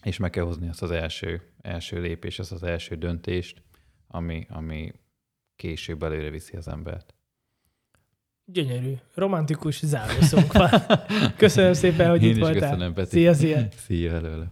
És 0.04 0.16
meg 0.16 0.30
kell 0.30 0.44
hozni 0.44 0.68
azt 0.68 0.82
az 0.82 0.90
első, 0.90 1.52
első 1.60 2.00
lépést, 2.00 2.38
azt 2.38 2.52
az 2.52 2.62
első 2.62 2.96
döntést, 2.96 3.62
ami, 4.06 4.46
ami 4.48 4.92
később 5.56 6.02
előre 6.02 6.30
viszi 6.30 6.56
az 6.56 6.68
embert. 6.68 7.14
Gyönyörű, 8.52 8.92
romantikus 9.14 9.80
zárószónk 9.84 10.52
van. 10.52 10.70
Köszönöm 11.36 11.72
szépen, 11.72 12.10
hogy 12.10 12.22
Én 12.22 12.28
itt 12.30 12.34
is 12.36 12.40
voltál. 12.42 12.60
köszönöm, 12.70 12.92
Peti. 12.94 13.08
Szia, 13.10 13.34
szia! 13.34 13.58
Szia 13.86 14.12
előle. 14.12 14.44